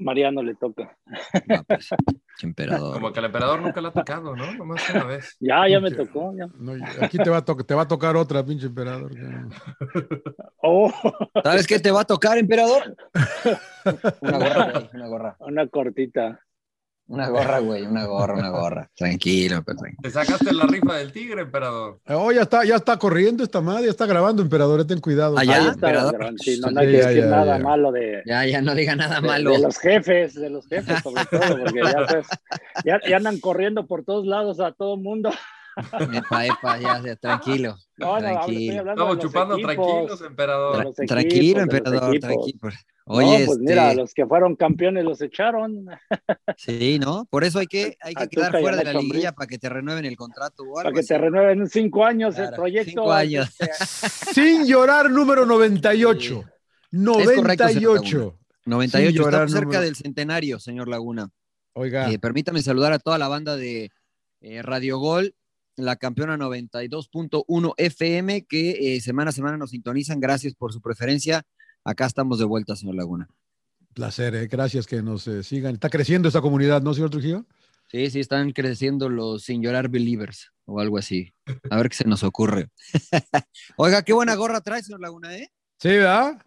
Mariano 0.00 0.42
le 0.42 0.54
toca. 0.54 0.96
No, 1.46 1.62
pues, 1.64 1.90
emperador. 2.42 2.94
Como 2.94 3.12
que 3.12 3.18
el 3.18 3.26
emperador 3.26 3.60
nunca 3.60 3.80
le 3.80 3.88
ha 3.88 3.92
tocado, 3.92 4.34
¿no? 4.34 4.54
Nomás 4.54 4.88
una 4.90 5.04
vez. 5.04 5.36
Ya, 5.40 5.68
ya 5.68 5.80
me 5.80 5.90
tocó. 5.90 6.34
Ya. 6.36 6.48
No, 6.58 6.72
aquí 7.00 7.18
te 7.18 7.30
va, 7.30 7.38
a 7.38 7.44
te 7.44 7.74
va 7.74 7.82
a 7.82 7.88
tocar 7.88 8.16
otra, 8.16 8.44
pinche 8.44 8.66
emperador. 8.66 9.12
Oh. 10.62 10.92
¿Sabes 11.42 11.66
qué 11.66 11.78
te 11.78 11.90
va 11.90 12.02
a 12.02 12.04
tocar, 12.04 12.38
emperador? 12.38 12.96
Una 14.20 14.38
gorra, 14.38 14.70
güey, 14.72 14.90
una 14.94 15.06
gorra. 15.08 15.36
Una 15.40 15.66
cortita. 15.68 16.40
Una 17.10 17.28
gorra, 17.28 17.58
güey, 17.58 17.82
una 17.82 18.04
gorra, 18.04 18.34
una 18.34 18.50
gorra. 18.50 18.88
Tranquilo, 18.94 19.62
pero 19.66 19.78
tranquilo. 19.78 20.00
Te 20.00 20.10
sacaste 20.12 20.52
la 20.54 20.64
rifa 20.66 20.94
del 20.94 21.10
tigre, 21.10 21.42
emperador. 21.42 21.98
Oh, 22.06 22.30
ya 22.30 22.42
está, 22.42 22.64
ya 22.64 22.76
está 22.76 22.96
corriendo 22.98 23.42
esta 23.42 23.60
madre, 23.60 23.86
ya 23.86 23.90
está 23.90 24.06
grabando, 24.06 24.42
emperador, 24.42 24.86
ten 24.86 25.00
cuidado. 25.00 25.34
Ah, 25.36 25.42
ya, 25.42 25.58
está, 25.58 25.70
emperador. 25.72 26.34
sí, 26.38 26.60
no, 26.60 26.70
no 26.70 26.80
hay 26.80 26.86
que 26.86 26.92
ya, 26.98 27.08
decir 27.08 27.24
ya, 27.24 27.30
nada 27.30 27.58
ya. 27.58 27.64
malo 27.64 27.90
de, 27.90 28.22
Ya, 28.26 28.46
ya 28.46 28.62
no 28.62 28.76
diga 28.76 28.94
nada 28.94 29.20
de- 29.20 29.26
malo. 29.26 29.50
de 29.50 29.58
los 29.58 29.76
jefes, 29.78 30.34
de 30.34 30.50
los 30.50 30.68
jefes 30.68 31.00
sobre 31.02 31.24
todo, 31.26 31.58
porque 31.58 31.80
ya, 31.84 32.06
pues, 32.06 32.26
ya, 32.84 33.00
ya 33.08 33.16
andan 33.16 33.40
corriendo 33.40 33.88
por 33.88 34.04
todos 34.04 34.24
lados 34.24 34.60
a 34.60 34.70
todo 34.70 34.96
mundo. 34.96 35.30
Epa, 36.12 36.46
epa, 36.46 36.78
ya, 36.78 37.00
ya, 37.04 37.16
tranquilo. 37.16 37.76
No, 37.96 38.14
no, 38.14 38.20
tranquilo. 38.20 38.88
Estamos 38.90 39.18
chupando 39.18 39.54
equipos. 39.56 39.74
tranquilos, 39.74 40.22
emperador. 40.22 40.84
Tra- 40.94 41.06
tranquilo, 41.08 41.60
emperador, 41.62 42.18
tranquilo. 42.20 42.58
Oye, 43.12 43.40
no, 43.40 43.46
pues 43.46 43.58
mira, 43.58 43.88
este, 43.88 44.00
los 44.00 44.14
que 44.14 44.26
fueron 44.26 44.54
campeones 44.54 45.04
los 45.04 45.20
echaron. 45.20 45.86
sí, 46.56 46.98
¿no? 47.00 47.26
Por 47.28 47.42
eso 47.44 47.58
hay 47.58 47.66
que, 47.66 47.96
hay 48.00 48.14
que 48.14 48.28
quedar 48.28 48.52
fuera 48.60 48.76
de 48.76 48.84
la 48.84 48.92
liguilla 48.92 49.32
para 49.32 49.48
que 49.48 49.58
te 49.58 49.68
renueven 49.68 50.04
el 50.04 50.16
contrato 50.16 50.62
o 50.62 50.74
Para 50.74 50.92
que 50.92 51.02
te 51.02 51.18
renueven 51.18 51.62
en 51.62 51.68
cinco 51.68 52.04
años 52.04 52.38
el 52.38 52.50
proyecto. 52.50 52.90
cinco 52.90 53.12
años. 53.12 53.48
Sin 54.34 54.64
llorar, 54.66 55.10
número 55.10 55.44
98. 55.44 56.44
correcto, 56.92 57.42
98. 57.42 58.38
98, 58.66 59.08
Sin 59.08 59.16
llorar, 59.16 59.32
estamos 59.32 59.50
cerca 59.52 59.64
número- 59.66 59.82
del 59.82 59.96
centenario, 59.96 60.58
señor 60.60 60.88
Laguna. 60.88 61.28
Oiga, 61.72 62.10
Eh, 62.10 62.18
permítame 62.18 62.62
saludar 62.62 62.92
a 62.92 62.98
toda 62.98 63.18
la 63.18 63.28
banda 63.28 63.56
de 63.56 63.90
eh, 64.40 64.62
Radio 64.62 64.98
Gol, 64.98 65.34
la 65.76 65.96
campeona 65.96 66.36
92.1 66.36 67.74
FM, 67.76 68.44
que 68.46 68.96
eh, 68.96 69.00
semana 69.00 69.30
a 69.30 69.32
semana 69.32 69.56
nos 69.56 69.70
sintonizan. 69.70 70.20
Gracias 70.20 70.54
por 70.54 70.72
su 70.72 70.80
preferencia. 70.80 71.42
Acá 71.84 72.06
estamos 72.06 72.38
de 72.38 72.44
vuelta, 72.44 72.76
señor 72.76 72.94
Laguna. 72.96 73.28
placer, 73.94 74.34
eh, 74.34 74.46
gracias 74.46 74.86
que 74.86 75.02
nos 75.02 75.26
eh, 75.28 75.42
sigan. 75.42 75.74
Está 75.74 75.88
creciendo 75.90 76.28
esta 76.28 76.40
comunidad, 76.40 76.82
¿no, 76.82 76.94
señor 76.94 77.10
Trujillo? 77.10 77.46
Sí, 77.88 78.08
sí, 78.10 78.20
están 78.20 78.52
creciendo 78.52 79.08
los 79.08 79.42
sin 79.42 79.62
llorar 79.62 79.88
believers 79.88 80.52
o 80.64 80.78
algo 80.80 80.98
así. 80.98 81.32
A 81.70 81.76
ver 81.76 81.88
qué 81.88 81.96
se 81.96 82.04
nos 82.08 82.22
ocurre. 82.22 82.68
Oiga, 83.76 84.02
qué 84.02 84.12
buena 84.12 84.34
gorra 84.36 84.60
trae, 84.60 84.82
señor 84.82 85.00
Laguna, 85.00 85.36
¿eh? 85.36 85.50
Sí, 85.78 85.88
¿verdad? 85.88 86.40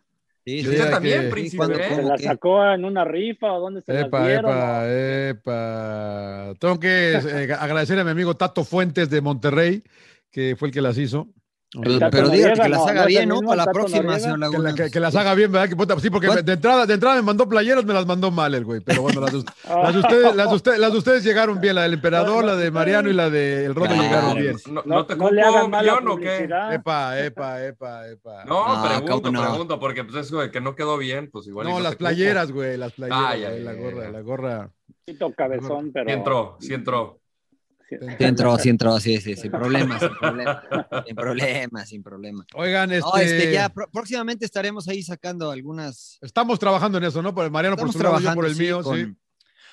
Sí, 0.46 0.62
Sí, 0.64 0.78
también, 0.90 1.22
que- 1.24 1.28
príncipe. 1.30 1.58
cuando- 1.58 1.80
¿eh? 1.80 1.84
¿Se 1.90 1.96
¿Cómo 1.96 2.10
la 2.10 2.18
sacó 2.18 2.66
en 2.72 2.86
una 2.86 3.04
rifa 3.06 3.52
o 3.54 3.60
dónde 3.62 3.82
se 3.82 3.94
las 3.94 4.06
Epa, 4.06 4.26
dieron? 4.28 4.52
epa, 4.52 4.90
epa. 4.90 6.54
Tengo 6.60 6.80
que 6.80 7.14
eh, 7.14 7.54
agradecer 7.54 7.98
a 8.00 8.04
mi 8.04 8.12
amigo 8.12 8.36
Tato 8.36 8.64
Fuentes 8.64 9.10
de 9.10 9.22
Monterrey, 9.22 9.84
que 10.32 10.56
fue 10.58 10.70
el 10.70 10.74
que 10.74 10.82
las 10.82 10.98
hizo. 10.98 11.28
Pero, 11.82 12.30
dígale 12.30 12.54
que 12.62 12.70
las 12.70 12.86
haga 12.88 13.02
no 13.02 13.08
bien, 13.08 13.30
¿no? 13.30 13.40
Para 13.42 13.66
la 13.66 13.72
próxima, 13.72 14.04
Noriega. 14.04 14.20
señor 14.20 14.36
Que, 14.36 14.40
Laguna. 14.42 14.70
la- 14.70 14.76
que- 14.76 14.92
que 14.92 15.00
las 15.00 15.16
haga 15.16 15.34
bien, 15.34 15.52
¿verdad? 15.52 15.70
Que 15.70 15.76
puta, 15.76 16.00
sí, 16.00 16.10
porque 16.12 16.28
¿Cuál? 16.28 16.46
de 16.46 16.54
entrada, 16.54 16.86
de 16.86 16.94
entrada 16.94 17.16
me 17.16 17.22
mandó 17.24 17.50
playeras, 17.50 17.84
me 17.84 17.94
las 17.96 18.06
mandó 18.06 18.30
mal 18.30 18.54
el 18.54 18.64
güey. 18.64 18.82
Pero 18.82 19.02
bueno, 19.02 19.22
las 19.22 19.32
de, 19.34 19.44
Ah. 19.68 19.80
las 19.84 19.94
de 19.94 20.00
ustedes, 20.02 20.36
las 20.36 20.50
de 20.50 20.56
ustedes, 20.56 20.80
las 20.80 20.92
de 20.92 20.98
ustedes 21.00 21.24
llegaron 21.24 21.60
bien, 21.60 21.76
la 21.76 21.82
del 21.84 21.94
emperador, 21.94 22.46
la 22.46 22.56
de 22.56 22.70
Mariano 22.70 23.10
y 23.10 23.14
la 23.14 23.30
del 23.32 23.74
Rodo 23.74 23.88
Claro. 23.88 24.02
llegaron 24.04 24.36
bien. 24.36 24.56
¿No, 24.72 24.84
No, 24.86 25.06
te 25.06 25.16
no 25.16 25.32
le 25.32 25.42
hagan 25.42 25.70
mala 25.72 25.94
millón 26.00 26.08
o 26.10 26.18
qué? 26.18 26.48
Epa, 26.74 27.20
epa, 27.20 27.64
epa, 27.66 28.08
epa. 28.08 28.46
No, 28.46 28.64
Ah, 28.68 29.02
pregunto, 29.02 29.32
pregunto, 29.32 29.80
porque 29.80 30.04
pues 30.04 30.28
eso 30.28 30.40
de 30.42 30.52
que 30.52 30.62
no 30.62 30.76
quedó 30.76 30.98
bien, 30.98 31.30
pues 31.32 31.48
igual. 31.48 31.68
No, 31.68 31.80
las 31.80 31.96
playeras, 31.96 32.52
güey, 32.52 32.78
las 32.78 32.92
playeras, 32.94 33.26
ay, 33.26 33.62
la 33.64 33.74
gorra, 33.74 34.12
la 34.12 34.22
gorra. 34.22 34.70
Poquito 35.06 35.34
cabezón, 35.34 35.92
pero. 35.92 36.06
Sí 36.08 36.12
entró, 36.14 36.58
sí 36.60 36.74
entró. 36.74 37.20
Sí. 37.90 37.96
Entró, 38.20 38.58
sí 38.58 38.70
entró, 38.70 39.00
sí, 39.00 39.20
sí, 39.22 39.36
sin 39.36 39.52
problema, 39.52 40.00
sin 40.00 40.10
problema. 40.20 40.64
Sin 41.06 41.16
problema, 41.16 41.86
sin 41.86 42.04
problema. 42.04 42.46
Oigan, 42.56 42.92
este, 42.92 43.06
No, 43.14 43.18
este, 43.18 43.52
ya 43.54 43.70
pró- 43.74 43.90
próximamente 43.92 44.46
estaremos 44.46 44.88
ahí 44.88 45.04
sacando 45.04 45.52
algunas. 45.52 46.18
estamos 46.22 46.58
trabajando 46.60 46.98
en 46.98 47.04
eso, 47.06 47.22
¿no? 47.22 47.36
Por 47.36 47.46
el 47.46 47.52
Mariano 47.52 47.76
por 47.76 47.88
Estamos 47.90 47.96
su 47.96 48.04
lado, 48.04 48.16
yo 48.16 48.22
trabajando 48.22 48.42
por 48.42 48.50
el 48.50 48.56
sí, 48.56 48.62
mío, 48.64 48.82
con- 48.82 48.98
sí. 48.98 49.16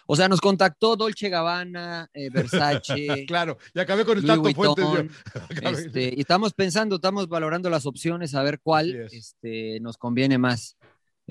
O 0.06 0.16
sea, 0.16 0.28
nos 0.28 0.41
contactó 0.41 0.97
Dolce 0.97 1.28
Gabbana, 1.28 2.09
eh, 2.12 2.31
Versace, 2.31 3.25
Claro, 3.28 3.59
y 3.72 3.78
acabé 3.78 4.04
con 4.04 4.19
el 4.19 4.26
Louis 4.26 4.54
yo. 4.56 4.75
Vuitton, 4.75 5.10
este, 5.62 6.12
y 6.16 6.20
estamos 6.20 6.53
pensando, 6.53 6.97
estamos 6.97 7.28
valorando 7.28 7.70
las 7.70 7.87
opciones 7.87 8.34
a 8.34 8.43
ver 8.43 8.59
cuál 8.60 8.93
es. 8.94 9.12
este, 9.12 9.78
nos 9.81 9.97
conviene 9.97 10.37
más. 10.37 10.76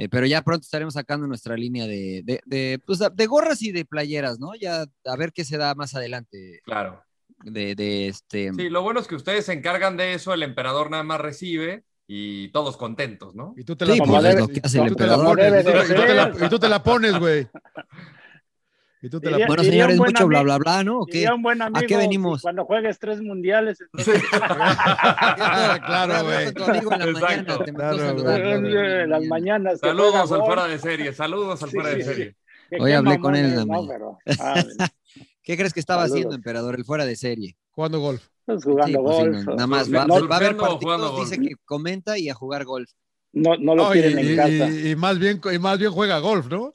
Eh, 0.01 0.07
pero 0.07 0.25
ya 0.25 0.41
pronto 0.41 0.63
estaremos 0.63 0.93
sacando 0.93 1.27
nuestra 1.27 1.57
línea 1.57 1.85
de, 1.85 2.21
de, 2.23 2.39
de, 2.45 2.79
pues, 2.85 2.99
de 2.99 3.25
gorras 3.25 3.61
y 3.61 3.73
de 3.73 3.83
playeras, 3.83 4.39
¿no? 4.39 4.55
Ya 4.55 4.85
a 5.03 5.15
ver 5.17 5.33
qué 5.33 5.43
se 5.43 5.57
da 5.57 5.75
más 5.75 5.93
adelante 5.93 6.61
Claro. 6.63 7.03
de, 7.43 7.75
de 7.75 8.07
este. 8.07 8.53
Sí, 8.53 8.69
lo 8.69 8.81
bueno 8.81 9.01
es 9.01 9.07
que 9.09 9.15
ustedes 9.15 9.45
se 9.47 9.51
encargan 9.51 9.97
de 9.97 10.13
eso, 10.13 10.33
el 10.33 10.43
emperador 10.43 10.89
nada 10.89 11.03
más 11.03 11.19
recibe 11.19 11.83
y 12.07 12.47
todos 12.53 12.77
contentos, 12.77 13.35
¿no? 13.35 13.53
Y 13.57 13.65
tú 13.65 13.75
te 13.75 13.85
la 13.85 13.97
pues, 13.97 14.09
pones. 14.09 14.35
es 14.35 14.39
lo 14.39 14.47
que 14.47 14.61
hace 14.63 14.79
el 14.79 14.95
y 19.01 19.09
tú 19.09 19.19
te 19.21 19.31
la 19.31 19.47
Bueno, 19.47 19.63
señores, 19.63 19.97
mucho 19.97 20.27
bla, 20.27 20.43
bla, 20.43 20.57
bla, 20.57 20.83
¿no? 20.83 20.99
¿O 20.99 21.05
qué? 21.05 21.19
Diría 21.19 21.33
un 21.33 21.41
buen 21.41 21.61
amigo, 21.61 21.85
qué 21.87 21.95
venimos? 21.97 22.41
Cuando 22.41 22.65
juegues 22.65 22.99
tres 22.99 23.21
mundiales. 23.21 23.79
en 23.81 23.87
mañana 24.19 25.37
mandó 25.39 25.81
Claro, 25.85 26.23
güey. 26.25 26.51
güey, 26.53 26.81
en 29.01 29.09
la 29.09 29.17
las 29.19 29.21
mañana. 29.21 29.29
mañanas. 29.29 29.79
Saludos 29.79 30.31
al 30.31 30.41
fuera 30.43 30.67
de 30.67 30.79
serie, 30.79 31.13
saludos 31.13 31.63
al 31.63 31.69
Sí, 31.69 31.75
fuera 31.75 31.89
de 31.95 32.03
serie. 32.03 32.35
Hoy 32.79 32.91
hablé 32.91 33.19
con 33.19 33.35
él 33.35 33.45
en 33.45 33.55
la 33.55 33.65
mamones, 33.65 34.00
¿no? 34.00 34.18
Pero, 34.25 34.38
ah, 34.44 34.63
¿Qué 35.41 35.57
crees 35.57 35.74
que 35.74 35.79
estaba 35.79 36.01
Saludos. 36.03 36.15
haciendo, 36.18 36.35
emperador? 36.35 36.75
El 36.75 36.85
fuera 36.85 37.06
de 37.06 37.15
serie. 37.15 37.56
Jugando 37.71 38.00
golf. 38.00 38.24
pues 38.45 38.62
Sí, 38.62 38.69
jugando 38.69 39.03
pues 39.03 39.15
sí, 39.18 39.21
golf. 39.24 39.45
no, 39.45 39.56
nada 39.56 39.68
más 39.68 39.91
va, 39.94 40.06
no, 40.06 40.27
va 40.27 40.35
a 40.35 40.39
haber 40.39 40.57
partidos, 40.57 41.12
golf. 41.12 41.29
dice 41.29 41.41
que 41.41 41.56
comenta 41.65 42.18
y 42.19 42.29
a 42.29 42.33
jugar 42.35 42.65
golf. 42.65 42.89
No, 43.31 43.56
no 43.57 43.75
lo 43.75 43.83
No, 43.85 43.89
y, 43.95 44.00
quieren 44.01 44.19
en 44.19 44.33
y- 44.33 44.35
casa. 44.35 44.69
y- 44.69 44.89
y 44.91 44.95
más 44.95 45.18
bien, 45.19 45.39
y 45.51 45.57
más 45.59 45.79
bien 45.79 45.91
juega 45.91 46.19
golf, 46.19 46.47
¿no? 46.47 46.74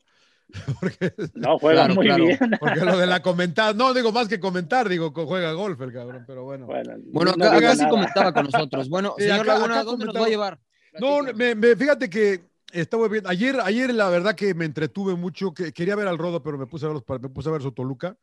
Porque, 0.81 1.13
No, 1.35 1.59
juega 1.59 1.81
Claro, 1.87 1.95
muy 1.95 2.07
claro. 2.07 2.25
bien. 2.27 2.39
porque 2.61 2.81
lo 2.85 2.97
de 2.99 3.07
la 3.07 3.21
comentar, 3.23 3.75
no 3.75 3.93
digo 3.95 4.13
más 4.13 4.29
que 4.29 4.39
comentar, 4.41 4.89
digo 4.89 5.13
que 5.13 5.25
juega 5.25 5.53
golf 5.53 5.81
el 5.81 5.93
cabrón, 5.93 6.25
pero 6.27 6.45
bueno. 6.45 6.67
Bueno, 6.67 6.95
Bueno, 7.13 7.33
no 7.37 7.45
acá, 7.47 7.75
sí 7.77 7.89
comentaba 7.89 8.33
con 8.33 8.45
nosotros. 8.53 8.89
Bueno, 8.89 9.15
Sí, 9.19 9.25
señor 9.25 9.41
acá- 9.41 9.55
Laguna, 9.55 9.75
acá 9.75 9.85
¿dónde 9.85 10.05
nos 10.07 10.15
va 10.17 10.27
a 10.27 10.29
llevar? 10.29 10.61
No, 11.01 11.23
me, 11.35 11.55
me- 11.55 11.75
fíjate 11.77 12.09
que 12.09 12.41
estaba 12.73 13.09
bien. 13.09 13.25
Ayer, 13.27 13.59
ayer 13.63 13.93
la 13.95 14.09
verdad 14.09 14.35
que 14.37 14.55
me 14.55 14.65
entretuve 14.65 15.15
mucho, 15.17 15.53
que 15.53 15.73
quería 15.73 15.97
ver 15.97 16.07
al 16.09 16.19
Rodo, 16.19 16.43
pero 16.43 16.57
me 16.59 16.67
puse 16.67 16.87
a 16.87 16.89
ver, 16.89 16.95
los, 17.07 17.21
me 17.21 17.29
puse 17.29 17.49
a 17.49 17.53
ver 17.53 17.63
su 17.63 17.73
Toluca. 17.73 18.17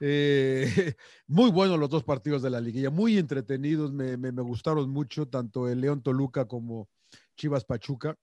Eh, 0.00 0.94
muy 1.26 1.50
buenos 1.50 1.78
los 1.78 1.88
dos 1.90 2.04
partidos 2.04 2.42
de 2.42 2.50
la 2.50 2.60
liguilla, 2.60 2.90
muy 2.90 3.18
entretenidos, 3.18 3.92
me, 3.92 4.16
me- 4.16 4.32
me 4.32 4.42
gustaron 4.42 4.88
mucho, 4.90 5.26
tanto 5.28 5.68
el 5.68 5.80
León 5.80 6.02
Toluca 6.02 6.46
como 6.46 6.88
Chivas 7.36 7.64
Pachuca. 7.64 8.16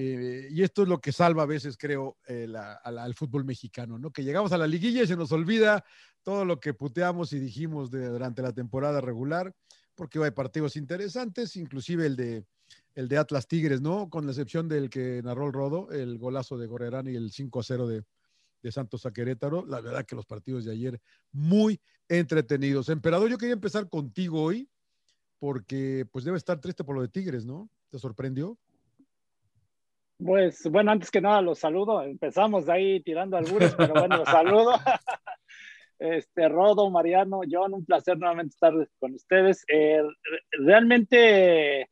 Eh, 0.00 0.46
y 0.52 0.62
esto 0.62 0.82
es 0.82 0.88
lo 0.88 1.00
que 1.00 1.10
salva 1.10 1.42
a 1.42 1.46
veces, 1.46 1.76
creo, 1.76 2.18
eh, 2.28 2.46
la- 2.46 2.74
al 2.74 3.14
fútbol 3.14 3.44
mexicano, 3.44 3.98
¿no? 3.98 4.12
Que 4.12 4.22
llegamos 4.22 4.52
a 4.52 4.56
la 4.58 4.68
liguilla 4.68 5.02
y 5.02 5.08
se 5.08 5.16
nos 5.16 5.32
olvida 5.32 5.84
todo 6.22 6.44
lo 6.44 6.60
que 6.60 6.72
puteamos 6.72 7.32
y 7.32 7.40
dijimos 7.40 7.90
durante 7.90 8.40
la 8.40 8.52
temporada 8.52 9.00
regular, 9.00 9.52
porque 9.96 10.22
hay 10.22 10.30
partidos 10.30 10.76
interesantes, 10.76 11.56
inclusive 11.56 12.06
el 12.06 12.14
de, 12.14 12.44
el 12.94 13.08
de 13.08 13.18
Atlas 13.18 13.48
Tigres, 13.48 13.80
¿no? 13.80 14.08
Con 14.08 14.24
la 14.24 14.30
excepción 14.30 14.68
del 14.68 14.88
que 14.88 15.20
narró 15.24 15.48
el 15.48 15.52
Rodo, 15.52 15.90
el 15.90 16.16
golazo 16.16 16.56
de 16.58 16.68
Gorrerán 16.68 17.08
y 17.08 17.16
el 17.16 17.32
5 17.32 17.58
a 17.58 17.64
0 17.64 17.88
de, 17.88 18.04
de 18.62 18.70
Santos 18.70 19.04
a 19.04 19.10
Querétaro. 19.12 19.66
La 19.66 19.80
verdad 19.80 20.06
que 20.06 20.14
los 20.14 20.26
partidos 20.26 20.64
de 20.64 20.70
ayer 20.74 21.00
muy 21.32 21.80
entretenidos. 22.08 22.88
Emperador, 22.88 23.28
yo 23.28 23.36
quería 23.36 23.54
empezar 23.54 23.88
contigo 23.88 24.44
hoy, 24.44 24.70
porque 25.40 26.06
pues 26.12 26.24
debe 26.24 26.36
estar 26.36 26.60
triste 26.60 26.84
por 26.84 26.94
lo 26.94 27.02
de 27.02 27.08
Tigres, 27.08 27.44
¿no? 27.44 27.68
¿Te 27.88 27.98
sorprendió? 27.98 28.56
Pues 30.24 30.68
bueno, 30.70 30.90
antes 30.90 31.10
que 31.10 31.20
nada 31.20 31.40
los 31.42 31.60
saludo. 31.60 32.02
Empezamos 32.02 32.66
de 32.66 32.72
ahí 32.72 33.00
tirando 33.02 33.36
albures, 33.36 33.74
pero 33.76 33.94
bueno, 33.94 34.18
los 34.18 34.28
saludo. 34.28 34.72
Este, 36.00 36.48
Rodo, 36.48 36.88
Mariano, 36.90 37.40
John, 37.50 37.74
un 37.74 37.84
placer 37.84 38.16
nuevamente 38.18 38.54
estar 38.54 38.72
con 39.00 39.14
ustedes. 39.14 39.64
Eh, 39.66 40.00
re- 40.00 40.64
realmente, 40.64 41.90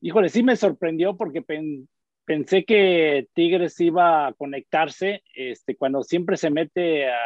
híjole, 0.00 0.28
sí 0.28 0.44
me 0.44 0.54
sorprendió 0.54 1.16
porque 1.16 1.42
pen- 1.42 1.88
pensé 2.24 2.64
que 2.64 3.26
Tigres 3.34 3.80
iba 3.80 4.28
a 4.28 4.34
conectarse 4.34 5.24
este, 5.34 5.74
cuando 5.76 6.04
siempre 6.04 6.36
se 6.36 6.48
mete 6.50 7.10
a, 7.10 7.18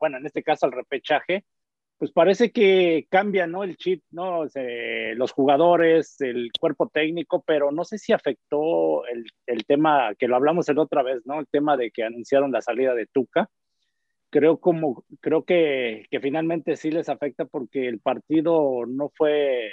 bueno, 0.00 0.18
en 0.18 0.26
este 0.26 0.42
caso 0.42 0.66
al 0.66 0.72
repechaje, 0.72 1.46
pues 2.04 2.12
parece 2.12 2.52
que 2.52 3.06
cambia, 3.08 3.46
¿no? 3.46 3.64
El 3.64 3.78
chip, 3.78 4.02
¿no? 4.10 4.44
Los 5.14 5.32
jugadores, 5.32 6.20
el 6.20 6.50
cuerpo 6.60 6.90
técnico, 6.92 7.42
pero 7.46 7.72
no 7.72 7.82
sé 7.82 7.96
si 7.96 8.12
afectó 8.12 9.06
el, 9.06 9.24
el 9.46 9.64
tema, 9.64 10.14
que 10.18 10.28
lo 10.28 10.36
hablamos 10.36 10.68
el 10.68 10.78
otra 10.78 11.02
vez, 11.02 11.22
¿no? 11.24 11.40
El 11.40 11.46
tema 11.46 11.78
de 11.78 11.90
que 11.90 12.02
anunciaron 12.04 12.52
la 12.52 12.60
salida 12.60 12.94
de 12.94 13.06
Tuca. 13.06 13.48
Creo, 14.28 14.58
como, 14.58 15.02
creo 15.22 15.44
que, 15.44 16.04
que 16.10 16.20
finalmente 16.20 16.76
sí 16.76 16.90
les 16.90 17.08
afecta 17.08 17.46
porque 17.46 17.88
el 17.88 18.00
partido 18.00 18.84
no 18.86 19.10
fue, 19.16 19.72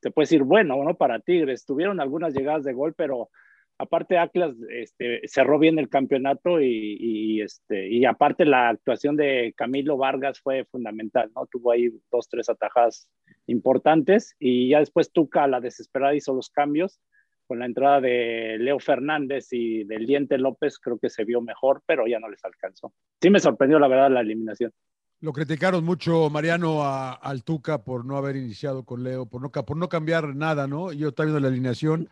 se 0.00 0.10
puede 0.10 0.24
decir, 0.24 0.44
bueno, 0.44 0.82
¿no? 0.82 0.96
Para 0.96 1.20
Tigres. 1.20 1.66
Tuvieron 1.66 2.00
algunas 2.00 2.32
llegadas 2.32 2.64
de 2.64 2.72
gol, 2.72 2.94
pero 2.96 3.28
aparte 3.78 4.18
Atlas 4.18 4.54
este, 4.70 5.20
cerró 5.26 5.58
bien 5.58 5.78
el 5.78 5.88
campeonato 5.88 6.60
y, 6.60 7.40
este, 7.40 7.88
y 7.88 8.04
aparte 8.04 8.44
la 8.44 8.70
actuación 8.70 9.16
de 9.16 9.54
Camilo 9.56 9.96
Vargas 9.96 10.40
fue 10.40 10.64
fundamental, 10.64 11.30
¿no? 11.34 11.46
Tuvo 11.46 11.72
ahí 11.72 11.90
dos, 12.10 12.28
tres 12.28 12.48
atajadas 12.48 13.08
importantes 13.46 14.34
y 14.38 14.70
ya 14.70 14.80
después 14.80 15.12
Tuca 15.12 15.46
la 15.46 15.60
desesperada 15.60 16.14
hizo 16.14 16.34
los 16.34 16.50
cambios 16.50 17.00
con 17.46 17.60
la 17.60 17.66
entrada 17.66 18.00
de 18.00 18.56
Leo 18.58 18.78
Fernández 18.80 19.48
y 19.52 19.84
del 19.84 20.06
Diente 20.06 20.36
López 20.36 20.78
creo 20.78 20.98
que 20.98 21.10
se 21.10 21.24
vio 21.24 21.40
mejor, 21.40 21.82
pero 21.86 22.06
ya 22.06 22.18
no 22.18 22.28
les 22.28 22.44
alcanzó. 22.44 22.92
Sí 23.20 23.30
me 23.30 23.38
sorprendió 23.38 23.78
la 23.78 23.88
verdad 23.88 24.10
la 24.10 24.20
eliminación. 24.20 24.72
Lo 25.20 25.32
criticaron 25.32 25.82
mucho 25.82 26.28
Mariano 26.28 26.84
a, 26.84 27.12
al 27.12 27.42
Tuca 27.42 27.82
por 27.82 28.04
no 28.04 28.16
haber 28.16 28.36
iniciado 28.36 28.84
con 28.84 29.02
Leo, 29.02 29.26
por 29.26 29.40
no, 29.40 29.50
por 29.50 29.76
no 29.76 29.88
cambiar 29.88 30.36
nada, 30.36 30.66
¿no? 30.66 30.92
Yo 30.92 31.08
estaba 31.08 31.26
viendo 31.26 31.40
la 31.40 31.48
alineación. 31.48 32.08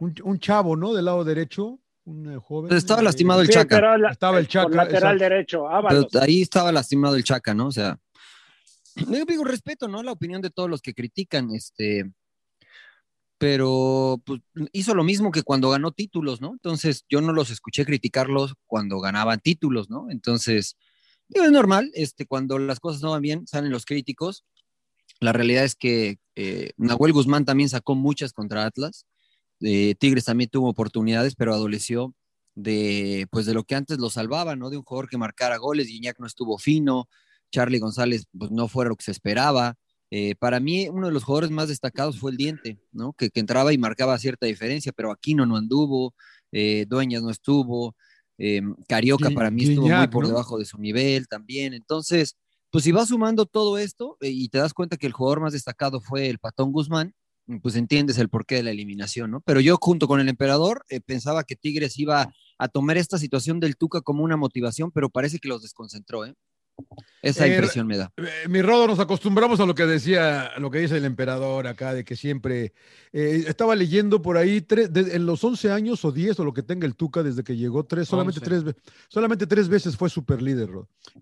Un, 0.00 0.38
chavo, 0.40 0.76
¿no? 0.76 0.92
Del 0.92 1.04
lado 1.04 1.22
derecho, 1.22 1.78
un 2.04 2.32
eh, 2.32 2.38
joven. 2.42 2.76
estaba 2.76 3.02
eh, 3.02 3.04
lastimado 3.04 3.40
el 3.42 3.48
Chaca. 3.48 3.96
estaba 4.10 4.38
el 4.38 4.48
Chaca. 4.48 4.74
lateral 4.74 5.18
derecho, 5.18 5.68
ahí 6.20 6.42
estaba 6.42 6.72
lastimado 6.72 7.14
el 7.14 7.22
Chaca, 7.22 7.54
¿no? 7.54 7.68
O 7.68 7.72
sea, 7.72 7.98
yo 8.96 9.24
digo 9.24 9.44
respeto, 9.44 9.86
¿no? 9.86 10.02
La 10.02 10.12
opinión 10.12 10.42
de 10.42 10.50
todos 10.50 10.68
los 10.68 10.82
que 10.82 10.92
critican, 10.92 11.50
este, 11.52 12.10
pero 13.38 14.20
pues, 14.26 14.40
hizo 14.72 14.94
lo 14.94 15.04
mismo 15.04 15.30
que 15.30 15.42
cuando 15.42 15.70
ganó 15.70 15.92
títulos, 15.92 16.40
¿no? 16.40 16.52
Entonces 16.52 17.06
yo 17.08 17.20
no 17.20 17.32
los 17.32 17.50
escuché 17.50 17.86
criticarlos 17.86 18.54
cuando 18.66 19.00
ganaban 19.00 19.38
títulos, 19.38 19.88
¿no? 19.88 20.10
Entonces, 20.10 20.76
es 21.34 21.50
normal, 21.50 21.90
este, 21.94 22.26
cuando 22.26 22.58
las 22.58 22.80
cosas 22.80 23.02
no 23.02 23.10
van 23.10 23.22
bien, 23.22 23.46
salen 23.46 23.70
los 23.70 23.84
críticos. 23.84 24.44
La 25.20 25.32
realidad 25.32 25.64
es 25.64 25.74
que 25.74 26.18
eh, 26.34 26.72
Nahuel 26.76 27.12
Guzmán 27.12 27.44
también 27.44 27.68
sacó 27.68 27.94
muchas 27.94 28.32
contra 28.32 28.64
Atlas. 28.64 29.06
Eh, 29.60 29.94
Tigres 29.98 30.24
también 30.24 30.48
tuvo 30.50 30.68
oportunidades, 30.70 31.34
pero 31.34 31.54
adoleció 31.54 32.14
de, 32.54 33.26
pues, 33.30 33.46
de 33.46 33.54
lo 33.54 33.64
que 33.64 33.74
antes 33.74 33.98
lo 33.98 34.10
salvaba, 34.10 34.56
¿no? 34.56 34.70
De 34.70 34.78
un 34.78 34.82
jugador 34.82 35.08
que 35.08 35.18
marcara 35.18 35.58
goles, 35.58 35.88
Guiñac 35.88 36.18
no 36.18 36.26
estuvo 36.26 36.58
fino, 36.58 37.08
Charlie 37.52 37.78
González 37.78 38.26
pues, 38.36 38.50
no 38.50 38.68
fue 38.68 38.86
lo 38.86 38.96
que 38.96 39.04
se 39.04 39.10
esperaba. 39.10 39.76
Eh, 40.10 40.34
para 40.36 40.58
mí, 40.58 40.88
uno 40.88 41.08
de 41.08 41.12
los 41.12 41.22
jugadores 41.24 41.50
más 41.50 41.68
destacados 41.68 42.18
fue 42.18 42.32
el 42.32 42.36
Diente, 42.38 42.80
¿no? 42.92 43.12
Que, 43.12 43.30
entraba 43.34 43.72
y 43.72 43.78
marcaba 43.78 44.18
cierta 44.18 44.46
diferencia, 44.46 44.92
pero 44.92 45.12
Aquino 45.12 45.46
no 45.46 45.56
anduvo, 45.56 46.14
Dueñas 46.88 47.22
no 47.22 47.30
estuvo, 47.30 47.94
eh, 48.42 48.62
Carioca 48.88 49.30
para 49.30 49.50
mí 49.50 49.64
estuvo 49.64 49.86
muy 49.86 50.08
por 50.08 50.26
debajo 50.26 50.58
de 50.58 50.64
su 50.64 50.78
nivel 50.78 51.28
también. 51.28 51.74
Entonces, 51.74 52.36
pues 52.70 52.84
si 52.84 52.90
vas 52.90 53.08
sumando 53.08 53.44
todo 53.44 53.76
esto 53.76 54.16
y 54.20 54.48
te 54.48 54.58
das 54.58 54.72
cuenta 54.72 54.96
que 54.96 55.06
el 55.06 55.12
jugador 55.12 55.40
más 55.40 55.52
destacado 55.52 56.00
fue 56.00 56.28
el 56.28 56.38
Patón 56.38 56.72
Guzmán, 56.72 57.14
pues 57.62 57.76
entiendes 57.76 58.16
el 58.18 58.30
porqué 58.30 58.56
de 58.56 58.62
la 58.62 58.70
eliminación, 58.70 59.30
¿no? 59.30 59.40
Pero 59.42 59.60
yo 59.60 59.76
junto 59.78 60.08
con 60.08 60.20
el 60.20 60.28
emperador 60.28 60.84
pensaba 61.04 61.44
que 61.44 61.56
Tigres 61.56 61.98
iba 61.98 62.32
a 62.58 62.68
tomar 62.68 62.96
esta 62.96 63.18
situación 63.18 63.60
del 63.60 63.76
Tuca 63.76 64.00
como 64.00 64.24
una 64.24 64.36
motivación, 64.36 64.90
pero 64.90 65.10
parece 65.10 65.38
que 65.38 65.48
los 65.48 65.62
desconcentró, 65.62 66.24
¿eh? 66.24 66.34
Esa 67.22 67.46
eh, 67.46 67.50
impresión 67.50 67.86
me 67.86 67.98
da. 67.98 68.12
Eh, 68.16 68.48
mi 68.48 68.62
Rodo, 68.62 68.86
nos 68.86 68.98
acostumbramos 68.98 69.60
a 69.60 69.66
lo 69.66 69.74
que 69.74 69.84
decía, 69.84 70.52
lo 70.58 70.70
que 70.70 70.78
dice 70.78 70.96
el 70.96 71.04
emperador 71.04 71.66
acá, 71.66 71.92
de 71.92 72.04
que 72.04 72.16
siempre 72.16 72.72
eh, 73.12 73.44
estaba 73.46 73.76
leyendo 73.76 74.22
por 74.22 74.38
ahí 74.38 74.64
en 74.70 75.26
los 75.26 75.44
11 75.44 75.70
años 75.70 76.04
o 76.04 76.12
10 76.12 76.40
o 76.40 76.44
lo 76.44 76.54
que 76.54 76.62
tenga 76.62 76.86
el 76.86 76.96
Tuca 76.96 77.22
desde 77.22 77.44
que 77.44 77.56
llegó, 77.56 77.84
tres, 77.84 78.08
solamente, 78.08 78.40
tres, 78.40 78.64
solamente 79.08 79.46
tres 79.46 79.68
veces 79.68 79.96
fue 79.96 80.08
super 80.08 80.40
líder, 80.40 80.70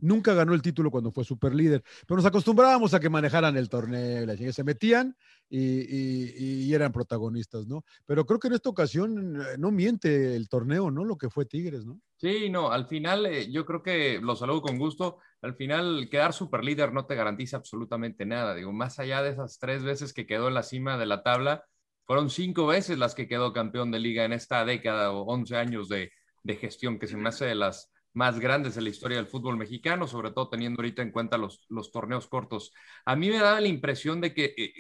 Nunca 0.01 0.35
ganó 0.35 0.55
el 0.55 0.63
título 0.63 0.91
cuando 0.91 1.11
fue 1.11 1.25
super 1.25 1.55
líder, 1.55 1.83
pero 2.07 2.17
nos 2.17 2.27
acostumbrábamos 2.27 2.95
a 2.95 3.01
que 3.01 3.09
manejaran 3.09 3.57
el 3.57 3.69
torneo, 3.69 4.53
se 4.53 4.65
metían 4.65 5.17
y, 5.49 6.73
eran 6.73 6.93
protagonistas, 6.93 7.67
¿no? 7.67 7.85
Pero 8.07 8.25
creo 8.25 8.39
que 8.39 8.49
en 8.49 8.55
esta 8.55 8.69
ocasión 8.69 9.39
no 9.59 9.71
miente 9.73 10.37
el 10.37 10.49
torneo, 10.49 10.91
¿no? 10.91 11.05
Lo 11.05 11.17
que 11.17 11.31
fue 11.31 11.47
Tigres, 11.47 11.85
¿no? 11.85 12.01
Sí, 12.17 12.51
no, 12.51 12.71
al 12.71 12.87
final 12.87 13.27
yo 13.51 13.65
creo 13.65 13.83
que 13.83 14.21
lo 14.21 14.37
saludo 14.37 14.63
con 14.63 14.79
gusto 14.79 15.19
al 15.43 15.55
final 15.55 16.09
quedar 16.11 16.33
super 16.33 16.65
líder 16.65 16.93
no 16.93 17.07
te 17.07 17.15
garantiza 17.15 17.57
absolutamente 17.59 18.27
nada. 18.27 18.55
Digo, 18.55 18.73
más 18.73 18.99
allá 18.99 19.23
de 19.23 19.31
esas 19.31 19.59
tres 19.59 19.85
veces 19.85 20.13
que 20.13 20.27
quedó 20.27 20.49
en 20.49 20.55
la 20.55 20.63
cima 20.63 20.99
de 20.99 21.07
la 21.07 21.23
tabla, 21.23 21.65
fueron 22.07 22.31
cinco 22.31 22.67
veces 22.67 22.99
las 22.99 23.15
que 23.15 23.29
quedó 23.29 23.53
campeón 23.53 23.91
de 23.91 24.01
liga 24.01 24.25
en 24.25 24.33
esta 24.33 24.65
década 24.65 25.13
o 25.13 25.23
once 25.25 25.57
años 25.57 25.89
de, 25.89 26.11
gestión, 26.59 26.99
que 26.99 27.07
se 27.07 27.19
me 27.19 27.29
hace 27.29 27.45
de 27.45 27.55
las 27.55 27.93
más 28.15 28.41
grandes 28.41 28.75
de 28.75 28.81
la 28.81 28.89
historia 28.89 29.19
del 29.19 29.27
fútbol 29.27 29.59
mexicano, 29.59 30.07
sobre 30.07 30.31
todo 30.31 30.49
teniendo 30.49 30.81
ahorita 30.81 31.03
en 31.03 31.13
cuenta 31.13 31.37
los, 31.37 31.67
los 31.69 31.93
torneos 31.93 32.27
cortos. 32.27 32.73
A 33.05 33.15
mí 33.15 33.29
me 33.29 33.39
da 33.39 33.61
la 33.61 33.69
impresión 33.69 34.23
de 34.23 34.33
que 34.33 34.55
eh, 34.57 34.73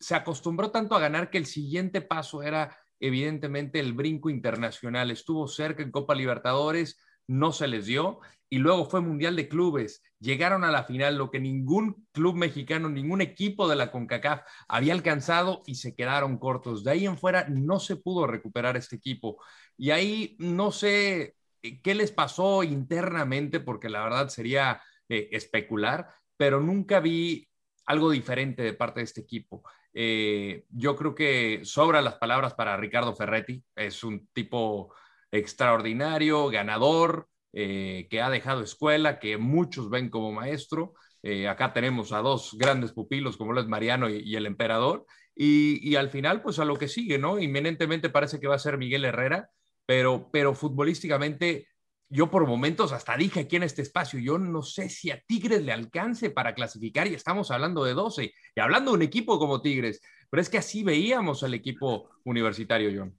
se 0.00 0.14
acostumbró 0.14 0.70
tanto 0.70 0.94
a 0.94 1.00
ganar 1.00 1.28
que 1.28 1.36
el 1.36 1.44
siguiente 1.46 2.00
paso 2.00 2.42
era 2.42 2.76
evidentemente 2.98 3.78
el 3.78 3.92
brinco 3.92 4.30
internacional. 4.30 5.10
Estuvo 5.10 5.46
cerca 5.46 5.82
en 5.82 5.90
Copa 5.90 6.14
Libertadores, 6.14 6.98
no 7.32 7.52
se 7.52 7.68
les 7.68 7.86
dio 7.86 8.20
y 8.52 8.58
luego 8.58 8.84
fue 8.84 9.00
Mundial 9.00 9.34
de 9.34 9.48
Clubes. 9.48 10.02
Llegaron 10.20 10.62
a 10.62 10.70
la 10.70 10.84
final, 10.84 11.16
lo 11.16 11.30
que 11.30 11.40
ningún 11.40 12.06
club 12.12 12.36
mexicano, 12.36 12.90
ningún 12.90 13.22
equipo 13.22 13.66
de 13.66 13.76
la 13.76 13.90
CONCACAF 13.90 14.42
había 14.68 14.92
alcanzado 14.92 15.62
y 15.66 15.76
se 15.76 15.94
quedaron 15.94 16.36
cortos. 16.36 16.84
De 16.84 16.90
ahí 16.90 17.06
en 17.06 17.16
fuera 17.16 17.46
no 17.48 17.80
se 17.80 17.96
pudo 17.96 18.26
recuperar 18.26 18.76
este 18.76 18.96
equipo. 18.96 19.42
Y 19.78 19.90
ahí 19.90 20.36
no 20.38 20.70
sé 20.70 21.34
eh, 21.62 21.80
qué 21.80 21.94
les 21.94 22.12
pasó 22.12 22.62
internamente, 22.62 23.58
porque 23.58 23.88
la 23.88 24.04
verdad 24.04 24.28
sería 24.28 24.82
eh, 25.08 25.30
especular, 25.32 26.08
pero 26.36 26.60
nunca 26.60 27.00
vi 27.00 27.48
algo 27.86 28.10
diferente 28.10 28.62
de 28.62 28.74
parte 28.74 29.00
de 29.00 29.04
este 29.04 29.22
equipo. 29.22 29.62
Eh, 29.94 30.64
yo 30.68 30.94
creo 30.94 31.14
que 31.14 31.62
sobran 31.64 32.04
las 32.04 32.16
palabras 32.16 32.52
para 32.52 32.76
Ricardo 32.76 33.16
Ferretti. 33.16 33.64
Es 33.74 34.04
un 34.04 34.28
tipo 34.34 34.94
extraordinario, 35.32 36.48
ganador, 36.48 37.28
eh, 37.52 38.06
que 38.10 38.20
ha 38.20 38.30
dejado 38.30 38.62
escuela, 38.62 39.18
que 39.18 39.38
muchos 39.38 39.90
ven 39.90 40.10
como 40.10 40.32
maestro. 40.32 40.94
Eh, 41.22 41.48
acá 41.48 41.72
tenemos 41.72 42.12
a 42.12 42.18
dos 42.18 42.56
grandes 42.58 42.92
pupilos 42.92 43.36
como 43.36 43.52
lo 43.52 43.60
es 43.60 43.66
Mariano 43.66 44.08
y, 44.08 44.36
el 44.36 44.46
emperador. 44.46 45.06
Y, 45.34 45.96
al 45.96 46.10
final, 46.10 46.42
pues 46.42 46.58
a 46.58 46.64
lo 46.64 46.76
que 46.76 46.88
sigue, 46.88 47.18
¿no? 47.18 47.38
Inminentemente 47.38 48.10
parece 48.10 48.38
que 48.38 48.46
va 48.48 48.56
a 48.56 48.58
ser 48.58 48.78
Miguel 48.78 49.04
Herrera, 49.04 49.50
pero, 49.86 50.30
pero 50.30 50.54
futbolísticamente 50.54 51.68
yo 52.10 52.30
por 52.30 52.46
momentos 52.46 52.92
hasta 52.92 53.16
dije 53.16 53.40
aquí 53.40 53.56
en 53.56 53.62
este 53.62 53.80
espacio, 53.80 54.20
yo 54.20 54.38
no 54.38 54.62
sé 54.62 54.90
si 54.90 55.10
a 55.10 55.22
Tigres 55.26 55.62
le 55.62 55.72
alcance 55.72 56.28
para 56.28 56.54
clasificar 56.54 57.06
y 57.06 57.14
estamos 57.14 57.50
hablando 57.50 57.84
de 57.84 57.94
12 57.94 58.34
y 58.54 58.60
hablando 58.60 58.90
de 58.90 58.96
un 58.98 59.02
equipo 59.02 59.38
como 59.38 59.62
Tigres, 59.62 60.02
pero 60.28 60.42
es 60.42 60.50
que 60.50 60.58
así 60.58 60.84
veíamos 60.84 61.42
al 61.42 61.54
equipo 61.54 62.10
universitario, 62.24 62.90
John 62.94 63.18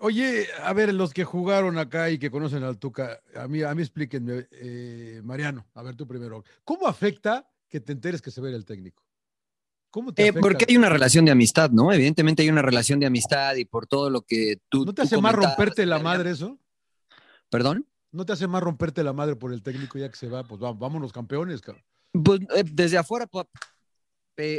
oye, 0.00 0.46
a 0.62 0.72
ver, 0.72 0.92
los 0.94 1.12
que 1.12 1.24
jugaron 1.24 1.78
acá 1.78 2.10
y 2.10 2.18
que 2.18 2.30
conocen 2.30 2.62
al 2.62 2.78
Tuca, 2.78 3.20
a 3.36 3.48
mí, 3.48 3.62
a 3.62 3.74
mí 3.74 3.82
explíquenme, 3.82 4.46
eh, 4.50 5.20
Mariano, 5.24 5.66
a 5.74 5.82
ver 5.82 5.94
tú 5.96 6.06
primero, 6.06 6.44
¿cómo 6.64 6.86
afecta 6.86 7.48
que 7.68 7.80
te 7.80 7.92
enteres 7.92 8.22
que 8.22 8.30
se 8.30 8.40
ve 8.40 8.50
el 8.54 8.64
técnico? 8.64 9.02
¿Cómo 9.90 10.12
te 10.12 10.26
eh, 10.26 10.32
porque 10.32 10.66
hay 10.68 10.76
una 10.76 10.88
relación 10.88 11.24
de 11.24 11.30
amistad, 11.30 11.70
¿no? 11.70 11.92
Evidentemente 11.92 12.42
hay 12.42 12.48
una 12.48 12.62
relación 12.62 12.98
de 12.98 13.06
amistad 13.06 13.54
y 13.54 13.64
por 13.64 13.86
todo 13.86 14.10
lo 14.10 14.22
que 14.22 14.58
tú. 14.68 14.84
¿No 14.84 14.92
te 14.92 15.02
hace 15.02 15.20
más 15.20 15.34
romperte 15.34 15.86
la 15.86 16.00
madre 16.00 16.30
eso? 16.30 16.58
¿Perdón? 17.48 17.86
¿No 18.10 18.26
te 18.26 18.32
hace 18.32 18.48
más 18.48 18.62
romperte 18.62 19.04
la 19.04 19.12
madre 19.12 19.36
por 19.36 19.52
el 19.52 19.62
técnico 19.62 19.98
ya 19.98 20.08
que 20.08 20.16
se 20.16 20.28
va? 20.28 20.42
Pues 20.42 20.60
vámonos 20.60 21.12
campeones, 21.12 21.60
cabrón. 21.60 21.84
Pues, 22.12 22.40
eh, 22.56 22.64
desde 22.64 22.98
afuera, 22.98 23.28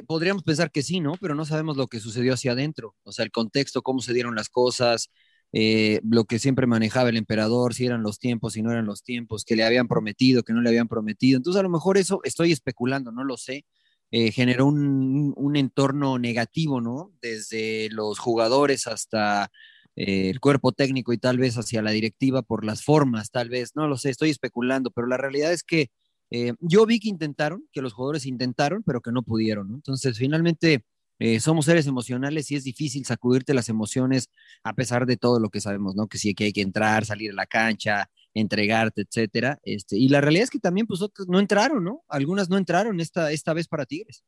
podríamos 0.07 0.43
pensar 0.43 0.71
que 0.71 0.83
sí, 0.83 0.99
¿no? 0.99 1.13
Pero 1.19 1.35
no 1.35 1.45
sabemos 1.45 1.77
lo 1.77 1.87
que 1.87 1.99
sucedió 1.99 2.33
hacia 2.33 2.53
adentro, 2.53 2.95
o 3.03 3.11
sea, 3.11 3.25
el 3.25 3.31
contexto, 3.31 3.81
cómo 3.81 3.99
se 4.01 4.13
dieron 4.13 4.35
las 4.35 4.49
cosas, 4.49 5.09
eh, 5.51 6.01
lo 6.03 6.25
que 6.25 6.39
siempre 6.39 6.67
manejaba 6.67 7.09
el 7.09 7.17
emperador, 7.17 7.73
si 7.73 7.85
eran 7.85 8.03
los 8.03 8.19
tiempos, 8.19 8.53
si 8.53 8.61
no 8.61 8.71
eran 8.71 8.85
los 8.85 9.03
tiempos, 9.03 9.45
que 9.45 9.55
le 9.55 9.63
habían 9.63 9.87
prometido, 9.87 10.43
que 10.43 10.53
no 10.53 10.61
le 10.61 10.69
habían 10.69 10.87
prometido. 10.87 11.37
Entonces, 11.37 11.59
a 11.59 11.63
lo 11.63 11.69
mejor 11.69 11.97
eso 11.97 12.19
estoy 12.23 12.51
especulando, 12.51 13.11
no 13.11 13.23
lo 13.23 13.37
sé. 13.37 13.65
Eh, 14.11 14.31
generó 14.31 14.67
un, 14.67 15.33
un, 15.35 15.55
entorno 15.55 16.19
negativo, 16.19 16.79
¿no? 16.81 17.11
Desde 17.21 17.89
los 17.91 18.19
jugadores 18.19 18.87
hasta 18.87 19.51
eh, 19.95 20.29
el 20.29 20.39
cuerpo 20.41 20.73
técnico 20.73 21.13
y 21.13 21.17
tal 21.17 21.37
vez 21.37 21.57
hacia 21.57 21.81
la 21.81 21.91
directiva 21.91 22.41
por 22.41 22.65
las 22.65 22.83
formas, 22.83 23.31
tal 23.31 23.49
vez, 23.49 23.71
no 23.75 23.87
lo 23.87 23.97
sé, 23.97 24.09
estoy 24.09 24.29
especulando, 24.29 24.91
pero 24.91 25.07
la 25.07 25.17
realidad 25.17 25.53
es 25.53 25.63
que 25.63 25.89
eh, 26.31 26.53
yo 26.59 26.85
vi 26.85 26.99
que 26.99 27.09
intentaron, 27.09 27.67
que 27.71 27.81
los 27.81 27.93
jugadores 27.93 28.25
intentaron, 28.25 28.83
pero 28.83 29.01
que 29.01 29.11
no 29.11 29.23
pudieron, 29.23 29.73
Entonces, 29.73 30.17
finalmente, 30.17 30.83
eh, 31.19 31.39
somos 31.39 31.65
seres 31.65 31.87
emocionales 31.87 32.51
y 32.51 32.55
es 32.55 32.63
difícil 32.63 33.05
sacudirte 33.05 33.53
las 33.53 33.69
emociones 33.69 34.29
a 34.63 34.73
pesar 34.73 35.05
de 35.05 35.17
todo 35.17 35.39
lo 35.39 35.49
que 35.49 35.61
sabemos, 35.61 35.95
¿no? 35.95 36.07
Que 36.07 36.17
sí 36.17 36.33
que 36.33 36.45
hay 36.45 36.53
que 36.53 36.61
entrar, 36.61 37.05
salir 37.05 37.31
a 37.31 37.35
la 37.35 37.45
cancha, 37.45 38.09
entregarte, 38.33 39.03
etcétera. 39.03 39.59
Este, 39.63 39.97
y 39.97 40.09
la 40.09 40.21
realidad 40.21 40.43
es 40.43 40.49
que 40.49 40.59
también, 40.59 40.87
pues, 40.87 41.01
otras 41.01 41.27
no 41.27 41.39
entraron, 41.39 41.83
¿no? 41.83 42.03
Algunas 42.09 42.49
no 42.49 42.57
entraron 42.57 42.99
esta, 42.99 43.31
esta 43.31 43.53
vez 43.53 43.67
para 43.67 43.85
Tigres. 43.85 44.23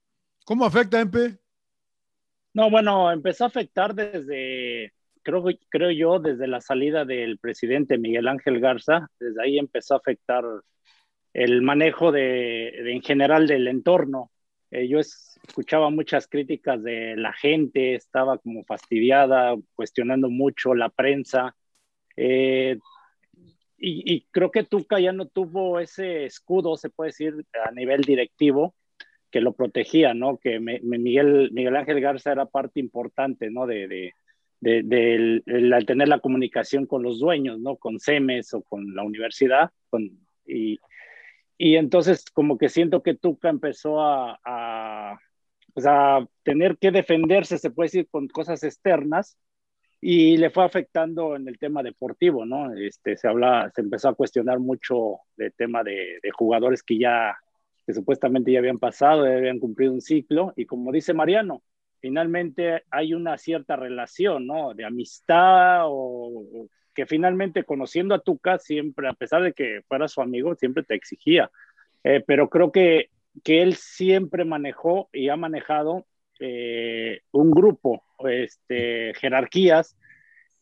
¿Cómo 0.46 0.66
afecta, 0.66 1.02
Empe? 1.02 1.38
No, 2.54 2.72
bueno, 2.72 3.12
empezó 3.12 3.44
a 3.44 3.48
afectar 3.48 3.94
desde, 3.94 4.94
creo, 5.22 5.44
creo 5.70 5.92
yo, 5.92 6.20
desde 6.20 6.48
la 6.48 6.62
salida 6.62 7.04
del 7.04 7.38
presidente 7.38 7.98
Miguel 7.98 8.28
Ángel 8.28 8.60
Garza, 8.62 9.10
desde 9.20 9.44
ahí 9.44 9.60
empezó 9.60 9.94
a 9.94 9.98
afectar 9.98 10.44
el 11.38 11.62
manejo 11.62 12.12
de, 12.12 12.92
en 12.94 13.02
general 13.04 13.46
del 13.46 13.68
entorno. 13.68 14.32
eh, 14.72 14.88
yo 14.88 15.00
escuchaba 15.00 15.92
muchas 15.92 16.28
críticas 16.28 16.82
de 16.82 17.16
la 17.16 17.32
gente, 17.32 17.94
estaba 17.94 18.40
como 18.40 18.64
fastidiada, 18.64 19.56
cuestionando 19.76 20.30
mucho 20.32 20.74
la 20.74 20.90
prensa. 20.90 21.56
Eh, 22.16 22.80
y, 23.78 24.22
creo 24.32 24.50
que 24.50 24.64
Tuca 24.64 25.00
ya 25.00 25.14
no 25.14 25.28
tuvo 25.28 25.80
ese 25.80 26.26
escudo, 26.26 26.76
se 26.76 26.90
puede 26.90 27.10
decir, 27.10 27.36
a 27.64 27.72
nivel 27.72 28.02
directivo, 28.02 28.74
que 29.30 29.40
lo 29.40 29.54
protegía, 29.54 30.16
¿no? 30.16 30.40
Que 30.40 30.60
Miguel, 30.60 31.52
Miguel 31.52 31.76
Ángel 31.76 32.02
Garza 32.02 32.32
era 32.32 32.48
parte 32.48 32.80
importante, 32.80 33.52
¿no? 33.52 33.68
De, 33.68 33.88
de, 33.88 34.14
de, 34.60 35.84
tener 35.86 36.08
la 36.08 36.20
comunicación 36.20 36.88
con 36.88 37.04
los 37.04 37.20
dueños, 37.20 37.60
¿no? 37.60 37.76
Con 37.76 38.00
CEMES 38.00 38.56
o 38.56 38.64
con 38.64 38.96
la 38.96 39.04
universidad. 39.04 39.70
Con, 39.92 40.10
y, 40.48 40.80
y 41.58 41.76
entonces 41.76 42.26
como 42.32 42.58
que 42.58 42.70
siento 42.70 43.02
que 43.02 43.16
Tuca 43.16 43.50
empezó 43.50 44.02
a, 44.02 45.20
pues 45.74 45.86
a 45.88 46.28
tener 46.44 46.78
que 46.78 46.92
defenderse, 46.92 47.58
se 47.58 47.72
puede 47.72 47.88
decir, 47.88 48.08
con 48.10 48.28
cosas 48.28 48.64
externas 48.64 49.38
y 50.00 50.38
le 50.38 50.50
fue 50.52 50.64
afectando 50.64 51.36
en 51.36 51.48
el 51.48 51.58
tema 51.58 51.82
deportivo, 51.82 52.46
¿no? 52.46 52.74
Este, 52.76 53.18
se 53.18 53.28
habla, 53.28 53.72
se 53.74 53.82
empezó 53.82 54.10
a 54.10 54.16
cuestionar 54.16 54.60
mucho 54.60 55.20
del 55.36 55.54
tema 55.54 55.84
de, 55.84 56.20
de 56.22 56.32
jugadores 56.32 56.84
que 56.84 57.00
ya, 57.00 57.36
que 57.86 57.94
supuestamente 57.94 58.52
ya 58.52 58.60
habían 58.60 58.78
pasado, 58.78 59.26
ya 59.26 59.36
habían 59.36 59.60
cumplido 59.60 59.94
un 59.94 60.02
ciclo, 60.02 60.54
y 60.56 60.66
como 60.66 60.92
dice 60.92 61.14
Mariano, 61.14 61.64
finalmente 62.00 62.84
hay 62.92 63.14
una 63.14 63.38
cierta 63.38 63.76
relación, 63.76 64.46
¿no? 64.46 64.74
De 64.74 64.86
amistad 64.86 65.82
o, 65.86 66.68
que 66.98 67.06
finalmente 67.06 67.64
conociendo 67.64 68.16
a 68.16 68.22
Tuca 68.22 68.58
siempre, 68.58 69.08
a 69.08 69.14
pesar 69.14 69.44
de 69.44 69.54
que 69.54 69.84
fuera 69.88 70.08
su 70.08 70.20
amigo, 70.20 70.56
siempre 70.56 70.82
te 70.82 70.96
exigía. 70.96 71.52
Eh, 72.04 72.24
pero 72.26 72.50
creo 72.50 72.72
que, 72.72 73.12
que 73.44 73.62
él 73.62 73.76
siempre 73.76 74.46
manejó 74.46 75.08
y 75.14 75.30
ha 75.30 75.36
manejado 75.36 76.08
eh, 76.40 77.22
un 77.30 77.52
grupo, 77.52 78.04
este, 78.28 79.14
jerarquías, 79.14 79.96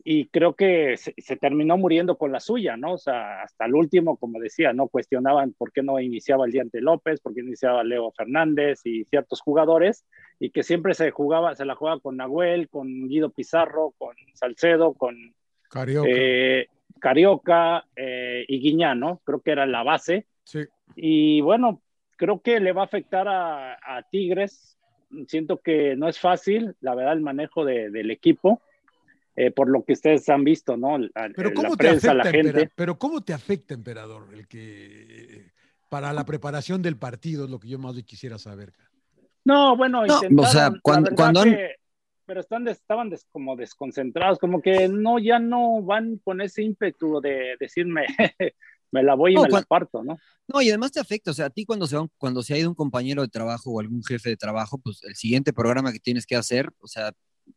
y 0.04 0.28
creo 0.28 0.56
que 0.56 0.98
se, 0.98 1.38
terminó 1.38 1.78
muriendo 1.78 2.18
con 2.18 2.34
la 2.34 2.42
suya, 2.42 2.76
¿no? 2.76 2.96
O 2.96 2.98
sea, 2.98 3.44
hasta 3.44 3.66
el 3.66 3.74
último, 3.74 4.18
como 4.18 4.42
decía, 4.42 4.74
no 4.74 4.90
cuestionaban 4.90 5.54
por 5.54 5.72
qué 5.72 5.84
no 5.84 6.02
iniciaba 6.02 6.46
el 6.46 6.52
Diante 6.52 6.82
López, 6.82 7.22
por 7.22 7.34
qué 7.34 7.40
iniciaba 7.40 7.86
Leo 7.86 8.12
Fernández 8.12 8.82
y 8.84 9.06
ciertos 9.06 9.40
jugadores, 9.40 10.06
y 10.38 10.50
que 10.50 10.64
siempre 10.64 10.96
se 10.96 11.12
jugaba, 11.12 11.56
se 11.56 11.64
la 11.64 11.76
jugaba 11.76 12.02
con 12.02 12.18
Nahuel, 12.18 12.68
con 12.68 13.08
Guido 13.08 13.30
Pizarro, 13.30 13.94
con 13.98 14.18
Salcedo, 14.34 14.96
con 14.96 15.16
Carioca, 15.70 16.10
eh, 16.10 16.68
Carioca 17.00 17.86
eh, 17.96 18.46
y 18.48 18.60
Guiñano, 18.60 19.22
creo 19.24 19.42
que 19.42 19.52
era 19.52 19.66
la 19.66 19.84
base. 19.84 20.28
Sí. 20.44 20.62
Y 20.96 21.42
bueno, 21.42 21.82
creo 22.18 22.42
que 22.42 22.60
le 22.60 22.72
va 22.72 22.84
a 22.84 22.86
afectar 22.86 23.28
a, 23.28 24.06
Tigres. 24.12 24.78
Siento 25.28 25.62
que 25.62 25.96
no 25.96 26.08
es 26.08 26.20
fácil, 26.20 26.76
la 26.82 26.96
verdad, 26.96 27.14
el 27.14 27.22
manejo 27.22 27.64
del 27.66 28.12
equipo. 28.12 28.62
Eh, 29.38 29.52
por 29.52 29.70
lo 29.70 29.84
que 29.84 29.94
ustedes 29.94 30.30
han 30.30 30.46
visto, 30.46 30.78
¿no? 30.78 30.98
pero 31.36 31.54
¿cómo 31.54 31.76
te 31.76 31.90
afecta, 31.90 32.14
la 32.14 32.24
gente. 32.24 32.72
Pero 32.74 32.98
¿cómo 32.98 33.22
te 33.22 33.34
afecta, 33.34 33.74
emperador, 33.74 34.34
el 34.34 34.48
que 34.48 35.52
para 35.90 36.14
la 36.14 36.26
preparación 36.26 36.82
del 36.82 36.96
partido 36.96 37.44
es 37.44 37.52
lo 37.52 37.60
que 37.60 37.68
yo 37.68 37.78
más 37.78 38.02
quisiera 38.04 38.38
saber? 38.38 38.72
No, 39.44 39.76
bueno, 39.76 40.06
no, 40.06 40.42
o 40.42 40.46
sea, 40.46 40.72
cuando, 40.82 41.12
cuando 41.14 41.44
pero 42.26 42.42
están, 42.42 42.68
estaban 42.68 43.12
como 43.32 43.56
desconcentrados, 43.56 44.40
como 44.40 44.62
que 44.62 44.88
no, 44.88 45.20
ya 45.20 45.40
no 45.40 45.82
van 45.82 46.18
con 46.24 46.42
ese 46.42 46.64
ímpetu 46.64 47.22
de 47.22 47.56
decirme, 47.60 48.06
me 48.92 49.04
la 49.04 49.16
voy 49.16 49.34
y 49.34 49.38
me 49.38 49.50
la 49.50 49.62
parto, 49.62 50.04
¿no? 50.04 50.18
No, 50.48 50.62
y 50.62 50.70
además 50.70 50.92
te 50.92 51.00
afecta, 51.00 51.32
o 51.32 51.34
sea, 51.34 51.48
a 51.48 51.50
ti 51.50 51.66
cuando 51.66 51.88
se, 51.88 51.98
cuando 52.18 52.44
se 52.44 52.54
ha 52.54 52.58
ido 52.58 52.70
un 52.70 52.76
compañero 52.76 53.22
de 53.22 53.28
trabajo 53.28 53.72
o 53.72 53.80
algún 53.80 54.04
jefe 54.04 54.30
de 54.30 54.38
trabajo, 54.38 54.78
pues 54.78 55.04
el 55.04 55.16
siguiente 55.16 55.54
programa 55.54 55.92
que 55.92 56.00
tienes 56.00 56.26
que 56.26 56.36
hacer, 56.36 56.72
o 56.80 56.88
sea, 56.88 57.12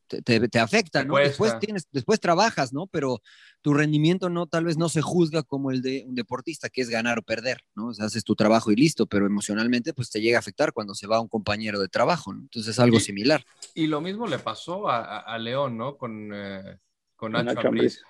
te, 0.08 0.58
afecta, 0.58 1.04
¿no? 1.04 1.16
Después, 1.16 1.58
tienes, 1.58 1.86
después 1.92 2.20
trabajas, 2.20 2.72
¿no? 2.72 2.86
Pero 2.86 3.20
tu 3.60 3.74
rendimiento 3.74 4.28
no, 4.30 4.46
tal 4.46 4.64
vez 4.64 4.76
no 4.76 4.88
se 4.88 5.02
juzga 5.02 5.42
como 5.42 5.70
el 5.70 5.82
de 5.82 6.04
un 6.06 6.14
deportista, 6.14 6.68
que 6.68 6.80
es 6.80 6.88
ganar 6.88 7.18
o 7.18 7.22
perder, 7.22 7.62
¿no? 7.74 7.88
O 7.88 7.94
sea, 7.94 8.06
haces 8.06 8.24
tu 8.24 8.34
trabajo 8.34 8.70
y 8.70 8.76
listo, 8.76 9.06
pero 9.06 9.26
emocionalmente 9.26 9.92
pues 9.92 10.10
te 10.10 10.20
llega 10.20 10.38
a 10.38 10.40
afectar 10.40 10.72
cuando 10.72 10.94
se 10.94 11.06
va 11.06 11.20
un 11.20 11.28
compañero 11.28 11.80
de 11.80 11.88
trabajo, 11.88 12.32
¿no? 12.32 12.40
Entonces 12.40 12.74
es 12.74 12.78
algo 12.78 13.00
similar. 13.00 13.44
Y 13.74 13.86
lo 13.86 14.00
mismo 14.00 14.26
le 14.26 14.38
pasó 14.38 14.88
a, 14.88 15.38
León, 15.38 15.76
¿no? 15.76 15.96
Con... 15.96 16.30
Eh, 16.34 16.78
con 17.16 17.32
Nacho 17.32 17.68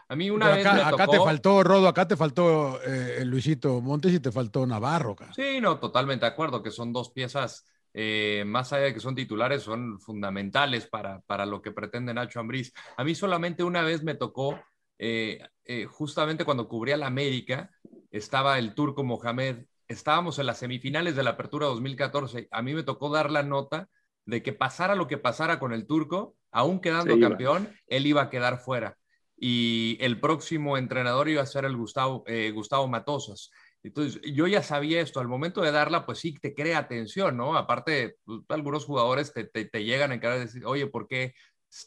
A 0.08 0.16
mí 0.16 0.28
una 0.28 0.50
vez 0.50 0.66
acá, 0.66 1.06
te 1.06 1.16
faltó, 1.16 1.64
Rodo, 1.64 1.88
acá 1.88 2.06
te 2.06 2.14
faltó 2.14 2.78
eh, 2.82 3.24
Luisito 3.24 3.80
Montes 3.80 4.12
y 4.12 4.20
te 4.20 4.30
faltó 4.30 4.66
Navarro. 4.66 5.16
Sí, 5.34 5.62
no, 5.62 5.78
totalmente 5.78 6.26
de 6.26 6.32
acuerdo, 6.32 6.62
que 6.62 6.70
son 6.70 6.92
dos 6.92 7.10
piezas 7.10 7.64
eh, 7.94 8.44
más 8.46 8.72
allá 8.72 8.84
de 8.84 8.94
que 8.94 9.00
son 9.00 9.14
titulares, 9.14 9.62
son 9.62 9.98
fundamentales 10.00 10.86
para, 10.86 11.20
para 11.20 11.46
lo 11.46 11.62
que 11.62 11.72
pretende 11.72 12.14
Nacho 12.14 12.40
Ambriz. 12.40 12.72
A 12.96 13.04
mí 13.04 13.14
solamente 13.14 13.64
una 13.64 13.82
vez 13.82 14.02
me 14.02 14.14
tocó, 14.14 14.60
eh, 14.98 15.40
eh, 15.64 15.86
justamente 15.86 16.44
cuando 16.44 16.68
cubría 16.68 16.96
la 16.96 17.06
América, 17.06 17.70
estaba 18.10 18.58
el 18.58 18.74
turco 18.74 19.04
Mohamed, 19.04 19.64
estábamos 19.86 20.38
en 20.38 20.46
las 20.46 20.58
semifinales 20.58 21.16
de 21.16 21.22
la 21.22 21.30
Apertura 21.30 21.66
2014, 21.66 22.48
a 22.50 22.62
mí 22.62 22.74
me 22.74 22.82
tocó 22.82 23.10
dar 23.10 23.30
la 23.30 23.42
nota 23.42 23.88
de 24.26 24.42
que 24.42 24.52
pasara 24.52 24.94
lo 24.94 25.06
que 25.06 25.18
pasara 25.18 25.58
con 25.58 25.72
el 25.72 25.86
turco, 25.86 26.36
aún 26.50 26.80
quedando 26.80 27.18
campeón, 27.18 27.68
él 27.86 28.06
iba 28.06 28.22
a 28.22 28.30
quedar 28.30 28.58
fuera. 28.58 28.96
Y 29.40 29.96
el 30.00 30.20
próximo 30.20 30.76
entrenador 30.76 31.28
iba 31.28 31.42
a 31.42 31.46
ser 31.46 31.64
el 31.64 31.76
Gustavo, 31.76 32.24
Gustavo 32.52 32.88
Matosas. 32.88 33.50
Entonces, 33.82 34.20
yo 34.22 34.46
ya 34.46 34.62
sabía 34.62 35.00
esto, 35.00 35.20
al 35.20 35.28
momento 35.28 35.62
de 35.62 35.70
darla, 35.70 36.04
pues 36.04 36.18
sí, 36.18 36.34
te 36.34 36.54
crea 36.54 36.78
atención, 36.78 37.36
¿no? 37.36 37.56
Aparte, 37.56 38.16
pues, 38.24 38.40
algunos 38.48 38.84
jugadores 38.84 39.32
te, 39.32 39.44
te, 39.44 39.84
llegan 39.84 40.10
a 40.10 40.14
encarar 40.14 40.38
y 40.38 40.40
decir, 40.40 40.64
oye, 40.66 40.86
¿por 40.88 41.06
qué 41.06 41.34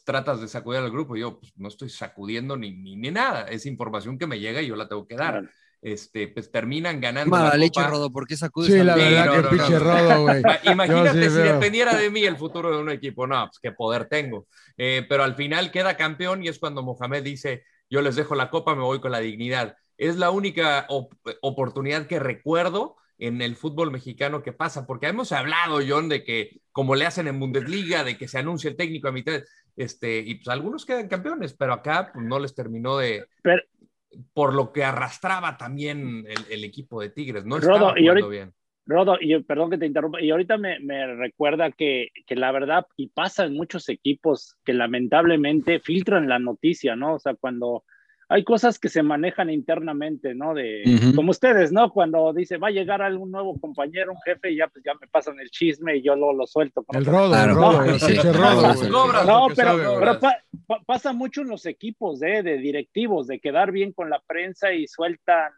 tratas 0.04 0.40
de 0.40 0.48
sacudir 0.48 0.80
al 0.80 0.90
grupo? 0.90 1.16
Y 1.16 1.20
yo, 1.20 1.38
pues 1.38 1.52
no 1.56 1.68
estoy 1.68 1.90
sacudiendo 1.90 2.56
ni, 2.56 2.70
ni, 2.70 2.96
ni, 2.96 3.10
nada, 3.10 3.42
es 3.44 3.66
información 3.66 4.18
que 4.18 4.26
me 4.26 4.40
llega 4.40 4.62
y 4.62 4.68
yo 4.68 4.76
la 4.76 4.88
tengo 4.88 5.06
que 5.06 5.16
dar. 5.16 5.48
Este, 5.82 6.28
pues 6.28 6.50
terminan 6.50 7.00
ganando. 7.00 7.36
Mala 7.36 7.56
leche, 7.56 7.82
Rodo, 7.82 8.10
¿por 8.10 8.24
qué 8.26 8.36
sacudes 8.36 8.72
Sí, 8.72 8.78
la 8.84 8.94
verdad, 8.94 9.42
que 9.42 9.48
pinche 9.48 9.78
Rodo, 9.80 10.22
güey. 10.22 10.42
Imagínate 10.64 11.28
si 11.28 11.36
dependiera 11.38 11.96
de 11.96 12.08
mí 12.08 12.24
el 12.24 12.36
futuro 12.36 12.70
de 12.70 12.78
un 12.80 12.88
equipo, 12.88 13.26
no, 13.26 13.46
pues 13.46 13.58
qué 13.60 13.72
poder 13.72 14.06
tengo. 14.06 14.46
Eh, 14.76 15.04
pero 15.08 15.24
al 15.24 15.34
final 15.34 15.72
queda 15.72 15.96
campeón 15.96 16.44
y 16.44 16.48
es 16.48 16.60
cuando 16.60 16.84
Mohamed 16.84 17.24
dice, 17.24 17.64
yo 17.90 18.00
les 18.00 18.14
dejo 18.14 18.36
la 18.36 18.48
copa, 18.48 18.76
me 18.76 18.82
voy 18.82 19.00
con 19.00 19.10
la 19.10 19.18
dignidad 19.18 19.76
es 20.08 20.16
la 20.16 20.30
única 20.30 20.86
oportunidad 20.88 22.08
que 22.08 22.18
recuerdo 22.18 22.96
en 23.18 23.40
el 23.40 23.54
fútbol 23.54 23.92
mexicano 23.92 24.42
que 24.42 24.52
pasa, 24.52 24.84
porque 24.84 25.06
hemos 25.06 25.30
hablado, 25.30 25.78
John, 25.86 26.08
de 26.08 26.24
que 26.24 26.60
como 26.72 26.96
le 26.96 27.06
hacen 27.06 27.28
en 27.28 27.38
Bundesliga, 27.38 28.02
de 28.02 28.18
que 28.18 28.26
se 28.26 28.38
anuncia 28.38 28.68
el 28.68 28.76
técnico 28.76 29.06
a 29.06 29.12
mitad, 29.12 29.40
este, 29.76 30.18
y 30.18 30.34
pues 30.34 30.48
algunos 30.48 30.84
quedan 30.84 31.06
campeones, 31.06 31.54
pero 31.54 31.72
acá 31.72 32.10
pues, 32.12 32.24
no 32.24 32.40
les 32.40 32.52
terminó 32.52 32.96
de... 32.96 33.26
por 34.34 34.54
lo 34.54 34.72
que 34.72 34.82
arrastraba 34.82 35.56
también 35.56 36.26
el, 36.50 36.64
equipo 36.64 37.00
de 37.00 37.10
Tigres, 37.10 37.44
no 37.44 37.58
estaba 37.58 37.94
Rodo, 37.94 37.96
y 37.96 38.28
bien. 38.28 38.52
Rodo, 38.86 39.16
y 39.20 39.40
perdón 39.44 39.70
que 39.70 39.78
te 39.78 39.86
interrumpa, 39.86 40.20
y 40.20 40.32
ahorita 40.32 40.58
me, 40.58 40.80
me 40.80 41.14
recuerda 41.14 41.70
que, 41.70 42.08
que, 42.26 42.34
la 42.34 42.50
verdad, 42.50 42.86
y 42.96 43.06
pasa 43.06 43.44
en 43.44 43.54
muchos 43.54 43.88
equipos 43.88 44.56
que 44.64 44.72
lamentablemente 44.72 45.78
filtran 45.78 46.28
la 46.28 46.40
noticia, 46.40 46.96
¿no? 46.96 47.14
O 47.14 47.18
sea, 47.20 47.36
cuando 47.36 47.84
hay 48.32 48.44
cosas 48.44 48.78
que 48.78 48.88
se 48.88 49.02
manejan 49.02 49.50
internamente, 49.50 50.34
¿no? 50.34 50.54
De, 50.54 50.82
como 51.14 51.32
ustedes, 51.32 51.70
¿no? 51.70 51.90
Cuando 51.92 52.32
dice, 52.32 52.56
va 52.56 52.68
a 52.68 52.70
llegar 52.70 53.02
algún 53.02 53.30
nuevo 53.30 53.60
compañero, 53.60 54.12
un 54.12 54.20
jefe, 54.24 54.52
y 54.52 54.56
ya, 54.56 54.68
pues, 54.68 54.82
ya 54.82 54.94
me 54.98 55.06
pasan 55.06 55.38
el 55.38 55.50
chisme 55.50 55.96
y 55.96 56.02
yo 56.02 56.16
lo, 56.16 56.32
lo 56.32 56.46
suelto. 56.46 56.82
El 56.94 57.04
rodo, 57.04 57.36
el 57.36 57.54
rodo, 57.54 57.82
No, 59.26 59.48
pero, 59.54 60.18
pasa 60.86 61.12
mucho 61.12 61.42
en 61.42 61.48
los 61.48 61.66
equipos, 61.66 62.22
¿eh? 62.22 62.42
De 62.42 62.56
directivos, 62.56 63.26
de 63.26 63.38
quedar 63.38 63.70
bien 63.70 63.92
con 63.92 64.08
la 64.08 64.22
prensa 64.26 64.72
y 64.72 64.86
sueltan 64.86 65.52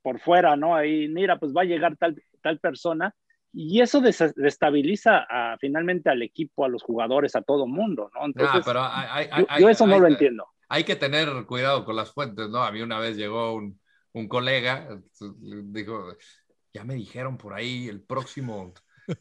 por 0.00 0.20
fuera, 0.20 0.56
¿no? 0.56 0.74
Ahí, 0.74 1.06
mira, 1.08 1.38
pues 1.38 1.52
va 1.54 1.62
a 1.62 1.66
llegar 1.66 1.98
tal, 1.98 2.22
tal 2.40 2.58
persona. 2.60 3.14
Y 3.52 3.82
eso 3.82 4.00
destabiliza 4.00 5.26
finalmente 5.60 6.08
al 6.08 6.22
equipo, 6.22 6.64
a 6.64 6.68
los 6.68 6.82
jugadores, 6.82 7.36
a 7.36 7.42
todo 7.42 7.66
mundo, 7.66 8.10
¿no? 8.14 8.24
Entonces, 8.24 8.62
pero 8.64 8.80
yo, 9.58 9.68
eso 9.68 9.86
no 9.86 9.98
lo 9.98 10.06
entiendo 10.06 10.46
hay 10.70 10.84
que 10.84 10.94
tener 10.94 11.28
cuidado 11.46 11.84
con 11.84 11.96
las 11.96 12.12
fuentes, 12.12 12.48
¿no? 12.48 12.62
A 12.62 12.70
mí 12.70 12.80
una 12.80 13.00
vez 13.00 13.16
llegó 13.16 13.54
un, 13.54 13.78
un 14.12 14.28
colega, 14.28 15.00
dijo, 15.18 16.16
ya 16.72 16.84
me 16.84 16.94
dijeron 16.94 17.36
por 17.36 17.54
ahí 17.54 17.88
el 17.88 18.00
próximo 18.00 18.72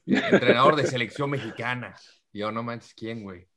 entrenador 0.05 0.75
de 0.75 0.85
selección 0.85 1.31
mexicana. 1.31 1.95
Y 2.31 2.39
yo, 2.39 2.51
no 2.51 2.61
manches, 2.61 2.93
¿quién, 2.93 3.23
güey? 3.23 3.47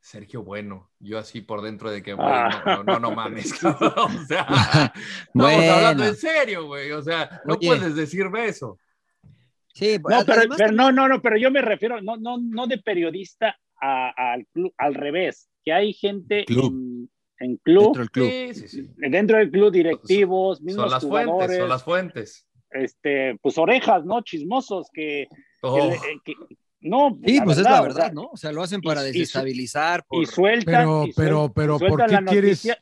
Sergio 0.00 0.42
Bueno. 0.42 0.90
Yo 0.98 1.18
así 1.18 1.42
por 1.42 1.60
dentro 1.60 1.90
de 1.90 2.02
que, 2.02 2.14
güey, 2.14 2.28
no, 2.64 2.82
no, 2.82 2.98
no, 2.98 3.10
mames, 3.10 3.62
O 3.62 4.24
sea, 4.26 4.46
estamos 5.34 5.64
hablando 5.64 6.04
en 6.06 6.16
serio, 6.16 6.64
güey. 6.64 6.92
O 6.92 7.02
sea, 7.02 7.42
no 7.44 7.58
puedes 7.58 7.94
decirme 7.94 8.46
eso. 8.46 8.78
Sí, 9.74 9.98
no, 9.98 10.24
pero, 10.24 10.72
no, 10.72 10.90
no, 10.92 11.08
no, 11.08 11.20
pero 11.20 11.36
yo 11.36 11.50
me 11.50 11.60
refiero, 11.60 12.00
no, 12.00 12.16
no, 12.16 12.38
no 12.38 12.66
de 12.66 12.78
periodista 12.78 13.54
al, 13.76 14.48
al 14.78 14.94
revés, 14.94 15.50
que 15.62 15.72
hay 15.72 15.92
gente 15.92 16.46
en 16.48 16.87
club, 17.62 17.96
dentro 17.96 18.02
del 18.02 18.10
club, 18.10 18.94
dentro 18.96 19.36
del 19.38 19.50
club 19.50 19.72
directivos, 19.72 20.60
mismos 20.60 20.84
son 20.84 20.90
las 20.90 21.04
jugadores, 21.04 21.38
fuentes, 21.38 21.58
son 21.58 21.68
las 21.68 21.84
fuentes. 21.84 22.46
Este, 22.70 23.38
pues 23.40 23.56
orejas, 23.58 24.04
¿no? 24.04 24.22
Chismosos 24.22 24.88
que, 24.92 25.26
oh. 25.62 25.90
No, 26.80 27.18
Sí, 27.26 27.40
pues 27.40 27.58
es 27.58 27.64
verdad, 27.64 27.70
la 27.76 27.80
o 27.80 27.82
verdad, 27.82 28.04
sea, 28.04 28.12
¿no? 28.12 28.28
O 28.32 28.36
sea, 28.36 28.52
lo 28.52 28.62
hacen 28.62 28.80
para 28.80 29.02
y 29.02 29.06
desestabilizar. 29.06 30.04
Y 30.10 30.24
por- 30.24 30.26
sueltan. 30.26 30.74
Pero, 30.74 31.04
y 31.06 31.12
pero, 31.12 31.52
pero, 31.52 31.78
¿por 31.78 32.06
qué 32.06 32.18
quieres 32.24 32.64
noticia. 32.64 32.78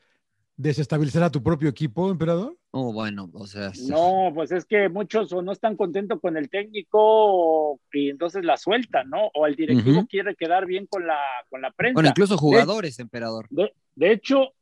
Desestabilizar 0.57 1.23
a 1.23 1.31
tu 1.31 1.43
propio 1.43 1.69
equipo, 1.69 2.11
emperador? 2.11 2.57
Oh, 2.71 2.93
bueno, 2.93 3.31
o 3.33 3.47
sea, 3.47 3.73
No, 3.89 4.31
pues 4.35 4.53
es 4.53 4.65
que 4.65 4.89
muchos 4.89 5.33
o 5.33 5.43
no 5.43 5.53
están 5.53 5.77
contentos 5.77 6.21
con 6.21 6.37
el 6.37 6.49
técnico 6.49 7.81
y 7.93 8.11
entonces 8.11 8.45
la 8.45 8.57
sueltan, 8.57 9.09
¿no? 9.11 9.31
O 9.35 9.47
el 9.47 9.55
directivo 9.57 10.07
quiere 10.07 10.35
quedar 10.35 10.67
bien 10.67 10.87
con 10.87 11.07
la, 11.07 11.19
con 11.49 11.63
la 11.63 11.71
prensa. 11.71 11.95
bueno, 11.95 12.09
incluso 12.11 12.37
jugadores, 12.37 12.99
emperador. 12.99 13.47
De, 13.51 13.73
de 13.95 14.13
hecho, 14.13 14.53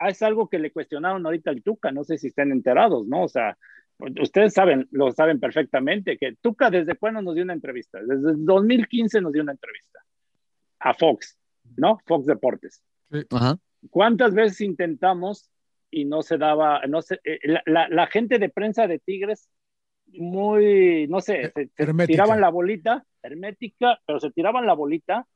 es 0.00 0.22
algo 0.22 0.48
que 0.48 0.58
le 0.58 0.72
cuestionaron 0.72 1.24
ahorita 1.24 1.50
al 1.50 1.62
Tuca, 1.62 1.90
no 1.90 2.04
sé 2.04 2.18
si 2.18 2.28
estén 2.28 2.52
enterados, 2.52 3.06
¿no? 3.06 3.24
O 3.24 3.28
sea, 3.28 3.56
ustedes 4.20 4.52
saben, 4.52 4.88
lo 4.90 5.12
saben 5.12 5.40
perfectamente, 5.40 6.18
que 6.18 6.36
Tuca 6.40 6.70
desde 6.70 6.96
cuándo 6.96 7.22
nos 7.22 7.34
dio 7.34 7.44
una 7.44 7.54
entrevista, 7.54 7.98
desde 8.00 8.30
el 8.30 8.44
2015 8.44 9.20
nos 9.20 9.32
dio 9.32 9.42
una 9.42 9.52
entrevista 9.52 10.00
a 10.80 10.94
Fox, 10.94 11.38
¿no? 11.76 11.98
Fox 12.04 12.26
Deportes. 12.26 12.82
Ajá. 13.30 13.58
¿Cuántas 13.90 14.34
veces 14.34 14.60
intentamos 14.60 15.50
y 15.90 16.04
no 16.04 16.22
se 16.22 16.38
daba, 16.38 16.82
no 16.88 17.02
sé, 17.02 17.20
eh, 17.24 17.38
la, 17.44 17.62
la- 17.66 17.88
la 17.88 18.06
gente 18.08 18.38
de 18.38 18.48
prensa 18.48 18.86
de 18.86 18.98
Tigres, 18.98 19.48
muy, 20.06 21.06
no 21.08 21.20
sé, 21.20 21.52
se, 21.54 21.70
tiraban 22.06 22.40
la 22.40 22.48
bolita, 22.50 23.04
hermética, 23.22 24.00
pero 24.06 24.20
se 24.20 24.30
tiraban 24.30 24.66
la 24.66 24.74
bolita 24.74 25.26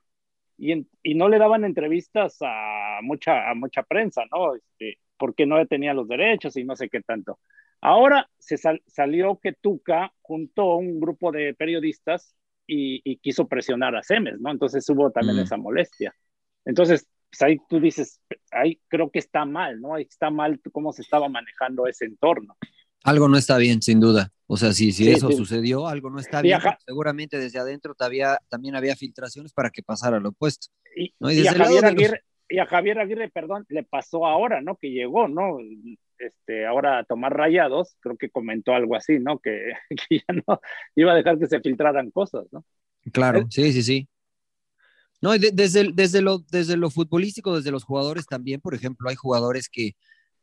y, 0.59 0.73
en- 0.73 0.89
y 1.03 1.15
no 1.15 1.29
le 1.29 1.39
daban 1.39 1.65
entrevistas 1.65 2.39
a 2.43 3.01
mucha, 3.03 3.51
a 3.51 3.55
mucha 3.55 3.83
prensa, 3.83 4.23
¿no? 4.31 4.55
Este, 4.57 4.99
porque 5.19 5.47
no 5.47 5.65
tenía 5.67 5.95
los 5.95 6.09
derechos 6.09 6.57
y 6.57 6.65
no 6.65 6.77
sé 6.77 6.89
qué 6.89 7.01
tanto. 7.03 7.39
Ahora 7.81 8.29
se 8.39 8.57
sal- 8.59 8.83
salió 8.87 9.39
que 9.39 9.53
Tuca 9.55 10.13
juntó 10.23 10.77
un 10.77 11.01
grupo 11.01 11.33
de 11.33 11.55
periodistas 11.55 12.35
y, 12.67 13.00
y 13.05 13.17
quiso 13.19 13.49
presionar 13.49 13.97
a 13.97 14.03
Semes, 14.03 14.39
¿no? 14.41 14.50
Entonces 14.50 14.89
hubo 14.91 15.11
también 15.11 15.39
Mm. 15.39 15.43
esa 15.43 15.57
molestia. 15.57 16.15
Entonces, 16.65 17.09
pues 17.30 17.43
ahí 17.43 17.58
tú 17.69 17.78
dices, 17.80 18.21
ahí 18.50 18.80
creo 18.88 19.10
que 19.10 19.19
está 19.21 19.45
mal, 19.45 19.80
¿no? 19.80 19.95
Ahí 19.95 20.06
está 20.08 20.30
mal 20.30 20.60
cómo 20.73 20.93
se 20.93 21.02
estaba 21.02 21.28
manejando 21.28 21.86
ese 21.86 22.04
entorno. 22.06 22.56
Algo 23.04 23.28
no 23.28 23.38
está 23.38 23.56
bien, 23.56 23.80
sin 23.80 24.00
duda. 24.00 24.30
O 24.47 24.56
sea, 24.56 24.73
si, 24.73 24.93
si 24.93 25.04
Sí, 25.04 25.10
eso 25.12 25.28
sí. 25.30 25.36
sucedió, 25.36 25.86
algo 25.86 26.10
no 26.10 26.19
está 26.19 26.43
bien. 26.43 26.58
Seguramente 26.84 27.38
desde 27.38 27.58
adentro 27.60 27.95
también 27.95 28.75
había 28.75 28.97
filtraciones 28.97 29.52
para 29.52 29.71
que 29.71 29.82
pasara 29.82 30.19
lo 30.21 30.30
opuesto. 30.30 30.69
Y, 30.97 31.14
No, 31.21 31.30
y 31.30 31.34
y 31.34 31.36
desde 31.38 31.50
a 31.50 31.64
Javier 31.64 31.82
los- 31.82 31.93
Aguirre, 31.93 32.25
y 32.49 32.58
a 32.58 32.66
Javier 32.66 32.99
Aguirre, 32.99 33.30
perdón, 33.30 33.64
le 33.69 33.84
pasó 33.84 34.26
ahora, 34.26 34.60
¿no? 34.60 34.76
Que 34.76 34.90
llegó, 34.90 35.28
¿no? 35.28 35.58
Este, 36.19 36.66
ahora 36.66 36.99
a 36.99 37.04
tomar 37.04 37.34
rayados, 37.34 37.97
creo 38.00 38.16
que 38.19 38.28
comentó 38.28 38.75
algo 38.75 38.97
así, 38.97 39.19
¿no? 39.21 39.38
Que, 39.38 39.73
que 40.10 40.19
ya 40.19 40.34
no 40.47 40.60
iba 40.97 41.12
a 41.12 41.16
dejar 41.16 41.38
que 41.38 41.47
se 41.47 41.60
filtraran 41.60 42.10
cosas, 42.10 42.45
¿no? 42.52 42.64
Claro, 43.12 43.38
Eh. 43.40 43.47
sí, 43.49 43.73
sí, 43.73 43.82
sí. 43.82 44.08
No, 45.21 45.33
de- 45.39 45.50
desde, 45.52 45.80
el- 45.80 45.95
desde, 45.95 46.23
lo, 46.23 46.39
desde 46.50 46.76
lo 46.76 46.91
futbolístico, 46.91 47.56
desde 47.56 47.71
los 47.71 47.85
jugadores 47.85 48.26
también, 48.26 48.61
por 48.61 48.75
ejemplo, 48.75 49.09
hay 49.09 49.17
jugadores 49.17 49.69
que, 49.69 49.93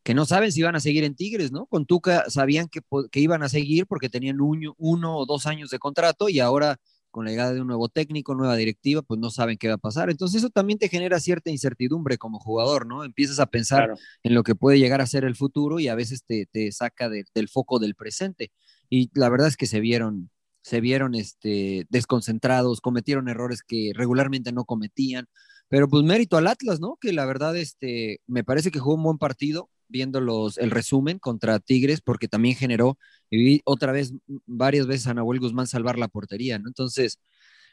que 0.04 0.14
no 0.14 0.24
saben 0.24 0.52
si 0.52 0.62
van 0.62 0.76
a 0.76 0.80
seguir 0.80 1.04
en 1.04 1.14
Tigres, 1.16 1.50
¿no? 1.52 1.66
Con 1.66 1.84
Tuca 1.86 2.30
sabían 2.30 2.68
que, 2.68 2.80
que 3.10 3.20
iban 3.20 3.42
a 3.42 3.48
seguir 3.48 3.86
porque 3.86 4.08
tenían 4.08 4.40
un- 4.40 4.72
uno 4.78 5.16
o 5.16 5.26
dos 5.26 5.46
años 5.46 5.70
de 5.70 5.78
contrato 5.78 6.28
y 6.28 6.40
ahora 6.40 6.76
con 7.10 7.24
la 7.24 7.30
llegada 7.30 7.54
de 7.54 7.60
un 7.62 7.66
nuevo 7.66 7.88
técnico, 7.88 8.34
nueva 8.34 8.54
directiva, 8.54 9.00
pues 9.02 9.18
no 9.18 9.30
saben 9.30 9.56
qué 9.56 9.66
va 9.68 9.74
a 9.74 9.78
pasar. 9.78 10.10
Entonces 10.10 10.40
eso 10.42 10.50
también 10.50 10.78
te 10.78 10.88
genera 10.90 11.18
cierta 11.18 11.50
incertidumbre 11.50 12.18
como 12.18 12.38
jugador, 12.38 12.86
¿no? 12.86 13.02
Empiezas 13.02 13.40
a 13.40 13.46
pensar 13.46 13.86
Claro. 13.86 13.98
en 14.22 14.34
lo 14.34 14.42
que 14.44 14.54
puede 14.54 14.78
llegar 14.78 15.00
a 15.00 15.06
ser 15.06 15.24
el 15.24 15.34
futuro 15.34 15.80
y 15.80 15.88
a 15.88 15.94
veces 15.94 16.22
te, 16.26 16.46
te 16.52 16.70
saca 16.70 17.08
de- 17.08 17.24
del 17.34 17.48
foco 17.48 17.78
del 17.78 17.94
presente. 17.94 18.52
Y 18.90 19.10
la 19.14 19.30
verdad 19.30 19.48
es 19.48 19.56
que 19.56 19.66
se 19.66 19.80
vieron, 19.80 20.30
se 20.68 20.82
vieron 20.82 21.14
este, 21.14 21.86
desconcentrados, 21.88 22.82
cometieron 22.82 23.28
errores 23.28 23.62
que 23.62 23.92
regularmente 23.94 24.52
no 24.52 24.66
cometían, 24.66 25.26
pero 25.68 25.88
pues 25.88 26.04
mérito 26.04 26.36
al 26.36 26.46
Atlas, 26.46 26.78
¿no? 26.78 26.98
Que 27.00 27.14
la 27.14 27.24
verdad 27.24 27.56
este, 27.56 28.20
me 28.26 28.44
parece 28.44 28.70
que 28.70 28.78
jugó 28.78 28.96
un 28.96 29.02
buen 29.02 29.18
partido 29.18 29.70
viendo 29.88 30.20
los, 30.20 30.58
el 30.58 30.70
resumen 30.70 31.18
contra 31.18 31.58
Tigres, 31.58 32.02
porque 32.02 32.28
también 32.28 32.54
generó, 32.54 32.98
y 33.30 33.42
vi 33.42 33.62
otra 33.64 33.92
vez, 33.92 34.12
varias 34.44 34.86
veces 34.86 35.06
a 35.06 35.14
Nahuel 35.14 35.40
Guzmán 35.40 35.66
salvar 35.66 35.98
la 35.98 36.08
portería, 36.08 36.58
¿no? 36.58 36.68
Entonces, 36.68 37.18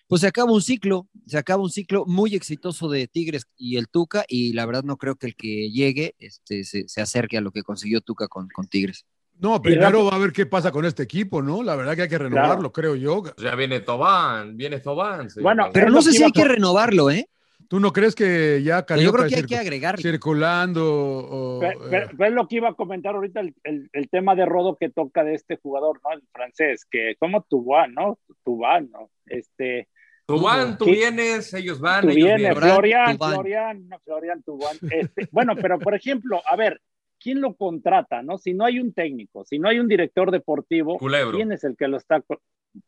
pues 0.08 0.22
se 0.22 0.28
acaba 0.28 0.54
un 0.54 0.62
ciclo, 0.62 1.10
se 1.28 1.38
acaba 1.38 1.62
un 1.64 1.72
ciclo 1.72 2.06
muy 2.06 2.34
exitoso 2.34 2.88
de 2.90 3.08
Tigres 3.10 3.46
y 3.58 3.76
el 3.76 3.90
Tuca, 3.90 4.24
y 4.30 4.54
la 4.54 4.66
verdad 4.66 4.84
no 4.84 4.96
creo 4.96 5.18
que 5.18 5.28
el 5.28 5.36
que 5.36 5.70
llegue 5.70 6.16
este, 6.20 6.64
se, 6.64 6.88
se 6.88 7.02
acerque 7.02 7.38
a 7.38 7.42
lo 7.42 7.52
que 7.52 7.64
consiguió 7.64 8.00
Tuca 8.00 8.30
con, 8.30 8.48
con 8.48 8.68
Tigres. 8.68 9.06
No, 9.40 9.62
primero 9.62 10.06
va 10.06 10.16
a 10.16 10.20
ver 10.20 10.32
qué 10.32 10.46
pasa 10.46 10.72
con 10.72 10.86
este 10.86 11.04
equipo, 11.04 11.42
¿no? 11.42 11.62
La 11.64 11.76
verdad 11.76 11.96
que 11.96 12.04
hay 12.04 12.08
que 12.10 12.18
renovarlo, 12.18 12.72
creo 12.72 12.96
yo. 12.96 13.24
Ya 13.38 13.56
viene 13.56 13.82
Tobán, 13.82 14.56
viene 14.58 14.80
Tobán. 14.80 15.28
Bueno. 15.42 15.70
Pero 15.74 15.90
no 15.90 16.02
sé 16.02 16.12
si 16.14 16.24
hay 16.24 16.32
que 16.32 16.46
renovarlo, 16.46 17.10
¿eh? 17.12 17.28
¿Tú 17.68 17.80
no 17.80 17.92
crees 17.92 18.14
que 18.14 18.62
ya 18.64 18.86
Yo 18.96 19.12
creo 19.12 19.28
que 19.28 19.36
hay 19.36 19.42
circu- 19.42 19.48
que 19.48 19.58
agregarle. 19.58 20.02
circulando 20.02 20.84
o, 20.86 21.60
Pero, 21.60 21.72
eh, 21.86 21.88
pero- 21.90 22.08
pero 22.16 22.30
es 22.30 22.34
lo 22.36 22.48
que 22.48 22.56
iba 22.58 22.70
a 22.70 22.74
comentar 22.76 23.16
ahorita 23.16 23.40
el, 23.40 23.56
el- 23.64 23.90
el 23.92 24.08
tema 24.10 24.36
de 24.36 24.46
Rodo 24.46 24.78
que 24.80 24.90
toca 24.90 25.24
de 25.24 25.34
este 25.34 25.58
jugador, 25.58 26.00
¿no? 26.04 26.14
El 26.14 26.22
francés, 26.32 26.86
que 26.90 27.16
como 27.20 27.42
Tubán, 27.50 27.94
¿no? 27.96 28.20
Tubán, 28.44 28.90
¿no? 28.92 29.10
Este, 29.26 29.88
Tú 30.28 30.40
van, 30.40 30.78
tú 30.78 30.86
vienes, 30.86 31.54
ellos 31.54 31.80
van, 31.80 32.02
tú 32.04 32.10
ellos 32.10 32.26
vienes, 32.38 32.58
Florian, 32.58 33.18
Tubán. 33.18 33.34
Florian, 33.34 33.88
no, 33.90 34.00
Florian 34.06 34.44
Tubán. 34.44 34.78
Este, 34.90 35.28
bueno, 35.32 35.54
pero 35.56 35.80
por 35.80 35.94
ejemplo, 35.96 36.42
a 36.50 36.56
ver, 36.56 36.80
¿quién 37.26 37.42
lo 37.42 37.56
contrata, 37.56 38.22
no? 38.22 38.38
Si 38.38 38.54
no 38.54 38.66
hay 38.66 38.80
un 38.80 38.94
técnico, 38.94 39.44
si 39.46 39.58
no 39.58 39.68
hay 39.68 39.80
un 39.80 39.88
director 39.88 40.30
deportivo, 40.30 41.00
Culebro. 41.00 41.36
¿quién 41.36 41.52
es 41.52 41.64
el 41.64 41.76
que 41.76 41.88
lo 41.88 41.98
está? 41.98 42.24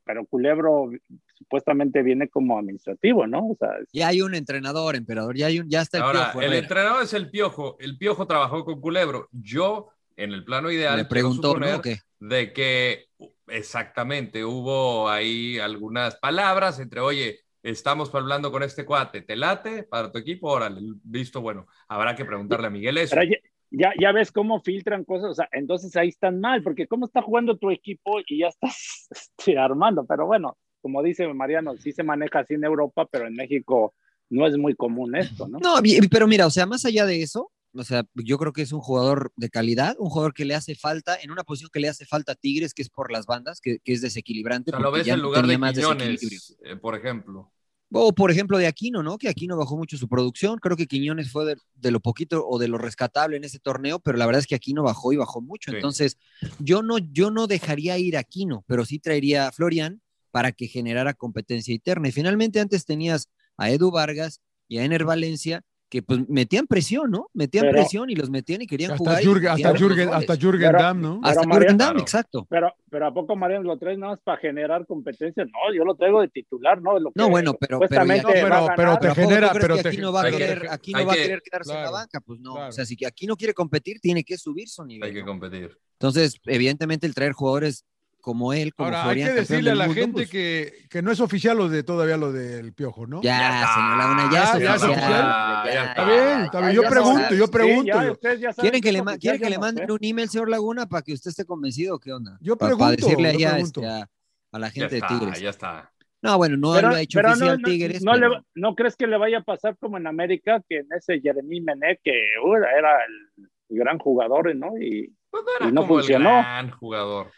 Pero 0.06 0.28
Culebro 0.28 0.91
supuestamente 1.34 2.04
viene 2.04 2.28
como 2.30 2.60
administrativo, 2.60 3.26
¿no? 3.26 3.47
O 3.47 3.56
sea, 3.58 3.69
es- 3.82 3.89
Ya 3.91 4.10
hay 4.10 4.21
un 4.21 4.36
entrenador, 4.36 4.95
emperador, 4.95 5.36
ya, 5.36 5.47
hay 5.47 5.60
un, 5.62 5.67
ya 5.67 5.82
está 5.82 5.97
el 5.97 6.04
Ahora, 6.04 6.32
Piojo 6.34 6.41
el 6.43 6.54
entrenador 6.54 7.02
es 7.02 7.13
el 7.15 7.32
Piojo. 7.32 7.78
El 7.80 7.97
Piojo 7.97 8.28
trabajó 8.28 8.63
con 8.63 8.80
Culebro. 8.80 9.28
Yo, 9.32 9.88
en 10.15 10.34
el 10.34 10.43
plano 10.43 10.69
ideal, 10.69 10.97
Le 10.97 11.06
preguntó, 11.06 11.58
¿no? 11.58 11.82
Que 11.82 11.97
de 12.19 12.54
que 12.54 13.06
exactamente 13.47 14.45
hubo 14.45 15.10
ahí 15.10 15.58
algunas 15.58 16.15
palabras 16.17 16.80
entre, 16.80 17.00
oye, 17.00 17.39
estamos 17.63 18.13
hablando 18.13 18.52
con 18.52 18.62
este 18.62 18.86
cuate, 18.86 19.23
¿te 19.23 19.36
late 19.36 19.82
para 19.82 20.12
tu 20.12 20.19
equipo? 20.19 20.52
Órale, 20.52 20.80
visto, 21.04 21.41
bueno, 21.41 21.65
habrá 21.88 22.15
que 22.15 22.23
preguntarle 22.23 22.67
a 22.67 22.69
Miguel 22.69 23.00
eso. 23.00 23.15
Pero 23.15 23.36
ya, 23.71 23.91
ya, 23.99 24.12
ves 24.12 24.32
cómo 24.32 24.62
filtran 24.62 25.03
cosas, 25.03 25.32
o 25.32 25.34
sea, 25.34 25.49
entonces 25.51 25.95
ahí 25.95 26.10
están 26.10 26.39
mal, 26.39 26.63
porque 26.63 26.88
cómo 26.88 27.06
está 27.06 27.21
jugando 27.21 27.58
tu 27.58 27.69
equipo 27.69 28.19
y 28.27 28.39
ya 28.39 28.47
estás 28.47 29.08
este, 29.12 29.58
armando, 29.58 30.06
pero 30.06 30.25
bueno, 30.25 30.58
como 30.82 31.03
dice 31.03 31.27
Mariano, 31.34 31.75
sí 31.77 31.91
se 31.91 32.03
maneja 32.03 32.39
así 32.39 32.53
en 32.53 32.63
Europa, 32.63 33.08
pero 33.12 33.27
en 33.27 33.36
México 33.36 33.93
no 34.30 34.45
es 34.45 34.58
muy 34.58 34.75
común 34.75 35.15
esto, 35.15 35.47
¿no? 35.47 35.60
No, 35.60 35.75
pero 36.12 36.27
mira, 36.27 36.45
o 36.45 36.49
sea, 36.49 36.65
más 36.65 36.86
allá 36.86 37.06
de 37.06 37.21
eso, 37.21 37.51
o 37.73 37.84
sea, 37.84 38.06
yo 38.15 38.38
creo 38.38 38.53
que 38.53 38.62
es 38.62 38.71
un 38.71 38.82
jugador 38.82 39.32
de 39.36 39.49
calidad, 39.49 39.95
un 39.99 40.10
jugador 40.10 40.34
que 40.34 40.45
le 40.45 40.56
hace 40.56 40.75
falta, 40.75 41.17
en 41.21 41.32
una 41.32 41.43
posición 41.43 41.69
que 41.71 41.80
le 41.80 41.89
hace 41.89 42.06
falta 42.06 42.34
a 42.34 42.36
Tigres, 42.36 42.73
que 42.73 42.82
es 42.82 42.89
por 42.89 43.12
las 43.12 43.25
bandas, 43.25 43.62
que, 43.62 43.80
que 43.80 43.93
es 43.93 44.01
desequilibrante. 44.01 44.71
O 44.71 44.73
sea, 44.73 44.80
lo 44.80 44.91
ves 44.91 45.06
ya 45.06 45.13
en 45.13 45.21
lugar 45.21 45.45
de. 45.45 45.56
Quiñones, 45.58 46.58
eh, 46.63 46.75
por 46.75 46.95
ejemplo. 46.95 47.51
O 47.91 48.13
por 48.13 48.32
ejemplo 48.32 48.58
de 48.58 48.67
Aquino, 48.67 49.02
¿no? 49.02 49.17
Que 49.17 49.30
Aquino 49.30 49.56
bajó 49.56 49.78
mucho 49.78 49.97
su 49.97 50.10
producción. 50.10 50.60
Creo 50.60 50.76
que 50.76 50.88
Quiñones 50.88 51.32
fue 51.32 51.45
de, 51.45 51.56
de 51.76 51.91
lo 51.91 52.00
poquito 52.00 52.45
o 52.45 52.60
de 52.60 52.67
lo 52.67 52.78
rescatable 52.78 53.38
en 53.38 53.43
ese 53.43 53.60
torneo, 53.60 54.00
pero 54.00 54.17
la 54.17 54.26
verdad 54.26 54.41
es 54.41 54.47
que 54.47 54.56
Aquino 54.56 54.84
bajó 54.84 55.13
y 55.13 55.17
bajó 55.17 55.41
mucho. 55.41 55.71
Sí. 55.71 55.78
Entonces, 55.78 56.17
yo 56.60 56.84
no, 56.84 56.97
yo 56.97 57.32
no 57.32 57.47
dejaría 57.47 57.97
ir 57.97 58.17
a 58.17 58.21
Aquino, 58.21 58.63
pero 58.67 58.86
sí 58.86 59.00
traería 59.00 59.47
a 59.47 59.52
Florian 59.52 60.02
para 60.32 60.52
que 60.52 60.67
generara 60.67 61.13
competencia 61.13 61.73
interna. 61.73 62.10
Y 62.10 62.12
finalmente 62.12 62.60
antes 62.60 62.86
tenías 62.86 63.30
a 63.58 63.71
Edu 63.71 63.89
Vargas 63.89 64.41
y 64.67 64.78
a 64.78 64.84
Ener 64.84 65.06
Valencia 65.06 65.63
que 65.89 66.02
pues 66.02 66.28
metían 66.28 66.67
presión, 66.67 67.10
¿no? 67.12 67.30
Metían 67.34 67.62
Pero- 67.65 67.78
presión 67.78 68.10
y 68.10 68.15
los 68.15 68.30
metían 68.30 68.62
y 68.62 68.67
querían 68.67 68.91
hasta 68.91 68.97
jugar. 68.97 69.23
Jürgen, 69.23 69.50
hasta 69.52 69.78
Jürgen, 69.78 70.10
hasta 70.13 70.36
Jürgen 70.36 70.71
Pero- 70.71 70.84
Damm, 70.84 71.02
¿no? 71.02 71.19
Pero 71.21 71.30
Hasta 71.30 71.41
Mariano- 71.43 71.54
Jürgen 71.60 71.78
Damm, 71.78 71.88
Claro. 71.91 72.00
exacto. 72.02 72.47
Pero, 72.50 72.73
pero 72.89 73.08
¿a 73.08 73.13
poco 73.13 73.36
Mariano 73.38 73.63
lo 73.63 73.78
traes 73.78 73.97
nada 73.97 74.12
más 74.13 74.19
para 74.21 74.38
generar 74.38 74.86
competencia? 74.86 75.45
No, 75.45 75.73
yo 75.73 75.86
lo 75.86 75.95
traigo 75.95 76.19
de 76.19 76.28
titular, 76.28 76.82
¿no? 76.82 77.00
Lo 77.00 77.12
que 77.12 77.19
No, 77.19 77.30
bueno, 77.30 77.54
pero- 77.54 77.80
pero 77.80 78.06
ya- 78.06 78.21
No, 78.21 78.28
pero- 78.28 78.34
te 78.34 78.41
¿Pero 78.76 78.91
a 78.91 78.97
poco 79.00 79.13
genera- 79.15 79.52
pero 79.54 79.78
te- 79.78 79.88
aquí 79.88 79.97
no 79.97 80.12
va 80.12 80.21
a 80.21 80.26
que- 80.26 80.32
querer, 80.38 80.67
aquí 80.69 80.91
no 80.91 81.06
va 81.06 81.13
a 81.13 81.15
que- 81.15 81.21
querer 81.21 81.41
quedarse 81.41 81.73
en 81.73 81.82
la 81.84 81.91
banca, 81.91 82.19
pues 82.19 82.39
no. 82.41 82.54
claro. 82.56 82.69
O 82.69 82.71
sea, 82.73 82.86
si 82.86 83.06
aquí 83.06 83.26
no 83.26 83.38
quiere 83.38 83.54
competir, 83.54 84.00
tiene 84.02 84.23
que 84.26 84.38
subir 84.38 84.67
su 84.67 84.84
nivel. 84.84 85.08
Hay 85.08 85.13
que 85.13 85.21
¿no? 85.21 85.28
competir. 85.28 85.78
Entonces, 85.93 86.36
evidentemente, 86.45 87.08
el 87.08 87.15
traer 87.15 87.32
jugadores 87.32 87.86
como 88.27 88.51
él, 88.51 88.73
como 88.73 88.87
Ahora, 88.89 89.03
Florian, 89.03 89.29
hay 89.29 89.33
que 89.35 89.39
decirle 89.39 89.71
a 89.71 89.75
la 89.75 89.85
mundo, 89.85 90.01
gente 90.01 90.13
pues, 90.13 90.29
que, 90.29 90.73
que 90.89 91.01
no 91.01 91.13
es 91.13 91.21
oficial 91.21 91.55
lo 91.55 91.69
de 91.69 91.81
todavía 91.83 92.17
lo 92.17 92.33
del 92.33 92.73
piojo, 92.73 93.07
¿no? 93.07 93.21
Ya, 93.21 93.39
Ya 93.39 93.59
está. 93.61 93.73
señor 93.73 93.97
Laguna, 93.97 94.23
ya, 94.25 94.31
Ya, 94.31 94.43
es 94.43 94.59
ya 94.63 94.75
es 94.75 94.83
oficial. 94.83 94.91
oficial. 94.91 95.23
ya, 95.23 95.63
Ya 95.65 95.73
ya, 95.73 95.79
está 95.85 95.89
Está 95.91 96.05
bien, 96.05 96.37
ya, 96.39 96.43
está 96.43 96.59
bien. 96.59 96.73
Yo 96.73 96.81
ya 96.83 96.89
pregunto, 96.89 97.35
yo 97.35 97.45
Sí, 97.45 97.51
pregunto. 97.53 98.19
¿Quieren 98.59 98.81
que, 98.81 98.91
le, 98.91 99.03
¿quieren 99.17 99.41
que 99.41 99.49
le 99.49 99.57
manden 99.57 99.89
un 99.91 99.99
email, 100.01 100.27
señor 100.27 100.49
Laguna, 100.49 100.85
para 100.89 101.03
que 101.03 101.13
usted 101.13 101.29
esté 101.29 101.45
convencido 101.45 101.95
o 101.95 101.99
qué 101.99 102.11
onda? 102.11 102.37
Yo 102.41 102.57
Pa- 102.57 102.65
Para, 102.67 102.75
pregunto, 102.75 103.05
decirle 103.07 103.29
allá 103.29 103.51
pregunto. 103.53 103.79
este, 103.81 103.93
a, 103.93 104.09
a 104.51 104.59
la 104.59 104.67
Ya 104.67 104.73
gente 104.73 104.95
de 104.95 105.01
Tigres. 105.07 105.39
ya 105.39 105.49
está. 105.51 105.89
No, 106.21 106.35
bueno, 106.35 106.57
no 106.57 106.73
Pero, 106.73 106.89
lo 106.89 106.95
ha 106.95 106.99
hecho 107.01 107.17
pero 107.19 107.29
oficial 107.29 107.49
no, 107.49 107.57
no, 107.61 107.67
Tigres. 107.73 108.03
no, 108.03 108.11
pero- 108.11 108.29
le- 108.29 108.41
¿no 108.55 108.75
crees 108.75 108.97
que 108.97 109.07
le 109.07 109.17
vaya 109.17 109.37
a 109.37 109.43
pasar 109.43 109.77
como 109.79 109.95
en 109.97 110.05
América, 110.07 110.61
que 110.67 110.79
en 110.79 110.87
ese 110.91 111.21
Jeremy 111.21 111.61
Mené, 111.61 111.97
que 112.03 112.11
uh, 112.43 112.55
era 112.55 112.97
el 113.05 113.47
gran 113.69 113.97
jugador, 113.99 114.53
¿no? 114.53 114.77
Y 114.77 115.13
Pues 115.29 115.43
no 115.43 115.49
era 115.59 115.69
Y 115.69 115.73
no 115.73 115.81
como 115.81 115.95
funcionó. 115.95 116.37
el 116.39 116.43
gran 116.43 116.71
jugador. 116.71 117.31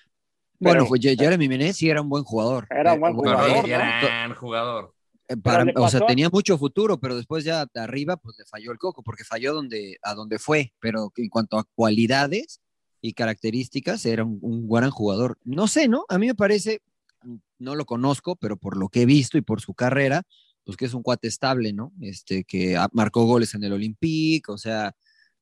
Bueno, 0.60 0.86
pues 0.88 1.02
Jeremy 1.02 1.48
Menez 1.48 1.78
sí 1.78 1.90
era 1.90 2.02
un 2.02 2.10
buen 2.10 2.24
jugador. 2.24 2.68
Era 2.70 2.94
un 2.94 3.00
buen 3.00 3.14
jugador, 3.14 3.68
gran 3.68 4.34
jugador. 4.36 4.94
Eh, 5.28 5.38
para- 5.38 5.66
o 5.76 5.90
sea, 5.90 6.02
tenía 6.06 6.30
mucho 6.30 6.58
futuro, 6.58 7.00
pero 7.00 7.16
después 7.16 7.44
ya 7.44 7.66
de 7.72 7.80
arriba, 7.80 8.18
pues 8.18 8.36
le 8.40 8.46
falló 8.46 8.72
el 8.72 8.78
coco, 8.80 9.04
porque 9.04 9.24
falló 9.24 9.54
donde, 9.54 9.98
a 10.02 10.16
donde 10.16 10.40
fue, 10.40 10.74
pero 10.80 11.12
en 11.16 11.30
cuanto 11.30 11.58
a 11.60 11.66
cualidades 11.76 12.62
y 13.00 13.14
características, 13.14 14.06
era 14.06 14.24
un, 14.24 14.40
un 14.42 14.68
gran 14.68 14.90
jugador. 14.90 15.38
No 15.44 15.68
sé, 15.68 15.88
¿no? 15.88 16.04
A 16.10 16.18
mí 16.18 16.28
me 16.28 16.36
parece, 16.36 16.82
no 17.60 17.76
lo 17.76 17.86
conozco, 17.86 18.36
pero 18.36 18.58
por 18.58 18.76
lo 18.76 18.90
que 18.90 19.04
he 19.04 19.06
visto 19.06 19.38
y 19.38 19.42
por 19.42 19.62
su 19.62 19.74
carrera, 19.76 20.24
pues 20.66 20.76
que 20.78 20.86
es 20.86 20.94
un 20.94 21.04
cuate 21.04 21.28
estable, 21.28 21.74
¿no? 21.74 21.94
Este, 22.02 22.44
que 22.44 22.76
marcó 22.92 23.24
goles 23.26 23.54
en 23.54 23.64
el 23.64 23.74
Olympique, 23.74 24.52
o 24.52 24.58
sea, 24.58 24.94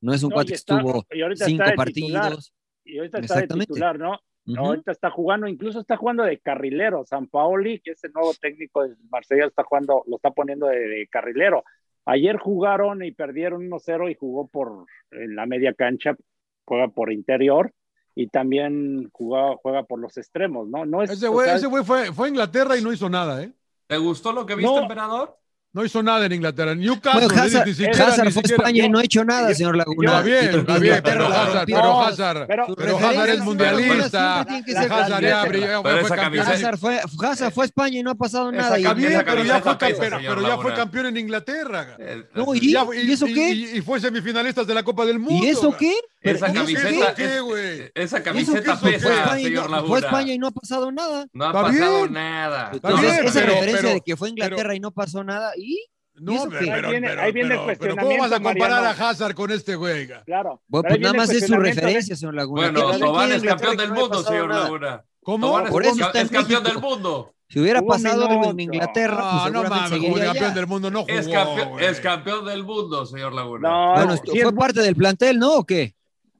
no 0.01 0.13
es 0.13 0.21
un 0.21 0.30
No, 0.30 0.36
cuate 0.36 0.49
que 0.49 0.56
estuvo 0.56 1.06
cinco 1.10 1.30
titular, 1.38 1.75
partidos. 1.75 2.53
y 2.86 2.97
ahorita 2.97 3.19
está 3.19 3.36
de 3.36 3.39
Exactamente. 3.41 3.67
titular, 3.73 3.97
¿no? 3.97 4.19
Ujú. 4.47 4.60
Ahorita 4.60 4.91
está 4.91 5.12
jugando, 5.12 5.47
incluso 5.47 5.79
está 5.79 5.97
jugando 5.97 6.23
de 6.23 6.39
carrilero. 6.39 7.03
San 7.05 7.27
Paoli, 7.27 7.79
que 7.81 7.91
es 7.91 8.03
el 8.03 8.13
nuevo 8.13 8.33
técnico 8.33 8.83
del 8.83 8.95
Marsella, 9.10 9.45
está 9.45 9.63
jugando, 9.63 10.03
lo 10.07 10.15
está 10.15 10.31
poniendo 10.31 10.67
de, 10.67 10.79
de 10.79 11.07
carrilero. 11.07 11.63
Ayer 12.05 12.38
jugaron 12.38 13.03
y 13.03 13.12
perdieron 13.12 13.69
1-0 13.69 14.10
y 14.10 14.15
jugó 14.15 14.47
por 14.47 14.86
en 15.12 15.36
la 15.36 15.45
media 15.45 15.73
cancha, 15.73 16.15
juega 16.63 16.88
por 16.88 17.12
interior 17.12 17.73
y 18.15 18.27
también 18.27 19.10
juega, 19.12 19.57
juega 19.57 19.83
por 19.83 19.99
los 19.99 20.17
extremos, 20.17 20.67
¿no? 20.69 20.86
No 20.86 21.03
es, 21.03 21.12
Ese 21.12 21.27
o 21.27 21.33
güey, 21.33 21.47
sea, 21.47 21.55
ese 21.57 21.67
güey 21.67 21.83
fue, 21.83 22.13
fue 22.13 22.27
a 22.27 22.29
Inglaterra 22.29 22.77
y 22.77 22.81
no 22.81 22.93
hizo 22.93 23.10
nada, 23.10 23.43
¿eh? 23.43 23.51
¿Te 23.88 23.97
gustó 23.97 24.31
lo 24.31 24.45
que 24.45 24.55
viste, 24.55 24.71
No. 24.73 24.81
emperador? 24.81 25.38
No 25.73 25.86
hizo 25.86 26.01
nada 26.01 26.25
en 26.25 26.32
Inglaterra. 26.32 26.73
Newcastle, 26.73 27.27
Bueno, 27.27 27.43
Hazard, 27.43 27.67
ni 27.67 27.73
siquiera, 27.73 28.08
Hazard 28.08 28.25
ni 28.25 28.32
fue 28.32 28.39
a 28.39 28.43
siquiera- 28.43 28.56
España 28.63 28.86
y 28.86 28.89
no 28.89 28.97
ha 28.99 29.03
hecho 29.03 29.23
nada, 29.25 29.53
señor 29.53 29.75
Laguna. 29.77 30.12
Va 30.12 30.21
bien, 30.23 30.65
Y- 30.67 30.71
y 30.71 30.80
bien, 30.80 31.01
pero 31.03 31.27
Hazard, 31.27 31.65
pero 31.67 31.77
No, 31.84 32.01
Hazard, 32.03 32.47
pero- 32.47 32.65
pero 32.75 32.97
Hazard 32.97 33.30
es 33.30 33.39
mundialista. 33.41 34.39
Hazard 34.41 35.21
ya, 35.21 35.39
Hazard. 35.41 35.49
brilló, 35.49 35.84
Pero 35.84 35.97
fue 35.99 36.01
esa 36.08 36.15
campeón. 36.15 36.45
camiseta- 36.45 36.51
Hazard 36.69 36.77
fue, 36.80 36.99
Hazard 37.27 37.53
fue 37.53 37.63
a 37.63 37.65
España 37.65 37.99
y 37.99 38.03
no 38.03 38.12
ha 38.12 38.15
pasado 38.15 38.49
Esa 38.49 38.58
nada. 38.58 38.80
y- 38.80 38.82
Está 38.84 38.93
bien, 38.95 39.12
Esa 39.12 39.23
pero 39.25 39.43
ya 39.43 39.53
fue, 39.62 39.77
campeón, 39.77 39.91
señor 40.15 40.36
pero 40.36 40.47
ya 40.47 40.58
fue 40.58 40.73
campeón 40.73 41.06
en 41.08 41.17
Inglaterra. 41.17 41.95
Eh, 41.99 42.23
No, 42.34 42.56
y- 42.56 42.71
Ya- 42.71 42.86
¿y 43.03 43.12
eso 43.12 43.25
qué? 43.27 43.49
Y, 43.51 43.63
y 43.77 43.82
fue 43.82 43.99
semifinalistas 43.99 44.65
de 44.65 44.73
la 44.73 44.82
Copa 44.84 45.06
del 45.06 45.19
Mundo. 45.19 45.45
¿Y 45.45 45.49
eso 45.49 45.75
qué? 45.77 45.93
Esa 46.30 46.48
¿Y 46.48 46.52
eso 46.52 46.60
camiseta, 46.60 47.16
qué? 47.16 47.24
¿Qué, 47.28 47.40
güey? 47.40 47.92
esa 47.96 48.24
camiseta 48.24 48.80
pesa, 48.80 49.00
Fue 49.08 49.13
a 49.13 49.20
España 49.24 49.40
y 49.40 49.44
señor 49.44 49.66
no- 49.70 49.76
Laguna. 49.76 49.88
fue 49.90 49.98
a 49.98 50.02
España 50.02 50.34
y 50.34 50.38
no 50.40 50.48
ha 50.48 50.52
pasado 50.52 50.92
nada. 50.92 51.28
No 51.34 51.46
ha 51.46 51.54
pasado 51.54 51.98
bien. 52.02 52.13
nada. 52.13 52.70
Entonces, 52.74 53.02
bien, 53.12 53.26
esa 53.26 53.40
pero- 53.40 53.54
referencia 53.54 53.82
pero- 53.82 53.94
de 53.94 54.02
que 54.02 54.16
fue 54.18 54.28
a 54.28 54.32
Inglaterra 54.32 54.76
y 54.76 54.80
no 54.80 54.92
pasó 54.92 55.24
nada, 55.24 55.52
¿y? 55.58 55.86
No, 56.20 56.48
pero, 56.50 56.60
Ahí 56.74 56.92
viene- 56.92 57.08
pero- 57.10 57.22
ahí 57.22 57.32
viene 57.32 57.54
el 57.54 57.60
pero- 57.66 57.78
pero 57.80 57.96
¿cómo 57.96 58.18
vas 58.18 58.32
a 58.32 58.40
comparar 58.40 58.82
Mariano. 58.82 59.04
a 59.06 59.10
Hazard 59.10 59.36
con 59.36 59.52
este 59.52 59.76
güey? 59.76 60.08
Claro. 60.26 60.62
Bueno, 60.68 60.88
pues 60.90 61.00
nada 61.00 61.13
más 61.13 61.30
es 61.30 61.46
su 61.46 61.56
referencia, 61.58 62.16
señor 62.16 62.34
Laguna. 62.34 62.62
Bueno, 62.72 62.86
¿Qué 62.88 62.92
tal 62.94 63.00
Tobán 63.02 63.32
es 63.32 63.44
campeón 63.44 63.78
del 63.78 63.90
no 63.90 63.96
mundo, 63.96 64.24
señor? 64.24 64.50
Laguna. 64.50 65.04
¿Cómo? 65.22 65.63
Por 65.70 65.84
eso 65.86 66.12
es 66.13 66.30
campeón 66.32 66.63
del 66.63 66.80
mundo. 66.80 67.34
Si 67.50 67.60
hubiera 67.62 67.82
pasado 67.82 68.28
algo 68.28 68.50
en. 68.52 68.60
Inglaterra, 68.60 69.16
pues 69.18 69.26
Ah, 69.32 69.50
no 69.54 69.63
mames, 69.63 70.00
como 70.02 70.16
campeón 70.18 70.54
del 70.54 70.68
mundo 70.68 70.92
no 70.92 71.02
jugó, 71.04 71.13
Es, 71.18 71.28
campeón, 71.30 71.70
güey. 71.70 71.86
es 71.86 72.00
campeón 72.02 72.46
del 72.46 72.63
mundo, 72.66 73.06
señor 73.06 73.34
Laguna. 73.34 73.70
No, 73.70 73.94
Bueno, 73.94 74.18
sí 74.18 74.42
fue 74.42 74.54
parte 74.54 74.82
del 74.82 74.96
plantel, 74.98 75.40
¿no? 75.40 75.54
¿O 75.54 75.63
qué? 75.66 75.96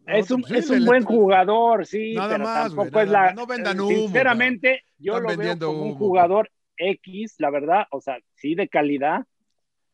Es 0.08 0.32
un, 0.32 0.42
pues 0.42 0.54
es 0.54 0.70
un 0.70 0.86
buen 0.86 1.04
jugador, 1.04 1.86
sí, 1.86 2.14
Nada 2.14 2.30
pero 2.36 2.44
más, 2.44 2.68
tampoco 2.76 3.02
es 3.02 3.10
la. 3.10 3.34
No 3.34 3.46
vendan 3.46 3.80
humo, 3.80 3.90
Sinceramente, 3.92 4.84
yo 4.98 5.18
Están 5.18 5.32
lo 5.32 5.38
veo 5.38 5.60
como 5.60 5.84
un 5.84 5.96
jugador 5.96 6.50
X, 6.78 7.36
la 7.40 7.50
verdad, 7.50 7.86
o 7.92 8.02
sea, 8.02 8.18
sí 8.36 8.56
de 8.56 8.68
calidad. 8.68 9.26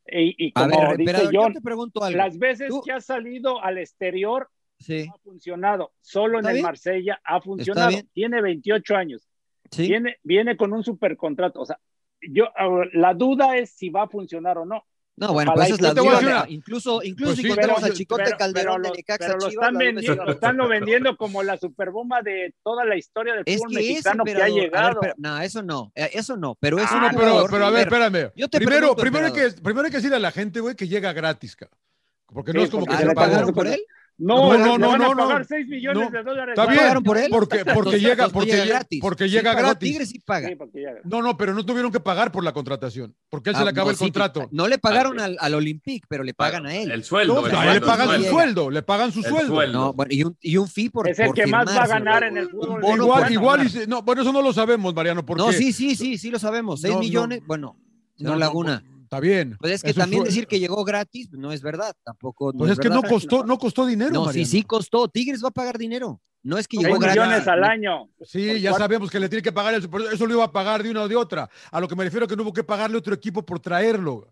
Y, 0.06 0.36
y 0.48 0.52
como 0.52 0.68
ver, 0.90 0.98
dice 0.98 1.30
yo 1.32 1.48
te 1.54 1.62
pregunto 1.62 2.04
algo. 2.04 2.18
las 2.18 2.38
veces 2.38 2.68
Tú- 2.68 2.82
que 2.84 2.92
ha 2.92 3.00
salido 3.02 3.64
al 3.64 3.78
exterior 3.78 4.50
Sí, 4.80 5.08
ha 5.14 5.18
funcionado. 5.20 5.94
Solo 6.02 6.34
en 6.34 6.40
¿Está 6.40 6.50
el 6.50 6.56
bien? 6.56 6.66
Marsella 6.66 7.22
ha 7.24 7.40
funcionado. 7.40 7.98
Tiene 8.12 8.42
28 8.42 8.96
años. 8.98 9.30
sí. 9.72 9.88
Viene, 9.88 10.18
viene 10.24 10.58
con 10.58 10.74
un 10.74 10.84
supercontrato. 10.84 11.62
O 11.62 11.66
sea, 11.66 11.80
yo, 12.20 12.48
la 12.94 13.14
duda 13.14 13.56
es 13.58 13.70
si 13.72 13.90
va 13.90 14.04
a 14.04 14.08
funcionar 14.10 14.58
o 14.58 14.66
no. 14.66 14.84
No, 15.16 15.32
bueno, 15.32 15.54
pues 15.54 15.68
esa 15.68 15.76
es 15.76 15.82
la 15.82 15.94
duda. 15.94 16.12
decir 16.14 16.28
una- 16.28 16.46
Incluso, 16.50 17.04
incluso 17.04 17.30
Pues 17.30 17.38
si 17.38 17.44
sí, 17.44 17.48
contamos 17.50 17.82
pero- 17.82 17.94
a 17.94 17.96
Chicote 17.96 18.24
pero- 18.26 18.38
Calderón 18.38 18.74
pero 18.74 18.82
de 18.84 18.90
lo- 18.90 18.96
Necaxa 18.96 19.26
pero 19.28 19.34
lo 19.40 19.50
Chivas, 19.50 19.66
están, 19.68 19.78
vendiendo, 19.78 20.26
lo 20.26 20.32
están 20.32 20.58
lo 20.58 20.68
vendiendo 20.68 21.18
como 21.18 21.44
la 21.44 21.58
superbomba 21.58 22.22
de 22.24 22.56
toda 22.64 22.84
la 22.84 22.96
historia 22.98 23.34
del 23.36 23.44
Es 23.46 23.58
fútbol 23.58 23.74
que 23.76 23.80
es 23.82 23.90
mexicano 23.90 24.24
que 24.24 24.32
ha 24.34 24.38
ver, 24.40 24.52
llegado. 24.52 25.00
pero- 25.02 25.14
no, 25.18 25.40
eso 25.42 25.62
no, 25.62 25.92
eh, 25.94 26.10
eso 26.14 26.36
no, 26.36 26.56
pero 26.60 26.80
es 26.80 26.88
Ah, 26.90 27.12
No, 27.14 27.20
pero, 27.20 27.46
pero 27.50 27.66
a 27.66 27.70
ver, 27.70 27.82
espérame. 27.88 28.32
yo 28.36 28.48
te 28.50 28.58
primero, 28.58 28.80
pregunto, 28.96 29.02
primero, 29.02 29.26
hay 29.28 29.32
que, 29.34 29.62
primero 29.62 29.86
hay 29.86 29.92
que 29.92 29.98
decirle 29.98 30.16
a 30.16 30.20
la 30.20 30.32
gente, 30.32 30.60
güey, 30.62 30.76
que 30.76 30.88
llega 30.88 31.14
gratis, 31.14 31.56
cabrón. 31.56 31.78
Porque 32.34 32.52
no 32.52 32.60
Sí, 32.62 32.66
es 32.66 32.72
como 32.72 32.86
porque 32.86 32.96
que 32.96 33.02
se 33.02 33.04
¿le 33.06 33.10
le 33.10 33.16
pagó. 33.16 33.28
pagaron 33.28 33.54
pagaron 33.54 33.56
por 33.56 33.68
él? 33.68 33.86
No, 34.16 34.56
No, 34.56 34.78
no, 34.78 34.78
no, 34.78 34.98
no, 34.98 35.16
no. 35.16 35.28
pagar 35.28 35.46
6 35.46 35.68
millones 35.68 36.04
No. 36.12 36.18
de 36.18 36.24
dólares. 36.24 36.54
Está 36.54 36.66
¿Le 36.66 36.72
bien, 36.72 36.82
pagaron 36.84 37.04
por 37.04 37.18
él? 37.18 37.28
porque, 37.32 37.66
porque 37.66 38.00
llega, 38.00 38.30
porque 38.30 38.66
gratis. 38.66 39.00
porque 39.02 39.28
llega 39.28 39.54
gratis. 39.56 39.90
Tigres 39.90 40.10
sí 40.10 40.20
paga. 40.20 40.50
Sí, 40.50 40.56
porque 40.56 40.78
llega. 40.80 41.02
No, 41.04 41.22
no, 41.24 41.36
pero 41.36 41.54
no 41.56 41.66
tuvieron 41.66 41.92
que 41.92 42.00
pagar 42.00 42.32
por 42.32 42.44
la 42.44 42.54
contratación, 42.54 43.16
porque 43.30 43.50
él 43.50 43.56
se 43.56 43.62
Ah, 43.62 43.66
le 43.66 43.72
acaba 43.72 43.86
no, 43.86 43.92
el 43.92 43.98
sí, 43.98 44.04
contrato. 44.06 44.48
No 44.52 44.68
le 44.68 44.78
pagaron 44.78 45.20
Ah, 45.20 45.26
al, 45.26 45.38
al 45.40 45.54
Olympique, 45.56 46.06
pero 46.08 46.24
le 46.24 46.34
pagan 46.36 46.68
a 46.68 46.76
él. 46.76 46.92
El 46.92 47.04
sueldo. 47.04 47.42
Le 47.46 47.82
pagan 47.82 48.22
su 48.22 48.30
sueldo, 48.30 48.70
le 48.70 48.82
pagan 48.84 49.12
su 49.12 49.20
El 49.20 49.26
sueldo. 49.26 49.56
sueldo. 49.56 49.80
No, 49.80 49.94
bueno, 49.94 50.14
y 50.14 50.24
un, 50.24 50.38
y 50.42 50.58
un 50.58 50.68
fee 50.68 50.90
por 50.92 51.10
Es 51.10 51.18
el 51.20 51.26
por 51.28 51.36
que 51.36 51.48
más 51.48 51.66
va 51.68 51.84
a 51.84 51.88
ganar 51.88 52.24
en 52.24 52.38
el 52.38 52.50
fútbol 52.50 52.82
igual, 52.96 53.32
igual, 53.32 53.68
no, 53.88 54.04
bueno, 54.04 54.22
eso 54.22 54.32
no 54.32 54.42
lo 54.44 54.54
sabemos, 54.54 54.94
Mariano, 54.94 55.26
porque 55.26 55.44
No, 55.44 55.52
sí, 55.52 55.74
sí, 55.74 55.96
sí, 55.96 56.18
sí 56.20 56.30
lo 56.30 56.38
sabemos. 56.38 56.82
6 56.82 56.92
No, 56.94 57.00
no. 57.00 57.04
millones, 57.04 57.42
bueno, 57.48 57.78
no, 58.20 58.36
Laguna. 58.36 58.84
Está 59.14 59.20
bien. 59.20 59.56
Pues 59.60 59.74
es 59.74 59.84
que 59.84 59.90
Eso 59.92 60.00
también 60.02 60.22
fue- 60.22 60.30
decir 60.30 60.48
que 60.48 60.60
llegó 60.60 60.84
gratis 60.84 61.32
no 61.32 61.52
es 61.52 61.62
verdad, 61.62 61.96
tampoco. 62.04 62.52
no 62.52 62.60
Pues 62.60 62.72
es 62.72 62.80
que 62.80 62.90
no 62.90 63.02
costó, 63.04 63.44
no 63.46 63.58
costó 63.58 63.86
dinero, 63.86 64.12
No, 64.12 64.22
sí, 64.22 64.26
Mariano. 64.28 64.48
sí 64.50 64.64
costó. 64.64 65.08
Tigres 65.08 65.44
va 65.44 65.50
a 65.50 65.52
pagar 65.52 65.78
dinero. 65.78 66.22
No 66.44 66.58
es 66.58 66.68
que 66.68 66.76
llegó 66.78 67.00
gratis. 67.00 67.22
millones 67.22 67.48
al 67.48 67.64
año. 67.64 68.10
Sí, 68.22 68.60
ya 68.60 68.72
cuatro- 68.72 68.84
sabemos 68.86 69.10
que 69.10 69.20
le 69.20 69.30
tiene 69.30 69.42
que 69.42 69.52
pagar, 69.54 69.74
el, 69.76 69.90
eso 70.12 70.26
lo 70.26 70.34
iba 70.34 70.44
a 70.44 70.52
pagar 70.52 70.84
de 70.84 70.92
una 70.92 71.04
o 71.04 71.08
de 71.08 71.16
otra. 71.16 71.50
A 71.72 71.80
lo 71.80 71.88
que 71.88 71.96
me 71.96 72.04
refiero 72.04 72.28
que 72.28 72.36
no 72.36 72.44
hubo 72.44 72.52
que 72.52 72.64
pagarle 72.66 72.98
otro 72.98 73.14
equipo 73.16 73.46
por 73.46 73.60
traerlo. 73.62 74.28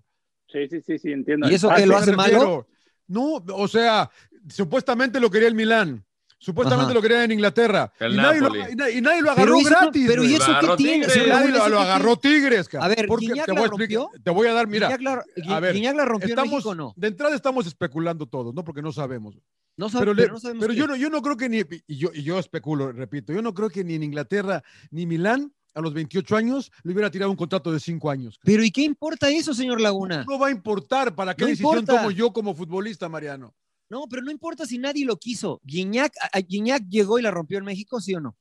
Sí, 0.51 0.67
sí, 0.69 0.81
sí, 0.85 0.99
sí, 0.99 1.11
entiendo. 1.13 1.49
¿Y 1.49 1.53
eso 1.53 1.71
Ah, 1.71 1.75
qué 1.75 1.83
sí. 1.83 1.87
lo 1.87 1.95
hace 1.95 2.11
malo? 2.13 2.67
No, 3.07 3.35
o 3.53 3.67
sea, 3.67 4.09
supuestamente 4.49 5.19
lo 5.19 5.29
quería 5.31 5.47
el 5.47 5.55
Milán. 5.55 6.03
Supuestamente 6.43 6.85
Ajá. 6.87 6.93
lo 6.95 7.01
quería 7.03 7.23
en 7.23 7.31
Inglaterra. 7.33 7.93
El 7.99 8.13
Y 8.13 8.17
nadie, 8.17 8.39
lo, 8.41 8.49
Napoli. 8.49 8.63
y 8.71 8.75
na- 8.75 8.89
y 8.89 8.99
nadie 9.01 9.21
lo 9.21 9.27
Pero 9.35 9.41
agarró 9.43 9.57
eso 9.59 9.69
no- 9.69 9.79
gratis. 9.79 10.07
pero 10.07 10.23
¿y 10.23 10.33
eso 10.33 10.51
qué 10.59 10.67
tiene? 10.75 11.05
Tigres. 11.05 11.27
Nadie 11.27 11.47
lo, 11.51 11.57
¿Eso 11.57 11.69
lo 11.69 11.77
qué 11.77 11.83
agarró 11.83 12.17
Tigres. 12.17 12.67
ca. 12.67 12.79
A 12.83 12.87
ver, 12.87 13.05
Porque 13.07 13.25
Guiñac 13.27 13.45
te 13.45 13.51
la 13.53 13.59
voy, 13.59 13.63
a 13.63 13.67
explicar- 13.67 13.97
rompió. 14.01 14.21
te 14.23 14.31
voy 14.31 14.47
a 14.47 14.53
dar, 14.53 14.67
mira, 14.67 14.87
Guiñac 14.87 15.01
la, 15.03 15.23
Gui- 15.37 15.53
a 15.53 15.59
ver, 15.59 15.73
Guiñac 15.75 15.95
la 15.95 16.05
rompió 16.05 16.29
en 16.35 16.49
México 16.49 16.73
no? 16.73 16.93
de 16.97 17.07
entrada 17.07 17.35
estamos 17.35 17.67
especulando 17.67 18.25
todos, 18.25 18.55
¿no? 18.55 18.63
Porque 18.63 18.81
no 18.81 18.91
sabemos. 18.91 19.37
No 19.77 19.87
sabe- 19.87 20.05
Pero, 20.05 20.15
pero, 20.15 20.33
no 20.33 20.39
sabemos 20.39 20.61
pero 20.61 20.73
yo, 20.73 20.87
no, 20.87 20.95
yo 20.95 21.09
no 21.11 21.21
creo 21.21 21.37
que 21.37 21.47
ni, 21.47 21.59
y 21.87 21.97
yo, 21.97 22.09
y 22.11 22.23
yo 22.23 22.39
especulo, 22.39 22.91
repito, 22.91 23.31
yo 23.33 23.43
no 23.43 23.53
creo 23.53 23.69
que 23.69 23.83
ni 23.83 23.93
en 23.93 24.01
Inglaterra 24.03 24.63
ni 24.89 25.05
Milán 25.05 25.53
a 25.75 25.79
los 25.79 25.93
28 25.93 26.35
años 26.35 26.71
le 26.83 26.91
hubiera 26.93 27.11
tirado 27.11 27.29
un 27.31 27.37
contrato 27.37 27.71
de 27.71 27.79
5 27.79 28.09
años. 28.09 28.39
Pero 28.43 28.63
¿y 28.63 28.71
qué 28.71 28.81
importa 28.81 29.29
eso, 29.29 29.53
señor 29.53 29.79
Laguna? 29.79 30.25
No 30.27 30.39
va 30.39 30.47
a 30.47 30.51
importar. 30.51 31.13
¿Para 31.15 31.35
qué 31.35 31.43
No 31.43 31.49
decisión 31.49 31.77
importa. 31.79 32.01
tomo 32.01 32.11
yo 32.11 32.33
como 32.33 32.55
futbolista, 32.55 33.07
Mariano? 33.07 33.53
No, 33.91 34.05
pero 34.09 34.21
no 34.21 34.31
importa 34.31 34.65
si 34.65 34.77
nadie 34.77 35.03
lo 35.05 35.17
quiso. 35.17 35.59
Guiñac, 35.65 36.13
a- 36.21 36.37
a- 36.37 36.39
Guiñac 36.39 36.87
llegó 36.87 37.19
y 37.19 37.21
la 37.21 37.29
rompió 37.29 37.57
en 37.57 37.65
México, 37.65 37.99
¿sí 37.99 38.15
o 38.15 38.21
no? 38.21 38.37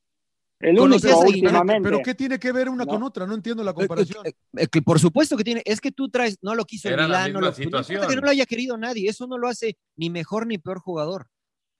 El 0.60 0.76
¿Conocías 0.76 1.14
único 1.16 1.26
últimamente. 1.28 1.88
¿Pero 1.88 2.02
qué 2.04 2.14
tiene 2.14 2.38
que 2.38 2.52
ver 2.52 2.68
una 2.68 2.84
No. 2.84 2.90
con 2.92 3.02
otra? 3.02 3.26
No 3.26 3.34
entiendo 3.34 3.64
la 3.64 3.72
Eh, 3.72 3.74
comparación. 3.74 4.24
eh, 4.26 4.32
eh, 4.58 4.68
que 4.68 4.80
por 4.80 5.00
supuesto 5.00 5.36
que 5.36 5.42
tiene. 5.42 5.60
Es 5.64 5.80
que 5.80 5.90
tú 5.90 6.08
traes, 6.08 6.38
no 6.40 6.54
lo 6.54 6.64
quiso 6.66 6.86
el 6.86 6.94
Era 6.94 7.08
la 7.08 7.18
Milán, 7.24 7.32
no 7.32 7.40
lo 7.40 7.52
situación. 7.52 8.06
que 8.08 8.14
no 8.14 8.22
lo 8.22 8.30
haya 8.30 8.46
querido 8.46 8.76
nadie. 8.76 9.08
Eso 9.10 9.26
no 9.26 9.38
lo 9.38 9.48
hace 9.48 9.76
ni 9.96 10.08
mejor 10.08 10.46
ni 10.46 10.58
peor 10.58 10.78
jugador. 10.78 11.26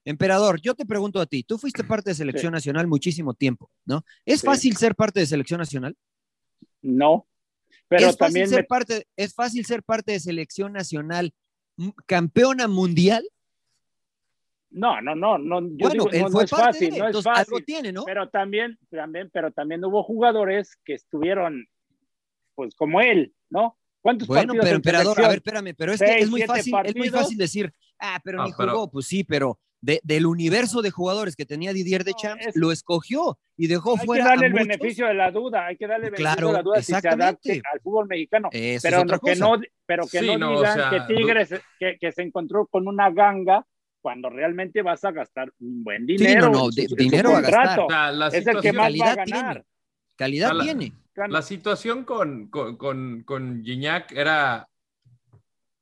Emperador, 0.05 0.61
yo 0.61 0.75
te 0.75 0.85
pregunto 0.85 1.21
a 1.21 1.27
ti, 1.27 1.45
tú 1.45 1.57
fuiste 1.57 1.85
parte 1.85 2.11
de 2.11 2.15
selección 2.17 2.53
nacional 2.53 2.89
muchísimo 2.89 3.35
tiempo, 3.35 3.71
¿no? 3.85 4.03
¿Es 4.25 4.41
Sí. 4.41 4.47
fácil 4.47 4.77
ser 4.77 4.97
parte 4.97 5.21
de 5.21 5.27
selección 5.27 5.59
nacional? 5.61 5.95
No. 6.83 7.27
Pero 7.87 8.01
¿Es, 8.09 8.17
fácil 8.17 8.19
también 8.19 8.49
ser 8.49 8.67
parte, 8.67 9.07
¿Es 9.17 9.33
fácil 9.35 9.65
ser 9.65 9.83
parte 9.85 10.11
de 10.13 10.19
selección 10.21 10.73
nacional 10.73 11.33
campeona 12.07 12.67
mundial? 12.67 13.23
No, 14.71 15.01
no, 15.01 15.15
no, 15.15 15.37
no. 15.39 15.61
Yo 15.61 15.69
bueno, 15.79 15.91
digo, 15.93 16.11
él 16.13 16.19
no, 16.23 16.27
no 16.27 16.31
fue 16.33 16.45
es 16.45 16.51
parte 16.51 16.65
fácil, 16.67 16.91
de, 16.91 16.99
no 16.99 17.05
es 17.05 17.09
entonces 17.09 17.33
algo 17.35 17.51
fácil. 17.51 17.65
tiene, 17.65 17.93
¿no? 17.93 18.05
Pero 18.05 18.29
también, 18.29 18.79
también, 18.91 19.31
pero 19.33 19.51
también 19.51 19.85
hubo 19.85 20.03
jugadores 20.05 20.77
que 20.85 20.95
estuvieron, 20.95 21.67
pues 22.55 22.75
como 22.75 23.01
él, 23.01 23.35
¿no? 23.51 23.77
¿Cuántos 24.01 24.29
Bueno, 24.29 24.55
partidos 24.55 24.65
pero 24.65 24.77
emperador, 24.77 25.21
a 25.25 25.29
ver, 25.29 25.37
espérame, 25.39 25.75
pero 25.77 25.93
es 25.93 26.01
que 26.01 26.19
es 26.21 26.31
muy 26.31 26.43
fácil, 26.43 26.73
es 26.85 26.95
muy 26.97 27.09
partidos. 27.09 27.21
fácil 27.21 27.39
decir, 27.39 27.73
ah, 27.99 28.21
pero 28.25 28.43
Ah, 28.43 28.47
ni 28.47 28.53
pero- 28.57 28.73
jugó, 28.73 28.91
pues 28.91 29.07
sí, 29.07 29.25
pero 29.25 29.59
de- 29.83 30.01
del 30.05 30.27
universo 30.27 30.83
de 30.83 30.91
jugadores 30.91 31.35
que 31.37 31.45
tenía 31.47 31.73
Didier 31.73 32.05
de 32.05 32.13
No, 32.13 32.17
Champs, 32.19 32.47
es- 32.49 32.57
lo 32.57 32.71
escogió 32.71 33.39
y 33.57 33.67
dejó 33.67 33.93
Hay 33.95 33.99
que 34.01 34.07
fuera 34.07 34.25
darle 34.25 34.45
a 34.45 34.47
el 34.49 34.53
muchos. 34.53 34.69
beneficio 34.69 35.07
de 35.07 35.15
la 35.15 35.31
duda, 35.31 35.67
hay 35.67 35.77
que 35.77 35.87
darle 35.87 36.07
el 36.07 36.13
beneficio 36.13 36.33
Claro, 36.35 36.47
de 36.49 36.53
la 36.55 36.63
duda 36.63 36.77
si 36.79 36.85
se 36.85 36.93
exactamente. 36.93 37.25
adapte 37.27 37.63
al 37.73 37.81
fútbol 37.81 38.07
mexicano. 38.07 38.49
Eso 38.53 38.83
pero 38.83 38.97
es 38.99 39.03
otra 39.03 39.19
que 39.19 39.31
cosa. 39.33 39.45
no, 39.57 39.63
pero 39.87 40.03
que 40.07 40.19
Sí, 40.21 40.27
no, 40.27 40.39
no, 40.39 40.53
o 40.53 40.57
digan 40.61 40.75
sea, 40.75 40.91
que 41.07 41.15
Tigres 41.15 41.55
que, 41.79 41.97
que 41.99 42.13
se 42.13 42.23
encontró 42.23 42.67
con 42.67 42.87
una 42.89 43.11
ganga 43.11 43.67
cuando 44.01 44.31
realmente 44.31 44.83
vas 44.83 45.05
a 45.05 45.13
gastar 45.13 45.53
un 45.61 45.85
buen 45.85 46.07
Sí, 46.07 46.17
dinero. 46.17 46.47
no, 46.47 46.53
no, 46.53 46.65
su- 46.67 46.81
de- 46.81 46.89
su 46.89 46.97
dinero 46.97 47.31
a 47.37 47.41
gastar. 47.41 47.81
O 47.81 47.87
sea, 47.89 48.13
la 48.13 48.29
Es 48.29 48.47
el 48.47 48.61
que 48.61 48.73
más 48.73 48.83
va 48.83 48.85
a 48.85 48.87
calidad 48.87 49.17
ganar. 49.17 49.53
tiene. 49.55 49.67
Calidad 50.17 50.53
La- 50.53 50.65
tiene. 50.65 50.93
la 51.29 51.43
situación 51.43 52.05
con, 52.05 52.49
con, 52.49 52.77
con, 52.77 53.23
con 53.25 53.63
Gignac 53.65 54.13
era, 54.13 54.67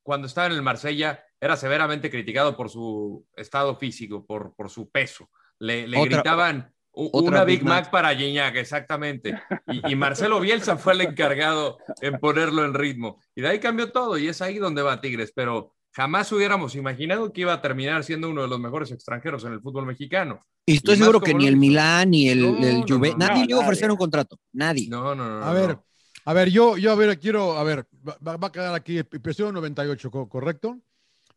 cuando 0.03 0.27
estaba 0.27 0.47
en 0.49 0.55
el 0.55 0.63
Marsella, 0.63 1.23
era 1.41 1.57
severamente 1.57 2.11
criticado 2.11 2.57
por 2.57 2.71
su 2.71 3.25
estado 3.37 3.77
físico, 3.77 4.25
por, 4.27 4.55
por 4.55 4.71
su 4.71 4.91
peso. 4.91 5.31
Le, 5.61 5.87
le 5.87 5.99
Otra- 5.99 6.17
gritaban 6.17 6.73
una 6.93 7.45
Big, 7.45 7.63
Mac. 7.63 7.91
para 7.91 8.15
Gignac, 8.17 8.57
exactamente. 8.57 9.41
Y, 9.89 9.95
Marcelo 9.95 10.41
Bielsa 10.41 10.77
fue 10.77 10.95
el 10.95 11.03
encargado 11.03 11.79
en 12.01 12.19
ponerlo 12.19 12.65
en 12.65 12.75
ritmo. 12.75 13.21
Y 13.37 13.43
de 13.43 13.49
ahí 13.49 13.61
cambió 13.61 13.93
todo 13.93 14.19
y 14.19 14.27
es 14.29 14.43
ahí 14.43 14.59
donde 14.59 14.83
va 14.83 15.01
Tigres. 15.01 15.31
Pero 15.33 15.75
jamás 15.93 16.31
hubiéramos 16.33 16.75
imaginado 16.75 17.33
que 17.33 17.43
iba 17.43 17.53
a 17.53 17.61
terminar 17.61 18.05
siendo 18.05 18.29
uno 18.29 18.43
de 18.43 18.49
los 18.49 18.61
mejores 18.61 18.91
extranjeros 18.91 19.45
en 19.45 19.53
el 19.53 19.61
fútbol 19.61 19.87
mexicano. 19.87 20.45
Y 20.67 20.77
estoy 20.77 20.97
seguro 20.97 21.21
que 21.21 21.35
ni 21.35 21.47
el 21.47 21.57
Milán 21.57 22.11
ni 22.11 22.29
el, 22.29 22.85
Juve, 22.87 23.15
nadie 23.17 23.47
le 23.47 23.53
iba 23.53 23.61
a 23.61 23.65
ofrecer 23.65 23.91
un 23.91 23.97
contrato. 23.97 24.39
Nadie. 24.53 24.89
No, 24.89 25.15
no, 25.15 25.41
no. 25.41 25.45
A 25.45 25.53
ver, 25.53 25.79
a 26.25 26.33
ver, 26.35 26.51
yo, 26.51 26.77
yo 26.77 26.93
a 26.93 26.95
ver, 26.95 27.19
quiero, 27.19 27.57
a 27.57 27.65
ver, 27.65 27.87
va, 28.07 28.39
a 28.41 28.53
quedar 28.53 28.75
aquí, 28.75 28.99
episodio 28.99 29.51
98, 29.53 30.11
¿correcto? 30.29 30.79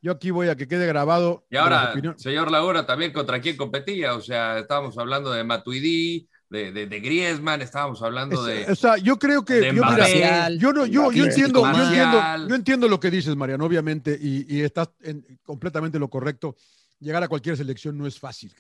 Yo 0.01 0.11
aquí 0.11 0.31
voy 0.31 0.49
a 0.49 0.55
que 0.55 0.67
quede 0.67 0.87
grabado. 0.87 1.45
Y 1.49 1.57
ahora, 1.57 1.93
señor 2.17 2.51
Laura, 2.51 2.85
también 2.85 3.13
contra 3.13 3.39
quién 3.39 3.55
competía. 3.55 4.15
O 4.15 4.21
sea, 4.21 4.59
estábamos 4.59 4.97
hablando 4.97 5.31
de 5.31 5.43
Matuidi, 5.43 6.27
de, 6.51 6.85
de, 6.85 6.99
Griezmann, 6.99 7.61
estábamos 7.61 8.01
hablando 8.01 8.43
de. 8.43 8.65
O 8.69 8.75
sea, 8.75 8.97
yo 8.97 9.17
creo 9.17 9.45
que. 9.45 9.73
Yo, 9.73 9.73
yo, 9.73 10.73
no, 10.73 10.85
yo, 10.85 11.11
yo, 11.11 11.23
entiendo, 11.23 11.63
yo, 11.63 11.83
entiendo, 11.83 12.47
yo 12.49 12.55
entiendo 12.55 12.87
lo 12.89 12.99
que 12.99 13.09
dices, 13.09 13.35
Mariano, 13.37 13.63
obviamente, 13.65 14.17
y, 14.21 14.57
y 14.57 14.61
estás 14.61 14.89
en 15.01 15.25
completamente 15.43 15.97
lo 15.97 16.09
correcto. 16.09 16.57
Llegar 16.99 17.23
a 17.23 17.29
cualquier 17.29 17.55
selección 17.55 17.97
no 17.97 18.05
es 18.05 18.19
fácil. 18.19 18.53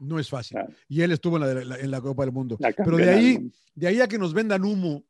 No 0.00 0.18
es 0.18 0.28
fácil. 0.28 0.58
Y 0.88 1.02
él 1.02 1.12
estuvo 1.12 1.36
en 1.36 1.68
la, 1.68 1.76
en 1.76 1.90
la 1.90 2.00
Copa 2.00 2.24
del 2.24 2.32
Mundo. 2.32 2.58
Pero 2.58 2.96
de 2.96 3.10
ahí, 3.10 3.52
de 3.74 3.86
ahí 3.86 4.00
a 4.00 4.08
que 4.08 4.18
nos 4.18 4.34
vendan 4.34 4.64
humo 4.64 5.04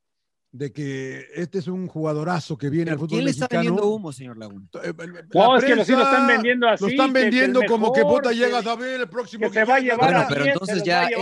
de 0.52 0.72
que 0.72 1.26
este 1.34 1.58
es 1.58 1.68
un 1.68 1.86
jugadorazo 1.86 2.58
que 2.58 2.70
viene 2.70 2.90
al 2.90 2.98
fútbol 2.98 3.10
¿Quién 3.10 3.24
le 3.24 3.30
está 3.30 3.46
vendiendo 3.48 3.86
humo, 3.86 4.12
señor 4.12 4.36
Laguna? 4.36 4.66
Eh, 4.82 4.92
no, 5.32 5.56
es 5.56 5.64
que 5.64 5.76
lo, 5.76 5.82
están 5.82 6.26
vendiendo 6.26 6.68
así. 6.68 6.84
Lo 6.84 6.90
están 6.90 7.12
vendiendo 7.12 7.60
como 7.68 7.92
que 7.92 8.02
puta 8.02 8.32
llega 8.32 8.58
a 8.58 8.76
ver 8.76 9.02
el 9.02 9.08
próximo. 9.08 9.46
Que 9.46 9.60
se 9.60 9.64
va 9.64 9.76
a 9.76 9.80
llevar 9.80 10.12
bueno, 10.12 10.26
pero 10.28 10.44
entonces 10.44 10.82
ya 10.82 11.06
eso, 11.06 11.20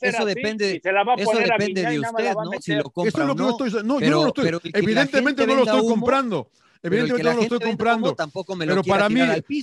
eso 0.00 0.24
depende, 0.24 0.82
eso 0.82 1.38
depende 1.38 1.82
de 1.82 2.00
usted, 2.00 2.34
¿no? 2.34 2.50
Si 2.60 2.74
lo 2.74 2.90
compra 2.90 3.08
eso 3.08 3.20
es 3.20 3.26
lo 3.28 3.36
que 3.36 3.42
no. 3.42 3.58
Yo 3.58 3.66
estoy, 3.66 3.84
no, 3.84 4.00
yo 4.00 4.10
no 4.10 4.22
lo 4.22 4.28
estoy, 4.28 4.72
evidentemente 4.72 5.46
no 5.46 5.54
lo 5.54 5.64
estoy 5.64 5.86
comprando. 5.86 6.48
Evidentemente 6.84 7.30
no 7.30 7.36
lo 7.36 7.42
estoy 7.42 7.60
comprando. 7.60 8.14
tampoco 8.14 8.54
me 8.54 8.66
lo 8.66 8.72
pero 8.72 8.84
para 8.84 9.08
mí, 9.08 9.20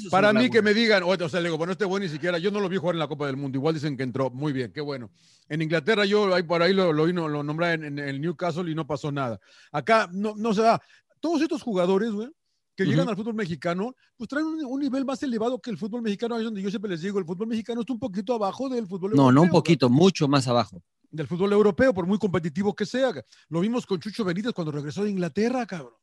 para 0.09 0.33
mí 0.33 0.49
que 0.49 0.63
me 0.63 0.73
digan, 0.73 1.03
o 1.03 1.29
sea, 1.29 1.39
le 1.39 1.49
digo, 1.49 1.57
bueno, 1.57 1.73
este 1.73 1.85
bueno 1.85 2.03
ni 2.03 2.11
siquiera, 2.11 2.39
yo 2.39 2.49
no 2.49 2.59
lo 2.59 2.67
vi 2.67 2.77
jugar 2.77 2.95
en 2.95 2.99
la 2.99 3.07
Copa 3.07 3.27
del 3.27 3.37
Mundo, 3.37 3.59
igual 3.59 3.75
dicen 3.75 3.95
que 3.95 4.01
entró, 4.01 4.31
muy 4.31 4.51
bien, 4.51 4.71
qué 4.73 4.81
bueno. 4.81 5.11
En 5.47 5.61
Inglaterra 5.61 6.03
yo 6.05 6.33
ahí 6.33 6.41
por 6.41 6.63
ahí 6.63 6.73
lo, 6.73 6.91
lo, 6.91 7.05
lo 7.05 7.43
nombré 7.43 7.73
en, 7.73 7.99
el 7.99 8.19
Newcastle 8.19 8.69
y 8.71 8.73
no 8.73 8.87
pasó 8.87 9.11
nada. 9.11 9.39
Acá 9.71 10.09
no, 10.11 10.33
no 10.35 10.51
se 10.51 10.63
da. 10.63 10.81
Todos 11.19 11.43
estos 11.43 11.61
jugadores, 11.61 12.11
güey, 12.11 12.29
que 12.75 12.85
llegan 12.85 13.07
al 13.07 13.15
fútbol 13.15 13.35
mexicano, 13.35 13.93
pues 14.17 14.27
traen 14.27 14.47
un, 14.47 14.79
nivel 14.79 15.05
más 15.05 15.21
elevado 15.21 15.59
que 15.61 15.69
el 15.69 15.77
fútbol 15.77 16.01
mexicano. 16.01 16.33
Ahí 16.33 16.41
es 16.41 16.45
donde 16.45 16.63
yo 16.63 16.71
siempre 16.71 16.89
les 16.89 17.01
digo, 17.01 17.19
el 17.19 17.25
fútbol 17.25 17.49
mexicano 17.49 17.81
está 17.81 17.93
un 17.93 17.99
poquito 17.99 18.33
abajo 18.33 18.67
del 18.67 18.87
fútbol 18.87 19.11
no, 19.11 19.17
europeo. 19.17 19.31
No, 19.31 19.31
no 19.31 19.41
un 19.43 19.49
poquito, 19.49 19.91
mucho 19.91 20.27
más 20.27 20.47
abajo. 20.47 20.81
Del 21.11 21.27
fútbol 21.27 21.53
europeo, 21.53 21.93
por 21.93 22.07
muy 22.07 22.17
competitivo 22.17 22.73
que 22.73 22.87
sea. 22.87 23.13
Lo 23.49 23.59
vimos 23.59 23.85
con 23.85 23.99
Chucho 23.99 24.25
Benítez 24.25 24.53
cuando 24.53 24.71
regresó 24.71 25.03
de 25.03 25.11
Inglaterra, 25.11 25.67
cabrón 25.67 26.01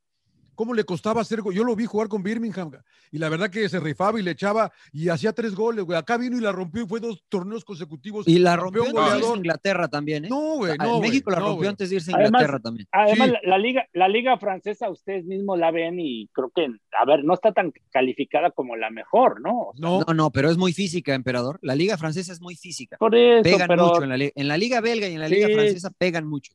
cómo 0.59 0.75
le 0.75 0.83
costaba 0.83 1.21
hacer. 1.21 1.39
Yo 1.55 1.63
lo 1.63 1.77
vi 1.77 1.87
jugar 1.87 2.09
con 2.09 2.21
Birmingham 2.21 2.73
y 3.13 3.19
la 3.19 3.29
verdad 3.29 3.49
que 3.49 3.69
se 3.69 3.79
rifaba 3.79 4.19
y 4.19 4.25
le 4.25 4.33
echaba 4.33 4.73
y 4.93 5.09
hacía 5.09 5.33
tres 5.33 5.55
goles, 5.55 5.85
güey. 5.85 5.97
Acá 5.97 6.17
vino 6.17 6.37
y 6.37 6.41
la 6.41 6.51
rompió 6.51 6.83
y 6.83 6.87
fue 6.89 6.99
dos 6.99 7.23
torneos 7.29 7.65
consecutivos. 7.65 8.27
Y 8.27 8.41
la 8.41 8.57
rompió 8.57 8.83
antes 8.83 9.13
de 9.13 9.19
irse 9.19 9.33
a 9.33 9.37
Inglaterra 9.37 9.87
también, 9.87 10.25
¿eh? 10.25 10.29
No, 10.29 10.57
güey, 10.57 10.77
no. 10.77 11.01
México 11.01 11.31
la 11.31 11.39
rompió 11.39 11.69
antes 11.69 11.91
de 11.91 11.97
irse 11.97 12.11
a 12.11 12.21
Inglaterra 12.21 12.59
también. 12.59 12.89
Además, 12.91 13.35
la, 13.45 13.57
liga, 13.57 13.87
la 13.93 14.09
liga 14.09 14.37
francesa, 14.37 14.91
ustedes 14.91 15.25
mismos 15.27 15.61
la 15.61 15.71
ven 15.71 16.01
y 16.01 16.27
creo 16.33 16.51
que, 16.53 16.67
a 17.01 17.05
ver, 17.07 17.23
no 17.23 17.35
está 17.35 17.53
tan 17.53 17.73
calificada 17.91 18.51
como 18.51 18.75
la 18.75 18.91
mejor, 18.91 19.41
¿no? 19.41 19.71
no. 19.79 20.01
no, 20.13 20.31
pero 20.31 20.51
es 20.51 20.57
muy 20.57 20.73
física, 20.73 21.15
emperador. 21.15 21.61
La 21.63 21.77
liga 21.77 21.97
francesa 21.97 22.33
es 22.33 22.41
muy 22.41 22.57
física. 22.57 22.97
Por 22.99 23.15
eso, 23.15 23.45
pegan 23.45 23.79
mucho 23.79 24.03
en 24.03 24.09
la, 24.09 24.17
en 24.35 24.49
la 24.49 24.57
liga 24.57 24.81
belga 24.81 25.09
y 25.09 25.15
en 25.15 25.21
la 25.21 25.29
liga 25.29 25.47
francesa 25.55 25.91
pegan 25.97 26.27
mucho 26.27 26.53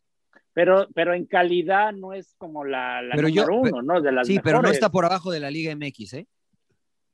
pero, 0.53 0.87
pero 0.93 1.13
en 1.13 1.25
calidad 1.25 1.93
no 1.93 2.13
es 2.13 2.35
como 2.37 2.63
la, 2.63 3.01
la 3.01 3.15
número 3.15 3.55
uno, 3.55 3.81
¿no? 3.81 4.01
De 4.01 4.11
las 4.11 4.27
sí, 4.27 4.39
pero 4.43 4.61
no 4.61 4.69
está 4.69 4.89
por 4.89 5.05
abajo 5.05 5.31
de 5.31 5.39
la 5.39 5.51
Liga 5.51 5.75
MX, 5.75 6.13
¿eh? 6.13 6.27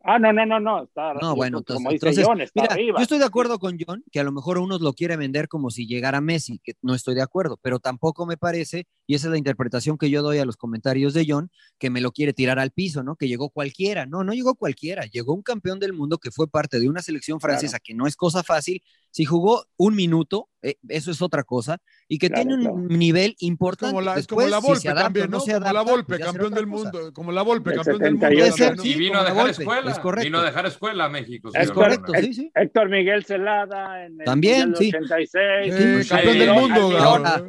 Ah, 0.02 0.18
no, 0.18 0.32
no, 0.32 0.46
no, 0.46 0.60
no. 0.62 0.84
Está, 0.84 1.14
no, 1.16 1.36
bueno, 1.36 1.58
entonces, 1.60 2.26
Yo 2.26 2.98
estoy 3.00 3.20
de 3.20 3.26
acuerdo 3.26 3.60
con 3.60 3.78
John, 3.78 4.04
que 4.12 4.22
a 4.22 4.24
lo 4.24 4.32
mejor 4.32 4.58
uno 4.58 4.78
lo 4.80 4.94
quiere 4.94 5.18
vender 5.18 5.50
como 5.50 5.72
si 5.72 5.88
llegara 5.88 6.22
Messi, 6.22 6.60
que 6.64 6.74
no 6.82 6.96
estoy 6.96 7.16
de 7.16 7.22
acuerdo, 7.22 7.60
pero 7.62 7.80
tampoco 7.80 8.26
me 8.26 8.38
parece, 8.38 8.88
y 9.08 9.16
esa 9.16 9.28
es 9.28 9.32
la 9.32 9.38
interpretación 9.38 9.98
que 9.98 10.10
yo 10.10 10.22
doy 10.22 10.38
a 10.38 10.46
los 10.46 10.56
comentarios 10.56 11.14
de 11.14 11.26
John, 11.28 11.52
que 11.78 11.90
me 11.90 12.00
lo 12.00 12.14
quiere 12.14 12.32
tirar 12.32 12.60
al 12.60 12.72
piso, 12.72 13.04
¿no? 13.04 13.18
Que 13.18 13.28
llegó 13.28 13.50
cualquiera. 13.50 14.06
No, 14.06 14.24
no 14.24 14.34
llegó 14.34 14.56
cualquiera, 14.56 15.06
llegó 15.06 15.34
un 15.34 15.42
campeón 15.42 15.80
del 15.80 15.92
mundo 15.92 16.18
que 16.18 16.32
fue 16.32 16.48
parte 16.48 16.80
de 16.80 16.88
una 16.88 17.02
selección 17.02 17.42
francesa 17.42 17.80
que 17.80 17.94
no 17.94 18.08
es 18.08 18.16
cosa 18.16 18.42
fácil. 18.42 18.82
Si 19.12 19.26
jugó 19.26 19.66
un 19.76 19.96
minuto, 19.96 20.50
eh, 20.62 20.76
eso 20.88 21.12
es 21.12 21.22
otra 21.22 21.44
cosa, 21.44 21.78
y 22.08 22.18
que 22.18 22.30
tiene 22.30 22.56
un 22.56 22.88
nivel 22.88 23.36
importante. 23.40 23.94
Como 23.94 24.02
la, 24.02 24.16
es 24.16 24.28
como 24.28 24.48
la 24.48 24.60
Volpe 24.60 24.94
también, 24.94 25.30
¿no? 25.30 25.40
como 25.40 25.72
la 25.74 25.82
Volpe, 25.82 26.18
pues 26.18 26.26
campeón 26.26 26.54
del 26.54 26.68
mundo, 26.68 27.14
como 27.14 27.32
la 27.32 27.42
Volpe, 27.42 27.74
campeón 27.74 28.00
del 28.00 28.16
mundo. 28.16 28.84
y 28.84 28.94
vino 28.96 29.20
a 29.20 29.24
dejar 29.24 29.50
escuela, 29.50 30.02
vino 30.22 30.40
a 30.40 30.44
dejar 30.44 30.66
escuela 30.66 31.06
a 31.06 31.10
México. 31.10 31.50
Es 31.54 31.72
correcto, 31.72 32.14
sí, 32.20 32.34
sí. 32.34 32.52
Héctor 32.54 32.90
Miguel 32.90 33.26
Celada 33.26 34.06
en 34.06 34.20
el 34.20 34.26
también, 34.26 34.76
sí. 34.76 34.92
86. 34.94 36.08
campeón 36.10 36.40
del 36.40 36.54
mundo. 36.54 36.98
Ahora, 36.98 37.44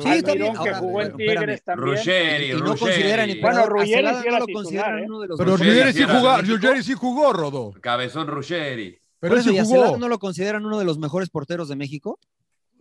Sí, 0.00 0.22
también. 0.22 0.52
que 0.64 0.74
jugó 0.74 1.00
en 1.00 1.16
Tigres 1.16 1.62
también. 1.62 1.96
Ruggeri, 1.96 2.50
y 2.50 2.54
no 2.54 2.76
consideran 2.76 3.30
bueno, 3.40 3.66
Ruggeri 3.66 4.08
sí 4.08 4.28
no 4.28 4.38
lo 4.40 4.46
consideran 4.52 4.98
¿eh? 4.98 5.04
uno 5.06 5.20
de 5.20 5.28
los 5.28 5.38
Pero 5.38 5.56
Ruggeri 5.56 5.92
sí 5.92 6.02
jugó, 6.02 6.38
Ruggeri 6.38 6.82
sí 6.82 6.94
jugó, 6.94 7.32
Rodo. 7.32 7.72
Cabezón 7.80 8.26
Ruggeri. 8.26 8.98
Pero 9.20 9.36
eso, 9.36 9.52
jugó. 9.64 9.96
no 9.96 10.08
lo 10.08 10.18
consideran 10.18 10.66
uno 10.66 10.78
de 10.78 10.84
los 10.84 10.98
mejores 10.98 11.30
porteros 11.30 11.68
de 11.68 11.76
México? 11.76 12.18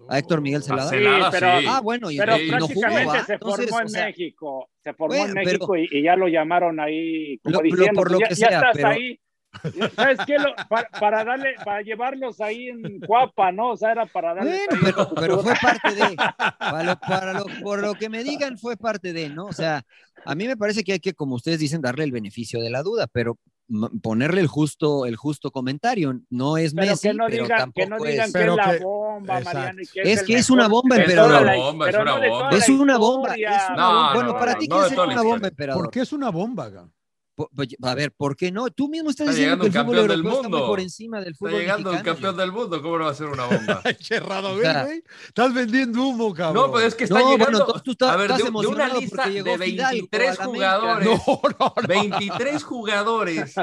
A 0.07 0.19
Héctor 0.19 0.41
Miguel 0.41 0.63
Celada. 0.63 0.89
Sí, 0.89 0.97
pero, 1.31 1.47
Ah, 1.67 1.81
bueno, 1.81 2.11
y, 2.11 2.17
pero 2.17 2.37
y 2.37 2.49
prácticamente 2.49 3.05
no 3.05 3.07
jugó, 3.07 3.23
se 3.25 3.37
formó 3.37 3.81
en 3.81 3.91
México. 3.91 4.69
Se 4.83 4.93
formó 4.93 5.25
en 5.25 5.33
México 5.33 5.77
y, 5.77 5.87
y, 5.91 6.03
ya 6.03 6.15
lo 6.15 6.27
llamaron 6.27 6.79
ahí 6.79 7.39
como 7.39 7.57
lo, 7.57 7.61
diciendo, 7.63 7.91
lo, 7.91 7.93
por 7.93 8.11
lo 8.11 8.19
ya, 8.19 8.27
que 8.27 8.35
ya 8.35 8.47
sea, 8.47 8.57
estás 8.59 8.71
pero... 8.73 8.87
ahí. 8.89 9.19
¿Sabes 9.95 10.19
qué? 10.27 10.37
Lo, 10.37 10.53
para, 10.67 10.89
para, 10.89 11.23
darle, 11.23 11.55
para 11.63 11.81
llevarlos 11.81 12.41
ahí 12.41 12.67
en 12.67 12.99
Cuapa, 12.99 13.53
¿no? 13.53 13.71
O 13.71 13.77
sea, 13.77 13.93
era 13.93 14.05
para 14.05 14.33
darle. 14.33 14.59
Bueno, 14.69 14.83
pero, 14.83 15.15
pero, 15.15 15.39
fue 15.39 15.53
parte 15.61 15.95
de. 15.95 16.15
Para 16.59 16.83
lo, 16.83 16.99
para 16.99 17.33
lo, 17.33 17.45
por 17.63 17.81
lo 17.81 17.93
que 17.93 18.09
me 18.09 18.23
digan, 18.23 18.57
fue 18.57 18.75
parte 18.75 19.13
de, 19.13 19.29
¿no? 19.29 19.45
O 19.45 19.53
sea, 19.53 19.83
a 20.25 20.35
mí 20.35 20.47
me 20.47 20.57
parece 20.57 20.83
que 20.83 20.93
hay 20.93 20.99
que, 20.99 21.13
como 21.13 21.35
ustedes 21.35 21.59
dicen, 21.59 21.81
darle 21.81 22.03
el 22.03 22.11
beneficio 22.11 22.61
de 22.61 22.69
la 22.69 22.83
duda, 22.83 23.07
pero 23.07 23.37
ponerle 24.01 24.41
el 24.41 24.47
justo, 24.47 25.05
el 25.05 25.15
justo 25.15 25.51
comentario. 25.51 26.19
No 26.29 26.57
es 26.57 26.73
pero 26.73 26.87
Messi, 26.91 27.07
que 27.09 27.13
no 27.13 27.25
pero 27.27 27.43
digan, 27.43 27.57
tampoco 27.59 27.83
que 27.83 27.89
no 27.89 27.97
digan 28.03 28.27
es. 28.27 28.33
que 28.33 28.41
es 28.41 28.55
la 28.55 28.77
bomba, 28.81 29.39
Mariano. 29.41 29.81
Y 29.81 29.87
que 29.87 30.01
es, 30.01 30.07
es 30.07 30.23
que 30.23 30.35
es 30.35 30.49
una 30.49 30.67
bomba, 30.67 30.95
Es 30.95 31.01
emperador. 31.01 31.41
una 31.41 31.55
bomba, 31.55 31.89
es 31.89 31.95
una 31.95 32.11
bomba. 32.13 32.49
Es 32.57 32.69
una 32.69 32.97
bomba. 32.97 33.33
Es 33.35 33.39
una 33.69 33.75
No, 33.75 33.93
bomba. 33.93 34.13
Bueno, 34.13 34.33
no, 34.33 34.39
para 34.39 34.53
no, 34.53 34.59
ti, 34.59 34.67
no 34.67 34.79
¿qué 34.79 34.85
es 34.87 34.91
una 34.97 35.21
bomba, 35.21 35.47
emperador? 35.47 35.83
¿Por 35.83 35.91
qué 35.91 35.99
es 36.01 36.13
una 36.13 36.29
bomba? 36.29 36.71
A 37.83 37.95
ver, 37.95 38.11
¿por 38.13 38.35
qué 38.35 38.51
no? 38.51 38.69
Tú 38.69 38.87
mismo 38.87 39.09
estás 39.09 39.27
Está 39.27 39.37
diciendo 39.39 39.61
que 39.63 39.67
el 39.67 39.71
llegando 39.73 39.91
fútbol 39.91 40.07
campeón 40.07 40.07
del 40.07 40.17
europeo 40.19 40.31
está 40.39 40.49
muy 40.49 40.51
mundo. 40.59 40.67
por 40.67 40.79
encima 40.79 41.19
del 41.19 41.27
Está 41.33 41.37
fútbol 41.39 41.59
llegando 41.59 41.89
un 41.89 41.95
mexicano. 41.95 42.15
campeón 42.15 42.37
del 42.37 42.51
mundo, 42.51 42.81
¿cómo 42.81 42.97
no 42.97 43.05
va 43.05 43.11
a 43.11 43.13
ser 43.13 43.27
una 43.27 43.45
bomba? 43.47 43.81
Cerrado, 43.99 44.55
güey. 44.55 45.03
Estás 45.27 45.53
vendiendo 45.53 46.01
humo, 46.03 46.33
cabrón. 46.33 46.65
No, 46.67 46.71
pues 46.71 46.85
es 46.85 46.95
que 46.95 47.03
está 47.05 47.19
No, 47.19 47.25
bueno, 47.25 47.37
llegando. 47.37 47.59
entonces 47.59 47.83
tú 47.83 47.91
estás- 47.91 48.09
a 48.11 48.15
ver, 48.15 48.31
estás 48.31 48.37
de, 48.53 48.61
de 48.61 48.67
una 48.67 48.87
lista 48.93 49.25
de 49.25 49.31
Fidalgo 49.31 49.57
23 49.57 50.29
a 50.29 50.43
la 50.43 50.45
jugadores, 50.45 51.07
No, 51.27 51.41
no, 51.59 51.73
no. 51.81 51.87
23 51.87 52.63
jugadores, 52.65 53.55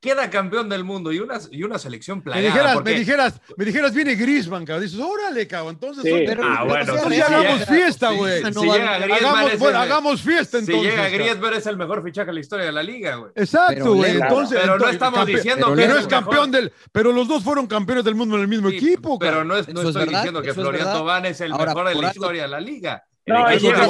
queda 0.00 0.30
campeón 0.30 0.68
del 0.68 0.84
mundo 0.84 1.12
y 1.12 1.20
una, 1.20 1.38
y 1.50 1.62
una 1.62 1.78
selección 1.78 2.18
Me 2.18 2.24
plagada. 2.24 2.46
dijeras, 2.46 2.74
porque- 2.74 2.92
me 2.92 2.98
dijeras, 2.98 3.40
me 3.56 3.64
dijeras, 3.64 3.94
viene 3.94 4.14
Griezmann, 4.14 4.64
cabrón. 4.64 4.84
Dices, 4.84 5.00
órale, 5.00 5.46
cabrón. 5.46 5.74
Entonces, 5.74 6.02
Sí. 6.04 6.24
Pero- 6.26 6.42
Ah, 6.44 6.56
pero 6.62 6.68
bueno, 6.68 6.80
entonces 6.94 7.18
ya 7.18 7.26
si 7.28 7.32
hagamos 7.34 7.60
llega- 7.60 7.66
fiesta, 7.72 8.10
si- 8.10 8.16
güey. 8.16 8.38
Si, 8.42 8.60
llega. 8.60 8.98
Griezmann, 8.98 9.12
hagamos, 9.12 9.52
es 9.52 9.58
bueno, 9.58 9.78
el- 9.78 9.82
hagamos 9.90 10.20
fiesta 10.22 10.58
si 10.58 10.64
entonces. 10.64 10.82
llega 10.90 11.02
cabrón. 11.04 11.18
Griezmann 11.20 11.54
es 11.54 11.66
el 11.66 11.76
mejor 11.76 12.02
fichaje 12.04 12.32
historia 12.42 12.66
de 12.66 12.72
la 12.72 12.82
liga, 12.82 13.14
güey. 13.16 13.32
Exacto, 13.34 13.72
Pero 13.74 13.94
güey. 13.94 14.10
Entonces, 14.20 14.58
Pero 14.60 14.78
no 14.78 14.88
estamos 14.88 15.26
diciendo 15.26 15.66
pero 15.66 15.76
que 15.76 15.82
Pero 15.86 15.98
es 15.98 16.06
campeón 16.06 16.50
mejor. 16.50 16.62
del. 16.64 16.72
Pero 16.92 17.12
los 17.12 17.26
dos 17.28 17.42
fueron 17.42 17.66
campeones 17.66 18.04
del 18.04 18.14
mundo 18.14 18.36
en 18.36 18.42
el 18.42 18.48
mismo 18.48 18.68
Sí, 18.70 18.76
equipo, 18.76 19.18
Pero 19.18 19.44
no, 19.44 19.56
es, 19.56 19.66
no 19.68 19.80
estoy 19.82 19.94
verdad, 20.04 20.18
diciendo 20.18 20.42
que 20.42 20.52
Florian. 20.54 20.92
Tobán 20.92 21.24
es 21.26 21.40
el 21.40 21.52
Ahora, 21.52 21.66
mejor 21.66 21.88
de 21.88 21.94
la 21.94 22.00
algo- 22.00 22.10
historia 22.12 22.42
de 22.42 22.48
la 22.48 22.60
liga. 22.60 23.04
No, 23.26 23.48
es 23.48 23.62
una 23.62 23.86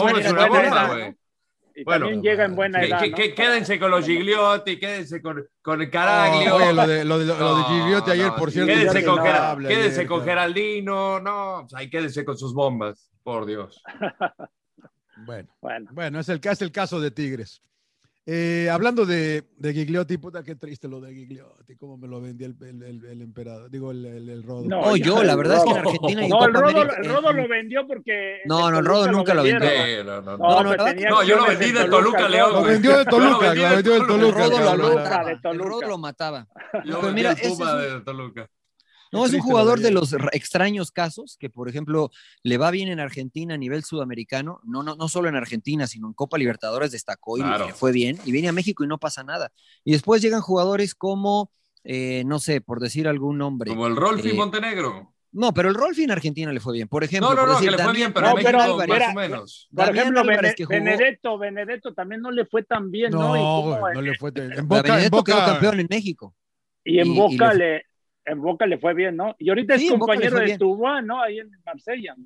bomba, 0.46 0.88
güey. 0.88 1.16
Y 1.74 1.84
Bueno, 1.84 2.04
también 2.04 2.22
llega 2.22 2.44
en 2.44 2.54
buena 2.54 2.80
Que- 2.80 2.86
edad, 2.88 3.00
que- 3.00 3.10
¿no? 3.10 3.16
que- 3.16 3.34
quédense 3.34 3.80
con 3.80 3.90
los 3.90 4.04
Gigliotti, 4.04 4.78
quédense 4.78 5.22
con, 5.22 5.42
con 5.62 5.80
el 5.80 5.88
Caraglio. 5.90 6.54
Oye, 6.56 6.72
lo 6.74 6.86
de, 6.86 7.02
lo 7.06 7.18
de, 7.18 7.24
lo 7.24 7.56
de 7.56 7.64
Gigliotti 7.64 8.10
ayer, 8.10 8.26
no, 8.26 8.36
por 8.36 8.50
cierto. 8.50 8.70
Quédense 8.74 9.04
con, 9.06 9.22
quédense 9.22 9.96
ayer, 10.00 10.06
con. 10.06 10.22
Geraldino, 10.22 11.18
no, 11.20 11.60
pues 11.62 11.72
ahí 11.80 11.88
quédense 11.88 12.26
con 12.26 12.36
sus 12.36 12.52
bombas, 12.52 13.10
por 13.22 13.46
Dios. 13.46 13.82
Bueno, 15.24 15.48
Bueno, 15.60 15.90
bueno, 15.92 16.20
es 16.20 16.28
el, 16.28 16.40
es 16.42 16.62
el 16.62 16.72
caso 16.72 17.00
de 17.00 17.10
Tigres. 17.10 17.62
Eh, 18.24 18.68
hablando 18.70 19.04
de, 19.04 19.42
de 19.56 19.72
Gigliotti, 19.72 20.16
puta, 20.16 20.44
qué 20.44 20.54
triste 20.54 20.86
lo 20.86 21.00
de 21.00 21.12
Gigliotti, 21.12 21.74
cómo 21.74 21.96
me 21.96 22.06
lo 22.06 22.20
vendía 22.20 22.46
el, 22.46 22.56
el, 22.62 22.80
el, 22.84 23.04
el 23.04 23.20
emperador, 23.20 23.68
digo, 23.68 23.90
el, 23.90 24.04
el, 24.04 24.28
el 24.28 24.42
Rodo. 24.44 24.62
No, 24.68 24.80
No, 24.80 24.96
ya, 24.96 25.04
yo, 25.04 25.22
la 25.24 25.34
verdad 25.34 25.56
es 25.56 25.64
que 25.64 25.70
en. 25.70 25.76
Argentina 25.78 26.26
y 26.26 26.28
no, 26.28 26.44
el 26.46 26.54
Rodo, 26.54 26.68
América- 26.68 26.96
el 27.02 27.08
Rodo 27.10 27.32
lo 27.32 27.48
vendió 27.48 27.84
porque. 27.88 28.38
No, 28.44 28.70
no, 28.70 28.78
el 28.78 28.84
Rodo 28.84 29.10
nunca 29.10 29.34
lo 29.34 29.42
vendió. 29.42 30.04
no, 30.04 30.22
no, 30.22 30.22
no. 30.22 30.36
No, 30.38 30.62
No, 30.62 30.76
no, 30.76 30.84
tenía 30.84 31.10
no, 31.10 31.24
yo 31.24 31.36
lo 31.36 31.46
vendí 31.48 31.64
en 31.64 31.74
de 31.74 31.84
Toluca, 31.88 32.28
León, 32.28 32.52
Lo 32.52 32.62
vendió 32.62 32.96
de 32.98 33.04
Toluca, 33.06 33.54
lo 33.54 33.70
vendió 33.70 33.92
de 33.94 34.00
Toluca. 34.06 34.44
El. 34.44 34.52
Rodo 34.52 34.76
lo 34.76 34.78
mataba. 34.94 35.24
de 35.24 35.32
El 35.32 35.40
Toluca. 35.42 35.68
Rodo 35.68 35.80
lo 35.88 35.98
mataba. 35.98 36.46
Yo 36.74 36.80
Pero 36.84 37.00
vendí 37.02 37.14
mira, 37.22 37.34
Puma 37.34 37.74
de 37.74 38.00
Toluca. 38.02 38.48
No, 39.12 39.26
es 39.26 39.32
un 39.34 39.40
jugador 39.40 39.80
de 39.80 39.90
los 39.90 40.14
extraños 40.32 40.90
casos 40.90 41.36
que, 41.38 41.50
por 41.50 41.68
ejemplo, 41.68 42.10
le 42.42 42.56
va 42.56 42.70
bien 42.70 42.88
en 42.88 42.98
Argentina 42.98 43.54
a 43.54 43.58
nivel 43.58 43.84
sudamericano, 43.84 44.60
no, 44.64 44.82
no, 44.82 44.96
no 44.96 45.08
solo 45.08 45.28
en 45.28 45.36
Argentina, 45.36 45.86
sino 45.86 46.06
en 46.06 46.14
Copa 46.14 46.38
Libertadores 46.38 46.90
destacó 46.92 47.36
y 47.36 47.42
Claro. 47.42 47.66
le 47.66 47.74
fue 47.74 47.92
bien, 47.92 48.18
y 48.24 48.32
viene 48.32 48.48
a 48.48 48.52
México 48.52 48.82
y 48.84 48.86
no 48.86 48.98
pasa 48.98 49.22
nada. 49.22 49.52
Y 49.84 49.92
después 49.92 50.22
llegan 50.22 50.40
jugadores 50.40 50.94
como, 50.94 51.50
eh, 51.84 52.22
no 52.26 52.38
sé, 52.38 52.60
por 52.62 52.80
decir 52.80 53.06
algún 53.06 53.36
nombre. 53.38 53.70
Como 53.70 53.86
el 53.86 53.96
Rolfi 53.96 54.30
Eh, 54.30 54.34
Montenegro. 54.34 55.12
No, 55.34 55.54
pero 55.54 55.70
el 55.70 55.74
Rolfi 55.74 56.04
en 56.04 56.10
Argentina 56.10 56.52
le 56.52 56.60
fue 56.60 56.74
bien. 56.74 56.88
Por 56.88 57.04
ejemplo, 57.04 57.30
No, 57.30 57.34
no, 57.34 57.40
por 57.40 57.48
no, 57.48 57.54
decir, 57.54 57.70
que 57.70 57.76
le 57.78 57.82
fue 57.84 57.92
bien, 57.94 58.12
pero 58.12 58.26
No, 58.26 58.30
en 58.30 58.34
México 58.36 58.48
pero 58.50 58.58
más 58.58 58.68
o 59.08 59.14
menos. 59.14 59.68
Por 59.74 59.84
Damián 59.86 59.96
ejemplo, 59.98 60.20
Álvarez, 60.20 60.42
Bene- 60.42 60.54
que 60.54 60.64
jugó- 60.66 60.74
Benedetto, 60.78 61.38
Benedetto 61.38 61.94
también 61.94 62.20
no 62.20 62.30
le 62.30 62.44
fue 62.46 62.62
tan 62.64 62.90
bien, 62.90 63.10
¿no? 63.12 63.18
No, 63.34 63.92
no 63.94 64.02
le 64.02 64.14
fue. 64.16 64.30
En 64.36 64.48
Pero 64.50 64.64
Boca, 64.66 64.78
en 64.80 64.82
Benedetto 64.84 65.24
quedó 65.24 65.38
campeón 65.38 65.80
en 65.80 65.86
México. 65.88 66.34
y 66.84 66.98
en 66.98 67.06
y- 67.08 67.12
y 67.12 67.16
Boca 67.16 67.54
le- 67.54 67.58
le, 67.76 67.82
en 68.24 68.40
Boca 68.40 68.66
le 68.66 68.78
fue 68.78 68.94
bien, 68.94 69.16
¿no? 69.16 69.34
Y 69.38 69.48
ahorita 69.48 69.78
Sí, 69.78 69.86
es 69.86 69.90
compañero 69.92 70.38
de 70.38 70.44
bien. 70.46 70.58
Tubá, 70.58 71.02
¿no? 71.02 71.20
Ahí 71.22 71.38
en 71.38 71.50
Marsella. 71.64 72.14
¿no? 72.16 72.24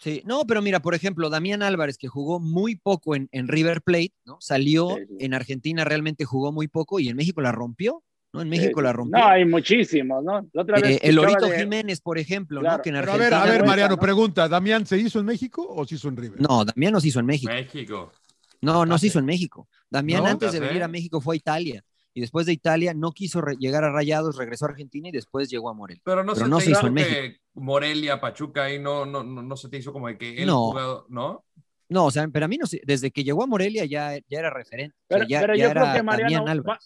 Sí, 0.00 0.22
no, 0.24 0.46
pero 0.46 0.62
mira, 0.62 0.80
por 0.80 0.94
ejemplo, 0.94 1.28
Damián 1.28 1.62
Álvarez, 1.62 1.98
que 1.98 2.06
jugó 2.08 2.38
muy 2.38 2.76
poco 2.76 3.16
en, 3.16 3.28
en 3.32 3.48
River 3.48 3.82
Plate, 3.82 4.12
¿no? 4.24 4.36
Salió 4.40 4.90
Sí, 4.96 5.04
sí. 5.08 5.16
en 5.24 5.34
Argentina, 5.34 5.84
realmente 5.84 6.24
jugó 6.24 6.52
muy 6.52 6.68
poco 6.68 7.00
y 7.00 7.08
en 7.08 7.16
México 7.16 7.40
la 7.40 7.50
rompió, 7.50 8.04
¿no? 8.32 8.40
En 8.40 8.48
México 8.48 8.78
Eh, 8.80 8.84
la 8.84 8.92
rompió. 8.92 9.18
No, 9.18 9.26
hay 9.26 9.44
muchísimos, 9.44 10.22
¿no? 10.22 10.48
La 10.52 10.62
otra 10.62 10.80
vez 10.80 10.84
Eh, 10.90 11.00
el 11.02 11.10
escuchaba 11.18 11.32
Lorito 11.40 11.50
de- 11.52 11.58
Jiménez, 11.60 12.00
por 12.00 12.18
ejemplo, 12.18 12.62
¿no? 12.62 12.80
Que 12.80 12.90
en 12.90 12.94
Pero 12.96 13.10
a 13.10 13.14
Argentina. 13.14 13.40
ver, 13.40 13.48
a 13.48 13.52
ver, 13.58 13.66
Mariano, 13.66 13.96
¿no? 13.96 14.00
pregunta: 14.00 14.48
¿Damián 14.48 14.86
se 14.86 14.98
hizo 14.98 15.18
en 15.18 15.26
México 15.26 15.66
o 15.68 15.84
se 15.84 15.96
hizo 15.96 16.08
en 16.08 16.16
River? 16.16 16.40
No, 16.42 16.64
Damián 16.64 16.92
no 16.92 17.00
se 17.00 17.08
hizo 17.08 17.18
en 17.18 17.26
México. 17.26 17.52
México. 17.52 18.12
No, 18.60 18.86
no 18.86 18.94
Ah, 18.94 18.98
se 18.98 19.06
hizo 19.08 19.14
sí. 19.14 19.18
en 19.20 19.24
México. 19.26 19.68
Damián 19.90 20.22
¿No? 20.24 20.30
antes 20.30 20.52
de 20.52 20.60
venir 20.60 20.82
a 20.84 20.88
México 20.88 21.20
fue 21.20 21.34
a 21.34 21.38
Italia. 21.38 21.82
Y 22.18 22.20
después 22.20 22.46
de 22.46 22.52
Italia 22.52 22.94
no 22.94 23.12
quiso 23.12 23.40
re- 23.40 23.54
llegar 23.60 23.84
a 23.84 23.92
Rayados, 23.92 24.36
regresó 24.36 24.66
a 24.66 24.70
Argentina 24.70 25.08
y 25.08 25.12
después 25.12 25.48
llegó 25.48 25.70
a 25.70 25.72
Morelia. 25.72 26.02
Pero 26.04 26.24
no 26.24 26.32
Pero 26.32 26.46
se 26.46 26.50
no 26.50 26.58
se 26.58 26.70
hizo 26.72 26.88
en 26.88 26.96
que 26.96 27.36
Morelia, 27.54 28.20
Pachuca, 28.20 28.64
ahí 28.64 28.80
no, 28.80 29.06
no, 29.06 29.22
no, 29.22 29.40
no 29.40 29.56
se 29.56 29.68
te 29.68 29.76
hizo 29.76 29.92
como 29.92 30.08
de 30.08 30.18
que 30.18 30.36
él 30.42 30.48
No. 30.48 30.70
jugado, 30.72 31.06
¿no? 31.08 31.44
No, 31.88 32.06
o 32.06 32.10
sea, 32.10 32.26
pero 32.26 32.46
a 32.46 32.48
mí 32.48 32.58
no 32.58 32.66
sé, 32.66 32.80
desde 32.84 33.12
que 33.12 33.22
llegó 33.22 33.44
a 33.44 33.46
Morelia 33.46 33.84
ya, 33.84 34.18
ya 34.28 34.38
era 34.40 34.50
referente. 34.50 34.96
O 34.96 35.14
sea, 35.14 35.18
Pero, 35.18 35.28
ya, 35.28 35.40
pero 35.42 35.54
ya 35.54 35.68
yo 35.68 35.70
creo 35.70 35.92
que 35.94 36.02
Mariano 36.02 36.44
va- 36.64 36.78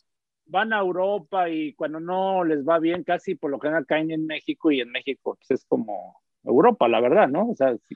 van 0.45 0.73
a 0.75 0.81
Europa 0.81 1.49
y 1.49 1.73
cuando 1.73 1.99
no 1.99 2.45
les 2.45 2.59
va 2.62 2.79
bien, 2.79 3.05
casi 3.05 3.35
por 3.35 3.51
lo 3.51 3.59
general 3.59 3.87
caen 3.87 4.11
en 4.11 4.27
México 4.27 4.71
y 4.71 4.83
en 4.83 4.90
México 4.90 5.38
pues, 5.40 5.51
es 5.61 5.64
como 5.66 6.21
Europa, 6.45 6.88
la 6.88 7.01
verdad, 7.01 7.27
¿no? 7.29 7.49
O 7.49 7.57
sea, 7.57 7.75
sí. 7.88 7.95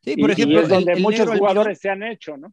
Sí, 0.00 0.14
y, 0.16 0.20
por 0.22 0.30
y 0.30 0.32
ejemplo, 0.32 0.60
es 0.60 0.68
donde 0.70 0.92
el, 0.92 0.98
el 0.98 1.02
muchos 1.04 1.28
Almirón- 1.28 1.38
jugadores 1.38 1.78
se 1.80 1.90
han 1.90 2.02
hecho, 2.02 2.38
¿no? 2.38 2.50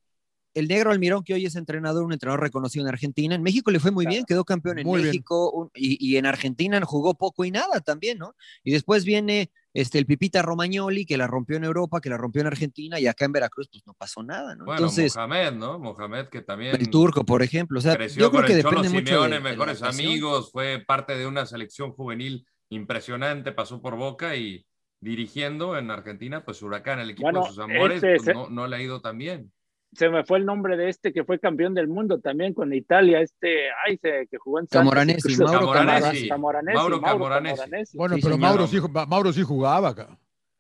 El 0.56 0.70
negro 0.70 0.92
Almirón, 0.92 1.24
que 1.24 1.34
hoy 1.34 1.46
es 1.46 1.56
entrenador, 1.56 2.04
un 2.04 2.14
entrenador 2.14 2.42
reconocido 2.42 2.86
en 2.86 2.90
Argentina, 2.90 3.36
en 3.36 3.44
México 3.44 3.72
le 3.72 3.80
fue 3.80 3.92
muy 3.92 4.06
Claro. 4.06 4.14
bien, 4.16 4.26
quedó 4.26 4.46
campeón 4.46 4.80
en 4.80 4.88
Muy. 4.88 5.04
México 5.04 5.52
un- 5.52 5.70
y, 5.76 5.98
y 6.00 6.16
en 6.18 6.26
Argentina 6.26 6.82
jugó 6.86 7.14
poco 7.14 7.44
y 7.44 7.52
nada 7.52 7.82
también, 7.82 8.18
¿no? 8.18 8.36
Y 8.64 8.72
después 8.72 9.04
viene 9.04 9.52
este, 9.74 10.00
el 10.00 10.06
Pipita 10.06 10.42
Romagnoli, 10.42 11.06
que 11.06 11.18
la 11.18 11.28
rompió 11.28 11.58
en 11.58 11.66
Europa, 11.66 12.00
que 12.00 12.10
la 12.10 12.16
rompió 12.16 12.40
en 12.40 12.48
Argentina, 12.48 12.98
y 12.98 13.08
acá 13.08 13.26
en 13.26 13.34
Veracruz, 13.34 13.68
pues 13.70 13.86
no 13.86 13.94
pasó 13.94 14.24
nada, 14.24 14.56
¿no? 14.56 14.64
Bueno, 14.64 14.80
Entonces, 14.80 15.14
Mohamed, 15.14 15.52
¿no? 15.52 15.78
Mohamed 15.78 16.28
que 16.28 16.42
también 16.42 16.74
el 16.74 16.90
turco, 16.90 17.26
por 17.26 17.44
ejemplo, 17.44 17.80
o 17.80 17.82
sea, 17.82 17.94
creció 17.98 18.22
yo 18.22 18.30
creo 18.32 18.42
con 18.42 18.48
que 18.48 18.54
el 18.54 18.62
Cholo 18.62 18.78
depende 18.82 19.02
mucho 19.02 19.14
Simeone, 19.16 19.36
de, 19.36 19.42
mejores 19.42 19.82
amigos, 19.84 20.52
fue 20.54 20.82
parte 20.88 21.18
de 21.18 21.28
una 21.28 21.46
selección 21.46 21.92
juvenil 21.92 22.48
impresionante, 22.70 23.52
pasó 23.52 23.82
por 23.82 23.98
Boca 23.98 24.38
y 24.38 24.66
dirigiendo 25.02 25.78
en 25.78 25.92
Argentina, 25.92 26.46
pues 26.46 26.62
Huracán, 26.62 27.00
el 27.00 27.10
equipo 27.10 27.28
Bueno, 27.28 27.42
de 27.42 27.50
sus 27.50 27.60
amores, 27.60 28.02
este 28.02 28.16
pues, 28.16 28.34
no, 28.34 28.50
no 28.50 28.68
le 28.68 28.78
ha 28.78 28.82
ido 28.82 29.02
tan 29.02 29.18
bien. 29.18 29.52
Se 29.96 30.10
me 30.10 30.24
fue 30.26 30.40
el 30.40 30.46
nombre 30.46 30.76
de 30.78 30.90
este 30.90 31.14
que 31.14 31.24
fue 31.24 31.40
campeón 31.40 31.74
del 31.74 31.88
mundo 31.88 32.20
también 32.20 32.54
con 32.54 32.74
Italia, 32.74 33.22
este, 33.22 33.70
ay, 33.88 33.98
se, 33.98 34.28
que 34.30 34.38
jugó 34.38 34.60
en 34.60 34.66
Camoranesi, 34.68 35.38
Mauro 35.38 35.72
Camoranesi. 35.72 36.28
Camoranesi, 36.28 36.76
Mauro 36.78 37.02
Camoranesi. 37.02 37.98
Bueno, 37.98 38.16
Sí, 38.16 38.22
pero. 38.24 38.38
Mauro 38.38 38.68
sí, 38.68 38.78
Mauro 39.08 39.34
sí 39.34 39.42
jugaba 39.44 39.90
acá. 39.90 40.20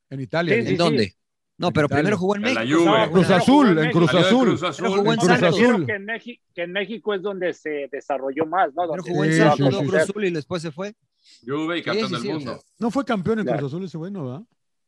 En 0.09 0.21
Italia. 0.21 0.61
Sí, 0.63 0.69
¿En 0.71 0.77
dónde? 0.77 1.13
No, 1.57 1.67
En 1.67 1.73
pero 1.73 1.85
Italia. 1.87 2.01
primero 2.01 2.17
jugó 2.17 2.35
en 2.35 2.45
En 2.47 2.53
la 2.53 2.61
México. 2.61 2.79
Juve. 2.79 3.05
No, 3.05 3.11
Cruz 3.11 3.29
Azul, 3.31 3.77
en 3.79 3.91
Cruz 3.91 4.13
Azul. 4.13 4.47
Cruz 4.47 4.63
Azul. 4.63 4.87
jugó 4.87 4.99
en 5.01 5.07
En 5.11 5.17
Cruz 5.17 5.43
Azul. 5.43 5.85
que 5.85 5.93
en, 5.93 6.05
México, 6.05 6.43
que 6.53 6.61
en 6.63 6.71
México 6.71 7.13
es 7.13 7.21
donde 7.21 7.53
se 7.53 7.89
desarrolló 7.91 8.45
más, 8.45 8.67
¿no? 8.73 8.83
Primero 8.83 8.95
Donde 8.97 9.11
jugó 9.11 9.23
en 9.25 9.31
Sí, 9.31 9.37
Santos, 9.39 9.55
sí, 9.57 9.61
luego 9.63 9.79
sí, 9.81 9.87
Cruz. 9.89 10.01
Azul 10.01 10.25
y 10.25 10.31
después 10.31 10.61
se 10.61 10.71
fue. 10.71 10.95
Juve 11.45 11.77
y 11.79 11.83
campeón 11.83 12.07
sí, 12.07 12.13
del 12.13 12.21
sí, 12.21 12.29
o 12.29 12.33
mundo. 12.33 12.53
sea, 12.53 12.61
No 12.79 12.91
fue 12.91 13.05
campeón 13.05 13.39
en. 13.39 13.45
Cruz 13.47 13.63
Azul 13.63 13.83
ese 13.85 13.97
bueno, 13.97 14.25
¿verdad? 14.25 14.41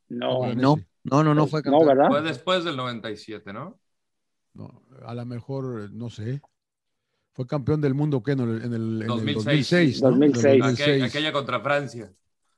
No, 0.09 0.53
No, 0.55 0.75
no, 1.03 1.23
no, 1.23 1.33
no 1.33 1.47
fue 1.47 1.61
no, 1.61 1.63
campeón. 1.71 1.87
¿verdad? 1.87 2.07
Fue 2.09 2.21
después 2.21 2.63
del 2.63 2.75
97, 2.77 3.51
¿no? 3.53 3.79
No, 4.57 4.81
a 5.05 5.13
lo 5.13 5.25
mejor, 5.25 5.91
no 5.91 6.09
sé. 6.09 6.41
Fue 7.33 7.45
campeón 7.45 7.79
del 7.81 7.93
mundo, 7.93 8.23
¿qué? 8.23 8.31
En 8.31 8.39
el, 8.39 8.49
en 8.63 8.73
el, 8.73 8.95
en 8.95 9.01
el 9.01 9.07
2006. 9.07 9.43
2006. 9.45 10.01
¿no? 10.01 10.09
2006. 10.09 10.45
En 10.45 10.51
el 10.51 10.61
Aquella, 10.63 10.67
2006. 10.87 11.03
aquella 11.03 11.31
contra 11.31 11.59
Francia. 11.61 12.11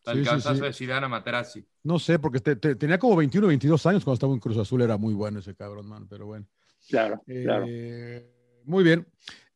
El 0.06 0.20
sí, 0.20 0.24
cabezazo 0.24 0.56
sí. 0.56 0.62
de 0.62 0.74
Zidane 0.74 1.06
a 1.06 1.10
Materazzi. 1.10 1.68
No 1.84 2.00
sé, 2.00 2.18
porque 2.18 2.40
te- 2.40 2.56
te- 2.56 2.76
tenía 2.76 2.98
como 2.98 3.18
21 3.18 3.46
o 3.46 3.50
22 3.50 3.86
años 3.86 4.04
cuando 4.06 4.14
estaba 4.16 4.34
en 4.34 4.40
Cruz 4.40 4.58
Azul. 4.58 4.82
Era 4.82 4.98
muy 4.98 5.14
bueno 5.14 5.40
ese 5.40 5.54
cabrón, 5.56 5.88
man, 5.88 6.08
pero 6.08 6.26
bueno. 6.26 6.48
Claro, 6.88 7.22
claro. 7.28 7.66
Eh, 7.68 8.26
Muy 8.64 8.84
bien. 8.84 9.06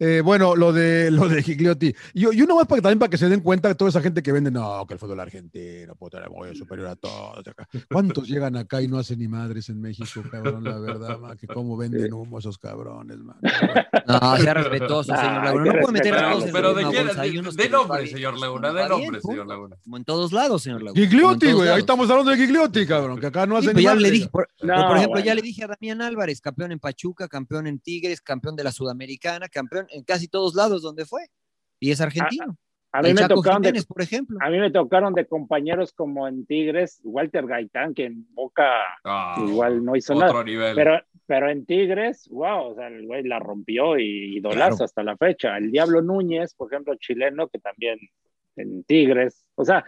Eh, 0.06 0.20
bueno, 0.20 0.54
lo 0.58 0.74
de 0.74 1.10
lo 1.12 1.30
de 1.30 1.42
Gigliotti. 1.42 1.96
Y, 2.14 2.36
y 2.36 2.42
uno 2.42 2.58
más 2.58 2.68
para, 2.68 2.82
también 2.82 3.00
para 3.00 3.10
que 3.10 3.18
se 3.18 3.30
den 3.30 3.40
cuenta 3.40 3.70
de 3.70 3.76
toda 3.76 3.88
esa 3.90 4.02
gente 4.02 4.22
que 4.22 4.34
vende, 4.34 4.52
no, 4.52 4.86
que 4.86 4.96
el 4.96 5.00
fútbol 5.00 5.22
argentino, 5.22 5.96
puta, 5.96 6.18
era 6.18 6.28
muy 6.30 6.54
superior 6.58 6.90
a 6.90 6.96
todos. 6.98 7.48
acá. 7.48 7.70
¿Cuántos 7.90 8.28
llegan 8.28 8.58
acá 8.58 8.82
y 8.82 8.90
no 8.90 8.98
hacen 8.98 9.20
ni 9.20 9.30
madres 9.30 9.70
en 9.70 9.80
México, 9.80 10.22
cabrón? 10.30 10.66
La 10.66 10.78
verdad, 10.78 11.18
man, 11.20 11.38
que 11.38 11.48
cómo 11.48 11.78
venden 11.78 12.12
humo 12.12 12.40
esos 12.40 12.58
cabrones, 12.58 13.18
man. 13.20 13.38
No, 14.06 14.38
sea 14.38 14.54
respetuoso, 14.56 15.16
señor 15.16 15.44
Laguna. 15.46 15.74
No 15.74 15.80
puede 15.80 15.94
meter 15.94 16.16
a 16.16 16.32
todos 16.32 16.46
en 16.48 16.52
Pero, 16.52 16.74
la 16.74 16.80
¿de 16.80 16.90
quién? 16.90 17.56
De, 17.56 17.70
nombre, 17.70 18.08
señor 18.08 18.38
Laguna, 18.38 18.74
de 18.74 18.90
nombre, 18.90 19.22
señor. 19.22 19.48
Laguna. 19.48 19.78
Como 19.84 19.98
en 19.98 20.04
todos 20.04 20.34
lados, 20.34 20.64
señor 20.64 20.84
Laguna. 20.84 21.02
Gigliotti, 21.02 21.52
güey. 21.54 21.70
Ahí 21.70 21.80
estamos 21.80 22.10
hablando 22.10 22.32
de 22.32 22.38
Gigliotti, 22.38 22.86
cabrón, 22.86 23.22
que 23.22 23.28
acá 23.28 23.46
no 23.46 23.56
Sí, 23.62 23.70
hacen 23.70 23.76
pero 23.76 23.78
ni 23.78 23.84
ya 23.84 23.90
madres. 23.92 24.04
le 24.04 24.12
dije, 24.12 24.30
por, 24.30 24.48
No, 24.62 24.74
pero 24.76 24.88
por 24.88 24.98
ejemplo, 24.98 25.20
ya 25.22 25.36
le 25.36 25.42
dije 25.42 25.64
a 25.64 25.68
Damián 25.68 26.02
Álvarez, 26.02 26.42
campeón 26.42 26.74
en 26.74 26.80
Pachuca, 26.80 27.30
campeón 27.30 27.68
en 27.68 27.80
Tigres, 27.80 28.20
campeón 28.20 28.58
de 28.58 28.64
la 28.66 28.72
Sudamericana, 28.74 29.48
campeón 29.48 29.88
en 29.94 30.04
casi 30.04 30.28
todos 30.28 30.56
lados 30.56 30.82
donde 30.82 31.06
fue. 31.06 31.22
Y 31.80 31.92
es 31.92 32.02
argentino. 32.02 32.58
A 32.96 33.02
mí 33.02 33.10
el 33.10 33.16
me 33.16 33.22
Chaco 33.22 33.36
tocaron 33.36 33.62
de, 33.64 33.84
por 33.88 34.02
ejemplo. 34.04 34.38
a 34.40 34.50
mí 34.52 34.60
me 34.60 34.70
tocaron 34.70 35.14
de 35.16 35.26
compañeros 35.26 35.94
como 35.94 36.28
en 36.28 36.46
Tigres, 36.46 37.02
Walter 37.04 37.48
Gaitán, 37.48 37.96
que 37.96 38.06
en 38.06 38.28
Boca 38.36 38.70
Ah, 39.04 39.44
igual 39.48 39.84
no 39.84 39.96
hizo 39.96 40.14
otro 40.14 40.28
nada. 40.28 40.44
nivel. 40.44 40.76
Pero, 40.76 41.00
pero 41.26 41.50
en 41.50 41.66
Tigres, 41.66 42.28
wow, 42.30 42.72
o 42.72 42.76
sea, 42.76 42.88
el 42.90 43.08
güey 43.08 43.24
la 43.24 43.40
rompió 43.40 43.98
y 43.98 44.38
idolazo 44.38 44.76
Claro. 44.78 44.86
hasta 44.86 45.04
la 45.04 45.18
fecha. 45.18 45.58
El 45.58 45.72
Diablo 45.72 46.04
Núñez, 46.04 46.54
por 46.54 46.72
ejemplo, 46.72 46.94
chileno, 46.96 47.48
que 47.48 47.58
también 47.58 47.98
en 48.58 48.84
Tigres. 48.84 49.44
O 49.56 49.66
sea, 49.66 49.84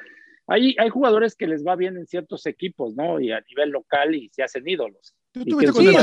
hay, 0.48 0.76
hay 0.80 0.90
jugadores 0.90 1.36
que 1.36 1.46
les 1.46 1.64
va 1.64 1.76
bien 1.76 1.98
en 1.98 2.08
ciertos 2.08 2.48
equipos, 2.48 2.96
¿no? 2.96 3.20
Y 3.20 3.32
a 3.32 3.40
nivel 3.42 3.70
local 3.70 4.16
y 4.16 4.30
se 4.30 4.42
hacen 4.42 4.68
ídolos. 4.68 5.16
¿Tú 5.32 5.42
estuviste 5.42 5.74
con 5.74 5.82
sí, 5.84 5.90
el 5.90 5.96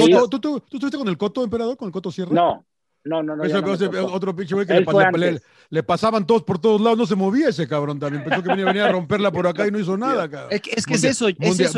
con 0.99 1.09
el 1.09 1.17
Coto, 1.19 1.43
emperador? 1.43 1.77
¿Con 1.77 1.87
el 1.87 1.93
Coto 1.93 2.13
Sierra? 2.13 2.33
No, 2.33 2.65
no, 3.05 3.23
no, 3.23 3.37
no. 3.37 3.45
Ya 3.47 3.61
no 3.61 3.75
ese- 3.75 3.87
otro 3.89 4.35
pinche 4.35 4.55
güey 4.55 4.67
que 4.67 4.75
le, 4.75 4.85
pas- 4.87 5.17
le- 5.17 5.41
le 5.71 5.83
pasaban 5.83 6.27
todos 6.27 6.43
por 6.45 6.61
todos 6.61 6.81
lados, 6.81 6.99
no 6.99 7.07
se 7.07 7.15
movía 7.17 7.49
ese 7.49 7.67
cabrón 7.67 7.99
también. 7.99 8.23
Pensó 8.25 8.43
que 8.43 8.49
venía, 8.51 8.65
venía 8.67 8.87
a 8.87 8.93
romperla 8.93 9.33
por 9.33 9.47
acá 9.47 9.67
y 9.67 9.71
no 9.71 9.79
hizo 9.81 9.97
nada, 9.97 10.29
cabrón. 10.31 10.53
Es 10.53 10.61
que 10.61 10.71
es, 10.77 10.87
que 10.87 10.95
es 10.95 11.01
Mundia- 11.01 11.11
eso, 11.11 11.29
es 11.29 11.39
mundia- 11.39 11.65
eso, 11.67 11.73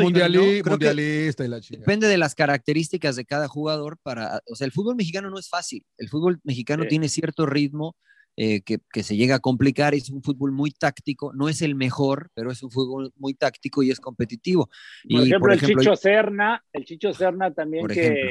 que 0.63 0.69
mundialista 0.69 1.45
y 1.45 1.47
la 1.47 1.61
chica. 1.61 1.79
depende 1.79 2.07
de 2.07 2.17
las 2.17 2.35
características 2.35 3.15
de 3.15 3.25
cada 3.25 3.47
jugador 3.47 3.97
para, 4.03 4.41
o 4.47 4.55
sea, 4.55 4.65
el 4.65 4.71
fútbol 4.71 4.95
mexicano 4.95 5.29
no 5.29 5.39
es 5.39 5.49
fácil. 5.49 5.83
El 5.97 6.09
fútbol 6.09 6.39
mexicano 6.43 6.83
Sí. 6.83 6.89
tiene 6.89 7.09
cierto 7.09 7.45
ritmo 7.45 7.95
eh, 8.37 8.63
que, 8.63 8.79
que 8.91 9.01
se 9.01 9.15
llega 9.15 9.35
a 9.35 9.39
complicar, 9.39 9.95
es 9.95 10.09
un 10.09 10.21
fútbol 10.21 10.51
muy 10.51 10.71
táctico, 10.71 11.31
no 11.33 11.47
es 11.47 11.61
el 11.61 11.73
mejor, 11.73 12.31
pero 12.33 12.51
es 12.51 12.61
un 12.63 12.69
fútbol 12.69 13.13
muy 13.15 13.33
táctico 13.33 13.81
y 13.81 13.91
es 13.91 14.01
competitivo. 14.01 14.65
Por 14.67 14.73
Y 15.05 15.15
ejemplo, 15.15 15.39
por 15.39 15.51
el 15.53 15.57
ejemplo, 15.57 15.81
Chicho 15.81 15.95
Serna, 15.95 16.61
el 16.73 16.83
Chicho 16.83 17.13
Serna 17.13 17.53
también 17.53 17.83
Por 17.83 17.93
que 17.93 18.01
ejemplo. 18.01 18.29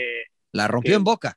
la 0.53 0.69
rompió 0.69 0.91
que- 0.93 0.97
en 0.97 1.05
Boca. 1.05 1.35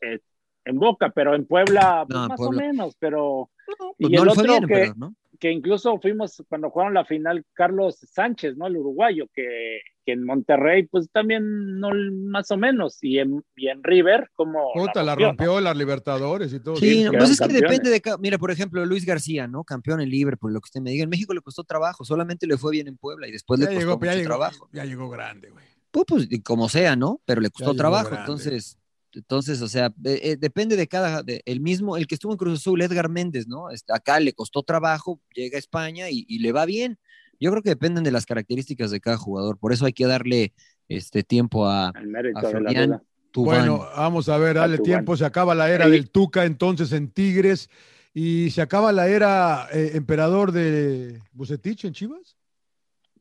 En 0.68 0.78
Boca, 0.80 1.09
pero 1.09 1.36
en 1.36 1.45
Puebla, 1.45 2.05
pues, 2.07 2.20
No, 2.20 2.28
más 2.28 2.38
Puebla. 2.38 2.57
o 2.63 2.65
menos, 2.68 2.95
pero 2.99 3.49
Pues 3.97 4.11
y 4.11 4.15
no 4.15 4.24
el 4.24 4.30
otro 4.30 4.43
bien, 4.43 4.68
que- 4.68 4.74
pero, 4.74 4.93
¿no? 4.95 5.15
que 5.39 5.51
incluso 5.51 5.99
fuimos 5.99 6.41
cuando 6.49 6.72
jugaron 6.72 6.95
la 6.95 7.05
final 7.05 7.45
Carlos 7.53 7.97
Sánchez, 8.11 8.57
¿no? 8.57 8.65
El 8.65 8.78
uruguayo, 8.78 9.28
que, 9.36 9.82
que 10.03 10.13
en 10.13 10.24
Monterrey, 10.26 10.88
pues 10.88 11.11
también 11.11 11.80
no 11.80 11.91
más 12.28 12.49
o 12.49 12.57
menos, 12.57 12.97
y 13.03 13.20
en, 13.20 13.43
y 13.55 13.68
en 13.68 13.84
River, 13.84 14.32
como... 14.34 14.72
Puta, 14.74 15.03
la 15.03 15.13
rompió, 15.13 15.28
rompió 15.28 15.61
las 15.61 15.78
Libertadores 15.78 16.51
y 16.53 16.59
todo. 16.59 16.76
Sí, 16.78 16.89
sí, 16.91 17.03
no, 17.03 17.11
pues 17.11 17.30
es 17.30 17.39
que 17.39 17.53
depende 17.53 17.91
de 17.91 18.01
mira, 18.20 18.39
por 18.39 18.49
ejemplo, 18.49 18.84
Luis 18.84 19.05
García, 19.05 19.45
¿no? 19.47 19.63
Campeón 19.63 20.01
en 20.01 20.09
Liverpool, 20.09 20.53
lo 20.53 20.59
que 20.59 20.65
usted 20.70 20.82
me 20.82 20.89
diga. 20.89 21.03
En 21.03 21.09
México 21.11 21.36
le 21.36 21.41
costó 21.41 21.63
trabajo, 21.63 22.03
solamente 22.03 22.47
le 22.47 22.57
fue 22.57 22.72
bien 22.72 22.88
en 22.88 22.97
Puebla 22.97 23.28
y 23.28 23.32
después 23.32 23.59
ya 23.59 23.65
le 23.68 23.76
costó 23.76 23.80
llegó, 23.82 23.97
mucho 23.99 24.05
ya, 24.07 24.15
llegó, 24.15 24.28
trabajo. 24.30 24.70
ya 24.74 24.86
llegó 24.86 25.09
grande, 25.09 25.49
güey. 25.51 25.65
Pues, 25.91 26.05
pues, 26.07 26.28
y 26.32 26.41
como 26.41 26.68
sea, 26.68 26.95
¿no? 26.95 27.22
Pero 27.26 27.41
le 27.41 27.51
costó 27.51 27.74
llegó 27.74 27.78
trabajo, 27.78 28.09
grande. 28.09 28.22
entonces, 28.24 28.80
entonces, 29.18 29.61
o 29.61 29.68
sea, 29.68 29.88
eh, 30.05 30.20
eh, 30.24 30.38
depende 30.38 30.76
de 30.76 30.88
cada, 30.88 31.24
de- 31.24 31.41
el 31.45 31.59
mismo, 31.59 31.97
el 31.97 32.07
que 32.07 32.15
estuvo 32.15 32.32
en 32.32 32.38
Cruz 32.38 32.59
Azul, 32.59 32.82
Edgar 32.82 33.09
Méndez, 33.09 33.47
¿no? 33.47 33.70
Este, 33.70 33.93
acá 33.93 34.20
le 34.20 34.34
costó 34.34 34.63
trabajo, 34.63 35.20
llega 35.34 35.57
a 35.57 35.59
España 35.59 36.09
y, 36.09 36.26
y 36.28 36.39
le 36.39 36.51
va 36.51 36.65
bien. 36.65 36.97
Yo 37.39 37.51
creo 37.51 37.61
que 37.61 37.70
dependen 37.70 38.03
de 38.03 38.11
las 38.11 38.26
características 38.26 38.89
de 38.91 38.99
cada 38.99 39.18
jugador, 39.18 39.57
por 39.59 39.74
eso 39.74 39.86
hay 39.86 39.93
que 39.93 40.05
darle 40.07 40.53
este 40.88 41.24
tiempo 41.24 41.68
a, 41.68 41.89
a. 41.89 43.01
Tubán. 43.32 43.57
Bueno, 43.68 43.86
vamos 43.95 44.30
a 44.30 44.38
ver, 44.38 44.55
dale 44.55 44.78
tiempo. 44.80 45.15
Se 45.18 45.26
acaba 45.26 45.53
la 45.53 45.70
era 45.70 45.88
del 45.88 46.09
Tuca 46.09 46.45
entonces 46.45 46.91
en 46.93 47.09
Tigres 47.11 47.70
y 48.13 48.49
se 48.51 48.61
acaba 48.61 48.91
la 48.91 49.07
era 49.07 49.68
eh, 49.72 49.91
emperador 49.93 50.51
de 50.51 51.22
Bucetich 51.34 51.86
en 51.86 51.93
Chivas. 51.93 52.36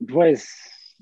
Pues, 0.08 0.48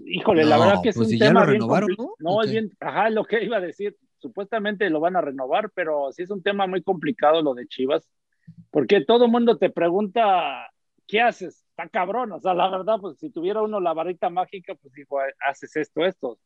híjole, 0.04 0.44
la 0.44 0.58
verdad 0.58 0.82
que 0.82 0.88
es 0.88 0.96
pues 0.96 1.06
un 1.06 1.12
si 1.12 1.18
ya 1.18 1.26
tema 1.28 1.44
lo 1.44 1.50
bien 1.52 1.60
¿no? 1.98 2.14
No, 2.18 2.30
¿O 2.30 2.42
es 2.42 2.50
bien, 2.50 2.72
ajá, 2.80 3.10
lo 3.10 3.24
que 3.24 3.44
iba 3.44 3.58
a 3.58 3.60
decir, 3.60 3.96
supuestamente 4.24 4.88
lo 4.88 5.00
van 5.00 5.16
a 5.16 5.20
renovar, 5.20 5.70
pero 5.74 6.10
sí 6.10 6.22
es 6.22 6.30
un 6.30 6.42
tema 6.42 6.66
muy 6.66 6.82
complicado 6.82 7.42
lo 7.42 7.52
de 7.52 7.66
Chivas, 7.66 8.08
porque 8.70 9.04
todo 9.04 9.26
el 9.26 9.30
mundo 9.30 9.58
te 9.58 9.68
pregunta, 9.68 10.70
¿qué 11.06 11.20
haces? 11.20 11.62
Está 11.68 11.90
cabrón, 11.90 12.32
o 12.32 12.40
sea, 12.40 12.54
la 12.54 12.70
verdad, 12.70 12.96
pues 13.02 13.18
si 13.18 13.28
tuviera 13.28 13.60
uno 13.60 13.80
la 13.80 13.92
varita 13.92 14.30
mágica, 14.30 14.74
pues 14.76 14.94
dijo, 14.94 15.18
haces 15.46 15.76
esto, 15.76 16.06
esto. 16.06 16.38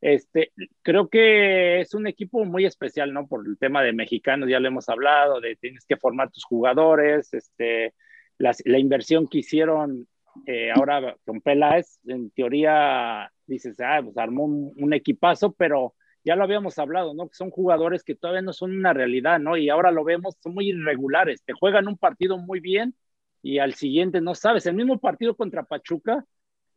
Este, 0.00 0.52
creo 0.80 1.08
que 1.08 1.80
es 1.80 1.92
un 1.92 2.06
equipo 2.06 2.44
muy 2.46 2.64
especial, 2.64 3.12
¿no? 3.12 3.26
Por 3.26 3.46
el 3.46 3.58
tema 3.58 3.82
de 3.82 3.92
mexicanos, 3.92 4.48
ya 4.48 4.60
lo 4.60 4.68
hemos 4.68 4.88
hablado, 4.88 5.40
de 5.40 5.56
tienes 5.56 5.84
que 5.84 5.98
formar 5.98 6.30
tus 6.30 6.44
jugadores, 6.44 7.34
este, 7.34 7.94
la 8.38 8.78
inversión 8.78 9.28
que 9.28 9.38
hicieron 9.38 10.08
eh, 10.46 10.70
ahora 10.74 11.14
con 11.26 11.42
Peláez, 11.42 11.98
en 12.06 12.30
teoría 12.30 13.30
dices, 13.46 13.76
ah, 13.80 14.00
pues 14.02 14.16
armó 14.16 14.44
un 14.44 14.94
equipazo, 14.94 15.52
pero 15.52 15.94
ya 16.24 16.36
lo 16.36 16.44
habíamos 16.44 16.78
hablado, 16.78 17.14
¿no? 17.14 17.28
Que 17.28 17.34
son 17.34 17.50
jugadores 17.50 18.02
que 18.02 18.14
todavía 18.14 18.42
no 18.42 18.52
son 18.52 18.76
una 18.76 18.92
realidad, 18.92 19.38
¿no? 19.38 19.56
Y 19.56 19.68
ahora 19.70 19.90
lo 19.90 20.04
vemos, 20.04 20.36
son 20.42 20.54
muy 20.54 20.68
irregulares, 20.70 21.42
te 21.44 21.52
juegan 21.52 21.88
un 21.88 21.96
partido 21.96 22.38
muy 22.38 22.60
bien 22.60 22.94
y 23.42 23.58
al 23.58 23.74
siguiente 23.74 24.20
no 24.20 24.34
sabes. 24.34 24.66
El 24.66 24.74
mismo 24.74 24.98
partido 24.98 25.36
contra 25.36 25.62
Pachuca, 25.62 26.24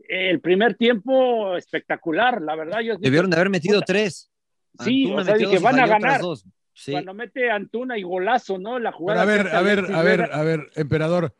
el 0.07 0.39
primer 0.39 0.75
tiempo 0.75 1.55
espectacular, 1.57 2.41
la 2.41 2.55
verdad. 2.55 2.79
Yo 2.81 2.97
Debieron 2.97 3.29
de 3.29 3.35
haber 3.37 3.49
metido 3.49 3.79
Puta. 3.79 3.85
tres. 3.85 4.31
Sí, 4.79 5.03
Antuna 5.05 5.21
o 5.21 5.25
sea, 5.25 5.35
dije, 5.35 5.59
van 5.59 5.79
a 5.79 5.87
ganar. 5.87 6.21
Sí. 6.73 6.93
Cuando 6.93 7.13
mete 7.13 7.51
Antuna 7.51 7.97
y 7.97 8.03
golazo, 8.03 8.57
¿no? 8.57 8.79
La 8.79 8.91
Pero 8.91 8.97
jugada. 8.97 9.21
a 9.21 9.25
ver, 9.25 9.47
a 9.47 9.61
ver, 9.61 9.79
a 9.93 10.01
ver, 10.01 10.29
a 10.31 10.43
ver, 10.43 10.69
emperador. 10.75 11.33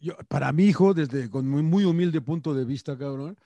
Yo, 0.00 0.14
para 0.28 0.52
mi 0.52 0.64
hijo, 0.64 0.94
desde 0.94 1.28
con 1.28 1.48
muy, 1.48 1.62
muy 1.62 1.84
humilde 1.84 2.20
punto 2.20 2.54
de 2.54 2.64
vista, 2.64 2.96
cabrón, 2.96 3.36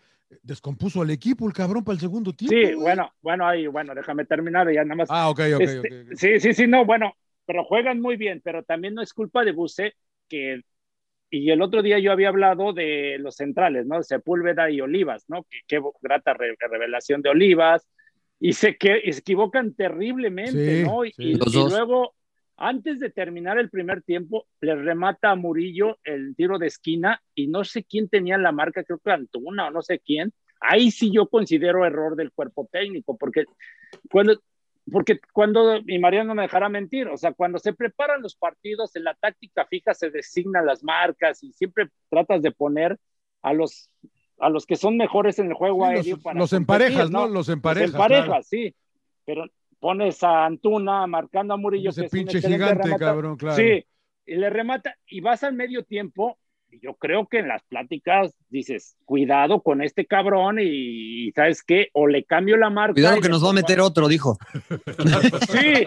descompuso 0.42 1.02
al 1.02 1.10
equipo 1.10 1.46
el 1.46 1.52
cabrón 1.54 1.84
para 1.84 1.94
el 1.94 2.00
segundo 2.00 2.32
tiempo. 2.34 2.56
Sí, 2.58 2.74
güey. 2.74 2.76
bueno, 2.82 3.12
bueno, 3.22 3.46
ahí, 3.46 3.66
bueno, 3.66 3.94
déjame 3.94 4.24
terminar 4.26 4.70
y 4.70 4.74
ya 4.74 4.84
nada 4.84 4.96
más. 4.96 5.14
Ah, 5.16 5.28
ok, 5.30 5.40
ok, 5.56 5.64
Este, 5.64 5.78
ok, 5.82 5.92
ok. 6.02 6.12
Sí, 6.16 6.40
sí, 6.40 6.52
sí, 6.54 6.66
no, 6.66 6.84
bueno, 6.84 7.14
pero 7.46 7.64
juegan 7.64 8.00
muy 8.00 8.16
bien, 8.16 8.40
pero 8.44 8.62
también 8.64 8.94
no 8.94 9.02
es 9.02 9.12
culpa 9.14 9.44
de 9.44 9.52
Buse 9.52 9.94
que 10.28 10.60
y 11.30 11.50
el 11.50 11.62
otro 11.62 11.82
día 11.82 11.98
yo 11.98 12.12
había 12.12 12.28
hablado 12.30 12.72
de 12.72 13.18
los 13.20 13.36
centrales, 13.36 13.86
¿no? 13.86 14.02
Sepúlveda 14.02 14.70
y 14.70 14.80
Olivas, 14.80 15.24
¿no? 15.28 15.46
Qué 15.68 15.80
grata 16.02 16.34
re- 16.34 16.56
revelación 16.70 17.22
de 17.22 17.30
Olivas 17.30 17.88
y 18.40 18.54
se 18.54 18.76
que 18.78 19.02
se 19.12 19.20
equivocan 19.20 19.74
terriblemente, 19.74 20.76
Sí, 20.76 20.78
¿no? 20.78 21.04
Y, 21.06 21.16
sí. 21.16 21.22
y 21.22 21.34
Los 21.34 21.52
dos. 21.52 21.82
luego 21.82 22.14
antes 22.62 23.00
de 23.00 23.10
terminar 23.10 23.58
el 23.58 23.70
primer 23.70 24.02
tiempo 24.02 24.46
le 24.60 24.76
remata 24.76 25.32
a 25.32 25.34
Murillo 25.34 25.98
el 26.04 26.36
tiro 26.36 26.58
de 26.58 26.68
esquina 26.68 27.20
y 27.34 27.48
no 27.48 27.64
sé 27.64 27.82
quién 27.82 28.08
tenía 28.08 28.38
la 28.38 28.52
marca, 28.52 28.84
creo 28.84 29.00
que 29.00 29.10
Antuna 29.10 29.66
o 29.66 29.70
no 29.72 29.82
sé 29.82 29.98
quién. 29.98 30.32
Ahí 30.60 30.92
sí 30.92 31.10
yo 31.12 31.28
considero 31.28 31.84
error 31.84 32.14
del 32.14 32.30
cuerpo 32.30 32.68
técnico 32.70 33.18
porque 33.18 33.46
cuando 34.08 34.40
porque 34.90 35.18
cuando, 35.32 35.78
y 35.78 35.98
Mariano 35.98 36.36
me 36.36 36.42
dejará 36.42 36.68
mentir, 36.68 37.08
o 37.08 37.16
sea, 37.16 37.32
cuando 37.32 37.58
se 37.58 37.72
preparan 37.72 38.22
los 38.22 38.36
partidos, 38.36 38.94
en 38.94 39.04
la 39.04 39.14
táctica 39.14 39.66
fija 39.66 39.92
se 39.94 40.10
designan 40.10 40.66
las 40.66 40.84
marcas 40.84 41.42
y 41.42 41.52
siempre 41.52 41.88
tratas 42.10 42.42
de 42.42 42.52
poner 42.52 42.96
a 43.42 43.52
los, 43.52 43.90
a 44.38 44.48
los 44.50 44.66
que 44.66 44.76
son 44.76 44.96
mejores 44.96 45.40
en 45.40 45.48
el 45.48 45.54
juego 45.54 45.84
Sí, 45.86 45.92
aéreo 45.96 46.14
los, 46.14 46.22
para 46.22 46.38
los 46.38 46.52
emparejas, 46.52 47.10
¿no? 47.10 47.26
Los 47.26 47.48
emparejas. 47.48 47.90
Los 47.90 47.94
emparejas, 47.94 48.26
claro. 48.26 48.42
sí, 48.44 48.74
pero 49.24 49.46
pones 49.82 50.22
a 50.22 50.46
Antuna 50.46 51.08
marcando 51.08 51.54
a 51.54 51.56
Murillo, 51.56 51.90
Ese 51.90 52.02
que 52.02 52.06
es 52.06 52.12
un 52.12 52.18
pinche 52.20 52.40
gigante, 52.40 52.88
cabrón, 52.96 53.36
claro. 53.36 53.56
Sí, 53.56 53.84
y 54.26 54.36
le 54.36 54.48
remata, 54.48 54.94
y 55.08 55.20
vas 55.20 55.42
al 55.42 55.54
medio 55.54 55.82
tiempo, 55.82 56.38
y 56.70 56.78
yo 56.78 56.94
creo 56.94 57.26
que 57.26 57.40
en 57.40 57.48
las 57.48 57.64
pláticas 57.64 58.32
dices, 58.48 58.96
cuidado 59.04 59.60
con 59.60 59.82
este 59.82 60.06
cabrón, 60.06 60.60
y, 60.60 61.26
y 61.26 61.32
¿sabes 61.32 61.64
qué? 61.64 61.88
O 61.94 62.06
le 62.06 62.22
cambio 62.22 62.56
la 62.56 62.70
marca. 62.70 62.94
Cuidado 62.94 63.20
que 63.20 63.28
nos 63.28 63.44
va 63.44 63.50
a 63.50 63.54
meter 63.54 63.80
otro, 63.80 64.06
dijo. 64.06 64.38
Sí, 65.50 65.84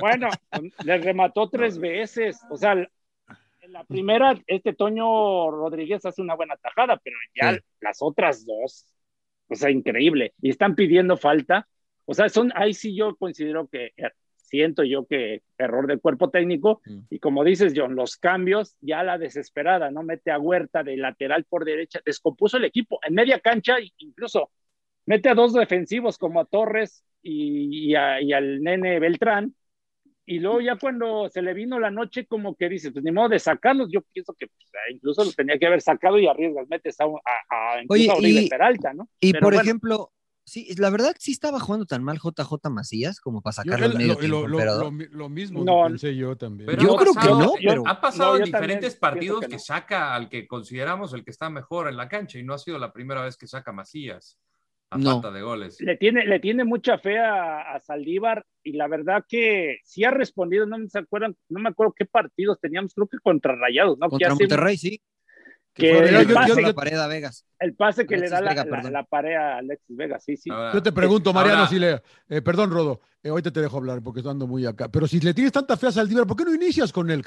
bueno, 0.00 0.28
le 0.84 0.98
remató 0.98 1.48
tres 1.48 1.78
veces. 1.78 2.40
O 2.50 2.56
sea, 2.56 2.72
en 2.72 3.72
la 3.72 3.84
primera, 3.84 4.34
este 4.48 4.72
Toño 4.74 5.52
Rodríguez 5.52 6.04
hace 6.04 6.20
una 6.20 6.34
buena 6.34 6.56
tajada, 6.56 7.00
pero 7.02 7.16
ya 7.40 7.52
Sí. 7.54 7.60
las 7.80 7.98
otras 8.00 8.44
dos, 8.44 8.86
o 9.48 9.54
sea, 9.54 9.70
increíble. 9.70 10.34
Y 10.42 10.50
están 10.50 10.74
pidiendo 10.74 11.16
falta. 11.16 11.68
O 12.06 12.14
sea, 12.14 12.28
son, 12.28 12.52
ahí 12.54 12.74
sí 12.74 12.94
yo 12.94 13.16
considero 13.16 13.66
que 13.68 13.92
eh, 13.96 14.10
siento 14.36 14.84
yo 14.84 15.06
que 15.06 15.42
error 15.58 15.86
del 15.86 16.00
cuerpo 16.00 16.30
técnico. 16.30 16.80
Mm. 16.84 16.98
Y 17.10 17.18
como 17.18 17.44
dices, 17.44 17.72
John, 17.74 17.94
los 17.96 18.16
cambios, 18.16 18.76
ya 18.80 19.02
la 19.02 19.18
desesperada, 19.18 19.90
¿no? 19.90 20.02
Mete 20.02 20.30
a 20.30 20.38
Huerta 20.38 20.82
de 20.82 20.96
lateral 20.96 21.44
por 21.44 21.64
derecha, 21.64 22.00
descompuso 22.04 22.56
el 22.58 22.64
equipo. 22.64 22.98
En 23.06 23.14
media 23.14 23.40
cancha, 23.40 23.76
incluso 23.98 24.50
mete 25.06 25.28
a 25.28 25.34
dos 25.34 25.52
defensivos 25.54 26.18
como 26.18 26.40
a 26.40 26.44
Torres 26.44 27.04
y, 27.22 27.90
y 27.90 27.94
a- 27.94 28.20
y 28.20 28.32
al 28.32 28.62
nene 28.62 28.98
Beltrán. 29.00 29.54
Y 30.26 30.38
luego 30.38 30.60
ya 30.62 30.76
cuando 30.76 31.28
se 31.28 31.42
le 31.42 31.52
vino 31.52 31.78
la 31.78 31.90
noche, 31.90 32.24
como 32.24 32.54
que 32.54 32.68
dices, 32.70 32.92
pues 32.92 33.04
ni 33.04 33.12
modo 33.12 33.28
de 33.28 33.38
sacarlos, 33.38 33.90
yo 33.92 34.00
pienso 34.12 34.32
que 34.32 34.46
pues, 34.46 34.68
incluso 34.90 35.22
los 35.22 35.36
tenía 35.36 35.58
que 35.58 35.66
haber 35.66 35.82
sacado 35.82 36.18
y 36.18 36.26
arriesgas, 36.26 36.66
metes 36.68 36.98
a, 36.98 37.04
a, 37.04 37.08
a 37.50 37.82
Oye, 37.88 38.08
a 38.10 38.14
Oribe 38.14 38.40
y- 38.42 38.48
Peralta, 38.48 38.94
¿no? 38.94 39.08
Y 39.20 39.32
Pero 39.32 39.42
por 39.44 39.52
bueno, 39.54 39.62
ejemplo, 39.68 40.12
sí, 40.44 40.68
la 40.76 40.90
verdad 40.90 41.14
sí 41.18 41.32
estaba 41.32 41.58
jugando 41.60 41.86
tan 41.86 42.02
mal 42.04 42.18
JJ 42.18 42.70
Macías 42.70 43.20
como 43.20 43.40
para 43.42 43.52
sacarlo 43.54 43.86
al 43.86 43.92
lo, 43.92 43.98
medio 43.98 44.12
lo- 44.14 44.18
tiempo, 44.20 44.38
lo- 44.48 44.58
emperador. 44.58 44.92
lo- 44.92 45.08
lo 45.18 45.28
mismo 45.28 45.64
No, 45.64 45.84
pensé 45.88 46.14
yo 46.16 46.36
también. 46.36 46.66
Pero 46.66 46.82
Yo 46.82 46.94
ha 46.94 47.00
creo 47.00 47.12
que 47.12 47.18
pasado- 47.20 47.38
no, 47.40 47.52
pero- 47.62 47.82
Ha 47.86 48.00
pasado 48.00 48.32
No, 48.32 48.38
en 48.38 48.44
diferentes 48.44 48.96
partidos 48.96 49.40
que 49.40 49.46
que, 49.48 49.52
no. 49.54 49.58
saca 49.58 50.14
al 50.14 50.28
que 50.28 50.46
consideramos 50.46 51.12
el 51.14 51.24
que 51.24 51.30
está 51.30 51.50
mejor 51.50 51.88
en 51.88 51.96
la 51.96 52.08
cancha 52.08 52.38
y 52.38 52.42
no 52.44 52.54
ha 52.54 52.58
sido 52.58 52.78
la 52.78 52.92
primera 52.92 53.22
vez 53.22 53.36
que 53.36 53.46
saca 53.46 53.72
Macías 53.72 54.38
a 54.90 54.98
No. 54.98 55.12
falta 55.12 55.32
de 55.32 55.42
goles. 55.42 55.80
le 55.80 55.96
tiene, 55.96 56.24
le 56.26 56.38
tiene 56.38 56.62
mucha 56.62 56.98
fe 56.98 57.18
a, 57.18 57.74
a 57.74 57.80
Saldívar 57.80 58.44
y 58.62 58.72
la 58.74 58.86
verdad 58.86 59.24
que 59.28 59.78
sí 59.82 60.04
ha 60.04 60.10
respondido, 60.10 60.66
no 60.66 60.78
me 60.78 60.86
acuerdan, 60.94 61.36
no 61.48 61.58
me 61.60 61.70
acuerdo 61.70 61.94
qué 61.96 62.04
partidos 62.04 62.60
teníamos, 62.60 62.94
creo 62.94 63.08
que 63.08 63.18
contra 63.18 63.56
Rayados, 63.56 63.98
¿no? 63.98 64.06
que 64.06 64.10
Contra 64.10 64.34
Monterrey, 64.34 64.76
sí. 64.76 65.00
Que 65.74 65.98
el 65.98 66.10
yo- 66.12 66.22
yo- 66.22 66.34
pase, 66.34 66.48
yo- 66.54 66.60
la 66.60 66.72
pared 66.72 66.98
a 66.98 67.06
Vegas. 67.08 67.44
el 67.58 67.74
pase 67.74 68.06
que 68.06 68.14
Alexis 68.14 68.30
le 68.30 68.36
da 68.36 68.40
la, 68.42 68.50
Vega, 68.64 68.90
la- 68.90 69.04
pared 69.04 69.34
a 69.34 69.58
Alexis 69.58 69.96
Vega, 69.96 70.20
sí, 70.20 70.36
sí. 70.36 70.50
Ahora, 70.50 70.72
Yo 70.72 70.82
te 70.82 70.92
pregunto, 70.92 71.32
Mariano, 71.32 71.58
Ahora- 71.60 71.70
si 71.70 71.78
le. 71.78 72.00
eh, 72.28 72.42
perdón, 72.42 72.70
Rodo, 72.70 73.00
eh, 73.22 73.28
ahorita 73.30 73.50
te 73.50 73.60
dejo 73.60 73.76
hablar 73.78 74.00
porque 74.02 74.20
estoy 74.20 74.30
ando 74.32 74.46
muy 74.46 74.64
acá. 74.66 74.88
Pero 74.88 75.06
si 75.08 75.20
le 75.20 75.34
tienes 75.34 75.52
tanta 75.52 75.76
fe 75.76 75.88
a 75.88 75.92
Saldívar, 75.92 76.26
¿por 76.26 76.36
qué 76.36 76.44
no 76.44 76.54
inicias 76.54 76.92
con 76.92 77.10
él? 77.10 77.24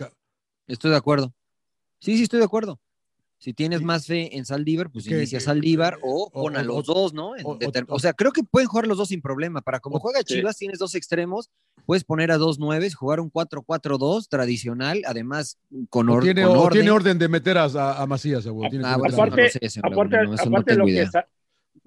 Estoy 0.66 0.92
de 0.92 0.98
acuerdo. 0.98 1.34
Sí, 2.00 2.16
sí, 2.18 2.24
estoy 2.24 2.40
de 2.40 2.46
acuerdo. 2.46 2.80
Si 3.40 3.54
tienes 3.54 3.80
Sí. 3.80 3.86
más 3.86 4.08
fe 4.08 4.36
en 4.36 4.46
Saldívar, 4.46 4.90
pues 4.90 5.06
Que- 5.06 5.16
inicia 5.16 5.40
Saldívar 5.40 6.00
o 6.02 6.24
o- 6.24 6.32
pon 6.32 6.58
a 6.58 6.64
los 6.64 6.90
o- 6.90 6.94
dos, 6.94 7.14
¿no? 7.14 7.36
En 7.38 7.46
o- 7.46 7.50
o- 7.50 7.60
determ- 7.60 7.86
o- 7.88 7.96
o 7.96 8.00
sea, 8.00 8.14
creo 8.14 8.32
que 8.32 8.42
pueden 8.44 8.68
jugar 8.68 8.88
los 8.88 8.98
dos 8.98 9.10
sin 9.10 9.22
problema. 9.22 9.62
Para 9.62 9.80
como 9.80 9.98
o- 9.98 10.00
juega 10.00 10.20
sí. 10.26 10.34
Chivas, 10.36 10.58
tienes 10.58 10.80
dos 10.80 10.96
extremos, 10.96 11.52
puedes 11.86 12.04
poner 12.04 12.32
a 12.32 12.38
dos 12.38 12.58
nueves, 12.58 12.96
jugar 12.96 13.20
un 13.20 13.30
4-4-2 13.30 14.28
tradicional, 14.28 15.04
además 15.06 15.60
con, 15.90 16.10
O 16.10 16.14
or- 16.14 16.24
tiene, 16.24 16.44
con 16.44 16.58
o 16.58 16.62
orden. 16.62 16.80
tiene 16.80 16.90
orden 16.92 17.20
de 17.20 17.28
meter 17.28 17.60
a, 17.60 17.66
a- 17.66 18.06
Macías, 18.08 18.44
seguro. 18.44 18.68
Aparte, 18.68 19.16
aparte, 19.84 20.18
no, 20.24 20.34
eso 20.34 20.50
no 20.50 20.58
aparte 20.58 20.72
tengo 20.74 20.80
lo 20.80 20.86
que 20.88 21.08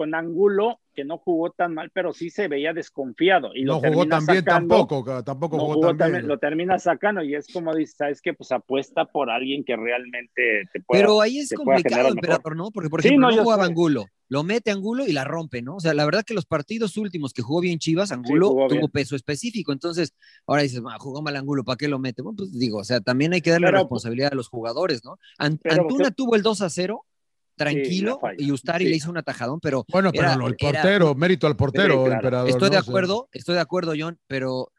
con 0.01 0.15
Angulo, 0.15 0.81
que 0.95 1.05
no 1.05 1.19
jugó 1.19 1.51
tan 1.51 1.75
mal, 1.75 1.91
pero 1.93 2.15
sí 2.15 2.31
se 2.31 2.49
veía 2.49 2.73
desconfiado. 2.73 3.51
Y 3.55 3.65
lo 3.65 3.75
no 3.75 3.81
jugó 3.81 4.01
termina 4.01 4.17
tan 4.17 4.27
bien 4.27 4.45
sacando, 4.45 4.77
tampoco, 4.77 5.23
tampoco 5.23 5.57
no 5.57 5.63
jugó, 5.65 5.75
jugó 5.75 5.95
tan 5.95 6.11
bien. 6.13 6.27
lo 6.27 6.39
termina 6.39 6.79
sacando 6.79 7.23
y 7.23 7.35
es 7.35 7.53
como 7.53 7.75
dices, 7.75 7.97
¿sabes 7.99 8.23
qué? 8.23 8.33
Pues 8.33 8.51
apuesta 8.51 9.05
por 9.05 9.29
alguien 9.29 9.63
que 9.63 9.77
realmente 9.77 10.69
te 10.73 10.81
pueda. 10.81 11.03
Pero 11.03 11.21
ahí 11.21 11.39
es 11.39 11.53
complicado, 11.53 12.09
emperador, 12.09 12.57
¿no? 12.57 12.71
Porque, 12.71 12.89
por 12.89 13.01
Sí, 13.01 13.11
ejemplo, 13.11 13.27
no, 13.27 13.43
jugaba 13.43 13.65
sé. 13.65 13.71
Angulo, 13.73 14.07
lo 14.29 14.43
mete 14.43 14.71
Angulo 14.71 15.07
y 15.07 15.13
la 15.13 15.25
rompe, 15.25 15.61
¿no? 15.63 15.77
O 15.77 15.81
sea, 15.81 15.93
la 15.95 16.05
verdad 16.05 16.25
que 16.25 16.35
los 16.35 16.47
partidos 16.47 16.97
últimos 16.97 17.33
que 17.33 17.43
jugó 17.43 17.61
bien 17.61 17.79
Chivas, 17.79 18.11
Angulo 18.11 18.47
jugó 18.49 18.69
tuvo 18.69 18.81
bien. 18.81 18.91
peso 18.93 19.17
específico. 19.17 19.73
Entonces, 19.73 20.15
ahora 20.47 20.63
dices, 20.63 20.81
"Ah, 20.89 20.97
jugó 20.99 21.21
mal 21.23 21.37
Angulo, 21.37 21.63
¿para 21.65 21.77
qué 21.77 21.89
lo 21.89 21.99
mete? 21.99 22.23
Bueno, 22.23 22.37
pues 22.39 22.59
digo, 22.59 22.79
o 22.79 22.85
sea, 22.85 23.01
también 23.01 23.33
hay 23.33 23.41
que 23.43 23.51
darle 23.51 23.67
Pero, 23.67 23.79
responsabilidad 23.79 24.33
a 24.33 24.37
los 24.37 24.49
jugadores, 24.49 25.05
¿no? 25.05 25.19
An- 25.39 25.59
pero, 25.63 25.83
Antuna 25.83 26.09
¿qué? 26.09 26.15
tuvo 26.17 26.37
el 26.37 26.43
2 26.43 26.61
a 26.63 26.71
0, 26.71 27.05
tranquilo, 27.65 28.21
y 28.39 28.51
Ustari 28.53 28.85
Sí. 28.87 28.91
le 28.91 28.97
hizo 28.97 29.11
un 29.11 29.19
atajadón, 29.19 29.61
pero 29.61 29.85
Bueno, 29.93 30.11
pero 30.13 30.25
era- 30.25 30.37
lo- 30.37 30.47
el 30.49 30.57
era- 30.59 30.81
portero, 30.83 31.15
mérito 31.15 31.47
al 31.47 31.57
portero, 31.57 31.95
Sí, 31.95 32.01
claro. 32.07 32.13
emperador. 32.15 32.49
estoy 32.49 32.71
de 32.71 32.77
¿no? 32.77 32.81
O 32.81 32.83
sea, 32.83 32.91
acuerdo, 32.91 33.29
estoy 33.33 33.55
de 33.55 33.61
acuerdo, 33.61 33.93
John, 33.99 34.19
pero 34.27 34.73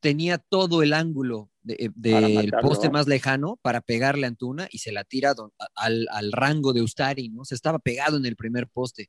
tenía 0.00 0.38
todo 0.38 0.82
el 0.82 0.92
ángulo 0.92 1.48
de- 1.62 1.92
Para 2.12 2.26
del 2.26 2.50
poste 2.60 2.90
más 2.90 3.06
lejano 3.06 3.56
para 3.62 3.80
pegarle 3.80 4.26
a 4.26 4.28
Antuna 4.28 4.66
y 4.70 4.78
se 4.78 4.90
la 4.92 5.04
tira 5.04 5.32
don- 5.34 5.52
al, 5.76 6.06
al 6.10 6.32
rango 6.32 6.72
de 6.72 6.82
Ustari, 6.82 7.28
¿no? 7.28 7.44
Se 7.44 7.54
estaba 7.54 7.78
pegado 7.78 8.16
en 8.16 8.26
el 8.26 8.34
primer 8.36 8.66
poste. 8.68 9.08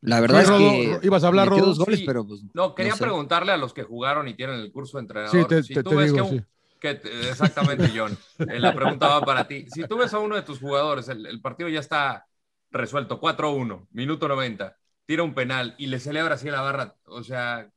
La 0.00 0.20
verdad 0.20 0.38
Sí, 0.38 0.42
es 0.44 0.48
Rodo, 0.48 1.00
que 1.00 1.06
ibas 1.06 1.24
a 1.24 1.26
hablar, 1.28 1.48
Rodo. 1.48 1.66
dos 1.66 1.78
goles, 1.78 2.00
Sí. 2.00 2.04
pero 2.06 2.26
pues, 2.26 2.42
No, 2.54 2.74
quería 2.74 2.90
no 2.90 2.96
sé. 2.96 3.04
preguntarle 3.04 3.52
a 3.52 3.56
los 3.56 3.72
que 3.72 3.82
jugaron 3.82 4.28
y 4.28 4.34
tienen 4.34 4.56
el 4.60 4.70
curso 4.72 4.98
de 4.98 5.02
entrenador. 5.02 5.30
Sí, 5.40 5.46
te, 5.48 5.62
si 5.62 5.74
te- 5.74 5.82
tú 5.82 5.90
te 5.90 5.96
ves 5.96 6.12
digo, 6.12 6.28
que, 6.28 6.34
un- 6.36 6.46
te- 6.80 7.30
exactamente, 7.30 7.92
John. 7.94 8.18
Eh, 8.46 8.58
la 8.60 8.74
pregunta 8.74 9.08
va 9.08 9.24
para 9.24 9.46
ti. 9.46 9.66
Si 9.68 9.84
tú 9.86 9.96
ves 9.98 10.12
a 10.14 10.18
uno 10.18 10.36
de 10.36 10.42
tus 10.42 10.60
jugadores, 10.60 11.08
el, 11.08 11.26
el 11.26 11.40
partido 11.40 11.68
ya 11.68 11.80
está 11.80 12.26
resuelto, 12.70 13.20
4-1, 13.20 13.86
minuto 13.92 14.28
90, 14.28 14.76
tira 15.06 15.22
un 15.22 15.34
penal 15.34 15.74
y 15.78 15.86
le 15.86 15.98
celebra 16.00 16.34
así 16.34 16.48
a 16.48 16.52
la 16.52 16.60
barra, 16.60 16.94
o 17.06 17.22
sea, 17.22 17.70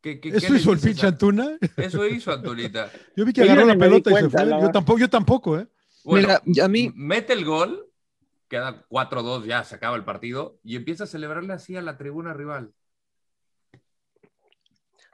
¿qué, 0.00 0.20
qué, 0.20 0.30
qué 0.32 0.36
¿Eso 0.38 0.54
hizo 0.54 0.72
el 0.72 0.78
pinche 0.78 1.06
Antuna? 1.06 1.58
Eso 1.76 2.06
hizo 2.06 2.32
Antulita. 2.32 2.90
Yo 3.16 3.24
vi 3.24 3.32
que 3.32 3.42
agarró 3.42 3.66
la 3.66 3.76
pelota 3.76 4.10
y 4.10 4.16
se 4.16 4.28
fue. 4.30 4.44
la 4.46 4.60
Yo 4.60 4.70
tampoco, 4.70 4.98
yo 4.98 5.10
tampoco, 5.10 5.58
¿eh? 5.58 5.66
Bueno, 6.04 6.28
Mira, 6.28 6.64
a 6.64 6.68
mí, 6.68 6.92
mete 6.94 7.32
el 7.32 7.44
gol 7.44 7.86
queda 8.48 8.84
4-2, 8.88 9.44
ya 9.44 9.64
se 9.64 9.74
acaba 9.74 9.96
el 9.96 10.04
partido, 10.04 10.58
y 10.62 10.76
empieza 10.76 11.04
a 11.04 11.06
celebrarle 11.06 11.52
así 11.52 11.76
a 11.76 11.82
la 11.82 11.96
tribuna 11.96 12.32
rival. 12.32 12.72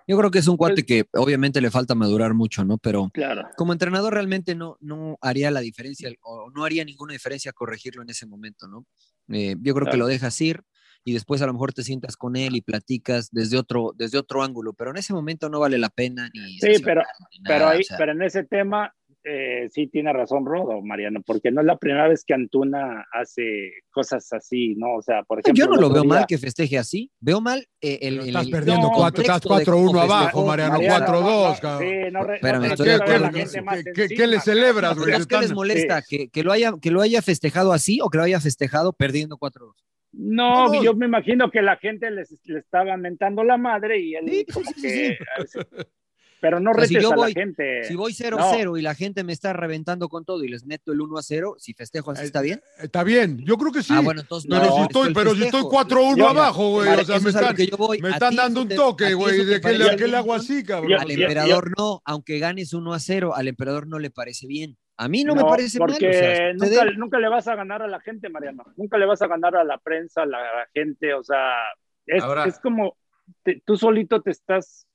Yo 0.07 0.19
creo 0.19 0.31
que 0.31 0.39
es 0.39 0.49
un 0.49 0.57
cuate 0.57 0.85
que 0.85 1.07
obviamente 1.13 1.61
le 1.61 1.71
falta 1.71 1.95
madurar 1.95 2.35
mucho, 2.35 2.65
¿no? 2.65 2.79
Pero 2.79 3.11
Claro. 3.13 3.49
como 3.57 3.73
entrenador 3.73 4.15
realmente 4.15 4.55
no, 4.55 4.77
no 4.81 5.19
haría 5.21 5.51
la 5.51 5.61
diferencia 5.61 6.11
o 6.23 6.51
no 6.51 6.65
haría 6.65 6.85
ninguna 6.85 7.13
diferencia 7.13 7.53
corregirlo 7.53 8.03
en 8.03 8.11
ese 8.11 8.27
momento, 8.27 8.69
¿no? 8.69 8.87
Eh, 9.29 9.57
yo 9.61 9.75
creo 9.75 9.87
que 9.87 9.93
Claro. 9.93 9.99
lo 9.99 10.07
dejas 10.07 10.41
ir 10.41 10.63
y 11.05 11.13
después 11.13 11.43
a 11.43 11.47
lo 11.47 11.53
mejor 11.53 11.73
te 11.73 11.83
sientas 11.83 12.17
con 12.17 12.37
él 12.37 12.55
y 12.55 12.61
platicas 12.61 13.31
desde 13.33 13.59
otro, 13.59 13.93
desde 13.97 14.19
otro 14.19 14.43
ángulo, 14.43 14.73
pero 14.73 14.91
en 14.91 14.99
ese 14.99 15.13
momento 15.13 15.49
no 15.49 15.59
vale 15.61 15.79
la 15.79 15.91
pena 15.91 16.31
ni... 16.33 16.59
Sí, 16.61 16.81
pero, 16.85 17.03
ni 17.33 17.43
pero, 17.43 17.59
nada, 17.59 17.71
ahí, 17.71 17.81
o 17.81 17.85
sea, 17.85 17.97
pero 17.97 18.13
en 18.13 18.23
ese 18.23 18.45
tema 18.45 18.95
eh, 19.25 19.69
sí 19.71 19.87
tiene 19.87 20.13
razón 20.13 20.45
Rodo, 20.45 20.81
Mariano, 20.83 21.21
porque 21.25 21.51
no 21.51 21.61
es 21.61 21.67
la 21.67 21.77
primera 21.77 22.09
vez 22.09 22.25
que 22.25 22.35
Antuna 22.35 23.07
hace 23.13 23.73
cosas 23.91 24.33
así, 24.33 24.75
¿no? 24.77 24.97
O 24.97 25.03
sea, 25.03 25.23
por 25.23 25.39
ejemplo. 25.41 25.65
yo 25.65 25.71
no 25.71 25.81
lo 25.81 25.91
veo 25.91 26.03
día- 26.03 26.09
mal 26.09 26.25
que 26.27 26.39
festeje 26.39 26.77
así, 26.79 27.11
veo 27.21 27.41
mal 27.41 27.67
eh, 27.81 27.99
el, 28.03 28.21
el- 28.21 28.27
estás 28.29 28.47
el- 28.47 28.51
perdiendo 28.51 28.89
no, 28.89 28.93
cuatro, 28.95 29.23
estás 29.23 29.41
contexto 29.41 29.73
de 29.73 29.79
4-1 29.79 29.87
cómo 29.87 30.01
abajo. 30.01 30.47
Mariano, 30.47 30.73
Mariano, 30.75 31.07
4-2, 31.07 31.23
no, 31.23 31.49
no, 31.55 31.61
cabrón. 31.61 31.89
sí, 31.89 32.11
no 32.13 32.25
re- 32.25 32.35
Espérame, 32.37 32.61
no 32.63 32.67
estoy 32.75 32.89
¿Qué, 33.85 33.93
qué- 34.09 34.15
qué 34.15 34.27
le 34.27 34.41
celebras, 34.41 34.95
güey? 34.95 35.07
¿Pero 35.07 35.17
Se 35.19 35.23
es 35.23 35.27
que 35.29 35.39
les 35.39 35.53
molesta? 35.53 36.03
Sí. 36.03 36.17
¿Que, 36.19 36.29
que 36.29 36.43
lo 36.43 36.53
haya, 36.53 36.73
¿Que 36.81 36.91
lo 36.91 37.01
haya 37.01 37.23
festejado 37.23 37.73
así 37.73 38.01
o 38.03 38.09
que 38.11 38.19
lo 38.19 38.25
haya 38.25 38.41
festejado 38.41 38.93
perdiendo 38.93 39.37
4-2? 39.37 39.73
No, 40.15 40.83
yo 40.83 40.95
me 40.95 41.07
imagino 41.07 41.51
que 41.51 41.63
la 41.63 41.77
gente 41.79 42.11
les, 42.11 42.37
le 42.45 42.59
estaba 42.59 42.97
mentando 42.99 43.45
la 43.45 43.57
madre 43.57 43.99
y 43.99 44.15
él 44.15 44.25
Sí, 44.29 44.47
como 44.53 44.67
sí, 44.67 44.75
sí, 44.77 44.89
que... 44.89 45.19
Pero 46.43 46.59
no 46.59 46.73
O 46.73 46.75
sea, 46.75 46.87
si 46.87 46.95
retes 46.95 47.09
yo 47.09 47.13
a 47.13 47.17
voy- 47.17 47.33
la 47.33 47.41
gente. 47.41 47.85
Si 47.85 47.95
voy 47.95 48.13
0-0 48.13 48.77
y 48.77 48.83
la 48.83 48.97
gente 48.97 49.23
me 49.23 49.33
está 49.33 49.53
reventando 49.53 50.09
con 50.09 50.25
todo 50.25 50.43
y 50.43 50.49
les 50.49 50.67
meto 50.67 50.91
el 50.93 50.99
1-0, 51.01 51.55
si 51.59 51.73
festejo 51.73 52.11
así, 52.11 52.25
¿está 52.25 52.43
bien? 52.43 52.61
Está 52.81 53.05
bien, 53.05 53.39
yo 53.45 53.57
creo 53.57 53.71
que 53.71 53.85
sí. 53.85 53.93
Ah, 53.97 54.01
bueno, 54.01 54.23
entonces 54.23 54.51
pero, 54.51 54.61
no, 54.65 54.73
si 54.73 54.79
no, 54.81 54.83
estoy, 54.87 55.15
pero 55.15 55.31
si 55.37 55.45
estoy 55.45 55.61
festejo. 55.63 55.71
4-1 55.71 56.17
Yo- 56.17 56.29
abajo, 56.29 56.71
güey. 56.71 56.89
Vale, 56.89 57.03
O 57.03 57.05
sea, 57.05 57.21
me 57.21 57.31
están, 57.31 57.55
que 57.55 57.67
yo 57.69 57.77
voy. 57.77 58.01
me 58.03 58.09
¿A 58.09 58.13
están 58.15 58.35
dando 58.35 58.63
un 58.63 58.69
toque, 58.71 59.15
güey. 59.15 59.45
¿De 59.45 59.61
qué 59.61 59.73
le, 59.73 59.85
parece 59.87 60.17
hago 60.17 60.35
así, 60.35 60.65
cabrón? 60.65 60.91
Yo- 60.91 61.01
Al 61.01 61.11
emperador 61.13 61.71
no, 61.79 62.03
aunque 62.05 62.41
ganes 62.41 62.75
1 62.75 62.93
a 62.93 62.99
0, 62.99 63.37
al 63.37 63.47
emperador 63.47 63.87
no 63.87 64.01
le 64.01 64.11
parece 64.11 64.49
bien. 64.49 64.77
A 64.97 65.07
mí 65.09 65.23
no, 65.23 65.37
me 65.37 65.43
No, 65.43 65.49
parece 65.49 65.79
mal. 65.79 65.91
o 65.91 65.93
porque 65.93 66.13
sea, 66.13 66.53
nunca, 66.55 66.65
ustedes- 66.67 66.99
nunca 66.99 67.19
le 67.21 67.29
vas 67.29 67.47
a 67.47 67.55
ganar 67.55 67.83
a 67.83 67.87
la 67.87 68.01
gente, 68.01 68.29
Mariano. 68.29 68.65
Nunca 68.77 68.99
le 68.99 69.07
vas 69.07 69.23
a 69.23 69.29
ganar 69.29 69.55
a 69.57 69.63
la 69.65 69.79
prensa, 69.79 70.23
a 70.23 70.27
la, 70.27 70.39
a 70.39 70.43
la 70.43 70.67
gente. 70.75 71.15
O 71.15 71.23
sea, 71.23 71.53
es, 72.05 72.21
Ahora- 72.23 72.47
es 72.47 72.59
como 72.59 72.97
te- 73.45 73.63
tú 73.65 73.77
solito 73.77 74.21
te 74.21 74.33
estás 74.33 74.89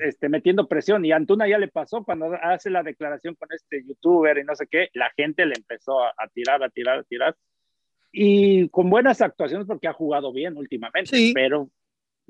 este, 0.00 0.28
metiendo 0.28 0.68
presión. 0.68 1.04
Y 1.04 1.12
Antuna 1.12 1.48
ya 1.48 1.58
le 1.58 1.68
pasó 1.68 2.04
cuando 2.04 2.32
hace 2.42 2.70
la 2.70 2.82
declaración 2.82 3.34
con 3.34 3.48
este 3.52 3.84
youtuber 3.84 4.38
y 4.38 4.44
no 4.44 4.54
sé 4.54 4.66
qué. 4.66 4.88
La 4.94 5.10
gente 5.16 5.46
le 5.46 5.54
empezó 5.56 6.02
a, 6.02 6.10
a 6.16 6.28
tirar, 6.28 6.62
a 6.62 6.70
tirar, 6.70 6.98
a 7.00 7.02
tirar. 7.04 7.36
Y 8.12 8.68
con 8.70 8.88
buenas 8.90 9.20
actuaciones 9.20 9.66
porque 9.66 9.88
ha 9.88 9.92
jugado 9.92 10.32
bien 10.32 10.56
últimamente. 10.56 11.16
Sí. 11.16 11.32
Pero 11.34 11.70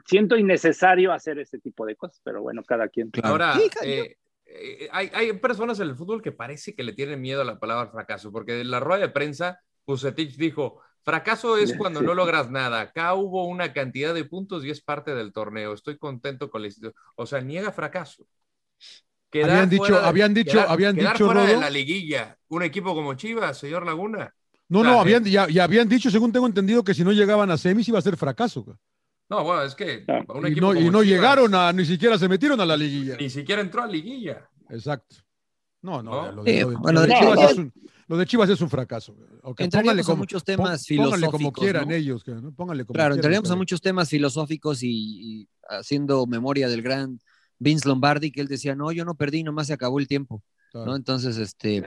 siento 0.04 0.36
innecesario 0.36 1.12
hacer 1.12 1.38
ese 1.38 1.58
tipo 1.58 1.86
de 1.86 1.96
cosas. 1.96 2.20
Pero 2.24 2.42
bueno, 2.42 2.62
cada 2.64 2.88
quien. 2.88 3.10
Claro. 3.10 3.28
Ahora, 3.28 3.54
Sí, 3.54 3.70
eh, 3.84 4.16
eh, 4.46 4.88
hay, 4.92 5.10
hay 5.12 5.32
personas 5.34 5.78
en 5.80 5.88
el 5.88 5.96
fútbol 5.96 6.22
que 6.22 6.32
parece 6.32 6.74
que 6.74 6.82
le 6.82 6.94
tienen 6.94 7.20
miedo 7.20 7.42
a 7.42 7.44
la 7.44 7.58
palabra 7.58 7.90
fracaso, 7.90 8.32
porque 8.32 8.60
en 8.60 8.70
la 8.70 8.80
rueda 8.80 9.02
de 9.02 9.12
prensa, 9.12 9.60
Pusetich 9.84 10.36
dijo, 10.36 10.80
fracaso 11.04 11.56
es 11.56 11.74
cuando 11.76 12.00
Sí. 12.00 12.06
no 12.06 12.14
logras 12.14 12.50
nada. 12.50 12.80
Acá 12.80 13.14
hubo 13.14 13.46
una 13.46 13.72
cantidad 13.72 14.12
de 14.14 14.24
puntos 14.24 14.64
y 14.64 14.70
es 14.70 14.80
parte 14.80 15.14
del 15.14 15.32
torneo. 15.32 15.72
Estoy 15.72 15.96
contento 15.98 16.50
con 16.50 16.60
la 16.62 16.68
institución. 16.68 16.94
O 17.16 17.26
sea, 17.26 17.40
niega 17.40 17.72
fracaso. 17.72 18.24
Quedar 19.30 19.50
Habían 19.50 19.68
dicho- 19.70 20.00
de- 20.00 20.06
habían 20.06 20.34
dicho- 20.34 20.52
quedar- 20.52 20.66
habían 20.70 20.96
quedar 20.96 21.12
dicho, 21.12 21.26
fuera 21.26 21.42
de 21.42 21.48
Rodo. 21.52 21.60
la 21.60 21.70
liguilla. 21.70 22.38
Un 22.48 22.62
equipo 22.62 22.94
como 22.94 23.14
Chivas, 23.14 23.58
señor 23.58 23.84
Laguna. 23.84 24.32
No, 24.70 24.80
Claro, 24.80 24.94
no, 24.96 25.00
habían, 25.02 25.24
ya, 25.24 25.48
ya 25.48 25.64
habían 25.64 25.88
dicho, 25.88 26.10
según 26.10 26.32
tengo 26.32 26.46
entendido, 26.46 26.82
que 26.84 26.94
si 26.94 27.02
no 27.04 27.12
llegaban 27.12 27.50
a 27.50 27.56
semis 27.58 27.88
iba 27.88 27.98
a 27.98 28.02
ser 28.02 28.16
fracaso. 28.16 28.62
güey. 28.62 28.76
No, 29.30 29.44
bueno, 29.44 29.62
es 29.62 29.74
que 29.74 30.04
Ah, 30.08 30.24
un 30.28 30.46
Y 30.46 30.50
equipo 30.52 30.72
no, 30.72 30.80
y 30.80 30.84
no 30.84 31.02
Chivas 31.02 31.06
llegaron 31.06 31.54
a, 31.54 31.72
ni 31.72 31.84
siquiera 31.84 32.18
se 32.18 32.28
metieron 32.28 32.58
a 32.60 32.66
la 32.66 32.76
liguilla. 32.76 33.16
Ni 33.18 33.28
siquiera 33.28 33.60
entró 33.60 33.82
a 33.82 33.86
liguilla. 33.86 34.48
Exacto. 34.70 35.16
No, 35.82 36.02
no, 36.02 36.10
¿No? 36.26 36.32
Lo, 36.32 36.42
de, 36.44 36.52
Sí, 36.54 36.60
lo 36.60 36.70
de- 36.70 36.76
bueno, 36.76 36.92
lo 36.92 37.00
de 37.02 37.06
de 37.08 37.14
Chivas 37.20 37.38
Chivas- 37.38 37.50
es 37.52 37.58
un, 37.58 37.72
lo 38.08 38.16
de 38.16 38.26
Chivas 38.26 38.48
es 38.50 38.60
un 38.60 38.68
fracaso. 38.70 39.14
güey. 39.14 39.28
Ok, 39.42 39.60
Entraríamos 39.60 40.08
a 40.08 40.14
muchos 40.14 40.42
temas 40.44 40.86
pon- 40.86 40.96
pónganle 40.96 41.26
como 41.26 41.38
filosóficos, 41.38 41.62
quieran 41.62 41.88
¿no? 41.88 41.94
ellos. 41.94 42.26
¿no? 42.26 42.54
Como 42.54 42.72
Claro, 42.74 42.84
quieran, 42.86 43.12
entraríamos 43.14 43.48
a 43.48 43.52
pero- 43.52 43.58
muchos 43.58 43.80
temas 43.80 44.08
filosóficos 44.08 44.82
y, 44.82 44.88
y 44.90 45.48
haciendo 45.68 46.26
memoria 46.26 46.68
del 46.68 46.82
gran 46.82 47.20
Vince 47.58 47.86
Lombardi, 47.88 48.30
que 48.30 48.40
él 48.40 48.48
decía, 48.48 48.74
no, 48.74 48.90
yo 48.92 49.04
no 49.04 49.14
perdí, 49.14 49.42
nomás 49.44 49.66
se 49.68 49.72
acabó 49.72 49.98
el 49.98 50.08
tiempo, 50.08 50.42
Claro. 50.70 50.86
¿no? 50.90 50.96
Entonces, 50.96 51.36
este, 51.38 51.82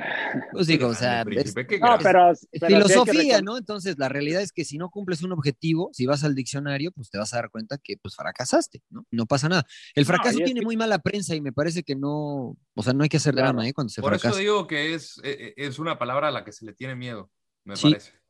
pues 0.51 0.67
digo, 0.67 0.87
o 0.87 0.93
sea, 0.95 1.23
Grande, 1.23 1.31
es, 1.41 1.53
príncipe, 1.53 1.67
qué 1.67 1.79
No, 1.79 1.97
pero, 2.01 2.31
filosofía, 2.67 3.41
¿no? 3.41 3.57
Entonces, 3.57 3.97
la 3.97 4.09
realidad 4.09 4.41
es 4.41 4.51
que 4.51 4.65
si 4.65 4.77
no 4.77 4.89
cumples 4.89 5.21
un 5.23 5.31
objetivo, 5.31 5.89
si 5.93 6.05
vas 6.05 6.23
al 6.23 6.33
diccionario, 6.35 6.91
pues 6.91 7.09
te 7.09 7.17
vas 7.17 7.33
a 7.33 7.37
dar 7.37 7.49
cuenta 7.51 7.77
que 7.77 7.97
pues 7.97 8.15
fracasaste, 8.15 8.81
¿no? 8.89 9.05
No 9.11 9.25
pasa 9.25 9.49
nada. 9.49 9.65
El 9.93 10.05
fracaso 10.05 10.37
tiene 10.37 10.61
que- 10.61 10.65
muy 10.65 10.77
mala 10.77 10.99
prensa 10.99 11.35
y 11.35 11.41
me 11.41 11.53
parece 11.53 11.83
que 11.83 11.95
no, 11.95 12.57
o 12.75 12.83
sea, 12.83 12.93
no 12.93 13.03
hay 13.03 13.09
que 13.09 13.17
hacer 13.17 13.33
Claro. 13.33 13.49
drama, 13.49 13.67
¿eh? 13.67 13.73
Cuando 13.73 13.89
se 13.91 14.01
Por 14.01 14.11
fracasa. 14.11 14.29
eso 14.29 14.37
digo 14.39 14.67
que 14.67 14.93
es, 14.95 15.19
eh, 15.23 15.53
es 15.57 15.77
una 15.79 15.99
palabra 15.99 16.29
a 16.29 16.31
la 16.31 16.43
que 16.43 16.51
se 16.51 16.65
le 16.65 16.73
tiene 16.73 16.95
miedo, 16.95 17.29
me 17.65 17.75
Sí. 17.75 17.89
parece. 17.91 18.20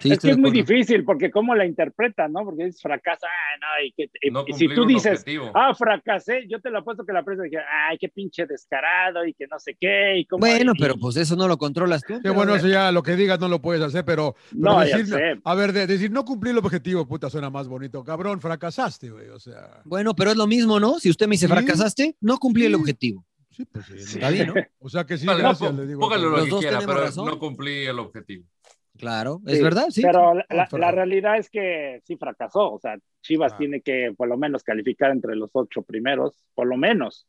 Sí, 0.00 0.10
es 0.12 0.18
que 0.18 0.30
es 0.30 0.38
muy 0.38 0.50
difícil 0.50 1.04
porque 1.04 1.30
cómo 1.30 1.54
la 1.54 1.64
interpretan, 1.66 2.32
¿no? 2.32 2.44
Porque 2.44 2.66
es 2.66 2.80
fracasa, 2.80 3.26
ah, 3.26 3.58
no, 3.60 3.86
y 3.86 3.92
que, 3.92 4.10
y- 4.22 4.30
No 4.30 4.44
y 4.46 4.52
si 4.52 4.68
tú 4.74 4.84
dices, 4.86 5.20
objetivo. 5.20 5.50
ah, 5.54 5.74
fracasé, 5.74 6.46
yo 6.48 6.60
te 6.60 6.70
lo 6.70 6.78
apuesto 6.78 7.04
que 7.06 7.12
la 7.12 7.22
prensa 7.24 7.44
dije, 7.44 7.58
ay, 7.88 7.96
qué 7.98 8.08
pinche 8.08 8.46
descarado 8.46 9.24
y 9.24 9.34
que 9.34 9.46
no 9.46 9.58
sé 9.58 9.76
qué. 9.78 10.18
Y 10.18 10.26
cómo, 10.26 10.40
Bueno, 10.40 10.72
y- 10.74 10.80
pero 10.80 10.96
pues 10.96 11.16
eso 11.16 11.36
no 11.36 11.46
lo 11.48 11.56
controlas 11.58 12.02
tú. 12.02 12.18
Pero- 12.22 12.34
bueno, 12.34 12.54
eso 12.54 12.66
ya 12.68 12.90
lo 12.92 13.02
que 13.02 13.16
digas 13.16 13.38
no 13.40 13.48
lo 13.48 13.60
puedes 13.62 13.82
hacer, 13.82 14.04
pero, 14.04 14.34
pero 14.50 14.60
No, 14.60 14.84
ya 14.84 14.96
decir, 14.96 15.14
sé. 15.14 15.40
a 15.44 15.54
ver, 15.54 15.72
de- 15.72 15.86
decir 15.86 16.10
no 16.10 16.24
cumplir 16.24 16.52
el 16.52 16.58
objetivo, 16.58 17.06
puta, 17.06 17.30
suena 17.30 17.50
más 17.50 17.68
bonito. 17.68 18.02
Cabrón, 18.04 18.40
fracasaste, 18.40 19.10
güey. 19.10 19.28
O 19.28 19.38
sea, 19.38 19.80
Bueno, 19.84 20.14
pero 20.14 20.30
es 20.30 20.36
lo 20.36 20.46
mismo, 20.46 20.80
¿no? 20.80 20.98
Si 20.98 21.08
usted 21.10 21.26
me 21.26 21.32
dice 21.32 21.46
Sí. 21.46 21.52
fracasaste, 21.52 22.16
no 22.20 22.38
cumplí 22.38 22.64
el 22.66 22.74
objetivo. 22.74 23.24
sí, 23.50 23.64
pues 23.66 23.86
sí. 23.86 23.94
Está 24.16 24.30
bien, 24.30 24.48
¿no? 24.48 24.54
O 24.80 24.88
sea 24.88 25.04
que 25.06 25.16
sí, 25.16 25.26
Vale, 25.26 25.38
gracias, 25.40 25.72
no, 25.72 25.80
le 25.82 25.86
digo. 25.86 26.00
póngalo 26.00 26.28
lo 26.30 26.36
Los 26.38 26.46
que 26.48 26.56
quiera, 26.58 26.80
pero 26.80 26.94
razón. 27.02 27.26
no 27.26 27.38
cumplí 27.38 27.86
el 27.86 28.00
objetivo. 28.00 28.44
Claro, 28.98 29.40
es 29.46 29.56
Sí, 29.58 29.62
verdad, 29.62 29.86
sí. 29.90 30.02
Pero 30.02 30.34
la, 30.34 30.68
la 30.70 30.90
realidad 30.92 31.36
es 31.36 31.50
que 31.50 32.00
sí 32.06 32.16
fracasó. 32.16 32.72
O 32.72 32.78
sea, 32.78 32.96
Chivas 33.22 33.52
Ah. 33.54 33.58
tiene 33.58 33.80
que 33.80 34.12
por 34.16 34.28
lo 34.28 34.36
menos 34.36 34.62
calificar 34.62 35.10
entre 35.10 35.34
los 35.34 35.50
ocho 35.52 35.82
primeros, 35.82 36.44
por 36.54 36.66
lo 36.66 36.76
menos. 36.76 37.26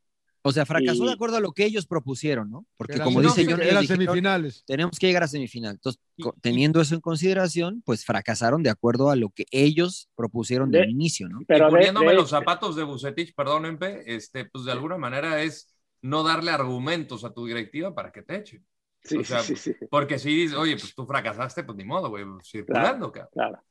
O 0.47 0.51
sea, 0.51 0.63
fracasó 0.63 1.03
Y- 1.05 1.07
de 1.07 1.13
acuerdo 1.13 1.37
a 1.37 1.39
lo 1.39 1.53
que 1.53 1.65
ellos 1.65 1.87
propusieron, 1.87 2.51
¿no? 2.51 2.67
Porque 2.77 2.99
como 2.99 3.19
no, 3.19 3.29
dice 3.29 3.45
John, 3.49 3.59
eran 3.63 3.81
dijeron, 3.81 4.05
semifinales. 4.05 4.63
tenemos 4.67 4.99
que 4.99 5.07
llegar 5.07 5.23
a 5.23 5.27
semifinal. 5.27 5.71
Entonces, 5.73 5.99
Y- 6.17 6.23
teniendo 6.39 6.79
eso 6.81 6.93
en 6.93 7.01
consideración, 7.01 7.81
pues 7.83 8.05
fracasaron 8.05 8.61
de 8.61 8.69
acuerdo 8.69 9.09
a 9.09 9.15
lo 9.15 9.29
que 9.29 9.45
ellos 9.49 10.07
propusieron 10.15 10.69
De- 10.69 10.81
del 10.81 10.91
inicio, 10.91 11.27
¿no? 11.29 11.39
Pero 11.47 11.63
y 11.63 11.71
de- 11.71 11.71
poniéndome 11.77 12.09
de- 12.11 12.15
los 12.17 12.29
zapatos 12.29 12.75
de 12.75 12.83
Bucetich, 12.83 13.33
perdón, 13.33 13.65
Empe, 13.65 14.03
este, 14.15 14.45
pues 14.45 14.65
de 14.65 14.71
alguna 14.71 14.99
manera 14.99 15.41
es 15.41 15.73
no 16.03 16.21
darle 16.21 16.51
argumentos 16.51 17.25
a 17.25 17.33
tu 17.33 17.47
directiva 17.47 17.95
para 17.95 18.11
que 18.11 18.21
te 18.21 18.35
echen. 18.35 18.63
Sí, 19.05 19.17
o 19.17 19.23
sea, 19.23 19.39
sí, 19.39 19.55
sí, 19.55 19.75
Porque 19.89 20.17
si 20.17 20.29
dices, 20.35 20.57
oye, 20.57 20.75
pues 20.77 20.93
tú 20.95 21.05
fracasaste, 21.05 21.63
pues 21.63 21.77
ni 21.77 21.85
modo, 21.85 22.09
güey, 22.09 22.25
circulando, 22.43 23.11
cabrón. 23.11 23.29
claro. 23.33 23.63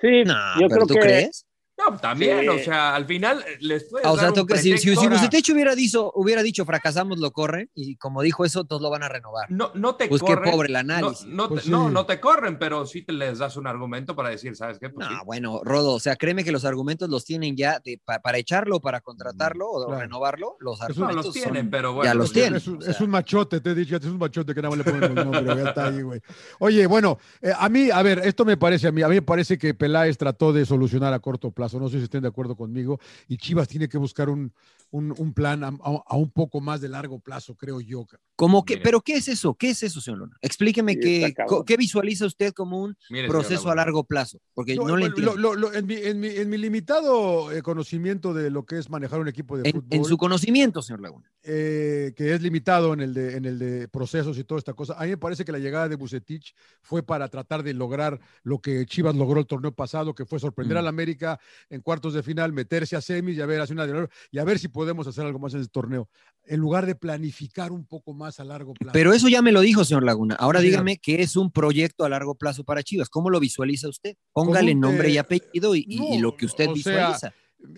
Sí, 0.00 0.24
No, 0.24 0.34
yo 0.60 0.68
pero 0.68 0.68
creo 0.68 0.86
¿tú 0.86 0.94
que 0.94 1.00
crees? 1.00 1.46
No, 1.88 1.96
también, 1.98 2.40
Sí. 2.40 2.48
o 2.48 2.58
sea, 2.58 2.94
al 2.94 3.06
final 3.06 3.42
eh, 3.46 3.56
les 3.60 3.84
puedes 3.84 4.06
Ah, 4.06 4.12
o 4.12 4.14
sea, 4.14 4.24
dar 4.24 4.32
un 4.32 4.38
tú 4.38 4.46
que 4.46 4.58
si, 4.58 4.76
si, 4.78 4.94
si. 4.96 5.08
Bucetich 5.08 5.48
hubiera 5.50 5.74
dicho, 5.74 6.10
hubiera 6.14 6.42
dicho 6.42 6.64
fracasamos, 6.64 7.18
lo 7.18 7.30
corren, 7.30 7.70
y 7.74 7.96
como 7.96 8.22
dijo 8.22 8.44
eso, 8.44 8.64
todos 8.64 8.82
lo 8.82 8.90
van 8.90 9.02
a 9.02 9.08
renovar. 9.08 9.50
No, 9.50 9.70
no 9.74 9.94
te 9.96 10.08
Pues 10.08 10.20
qué 10.22 10.34
corren. 10.34 10.50
pobre 10.52 10.66
el 10.68 10.72
no, 10.74 10.78
análisis. 10.80 11.26
no, 11.26 11.48
Pues 11.48 11.60
te, 11.62 11.66
sí. 11.66 11.70
no, 11.70 11.88
no 11.90 12.04
te 12.06 12.20
corren, 12.20 12.58
pero 12.58 12.86
sí 12.86 13.02
te 13.02 13.12
les 13.12 13.38
das 13.38 13.56
un 13.56 13.66
argumento 13.66 14.14
para 14.14 14.28
decir, 14.30 14.54
¿sabes 14.56 14.78
qué? 14.78 14.90
Pues 14.90 15.08
No, 15.08 15.14
sí. 15.16 15.22
bueno, 15.24 15.60
Rodo, 15.64 15.94
o 15.94 16.00
sea, 16.00 16.16
créeme 16.16 16.44
que 16.44 16.52
los 16.52 16.64
argumentos 16.64 17.08
los 17.08 17.24
tienen 17.24 17.56
ya 17.56 17.80
de- 17.84 18.00
pa- 18.04 18.18
para 18.20 18.38
echarlo, 18.38 18.80
para 18.80 19.00
contratarlo 19.00 19.68
o 19.70 19.86
Claro. 19.86 20.00
renovarlo. 20.02 20.56
Los 20.60 20.78
No 20.80 20.84
argumentos 20.86 21.26
los 21.26 21.34
tienen, 21.34 21.62
son- 21.64 21.70
pero 21.70 21.92
bueno. 21.94 22.10
ya 22.10 22.14
los 22.14 22.30
pues, 22.30 22.32
tienen. 22.34 22.56
Es 22.56 22.66
un, 22.68 22.76
o 22.78 22.80
sea. 22.82 22.90
es 22.92 23.00
un 23.00 23.10
machote, 23.10 23.60
te 23.60 23.70
he 23.70 23.74
dicho, 23.74 23.96
es 23.96 24.04
un 24.04 24.18
machote 24.18 24.54
que 24.54 24.60
nada 24.62 24.74
más 24.76 24.84
le 24.86 24.92
ponen 24.92 25.04
el 25.18 25.24
nombre, 25.30 25.56
ya 25.62 25.68
está 25.68 25.86
ahí, 25.88 26.02
güey. 26.02 26.20
Oye, 26.58 26.86
bueno, 26.86 27.18
eh, 27.40 27.52
a 27.56 27.68
mí, 27.68 27.90
a 27.90 28.02
ver, 28.02 28.20
esto 28.24 28.44
me 28.44 28.56
parece 28.56 28.88
a 28.88 28.92
mí, 28.92 29.02
a 29.02 29.08
mí 29.08 29.14
me 29.16 29.22
parece 29.22 29.56
que 29.58 29.74
Peláez 29.74 30.16
trató 30.18 30.52
de 30.52 30.64
solucionar 30.66 31.12
a 31.12 31.18
corto 31.20 31.50
plazo, 31.50 31.69
no 31.78 31.88
sé 31.88 31.98
si 31.98 32.04
estén 32.04 32.22
de 32.22 32.28
acuerdo 32.28 32.56
conmigo, 32.56 32.98
y 33.28 33.36
Chivas 33.36 33.68
tiene 33.68 33.88
que 33.88 33.98
buscar 33.98 34.28
un, 34.28 34.52
un, 34.90 35.14
un 35.16 35.32
plan 35.34 35.62
a, 35.62 35.68
a- 35.68 36.02
a 36.06 36.16
un 36.16 36.30
poco 36.30 36.60
más 36.60 36.80
de 36.80 36.88
largo 36.88 37.20
plazo, 37.20 37.54
creo 37.54 37.80
yo. 37.80 38.06
Como 38.34 38.64
que, 38.64 38.74
Mire. 38.74 38.84
pero 38.84 39.00
¿qué 39.02 39.14
es 39.16 39.28
eso? 39.28 39.54
¿Qué 39.54 39.70
es 39.70 39.82
eso, 39.82 40.00
señor 40.00 40.20
Luna? 40.20 40.36
Explíqueme 40.40 40.94
Sí, 40.94 41.00
qué, 41.00 41.34
qué 41.66 41.76
visualiza 41.76 42.24
usted 42.26 42.52
como 42.54 42.82
un 42.82 42.96
mire, 43.10 43.28
proceso 43.28 43.70
a 43.70 43.74
largo 43.74 44.04
plazo, 44.04 44.38
porque 44.54 44.74
no, 44.74 44.88
No, 44.88 44.96
le 44.96 45.02
lo- 45.02 45.06
entiendo. 45.08 45.36
lo- 45.36 45.54
lo- 45.54 45.72
en, 45.74 45.86
mi, 45.86 45.94
en 45.94 46.18
mi- 46.18 46.28
en 46.28 46.48
mi 46.48 46.56
limitado 46.56 47.52
eh, 47.52 47.62
conocimiento 47.62 48.32
de 48.34 48.50
lo 48.50 48.64
que 48.64 48.78
es 48.78 48.88
manejar 48.90 49.20
un 49.20 49.28
equipo 49.28 49.58
de 49.58 49.68
en, 49.68 49.74
fútbol, 49.76 49.88
en 49.90 50.04
su 50.04 50.16
conocimiento, 50.16 50.82
señor 50.82 51.00
Laguna. 51.02 51.30
eh, 51.42 52.12
que 52.16 52.34
es 52.34 52.40
limitado 52.42 52.92
en 52.94 53.00
el, 53.00 53.14
de, 53.14 53.36
en 53.36 53.44
el 53.44 53.58
de 53.58 53.88
procesos 53.88 54.38
y 54.38 54.44
toda 54.44 54.58
esta 54.58 54.72
cosa. 54.74 54.94
A 54.98 55.04
mí 55.04 55.10
me 55.10 55.16
parece 55.18 55.44
que 55.44 55.52
la 55.52 55.58
llegada 55.58 55.88
de 55.88 55.96
Bucetich 55.96 56.54
fue 56.82 57.02
para 57.02 57.28
tratar 57.28 57.62
de 57.62 57.74
lograr 57.74 58.18
lo 58.42 58.58
que 58.60 58.84
Chivas 58.86 59.14
logró 59.14 59.40
el 59.40 59.46
torneo 59.46 59.72
pasado, 59.72 60.14
que 60.14 60.24
fue 60.24 60.38
sorprender 60.40 60.76
Mm. 60.76 60.80
al 60.80 60.88
América 60.88 61.38
en 61.68 61.80
cuartos 61.80 62.14
de 62.14 62.22
final, 62.22 62.52
meterse 62.52 62.96
a 62.96 63.00
semis 63.00 63.36
y 63.36 63.40
a 63.40 63.46
ver, 63.46 63.60
hacer 63.60 63.76
una 63.76 64.08
y 64.30 64.38
a 64.38 64.44
ver 64.44 64.58
si 64.58 64.68
podemos 64.68 65.06
hacer 65.06 65.24
algo 65.24 65.38
más 65.38 65.54
en 65.54 65.60
el 65.60 65.70
torneo, 65.70 66.08
en 66.44 66.60
lugar 66.60 66.86
de 66.86 66.94
planificar 66.94 67.72
un 67.72 67.86
poco 67.86 68.14
más 68.14 68.40
a 68.40 68.44
largo 68.44 68.74
plazo. 68.74 68.92
Pero 68.92 69.12
eso 69.12 69.28
ya 69.28 69.42
me 69.42 69.52
lo 69.52 69.60
dijo, 69.60 69.84
señor 69.84 70.04
Laguna. 70.04 70.36
Ahora 70.36 70.60
dígame 70.60 70.98
qué 70.98 71.22
es 71.22 71.36
un 71.36 71.50
proyecto 71.50 72.04
a 72.04 72.08
largo 72.08 72.34
plazo 72.34 72.64
para 72.64 72.82
Chivas. 72.82 73.08
¿Cómo 73.08 73.30
lo 73.30 73.40
visualiza 73.40 73.88
usted? 73.88 74.16
Póngale 74.32 74.74
nombre 74.74 75.10
y 75.10 75.18
apellido 75.18 75.74
y, 75.74 76.18
lo 76.18 76.36
que 76.36 76.46
usted 76.46 76.68
visualiza. 76.70 77.32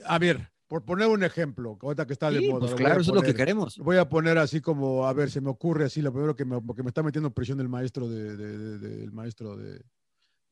a 0.05 0.19
ver, 0.19 0.53
por 0.73 0.87
poner 0.87 1.07
un 1.09 1.23
ejemplo, 1.23 1.79
ahorita 1.83 2.07
que 2.07 2.15
está 2.15 2.31
de 2.31 2.49
moda. 2.49 2.61
Pues 2.61 2.75
claro, 2.75 3.03
eso 3.03 3.11
es 3.11 3.15
lo 3.15 3.21
que 3.21 3.35
queremos. 3.35 3.77
Voy 3.77 3.99
a 3.99 4.09
poner 4.09 4.39
así 4.39 4.63
como, 4.63 5.07
a 5.07 5.13
ver, 5.13 5.31
se 5.31 5.43
me 5.43 5.51
ocurre 5.51 5.85
así, 5.85 6.01
lo 6.01 6.11
primero 6.13 6.35
que 6.35 6.47
me, 6.47 6.63
porque 6.63 6.83
me 6.83 6.89
está 6.89 7.03
metiendo 7.03 7.31
presión 7.31 7.61
el 7.61 7.69
maestro 7.69 8.09
de, 8.09 8.79
del 8.79 9.13
maestro 9.13 9.55
de, 9.55 9.83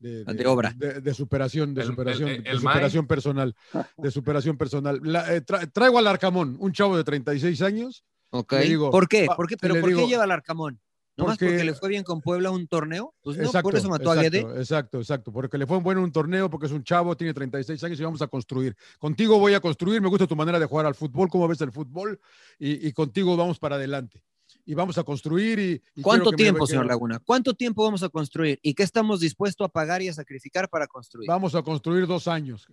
de, 0.01 0.45
obra. 0.47 0.73
De, 0.75 1.13
superación, 1.13 1.73
de 1.73 1.83
superación, 1.83 2.43
de 2.43 2.55
superación 2.57 3.07
personal. 3.07 3.55
De 3.97 4.11
superación 4.11 4.57
personal. 4.57 5.01
Eh, 5.29 5.41
traigo 5.71 5.99
al 5.99 6.07
Arcamón, 6.07 6.57
un 6.59 6.73
chavo 6.73 6.97
de 6.97 7.03
36 7.03 7.61
años. 7.61 8.03
Ok. 8.31 8.53
¿Por 8.91 9.07
qué? 9.07 9.27
¿Por 9.35 9.47
qué? 9.47 9.57
¿Pero 9.57 9.79
por 9.79 9.93
qué 9.93 10.07
lleva 10.07 10.23
al 10.23 10.31
Arcamón? 10.31 10.79
¿No 11.17 11.25
porque, 11.25 11.45
más 11.45 11.51
porque 11.51 11.63
le 11.65 11.73
fue 11.73 11.89
bien 11.89 12.03
con 12.03 12.21
Puebla 12.21 12.51
un 12.51 12.67
torneo? 12.67 13.13
Pues 13.21 13.37
no, 13.37 13.51
por 13.61 13.75
eso 13.75 13.89
mató 13.89 14.11
a 14.11 14.15
Guede. 14.15 14.39
Exacto, 14.57 14.99
exacto. 14.99 15.31
Porque 15.31 15.57
le 15.57 15.67
fue 15.67 15.77
bueno 15.79 16.01
un 16.01 16.11
torneo, 16.11 16.49
porque 16.49 16.67
es 16.67 16.71
un 16.71 16.83
chavo, 16.83 17.17
tiene 17.17 17.33
36 17.33 17.83
años 17.83 17.99
y 17.99 18.03
vamos 18.03 18.21
a 18.21 18.27
construir. 18.27 18.75
Contigo 18.97 19.37
voy 19.37 19.53
a 19.53 19.59
construir, 19.59 20.01
me 20.01 20.07
gusta 20.07 20.25
tu 20.25 20.37
manera 20.37 20.57
de 20.57 20.65
jugar 20.65 20.85
al 20.85 20.95
fútbol, 20.95 21.27
cómo 21.29 21.47
ves 21.47 21.59
el 21.61 21.71
fútbol, 21.71 22.19
y, 22.57 22.91
contigo 22.93 23.35
vamos 23.35 23.59
para 23.59 23.75
adelante. 23.75 24.23
Y 24.65 24.73
vamos 24.73 24.97
a 24.97 25.03
construir 25.03 25.59
y... 25.59 26.01
¿Cuánto 26.01 26.31
tiempo, 26.31 26.65
señor 26.67 26.85
Laguna? 26.85 27.19
¿Cuánto 27.19 27.53
tiempo 27.53 27.83
vamos 27.83 28.03
a 28.03 28.09
construir? 28.09 28.59
¿Y 28.61 28.73
qué 28.73 28.83
estamos 28.83 29.19
dispuestos 29.19 29.65
a 29.65 29.69
pagar 29.69 30.01
y 30.01 30.07
a 30.07 30.13
sacrificar 30.13 30.69
para 30.69 30.87
construir? 30.87 31.27
Vamos 31.27 31.55
a 31.55 31.61
construir 31.61 32.07
dos 32.07 32.27
años. 32.27 32.67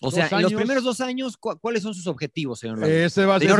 O 0.00 0.10
sea, 0.10 0.28
en 0.30 0.42
los 0.42 0.52
primeros 0.52 0.84
dos 0.84 1.00
años, 1.00 1.36
¿cuáles 1.36 1.82
son 1.82 1.94
sus 1.94 2.06
objetivos, 2.06 2.58
señor 2.58 2.78
Laguna? 2.78 2.98
Ese 2.98 3.24
va 3.24 3.36
a 3.36 3.40
ser, 3.40 3.50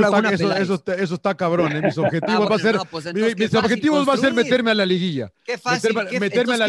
eso, 0.60 0.74
está, 0.74 0.94
eso, 0.94 1.14
está, 1.14 1.36
cabrón. 1.36 1.72
¿eh? 1.72 1.82
Mis 1.82 1.96
objetivos, 1.96 2.50
va 2.50 2.56
a 2.56 2.58
ser, 2.58 2.78
pues 2.90 3.14
mis 3.14 3.54
objetivos 3.54 4.08
va 4.08 4.14
a 4.14 4.16
ser 4.16 4.34
meterme 4.34 4.72
a 4.72 4.74
la 4.74 4.84
liguilla. 4.84 5.32
Qué 5.44 5.56
fácil. 5.56 5.94
meterme, 6.20 6.54
a 6.54 6.56
la, 6.56 6.66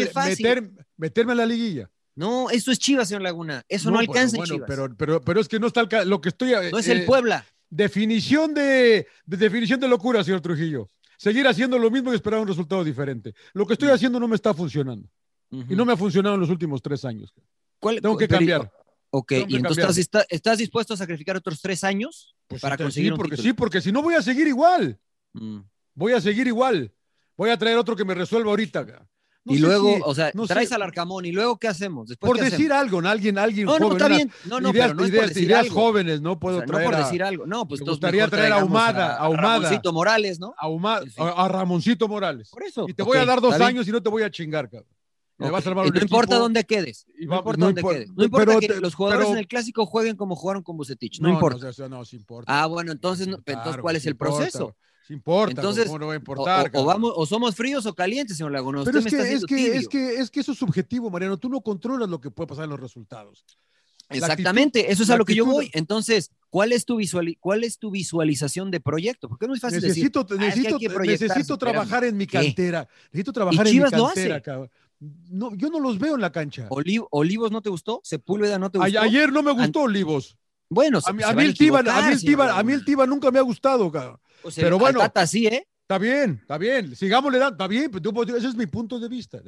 meterme 0.96 1.32
a 1.32 1.34
la 1.34 1.46
liguilla. 1.46 1.90
No, 2.14 2.48
eso 2.48 2.70
es 2.70 2.78
Chivas, 2.78 3.08
señor 3.08 3.22
Laguna. 3.22 3.62
Eso 3.68 3.90
no, 3.90 3.98
alcanza 3.98 4.36
bueno, 4.38 4.54
Chivas. 4.54 4.68
Pero, 4.68 4.94
pero, 4.96 5.20
pero 5.20 5.40
es 5.40 5.48
que 5.48 5.58
no 5.58 5.66
está 5.66 5.86
lo 6.04 6.20
que 6.20 6.30
estoy. 6.30 6.52
No 6.70 6.78
es 6.78 6.88
el 6.88 7.00
eh, 7.00 7.04
Puebla. 7.04 7.44
Definición 7.68 8.54
de, 8.54 9.06
definición 9.26 9.80
de 9.80 9.88
locura, 9.88 10.22
señor 10.22 10.40
Trujillo. 10.40 10.88
Seguir 11.18 11.46
haciendo 11.46 11.78
lo 11.78 11.90
mismo 11.90 12.12
y 12.12 12.16
esperar 12.16 12.40
un 12.40 12.48
resultado 12.48 12.84
diferente. 12.84 13.34
Lo 13.52 13.66
que 13.66 13.74
estoy 13.74 13.88
mm. 13.88 13.92
haciendo 13.92 14.20
no 14.20 14.28
me 14.28 14.36
está 14.36 14.52
funcionando. 14.54 15.08
Y 15.50 15.76
no 15.76 15.84
me 15.84 15.92
ha 15.92 15.96
funcionado 15.96 16.34
en 16.34 16.40
los 16.40 16.50
últimos 16.50 16.82
tres 16.82 17.04
años. 17.04 17.32
Tengo 17.80 18.16
que 18.16 18.28
cambiar. 18.28 18.70
Ok, 19.10 19.32
y 19.48 19.56
entonces 19.56 20.10
estás, 20.28 20.58
dispuesto 20.58 20.94
a 20.94 20.96
sacrificar 20.96 21.36
otros 21.36 21.60
tres 21.60 21.84
años 21.84 22.34
pues 22.48 22.60
para 22.60 22.76
conseguir 22.76 23.12
sí, 23.12 23.16
porque 23.16 23.36
sí, 23.36 23.52
porque 23.52 23.80
si 23.80 23.92
no 23.92 24.02
voy 24.02 24.14
a 24.14 24.22
seguir 24.22 24.46
igual. 24.48 24.98
Mm. 25.32 25.60
Voy 25.94 26.12
a 26.12 26.20
seguir 26.20 26.46
igual. 26.46 26.92
Voy 27.36 27.50
a 27.50 27.56
traer 27.56 27.78
otro 27.78 27.96
que 27.96 28.04
me 28.04 28.14
resuelva 28.14 28.50
ahorita. 28.50 29.06
Y 29.46 29.58
luego, 29.58 29.98
o 30.04 30.14
sea, 30.14 30.32
traes 30.46 30.72
al 30.72 30.82
Arcamón 30.82 31.24
y 31.24 31.32
luego 31.32 31.58
¿qué 31.58 31.68
hacemos? 31.68 32.14
por 32.18 32.38
decir 32.38 32.72
algo, 32.72 33.00
¿no? 33.00 33.08
Alguien, 33.08 33.38
alguien 33.38 33.66
no, 33.66 33.78
no, 33.78 33.92
está 33.92 34.08
bien. 34.08 34.30
No, 34.44 34.60
no, 34.60 34.70
ideas, 34.70 34.88
pero 34.88 34.94
no 35.00 35.06
ideas, 35.06 35.36
ideas 35.36 35.68
jóvenes, 35.68 36.20
¿no? 36.20 36.38
Puedo 36.38 36.62
traer 36.64 36.84
No 36.84 36.90
por 36.90 37.04
decir 37.04 37.22
algo. 37.22 37.46
No, 37.46 37.66
pues 37.66 37.80
me 37.80 37.90
gustaría 37.90 38.28
traer 38.28 38.52
a 38.52 38.60
Ahumada, 38.60 39.16
a, 39.16 39.28
Ramoncito 39.30 39.92
Morales, 39.92 40.40
¿no? 40.40 40.54
A, 40.58 41.44
a, 41.44 41.48
Ramoncito 41.48 42.08
Morales. 42.08 42.50
Por 42.50 42.62
eso. 42.64 42.86
Y 42.88 42.94
te 42.94 43.02
voy 43.02 43.18
a 43.18 43.24
dar 43.24 43.40
dos 43.40 43.60
años 43.60 43.86
y 43.88 43.92
no 43.92 44.02
te 44.02 44.10
voy 44.10 44.22
a 44.22 44.30
chingar, 44.30 44.68
cabrón 44.68 44.96
no 45.38 46.00
importa 46.00 46.38
dónde 46.38 46.64
quedes. 46.64 47.06
No 47.18 47.36
importa 47.36 47.64
dónde 47.66 47.82
quedes. 47.82 48.10
No 48.14 48.24
importa 48.24 48.58
que 48.58 48.80
los 48.80 48.94
jugadores 48.94 49.28
en 49.28 49.38
el 49.38 49.46
clásico 49.46 49.86
jueguen 49.86 50.16
como 50.16 50.34
jugaron 50.36 50.62
con 50.62 50.76
Bucetich. 50.76 51.20
No, 51.20 51.28
importa. 51.28 51.70
No, 51.88 52.02
importa. 52.10 52.62
Ah, 52.62 52.66
bueno, 52.66 52.92
entonces, 52.92 53.26
entonces 53.26 53.76
¿cuál 53.80 53.96
es 53.96 54.06
el 54.06 54.16
proceso? 54.16 54.76
Sí 55.06 55.14
importa, 55.14 55.60
entonces, 55.60 55.86
¿cómo 55.86 55.98
no 55.98 56.06
va 56.08 56.14
a 56.14 56.16
importar? 56.16 56.70
O, 56.74 56.84
vamos, 56.84 57.12
o 57.14 57.26
somos 57.26 57.54
fríos 57.54 57.86
o 57.86 57.94
calientes, 57.94 58.36
señor 58.36 58.52
Laguna. 58.52 58.82
Pero 58.84 58.98
es 58.98 59.04
que, 59.04 59.16
es, 59.16 59.44
que, 59.44 59.76
es, 59.76 59.88
que, 59.88 60.14
es 60.16 60.30
que 60.30 60.40
eso 60.40 60.52
es 60.52 60.58
subjetivo, 60.58 61.10
Mariano. 61.10 61.36
Tú 61.36 61.48
no 61.48 61.60
controlas 61.60 62.08
lo 62.08 62.20
que 62.20 62.30
puede 62.30 62.48
pasar 62.48 62.64
en 62.64 62.70
los 62.70 62.80
resultados. 62.80 63.44
Exactamente, 64.08 64.90
eso 64.90 65.02
es 65.02 65.10
a 65.10 65.16
lo 65.16 65.24
que 65.24 65.34
yo 65.34 65.44
voy. 65.46 65.70
Entonces, 65.72 66.30
¿cuál 66.50 66.72
es 66.72 66.84
tu 66.84 66.96
visual, 66.96 67.36
cuál 67.40 67.64
es 67.64 67.78
tu 67.78 67.90
visualización 67.90 68.70
de 68.70 68.80
proyecto? 68.80 69.28
Porque 69.28 69.46
no 69.46 69.54
es 69.54 69.60
fácil 69.60 69.80
necesito, 69.80 70.24
decir, 70.24 70.38
necesito, 70.40 70.76
ah, 70.76 71.02
necesito 71.04 71.58
trabajar 71.58 72.04
en 72.04 72.16
mi 72.16 72.26
cantera. 72.26 72.88
Necesito 73.06 73.32
trabajar 73.32 73.66
en 73.66 73.82
mi 73.82 73.90
cantera, 73.90 74.40
cabrón 74.40 74.70
no, 74.98 75.54
yo 75.54 75.68
no 75.70 75.80
los 75.80 75.98
veo 75.98 76.14
en 76.14 76.20
la 76.20 76.32
cancha. 76.32 76.68
¿Olivos 76.70 77.50
no 77.50 77.60
te 77.62 77.70
gustó? 77.70 78.00
¿Sepúlveda 78.02 78.58
no 78.58 78.70
te 78.70 78.78
gustó? 78.78 79.00
ayer 79.00 79.32
no 79.32 79.42
me 79.42 79.52
gustó 79.52 79.82
Olivos. 79.82 80.36
Bueno, 80.68 80.98
a, 81.04 81.12
mí, 81.12 81.22
a, 81.22 81.32
mí 81.32 81.44
el 81.44 81.56
Tiba, 81.56 81.78
a, 81.78 82.62
mí 82.64 82.72
el 82.72 82.84
Tiba, 82.84 83.06
nunca 83.06 83.30
me 83.30 83.38
ha 83.38 83.42
gustado, 83.42 83.90
cabrón. 83.90 84.18
Pues 84.46 84.56
Pero 84.56 84.78
bueno. 84.78 85.00
Tata 85.00 85.26
sí, 85.26 85.46
¿eh? 85.46 85.66
Está 85.82 85.98
bien, 85.98 86.38
está 86.40 86.58
bien. 86.58 86.94
Sigámosle 86.96 87.38
dando, 87.38 87.54
está 87.54 87.66
bien. 87.66 87.90
ese 88.36 88.48
es 88.48 88.56
mi 88.56 88.66
punto 88.66 88.98
de 88.98 89.08
vista. 89.08 89.40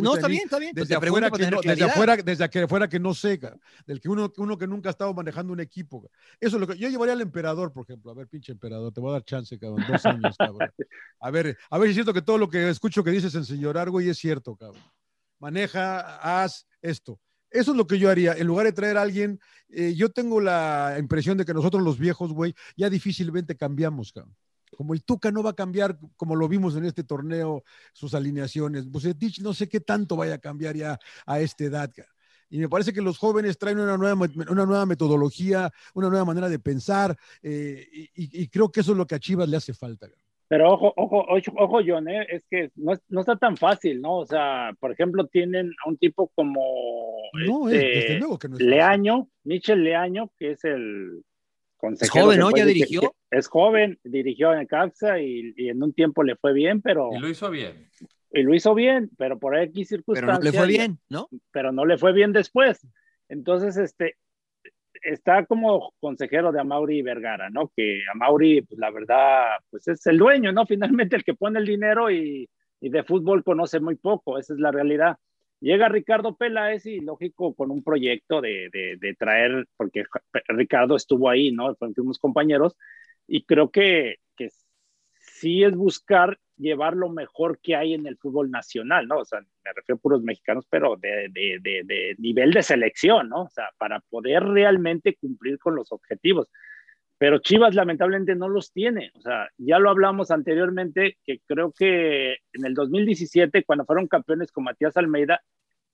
no, 0.00 0.14
está 0.14 0.28
bien, 0.28 0.42
está 0.44 0.58
bien. 0.58 0.74
Desde, 0.74 0.94
afuera 0.94 1.30
que 1.30 1.50
no, 1.50 1.60
desde, 1.60 1.84
afuera, 1.84 2.16
desde 2.16 2.44
afuera 2.44 2.88
que 2.88 2.98
no 2.98 3.14
seca. 3.14 3.56
Del 3.86 4.00
que 4.00 4.08
uno, 4.08 4.32
uno 4.36 4.58
que 4.58 4.66
nunca 4.66 4.88
ha 4.88 4.92
estado 4.92 5.14
manejando 5.14 5.52
un 5.52 5.60
equipo. 5.60 6.10
Eso 6.40 6.56
es 6.56 6.60
lo 6.60 6.66
que 6.66 6.76
yo 6.76 6.88
llevaría 6.88 7.14
al 7.14 7.20
emperador, 7.20 7.72
por 7.72 7.84
ejemplo. 7.84 8.10
A 8.10 8.14
ver, 8.14 8.26
pinche 8.26 8.50
emperador, 8.50 8.92
te 8.92 9.00
voy 9.00 9.10
a 9.10 9.12
dar 9.14 9.24
chance, 9.24 9.56
cabrón. 9.58 9.84
Dos 9.88 10.04
años, 10.04 10.36
cabrón. 10.36 10.68
A 11.20 11.30
ver, 11.30 11.56
a 11.70 11.78
ver 11.78 11.86
si 11.86 11.90
es 11.90 11.94
cierto 11.96 12.12
que 12.12 12.22
todo 12.22 12.38
lo 12.38 12.48
que 12.48 12.68
escucho 12.68 13.04
que 13.04 13.12
dices 13.12 13.34
en 13.36 13.44
señor 13.44 13.78
Argo 13.78 14.00
y 14.00 14.08
es 14.08 14.18
cierto, 14.18 14.56
cabrón 14.56 14.82
maneja, 15.44 16.16
haz 16.42 16.66
esto. 16.80 17.20
Eso 17.50 17.70
es 17.70 17.76
lo 17.76 17.86
que 17.86 17.98
yo 17.98 18.10
haría. 18.10 18.32
En 18.32 18.46
lugar 18.46 18.66
de 18.66 18.72
traer 18.72 18.96
a 18.96 19.02
alguien, 19.02 19.38
eh, 19.68 19.94
yo 19.94 20.10
tengo 20.10 20.40
la 20.40 20.96
impresión 20.98 21.36
de 21.36 21.44
que 21.44 21.54
nosotros 21.54 21.82
los 21.82 21.98
viejos, 21.98 22.32
güey, 22.32 22.54
ya 22.76 22.90
difícilmente 22.90 23.56
cambiamos, 23.56 24.12
cabrón. 24.12 24.34
Como 24.76 24.94
el 24.94 25.04
Tuca 25.04 25.30
no 25.30 25.42
va 25.42 25.50
a 25.50 25.54
cambiar, 25.54 25.98
como 26.16 26.36
lo 26.36 26.48
vimos 26.48 26.76
en 26.76 26.84
este 26.84 27.04
torneo, 27.04 27.64
sus 27.92 28.14
alineaciones. 28.14 28.86
Bucetich 28.90 29.40
no 29.40 29.54
sé 29.54 29.68
qué 29.68 29.80
tanto 29.80 30.16
vaya 30.16 30.34
a 30.34 30.38
cambiar 30.38 30.76
ya 30.76 30.98
a 31.26 31.40
esta 31.40 31.64
edad, 31.64 31.90
Y 32.50 32.58
me 32.58 32.68
parece 32.68 32.92
que 32.92 33.02
los 33.02 33.18
jóvenes 33.18 33.58
traen 33.58 33.78
una 33.78 33.96
nueva, 33.96 34.28
una 34.50 34.66
nueva 34.66 34.86
metodología, 34.86 35.70
una 35.94 36.08
nueva 36.08 36.24
manera 36.24 36.48
de 36.48 36.58
pensar, 36.58 37.16
eh, 37.42 37.86
y, 38.14 38.48
creo 38.48 38.70
que 38.70 38.80
eso 38.80 38.92
es 38.92 38.98
lo 38.98 39.06
que 39.06 39.14
a 39.14 39.20
Chivas 39.20 39.48
le 39.48 39.56
hace 39.56 39.74
falta. 39.74 40.08
Pero 40.48 40.72
ojo, 40.72 40.92
ojo, 40.96 41.26
ojo, 41.56 41.80
John, 41.84 42.08
¿eh? 42.08 42.26
es 42.28 42.44
que 42.48 42.70
no, 42.76 42.92
no, 43.08 43.20
está 43.20 43.36
tan 43.36 43.56
fácil, 43.56 44.00
¿no? 44.00 44.18
O 44.18 44.26
sea, 44.26 44.72
por 44.78 44.92
ejemplo, 44.92 45.26
tienen 45.26 45.72
a 45.84 45.88
un 45.88 45.96
tipo 45.96 46.30
como 46.34 46.62
no, 47.32 47.68
este, 47.68 48.18
luego 48.18 48.38
que 48.38 48.48
no 48.48 48.56
Leaño, 48.58 49.28
Michel 49.44 49.82
Leaño, 49.82 50.30
que 50.38 50.52
es 50.52 50.64
el. 50.64 51.24
Es 51.92 52.10
joven, 52.10 52.38
¿no? 52.38 52.50
Ya 52.54 52.64
dirigió. 52.64 53.14
es 53.30 53.48
joven, 53.48 53.98
dirigió 54.04 54.54
en 54.54 54.66
Caxa 54.66 55.20
y, 55.20 55.54
y, 55.56 55.68
en 55.68 55.82
un 55.82 55.92
tiempo 55.92 56.22
le 56.22 56.36
fue 56.36 56.52
bien, 56.52 56.80
pero. 56.82 57.10
Y 57.12 57.18
lo 57.18 57.28
hizo 57.28 57.50
bien. 57.50 57.88
Y 58.32 58.42
lo 58.42 58.54
hizo 58.54 58.74
bien, 58.74 59.10
pero 59.16 59.38
por 59.38 59.56
X 59.56 59.88
circunstancias. 59.88 60.38
Pero 60.38 60.44
no 60.44 60.50
le 60.50 60.58
fue 60.58 60.66
bien, 60.66 60.98
¿no? 61.08 61.28
Pero 61.52 61.72
no 61.72 61.84
le 61.86 61.98
fue 61.98 62.12
bien 62.12 62.32
después. 62.32 62.86
Entonces, 63.28 63.76
este, 63.76 64.16
está 65.02 65.44
como 65.46 65.94
consejero 66.00 66.50
de 66.50 66.60
Amauri 66.60 67.02
Vergara, 67.02 67.50
¿no? 67.50 67.70
Que 67.76 68.02
Amauri, 68.12 68.62
pues 68.62 68.78
la 68.78 68.90
verdad, 68.90 69.44
pues 69.70 69.86
es 69.88 70.04
el 70.06 70.18
dueño, 70.18 70.52
¿no? 70.52 70.66
Finalmente 70.66 71.16
el 71.16 71.24
que 71.24 71.34
pone 71.34 71.58
el 71.58 71.66
dinero 71.66 72.10
y, 72.10 72.48
y 72.80 72.88
de 72.88 73.04
fútbol 73.04 73.44
conoce 73.44 73.80
muy 73.80 73.96
poco, 73.96 74.38
esa 74.38 74.54
es 74.54 74.60
la 74.60 74.72
realidad. 74.72 75.16
Llega 75.60 75.88
Ricardo 75.88 76.36
Peláez 76.36 76.84
y 76.86 77.00
lógico 77.00 77.54
con 77.54 77.70
un 77.70 77.82
proyecto 77.82 78.40
de, 78.40 78.68
de, 78.70 79.14
traer, 79.14 79.66
porque 79.76 80.04
Ricardo 80.48 80.96
estuvo 80.96 81.30
ahí, 81.30 81.52
¿no? 81.52 81.74
Fuimos 81.76 82.18
compañeros 82.18 82.76
y 83.26 83.44
creo 83.44 83.70
que, 83.70 84.16
que 84.36 84.50
sí 85.18 85.64
es 85.64 85.74
buscar 85.74 86.38
llevar 86.56 86.96
lo 86.96 87.08
mejor 87.08 87.58
que 87.60 87.76
hay 87.76 87.94
en 87.94 88.06
el 88.06 88.16
fútbol 88.16 88.50
nacional, 88.50 89.08
¿no? 89.08 89.18
O 89.18 89.24
sea, 89.24 89.40
me 89.40 89.72
refiero 89.74 89.96
a 89.96 90.00
puros 90.00 90.22
mexicanos, 90.22 90.66
pero 90.68 90.96
de, 90.96 91.28
de, 91.30 91.58
de, 91.60 91.82
de, 91.84 92.14
nivel 92.18 92.52
de 92.52 92.62
selección, 92.62 93.28
¿no? 93.28 93.42
O 93.42 93.50
sea, 93.50 93.70
para 93.78 94.00
poder 94.00 94.44
realmente 94.44 95.16
cumplir 95.16 95.58
con 95.58 95.74
los 95.74 95.90
objetivos. 95.92 96.48
Pero 97.18 97.38
Chivas 97.38 97.74
lamentablemente 97.74 98.34
no 98.34 98.48
los 98.48 98.72
tiene. 98.72 99.12
O 99.14 99.20
sea, 99.20 99.48
ya 99.56 99.78
lo 99.78 99.90
hablamos 99.90 100.30
anteriormente, 100.30 101.16
que 101.24 101.40
creo 101.46 101.72
que 101.72 102.32
en 102.52 102.64
el 102.64 102.74
2017, 102.74 103.64
cuando 103.64 103.84
fueron 103.84 104.08
campeones 104.08 104.50
con 104.50 104.64
Matías 104.64 104.96
Almeida, 104.96 105.40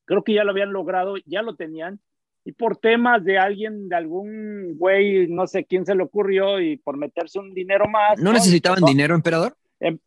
creo 0.05 0.25
que 0.25 0.35
ya 0.35 0.45
lo 0.45 0.51
habían 0.51 0.73
logrado, 0.73 1.17
ya 1.27 1.43
lo 1.43 1.57
tenían, 1.57 2.01
y 2.45 2.53
por 2.53 2.79
temas 2.79 3.23
de 3.23 3.39
alguien, 3.39 3.89
de 3.89 3.97
algún 3.97 4.77
güey, 4.77 5.29
no 5.29 5.47
sé 5.47 5.67
quién 5.67 5.85
se 5.85 5.95
le 5.95 6.03
ocurrió, 6.03 6.61
y 6.61 6.79
por 6.79 6.97
meterse 6.97 7.39
un 7.39 7.53
dinero 7.53 7.87
más. 7.87 8.19
¿No, 8.19 8.33
necesitaban 8.33 8.83
dinero, 8.83 9.15
emperador? 9.15 9.55
Em, 9.79 9.99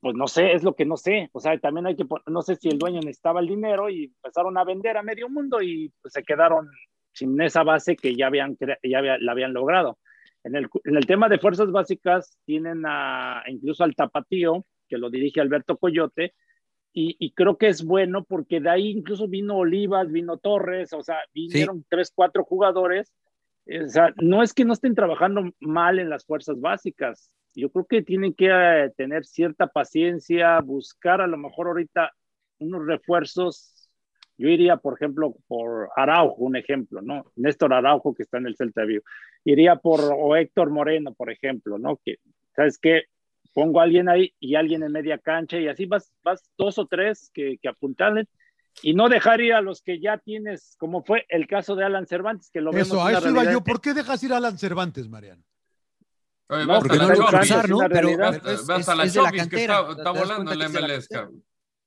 pues 0.00 0.14
no 0.16 0.26
sé, 0.26 0.52
es 0.52 0.64
lo 0.64 0.74
que 0.74 0.84
no 0.84 0.96
sé. 0.96 1.30
O 1.32 1.40
sea, 1.40 1.56
también 1.58 1.86
hay 1.86 1.96
que, 1.96 2.04
no 2.26 2.42
sé 2.42 2.56
si 2.56 2.68
el 2.68 2.78
dueño 2.78 3.00
necesitaba 3.00 3.40
el 3.40 3.46
dinero 3.46 3.88
y 3.88 4.04
empezaron 4.04 4.58
a 4.58 4.64
vender 4.64 4.96
a 4.96 5.02
medio 5.02 5.28
mundo 5.28 5.62
y 5.62 5.92
pues, 6.02 6.12
se 6.12 6.24
quedaron 6.24 6.68
sin 7.12 7.40
esa 7.40 7.62
base 7.62 7.96
que 7.96 8.14
ya 8.14 8.26
habían, 8.26 8.56
ya 8.82 9.00
la 9.00 9.32
habían 9.32 9.52
logrado. 9.52 9.98
En 10.48 10.56
el, 10.56 10.68
en 10.84 10.96
el, 10.96 11.06
tema 11.06 11.28
de 11.28 11.38
fuerzas 11.38 11.70
básicas 11.70 12.38
tienen 12.44 12.84
a, 12.86 13.42
incluso 13.48 13.84
al 13.84 13.94
tapatío, 13.94 14.64
que 14.88 14.96
lo 14.96 15.10
dirige 15.10 15.40
Alberto 15.40 15.76
Coyote, 15.76 16.34
y, 16.92 17.32
creo 17.32 17.58
que 17.58 17.68
es 17.68 17.84
bueno 17.84 18.24
porque 18.24 18.60
de 18.60 18.70
ahí 18.70 18.88
incluso 18.88 19.28
vino 19.28 19.58
Olivas, 19.58 20.10
vino 20.10 20.38
Torres, 20.38 20.92
o 20.92 21.02
sea, 21.02 21.18
vinieron 21.32 21.84
tres, 21.88 22.10
cuatro 22.12 22.42
jugadores. 22.42 23.14
O 23.84 23.88
sea, 23.88 24.12
no 24.16 24.42
es 24.42 24.52
que 24.52 24.64
no 24.64 24.72
estén 24.72 24.96
trabajando 24.96 25.52
mal 25.60 26.00
en 26.00 26.10
las 26.10 26.24
fuerzas 26.24 26.60
básicas. 26.60 27.30
Yo 27.54 27.70
creo 27.70 27.84
que 27.84 28.02
tienen 28.02 28.34
que 28.34 28.48
eh, 28.50 28.90
tener 28.96 29.26
cierta 29.26 29.68
paciencia, 29.68 30.58
buscar 30.60 31.20
a 31.20 31.28
lo 31.28 31.36
mejor 31.36 31.68
ahorita 31.68 32.12
unos 32.58 32.84
refuerzos. 32.84 33.88
Yo 34.36 34.48
iría, 34.48 34.76
por 34.78 34.94
ejemplo, 34.94 35.36
por 35.46 35.90
Araujo, 35.94 36.42
un 36.42 36.56
ejemplo, 36.56 37.00
¿no? 37.00 37.30
Néstor 37.36 37.74
Araujo, 37.74 38.12
que 38.14 38.24
está 38.24 38.38
en 38.38 38.46
el 38.46 38.56
Celta 38.56 38.84
Vigo. 38.84 39.04
Iría 39.44 39.76
por, 39.76 40.00
o 40.00 40.36
Héctor 40.36 40.70
Moreno, 40.70 41.14
por 41.14 41.30
ejemplo, 41.30 41.78
¿no? 41.78 42.00
Que, 42.04 42.16
¿sabes 42.54 42.78
qué? 42.78 43.04
pongo 43.58 43.80
a 43.80 43.82
alguien 43.82 44.08
ahí 44.08 44.32
y 44.38 44.54
alguien 44.54 44.84
en 44.84 44.92
media 44.92 45.18
cancha 45.18 45.58
y 45.58 45.66
así 45.66 45.86
vas, 45.86 46.12
vas 46.22 46.48
dos 46.56 46.78
o 46.78 46.86
tres 46.86 47.28
que, 47.34 47.58
que 47.60 47.68
apuntalen 47.68 48.28
y 48.82 48.94
no 48.94 49.08
dejar 49.08 49.40
ir 49.40 49.52
a 49.52 49.60
los 49.60 49.82
que 49.82 50.00
ya 50.00 50.18
tienes, 50.18 50.76
como 50.78 51.02
fue 51.02 51.26
el 51.28 51.48
caso 51.48 51.74
de 51.74 51.84
Alan 51.84 52.06
Cervantes, 52.06 52.50
que 52.52 52.60
lo 52.60 52.70
Eso, 52.70 53.04
a 53.04 53.12
eso 53.12 53.30
iba 53.30 53.50
yo. 53.50 53.64
¿Por 53.64 53.80
qué 53.80 53.94
dejas 53.94 54.22
ir 54.22 54.32
a 54.32 54.36
Alan 54.36 54.58
Cervantes, 54.58 55.08
Mariano? 55.08 55.42
no, 56.48 56.78
porque 56.78 56.96
no 56.96 57.08
lo 57.08 57.26
usar, 57.26 57.68
¿no? 57.68 57.78
Pero 57.88 58.10
hasta 58.24 58.94
la 58.94 59.02
que 59.32 59.40
está, 59.56 59.90
está 59.90 60.10
volando 60.12 60.52
en 60.52 60.58
la 60.58 60.68
MLS, 60.68 61.08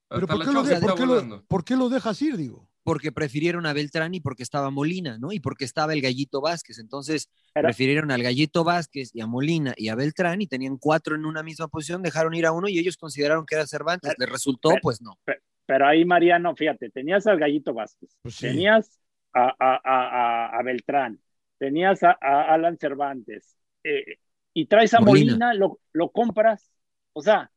Pero 0.09 0.27
¿por 0.27 0.45
qué, 0.45 0.51
lo, 0.51 0.63
¿por, 0.81 0.95
qué 0.95 1.05
lo, 1.05 1.43
¿por 1.45 1.63
qué 1.63 1.75
lo 1.77 1.87
dejas 1.87 2.21
ir, 2.21 2.35
digo? 2.35 2.67
Porque 2.83 3.11
prefirieron 3.11 3.65
a 3.65 3.73
Beltrán 3.73 4.13
y 4.13 4.21
porque 4.21 4.43
estaba 4.43 4.69
Molina, 4.69 5.17
¿no? 5.17 5.31
Y 5.31 5.39
porque 5.39 5.65
estaba 5.65 5.93
el 5.93 6.01
Gallito 6.01 6.41
Vázquez. 6.41 6.79
Entonces, 6.79 7.29
prefirieron 7.53 8.11
al 8.11 8.23
Gallito 8.23 8.63
Vázquez 8.63 9.11
y 9.13 9.21
a 9.21 9.27
Molina 9.27 9.73
y 9.77 9.89
a 9.89 9.95
Beltrán 9.95 10.41
y 10.41 10.47
tenían 10.47 10.77
cuatro 10.77 11.15
en 11.15 11.25
una 11.25 11.43
misma 11.43 11.67
posición, 11.67 12.01
dejaron 12.01 12.33
ir 12.33 12.45
a 12.45 12.51
uno 12.51 12.67
y 12.67 12.79
ellos 12.79 12.97
consideraron 12.97 13.45
que 13.45 13.55
era 13.55 13.67
Cervantes. 13.67 14.13
¿Les 14.17 14.29
resultó? 14.29 14.71
pues 14.81 15.01
no. 15.01 15.17
Pero, 15.65 15.87
ahí, 15.87 16.03
Mariano, 16.05 16.55
fíjate, 16.55 16.89
tenías 16.89 17.27
al 17.27 17.39
Gallito 17.39 17.73
Vázquez, 17.73 18.17
pues 18.21 18.37
tenías 18.37 18.99
a, 19.33 20.61
Beltrán, 20.63 21.19
tenías 21.57 22.03
a, 22.03 22.11
Alan 22.19 22.77
Cervantes 22.77 23.55
eh, 23.83 24.17
y 24.53 24.65
traes 24.65 24.93
a 24.93 24.99
Molina, 24.99 25.53
lo, 25.53 25.79
lo 25.93 26.09
compras. 26.09 26.71
O 27.13 27.21
sea, 27.21 27.51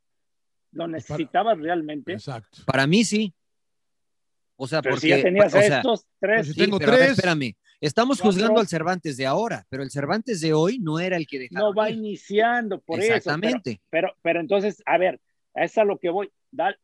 ¿lo 0.72 0.84
pues 0.84 1.08
necesitabas 1.08 1.58
realmente? 1.58 2.12
Exacto. 2.12 2.62
Para 2.66 2.86
mí 2.86 3.04
sí. 3.04 3.32
O 4.56 4.66
sea, 4.68 4.82
porque. 4.82 5.00
Si 5.00 5.08
ya 5.08 5.22
tenías 5.22 5.54
estos 5.54 6.06
tres. 6.20 6.46
Pues 6.46 6.56
tengo 6.56 6.78
tres. 6.78 7.10
espérame. 7.10 7.54
Estamos 7.80 8.20
juzgando 8.20 8.60
al 8.60 8.68
Cervantes 8.68 9.16
de 9.16 9.26
ahora, 9.26 9.66
pero 9.68 9.82
el 9.82 9.90
Cervantes 9.90 10.40
de 10.40 10.54
hoy 10.54 10.78
no 10.78 10.98
era 10.98 11.16
el 11.16 11.26
que 11.26 11.38
dejaba. 11.38 11.68
No 11.68 11.74
va 11.74 11.90
iniciando, 11.90 12.80
por 12.80 12.98
Exactamente. 12.98 13.72
eso. 13.72 13.80
Pero, 13.90 14.14
pero, 14.22 14.40
entonces, 14.40 14.82
a 14.86 14.96
ver, 14.96 15.20
es 15.54 15.76
a 15.76 15.84
lo 15.84 15.98
que 15.98 16.08
voy. 16.08 16.30
Da, 16.50 16.74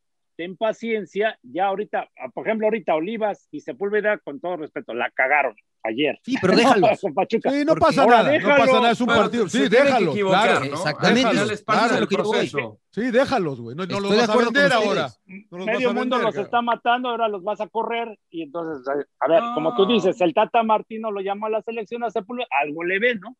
ten 0.40 0.56
paciencia. 0.56 1.38
Ya 1.42 1.66
ahorita, 1.66 2.08
por 2.32 2.46
ejemplo, 2.46 2.66
ahorita 2.66 2.94
Olivas 2.94 3.46
y 3.50 3.60
Sepúlveda, 3.60 4.16
con 4.16 4.40
todo 4.40 4.56
respeto, 4.56 4.94
la 4.94 5.10
cagaron 5.10 5.54
ayer. 5.82 6.18
Sí, 6.24 6.34
pero 6.40 6.56
déjalo. 6.56 6.86
sí, 7.28 7.64
no 7.66 7.74
pasa 7.74 8.06
nada, 8.06 8.38
no 8.38 8.48
pasa 8.48 8.72
nada, 8.72 8.90
es 8.92 9.00
un 9.02 9.06
partido. 9.08 9.46
Sí, 9.50 9.68
déjalo. 9.68 10.14
Claro, 10.14 10.64
Exactamente. 10.64 11.62
Claro, 11.66 12.06
proceso. 12.08 12.78
Sí, 12.90 13.10
déjalos, 13.10 13.60
güey. 13.60 13.76
No, 13.76 13.84
no 13.84 14.00
los 14.00 14.16
vas 14.16 14.30
a 14.30 14.36
vender 14.38 14.72
ahora. 14.72 15.10
Medio 15.26 15.92
mundo 15.92 16.16
los 16.16 16.34
está 16.34 16.62
matando, 16.62 17.10
ahora 17.10 17.28
los 17.28 17.44
vas 17.44 17.60
a 17.60 17.68
correr. 17.68 18.18
Y 18.30 18.44
entonces, 18.44 18.88
a 19.20 19.28
ver, 19.28 19.42
como 19.54 19.76
tú 19.76 19.84
dices, 19.84 20.18
el 20.22 20.32
Tata 20.32 20.62
Martino 20.62 21.10
lo 21.10 21.20
llamó 21.20 21.46
a 21.46 21.50
la 21.50 21.60
selección 21.60 22.02
a 22.02 22.10
Sepúlveda, 22.10 22.48
algo 22.62 22.82
le 22.82 22.98
ve, 22.98 23.14
¿no? 23.16 23.36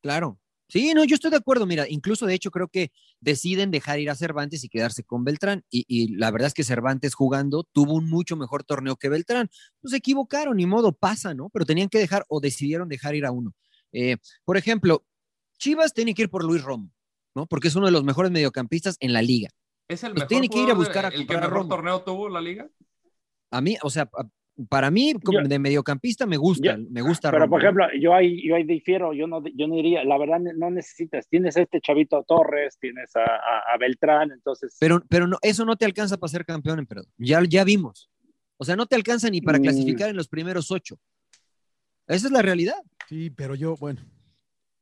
Claro. 0.00 0.38
Sí, 0.68 0.92
no, 0.94 1.04
yo 1.04 1.14
estoy 1.14 1.30
de 1.30 1.36
acuerdo. 1.36 1.66
Mira, 1.66 1.86
incluso 1.88 2.26
de 2.26 2.34
hecho 2.34 2.50
creo 2.50 2.68
que 2.68 2.90
deciden 3.20 3.70
dejar 3.70 4.00
ir 4.00 4.10
a 4.10 4.16
Cervantes 4.16 4.64
y 4.64 4.68
quedarse 4.68 5.04
con 5.04 5.24
Beltrán. 5.24 5.64
Y, 5.70 6.16
la 6.16 6.30
verdad 6.30 6.48
es 6.48 6.54
que 6.54 6.64
Cervantes 6.64 7.14
jugando 7.14 7.64
tuvo 7.72 7.94
un 7.94 8.08
mucho 8.08 8.36
mejor 8.36 8.64
torneo 8.64 8.96
que 8.96 9.08
Beltrán. 9.08 9.48
Pues 9.80 9.92
se 9.92 9.98
equivocaron, 9.98 10.56
ni 10.56 10.66
modo, 10.66 10.92
pasa, 10.92 11.34
¿no? 11.34 11.50
Pero 11.50 11.64
tenían 11.64 11.88
que 11.88 11.98
dejar 11.98 12.24
o 12.28 12.40
decidieron 12.40 12.88
dejar 12.88 13.14
ir 13.14 13.26
a 13.26 13.30
uno. 13.30 13.54
Eh, 13.92 14.16
por 14.44 14.56
ejemplo, 14.56 15.04
Chivas 15.58 15.94
tiene 15.94 16.14
que 16.14 16.22
ir 16.22 16.30
por 16.30 16.44
Luis 16.44 16.62
Romo, 16.62 16.90
¿no? 17.34 17.46
Porque 17.46 17.68
es 17.68 17.76
uno 17.76 17.86
de 17.86 17.92
los 17.92 18.04
mejores 18.04 18.32
mediocampistas 18.32 18.96
en 19.00 19.12
la 19.12 19.22
liga. 19.22 19.50
¿Es 19.88 20.02
el 20.02 20.14
mejor 20.14 20.28
tiene 20.28 20.48
que 20.48 20.60
ir 20.60 20.70
a 20.70 20.74
buscar 20.74 21.06
a 21.06 21.08
el 21.08 21.26
que 21.26 21.36
mejor 21.36 21.68
torneo 21.68 22.02
tuvo 22.02 22.28
la 22.28 22.40
liga? 22.40 22.68
A 23.52 23.60
mí, 23.60 23.76
o 23.82 23.90
sea, 23.90 24.10
para 24.68 24.90
mí, 24.90 25.12
de 25.44 25.58
mediocampista 25.58 26.24
me 26.24 26.38
gusta, 26.38 26.78
me 26.90 27.02
gusta. 27.02 27.30
Pero, 27.30 27.48
por 27.48 27.60
ejemplo, 27.62 27.86
yo 28.00 28.14
ahí, 28.14 28.46
yo 28.46 28.56
ahí 28.56 28.64
difiero, 28.64 29.12
yo 29.12 29.26
no, 29.26 29.42
yo 29.54 29.68
no 29.68 29.74
diría, 29.76 30.02
la 30.04 30.16
verdad 30.16 30.40
no 30.40 30.70
necesitas, 30.70 31.28
tienes 31.28 31.56
a 31.56 31.62
este 31.62 31.80
chavito 31.80 32.24
Torres, 32.26 32.78
tienes 32.78 33.14
a, 33.16 33.76
Beltrán, 33.78 34.32
entonces... 34.32 34.76
Pero, 34.80 35.02
pero 35.08 35.26
no, 35.26 35.36
eso 35.42 35.64
no 35.66 35.76
te 35.76 35.84
alcanza 35.84 36.16
para 36.16 36.30
ser 36.30 36.46
campeón, 36.46 36.78
emperador. 36.78 37.10
Ya, 37.18 37.42
ya 37.46 37.64
vimos. 37.64 38.10
O 38.56 38.64
sea, 38.64 38.76
no 38.76 38.86
te 38.86 38.96
alcanza 38.96 39.28
ni 39.28 39.42
para 39.42 39.58
mm. 39.58 39.62
clasificar 39.62 40.08
en 40.08 40.16
los 40.16 40.28
primeros 40.28 40.70
ocho. 40.70 40.98
Esa 42.06 42.28
es 42.28 42.32
la 42.32 42.40
realidad. 42.40 42.82
Sí, 43.08 43.30
pero 43.30 43.54
yo, 43.54 43.76
bueno. 43.76 44.00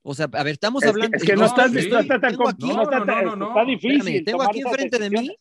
O 0.03 0.15
sea, 0.15 0.29
a 0.33 0.45
ver, 0.45 0.53
estamos 0.53 0.85
hablando. 0.85 1.17
Es 1.17 1.25
que 1.25 1.35
no, 1.35 1.47
estás, 1.47 1.73
no, 1.73 1.81
está, 1.81 2.21
tan 2.21 2.37
no, 2.37 2.85
no, 2.85 3.37
no, 3.37 3.49
está 3.49 3.65
difícil. 3.65 4.25
tengo 4.25 4.43
aquí 4.43 4.61
enfrente 4.61 4.99
de 4.99 5.11
mí 5.11 5.37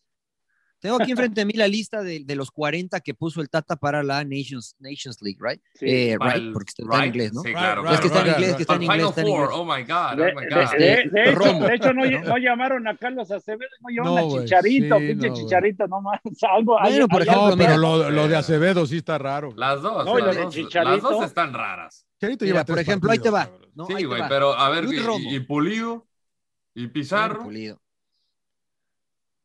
tengo 0.83 1.01
aquí 1.01 1.11
enfrente 1.11 1.39
de 1.39 1.45
mí 1.45 1.53
la 1.53 1.69
lista 1.69 2.03
de, 2.03 2.25
de, 2.25 2.35
los 2.35 2.51
40 2.51 2.99
que 2.99 3.13
puso 3.13 3.39
el 3.39 3.49
Tata 3.49 3.77
para 3.77 4.03
la 4.03 4.25
Nations, 4.25 4.75
Nations 4.79 5.21
League, 5.21 5.37
right? 5.39 5.61
Sí. 5.75 5.85
Eh, 5.87 6.17
right, 6.19 6.51
porque 6.51 6.71
está 6.77 6.83
right. 6.83 7.03
en 7.03 7.05
inglés, 7.05 7.33
¿no? 7.33 7.41
Sí, 7.41 7.53
claro. 7.53 7.89
es 7.89 8.01
que 8.01 8.07
está 8.07 8.19
en 8.19 8.27
inglés, 8.27 8.55
que 8.55 8.61
está 8.63 8.75
en 8.75 8.83
inglés. 8.83 9.07
Está 9.07 9.21
en 9.21 9.27
inglés. 9.29 9.49
Oh 9.53 9.63
my 9.63 9.83
God, 9.83 10.19
oh 10.19 10.41
my 10.41 10.45
God. 10.45 10.71
De, 10.77 10.85
de, 10.85 11.09
de 11.09 11.29
hecho, 11.31 11.53
de 11.53 11.75
hecho 11.75 11.93
no, 11.93 12.03
no, 12.03 12.37
llamaron 12.37 12.85
a 12.85 12.97
Carlos 12.97 13.31
Acevedo, 13.31 13.69
no 13.79 13.89
llamaron 13.91 14.29
no, 14.29 14.35
a 14.35 14.41
Chicharito, 14.41 14.99
sí, 14.99 15.07
pinche 15.07 15.29
no, 15.29 15.35
Chicharito, 15.35 15.87
no 15.87 16.01
más. 16.01 16.19
Algo, 16.51 16.77
bueno, 16.81 17.07
por 17.07 17.21
ejemplo, 17.21 17.49
no, 17.51 17.57
pero 17.57 17.77
lo, 17.77 18.11
lo, 18.11 18.27
de 18.27 18.35
Acevedo 18.35 18.85
sí 18.85 18.97
está 18.97 19.17
raro. 19.17 19.53
Las 19.55 19.81
dos, 19.81 20.03
no, 20.03 20.19
las, 20.19 20.35
dos 20.35 20.73
las 20.73 21.01
dos 21.01 21.25
están 21.25 21.53
raras. 21.53 22.05
Chicharito 22.15 22.43
lleva 22.43 22.65
por 22.65 22.79
ejemplo, 22.79 23.09
ahí 23.09 23.19
te 23.19 23.29
va. 23.29 23.49
Sí, 23.87 24.03
güey, 24.03 24.21
pero 24.27 24.51
a 24.51 24.67
ver, 24.67 24.85
y 24.91 25.39
Pulido, 25.39 26.05
y 26.73 26.87
Pizarro. 26.87 27.43
Pulido. 27.43 27.82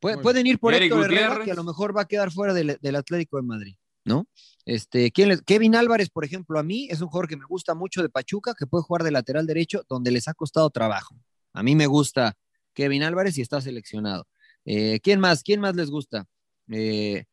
Pueden 0.00 0.46
ir 0.46 0.58
por 0.58 0.74
Héctor 0.74 1.04
Herrera, 1.04 1.44
que 1.44 1.50
a 1.50 1.54
lo 1.54 1.64
mejor 1.64 1.96
va 1.96 2.02
a 2.02 2.04
quedar 2.06 2.30
fuera 2.30 2.54
del, 2.54 2.96
Atlético 2.96 3.36
de 3.36 3.42
Madrid, 3.42 3.76
¿no? 4.04 4.26
Este, 4.64 5.10
Kevin 5.10 5.74
Álvarez, 5.74 6.10
por 6.10 6.24
ejemplo, 6.24 6.58
a 6.58 6.62
mí 6.62 6.88
es 6.90 7.00
un 7.00 7.08
jugador 7.08 7.28
que 7.28 7.36
me 7.36 7.46
gusta 7.46 7.74
mucho 7.74 8.02
de 8.02 8.08
Pachuca, 8.08 8.54
que 8.56 8.66
puede 8.66 8.84
jugar 8.84 9.02
de 9.02 9.10
lateral 9.10 9.46
derecho, 9.46 9.82
donde 9.88 10.10
les 10.10 10.28
ha 10.28 10.34
costado 10.34 10.70
trabajo. 10.70 11.16
A 11.52 11.62
mí 11.62 11.74
me 11.74 11.86
gusta 11.86 12.36
Kevin 12.74 13.02
Álvarez 13.02 13.36
y 13.38 13.42
está 13.42 13.60
seleccionado. 13.60 14.26
Eh, 14.64 15.00
¿Quién 15.02 15.18
más? 15.18 15.42
¿Quién 15.42 15.60
más 15.60 15.74
les 15.74 15.90
gusta? 15.90 16.26
Eh, 16.70 17.24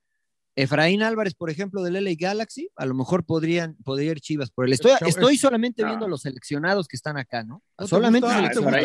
Efraín 0.55 1.03
Álvarez, 1.03 1.35
por 1.35 1.49
ejemplo, 1.49 1.83
del 1.83 2.01
LA 2.01 2.11
Galaxy, 2.17 2.69
a 2.77 2.85
lo 2.85 2.93
mejor 2.95 3.25
podrían, 3.25 3.75
podría 3.83 4.11
ir 4.11 4.21
Chivas 4.21 4.51
por 4.51 4.65
él. 4.65 4.73
Estoy, 4.73 4.93
estoy 5.05 5.37
solamente 5.37 5.83
viendo 5.83 6.07
los 6.07 6.21
seleccionados 6.21 6.87
que 6.87 6.95
están 6.95 7.17
acá, 7.17 7.43
¿no? 7.43 7.61
solamente 7.85 8.27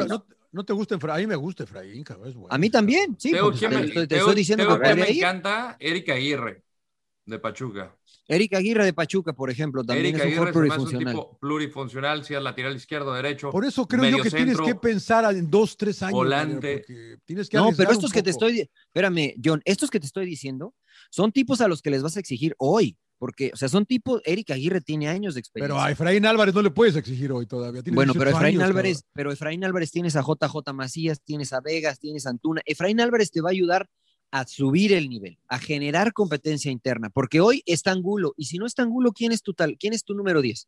no 0.09 0.25
te 0.65 0.73
gusta 0.73 0.97
Efraín, 0.97 1.15
a 1.15 1.19
mí 1.19 1.27
me 1.27 1.37
gusta 1.37 1.65
Efraín, 1.65 2.03
cabrón, 2.03 2.29
es 2.29 2.35
bueno. 2.35 2.55
A 2.55 2.59
mí 2.59 2.71
también, 2.71 3.17
sí. 3.19 3.31
te, 3.31 4.17
estoy 4.17 4.35
diciendo 4.35 4.79
que, 4.81 4.95
me 4.95 5.11
encanta 5.11 5.77
Erika 5.79 6.15
Aguirre, 6.15 6.63
de 7.25 7.39
Pachuca. 7.39 7.97
Erika 8.27 8.59
Aguirre 8.59 8.85
de 8.85 8.93
Pachuca, 8.93 9.33
por 9.33 9.51
ejemplo, 9.51 9.83
también 9.85 10.15
es 10.21 10.39
un 10.39 10.53
plurifuncional. 10.53 11.15
Un 11.15 11.23
tipo 11.23 11.39
plurifuncional, 11.39 12.25
sea 12.25 12.41
lateral 12.41 12.77
izquierdo, 12.77 13.13
derecho. 13.13 13.51
Por 13.51 13.65
eso 13.65 13.87
creo 13.87 14.05
yo 14.17 14.23
que 14.23 14.31
tienes 14.31 14.61
que 14.61 14.75
pensar 14.75 15.35
en 15.35 15.51
dos, 15.51 15.77
tres 15.77 16.03
años. 16.03 16.15
Volante. 16.15 16.85
Tienes 17.25 17.49
que 17.49 17.57
no, 17.57 17.71
pero 17.77 17.91
estos 17.93 18.13
que 18.13 18.23
te 18.23 18.31
estoy, 18.31 18.69
espérame, 18.87 19.35
John, 19.43 19.61
estos 19.65 19.91
que 19.91 20.01
te 20.01 20.07
estoy 20.07 20.27
diciendo 20.27 20.75
son 21.11 21.33
tipos 21.33 21.61
a 21.61 21.69
los 21.69 21.83
que 21.83 21.91
les 21.91 22.03
vas 22.03 22.17
a 22.17 22.21
exigir 22.21 22.55
hoy 22.59 22.97
porque, 23.21 23.51
o 23.53 23.57
sea, 23.57 23.69
son 23.69 23.85
tipos, 23.85 24.23
Eric 24.25 24.51
Aguirre 24.51 24.81
tiene 24.81 25.07
años 25.07 25.35
de 25.35 25.41
experiencia. 25.41 25.75
Pero 25.75 25.85
a 25.85 25.91
Efraín 25.91 26.25
Álvarez 26.25 26.55
no 26.55 26.63
le 26.63 26.71
puedes 26.71 26.97
exigir 26.97 27.31
hoy 27.33 27.45
todavía. 27.45 27.83
bueno, 27.93 28.15
pero 28.15 28.31
Efraín 28.31 28.63
Álvarez, 28.63 29.05
pero 29.13 29.31
Efraín 29.31 29.63
Álvarez 29.63 29.91
tienes 29.91 30.17
a 30.17 30.23
JJ 30.23 30.73
Macías, 30.73 31.21
tienes 31.21 31.53
a 31.53 31.61
Vegas, 31.61 31.99
tienes 31.99 32.27
a 32.27 32.31
Antuna. 32.31 32.63
Efraín 32.65 32.99
Álvarez 32.99 33.31
te 33.31 33.43
va 33.43 33.51
a 33.51 33.53
ayudar 33.53 33.91
a 34.31 34.47
subir 34.47 34.95
el 34.95 35.11
nivel, 35.11 35.39
a 35.49 35.59
generar 35.59 36.15
competencia 36.15 36.71
interna, 36.71 37.11
porque 37.11 37.43
hoy 37.43 37.63
está 37.67 37.93
Angulo, 37.93 38.33
y 38.39 38.47
si 38.47 38.57
no 38.57 38.65
está 38.65 38.85
Angulo, 38.85 39.13
¿quién 39.13 39.33
es 39.33 39.43
tu 39.43 39.53
tal? 39.53 39.77
¿Quién 39.79 39.93
es 39.93 40.03
tu 40.03 40.15
número 40.15 40.41
10? 40.41 40.67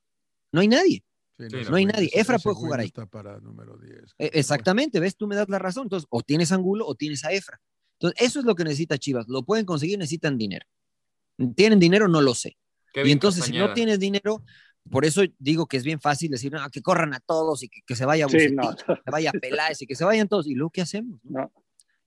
No 0.53 0.61
hay 0.61 0.68
nadie. 0.68 1.03
no, 1.38 1.76
hay 1.76 1.86
nadie. 1.86 2.11
Efra 2.12 2.38
puede 2.38 2.57
jugar 2.57 2.80
ahí. 2.80 2.88
Está 2.88 3.07
para 3.07 3.40
número 3.40 3.78
10. 3.78 4.14
E, 4.18 4.30
exactamente, 4.34 5.00
ves, 5.00 5.16
tú 5.16 5.26
me 5.26 5.36
das 5.36 5.48
la 5.48 5.59
razón. 5.59 5.84
Entonces, 5.84 6.07
o 6.11 6.20
tienes 6.20 6.53
Angulo 6.53 6.86
o 6.86 6.94
tienes 6.96 7.24
a 7.24 7.32
Efra. 7.32 7.62
Entonces, 7.98 8.20
eso 8.20 8.40
es 8.40 8.44
lo 8.44 8.55
que 8.55 8.64
necesita 8.64 8.98
Chivas. 8.98 9.26
Lo 9.26 9.42
pueden 9.42 9.64
conseguir, 9.64 9.98
necesitan 9.98 10.36
dinero. 10.36 10.66
¿Tienen 11.55 11.78
dinero? 11.78 12.09
No 12.09 12.20
lo 12.20 12.35
sé 12.35 12.57
y 12.95 13.12
entonces, 13.12 13.45
si 13.45 13.53
no 13.53 13.72
tienes 13.72 13.99
dinero, 13.99 14.43
por 14.91 15.05
eso 15.05 15.22
digo 15.39 15.66
que 15.66 15.76
es 15.76 15.85
bien 15.85 16.01
fácil 16.01 16.30
decir, 16.30 16.53
no, 16.53 16.68
que 16.70 16.83
corran 16.83 17.14
a 17.14 17.20
todos 17.20 17.62
y 17.62 17.68
que, 17.68 17.97
se 17.97 18.05
vaya 18.05 18.26
a 18.26 18.28
que 18.28 18.55
vaya 19.11 19.30
a 19.30 19.33
Peláez 19.41 19.80
y 19.83 19.87
que 19.87 19.95
se 19.95 20.05
vayan 20.05 20.28
todos. 20.28 20.47
¿Y 20.47 20.55
luego 20.55 20.70
qué 20.70 20.83
hacemos? 20.83 21.20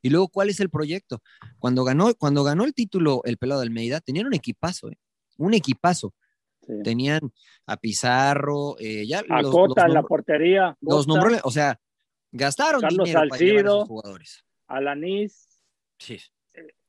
Y 0.02 0.10
luego, 0.10 0.28
¿cuál 0.28 0.50
es 0.50 0.60
el 0.60 0.70
proyecto? 0.70 1.22
Cuando 1.58 1.84
ganó, 1.84 2.14
cuando 2.16 2.44
ganó 2.44 2.66
el 2.66 2.74
título 2.74 3.22
el 3.26 3.38
pelado 3.38 3.62
de 3.62 3.68
Almeida, 3.68 4.02
tenían 4.02 4.28
un 4.28 4.36
equipazo, 4.36 4.92
¿eh? 4.92 5.00
un 5.38 5.54
equipazo. 5.54 6.14
Tenían 6.84 7.32
a 7.68 7.78
Pizarro, 7.78 8.76
eh, 8.80 9.06
ya 9.06 9.20
a 9.30 9.44
Cota 9.44 9.86
en 9.86 9.94
la 9.94 10.02
portería. 10.02 10.76
Los 10.82 11.08
nombres, 11.08 11.42
o 11.44 11.52
sea, 11.52 11.80
gastaron 12.32 12.82
Carlos 12.82 13.08
dinero 13.08 13.30
Salcido, 13.30 13.76
para 13.76 13.86
jugadores. 13.86 14.44
Alanis. 14.68 15.48
Sí. 16.00 16.18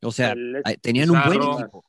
O 0.03 0.13
sea, 0.13 0.33
El- 0.33 0.63
tenían 0.81 1.11
un 1.11 1.23
buen 1.23 1.43
equipo. 1.43 1.85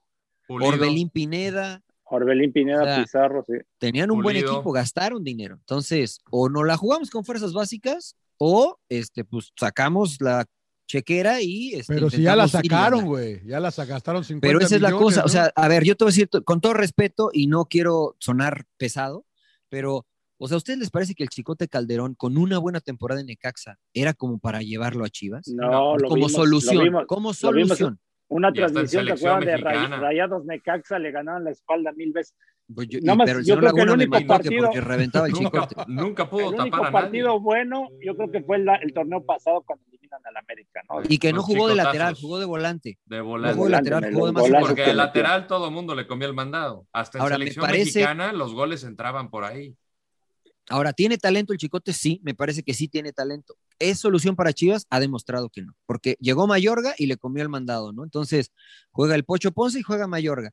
Pulido. 0.48 0.70
Orbelín 0.70 1.10
Pineda, 1.10 1.84
Orbelín 2.10 2.54
Pineda 2.54 2.82
O 2.82 2.86
sea, 2.86 3.04
Pizarro, 3.04 3.44
sí. 3.46 3.54
tenían 3.78 4.12
un 4.12 4.22
buen 4.22 4.38
equipo, 4.38 4.72
gastaron 4.72 5.24
dinero. 5.24 5.56
Entonces, 5.56 6.22
o 6.32 6.50
no 6.50 6.64
la 6.64 6.78
jugamos 6.78 7.10
con 7.10 7.26
fuerzas 7.26 7.54
básicas, 7.54 8.16
o 8.38 8.80
este, 8.90 9.26
pues 9.26 9.52
sacamos 9.56 10.18
la 10.22 10.46
chequera 10.88 11.42
y. 11.42 11.74
este, 11.74 11.94
Pero 11.94 12.10
si 12.10 12.22
ya 12.22 12.36
la 12.36 12.48
sacaron, 12.48 13.06
güey. 13.06 13.46
Ya 13.46 13.60
la 13.60 13.72
gastaron 13.72 14.24
50 14.24 14.48
Pero 14.48 14.60
esa 14.60 14.76
es 14.76 14.82
la 14.82 14.92
cosa, 14.92 15.22
¿no? 15.22 15.26
o 15.26 15.30
sea, 15.30 15.52
a 15.56 15.68
ver, 15.68 15.84
yo 15.84 15.96
te 15.96 16.06
voy 16.06 16.10
a 16.10 16.14
decir 16.14 16.30
con 16.46 16.62
todo 16.62 16.74
respeto 16.74 17.30
y 17.34 17.48
no 17.48 17.66
quiero 17.66 18.16
sonar 18.20 18.64
pesado, 18.78 19.26
pero, 19.70 20.06
o 20.38 20.48
sea, 20.48 20.56
¿a 20.56 20.58
ustedes 20.60 20.80
les 20.80 20.90
parece 20.90 21.14
que 21.14 21.24
el 21.24 21.30
Chicote 21.30 21.68
Calderón 21.68 22.16
con 22.16 22.38
una 22.38 22.58
buena 22.58 22.80
temporada 22.80 23.20
en 23.20 23.28
Necaxa 23.28 23.80
era 23.94 24.14
como 24.14 24.40
para 24.40 24.62
llevarlo 24.62 25.04
a 25.04 25.10
Chivas? 25.10 25.48
No, 25.50 25.98
lo 25.98 26.08
como 26.08 26.16
vimos, 26.16 26.32
solución, 26.32 26.78
lo 26.78 26.84
vimos. 26.84 27.04
como 27.06 27.32
lo 27.42 27.52
vimos 27.52 27.78
solución. 27.78 28.00
Una 28.30 28.52
transmisión, 28.52 29.06
¿te 29.06 29.14
acuerdan 29.14 29.40
de 29.46 29.58
Ray- 29.58 29.76
mexicana. 29.78 30.00
Rayados 30.02 30.46
Necaxa? 30.46 31.00
Le 31.00 31.12
ganaron 31.12 31.44
la 31.46 31.52
espalda 31.52 31.92
mil 31.94 32.12
veces. 32.12 32.36
Pues 32.74 32.90
yo- 32.90 33.00
Nada 33.02 33.16
más, 33.16 33.26
pero 33.26 33.40
yo 33.40 33.58
creo 33.58 33.74
que 33.74 33.82
el 33.82 33.88
me 33.88 33.94
único 33.94 34.28
partido- 34.28 34.66
porque 34.66 34.82
reventaba 34.82 35.28
el 35.28 35.32
Nunca, 35.42 35.68
Chicote. 35.68 35.76
nunca 35.92 36.30
pudo 36.30 36.50
El 36.50 36.60
único 36.60 36.76
tapar 36.78 36.90
a 36.90 36.92
partido 36.92 37.28
nadie. 37.30 37.40
bueno, 37.42 37.88
yo 38.04 38.18
creo 38.18 38.30
que 38.30 38.42
fue 38.44 38.58
el 38.58 38.94
torneo 38.94 39.26
pasado 39.26 39.62
cuando 39.66 39.86
eliminan 39.88 40.20
al 40.26 40.36
América, 40.36 40.82
¿no? 40.90 41.02
Y 41.08 41.18
que 41.18 41.32
no 41.32 41.42
jugó 41.42 41.70
de 41.70 41.76
lateral, 41.76 42.16
jugó 42.20 42.38
de 42.40 42.46
volante. 42.46 42.98
De 43.06 43.18
No 43.20 43.24
volante. 43.26 43.56
jugó 43.56 43.66
de 43.68 43.72
lateral, 43.72 44.14
jugó 44.14 44.26
de 44.28 44.32
más 44.34 44.44
Porque 44.60 44.76
que 44.84 44.90
de 44.90 44.94
lateral 44.94 45.48
todo 45.48 45.68
el 45.70 45.74
mundo 45.74 45.96
le 45.96 46.06
comió 46.06 46.28
el 46.28 46.34
mandado. 46.34 46.86
Hasta 46.92 47.20
en 47.20 47.22
Ahora, 47.22 47.38
me 47.38 47.46
selección 47.46 47.66
parece- 47.66 47.86
mexicana 48.00 48.34
los 48.34 48.54
goles 48.54 48.84
entraban 48.84 49.30
por 49.30 49.46
ahí. 49.46 49.74
Ahora, 50.70 50.92
¿tiene 50.92 51.18
talento 51.18 51.54
el 51.54 51.60
Chicote? 51.60 51.94
Sí, 51.94 52.20
me 52.26 52.36
parece 52.36 52.62
que 52.64 52.74
sí 52.74 52.90
tiene 52.90 53.14
talento. 53.14 53.56
¿Es 53.80 54.00
solución 54.00 54.36
para 54.36 54.54
Chivas? 54.54 54.86
Ha 54.90 55.00
demostrado 55.00 55.50
que 55.50 55.62
no, 55.62 55.74
porque 55.86 56.18
llegó 56.20 56.48
Mayorga 56.48 56.96
y 56.98 57.06
le 57.08 57.18
comió 57.18 57.44
el 57.44 57.50
mandado, 57.50 57.94
¿no? 57.94 58.04
Entonces, 58.04 58.52
juega 58.92 59.16
el 59.16 59.24
Pocho 59.26 59.52
Ponce 59.52 59.80
y 59.80 59.84
juega 59.84 60.08
Mayorga. 60.08 60.52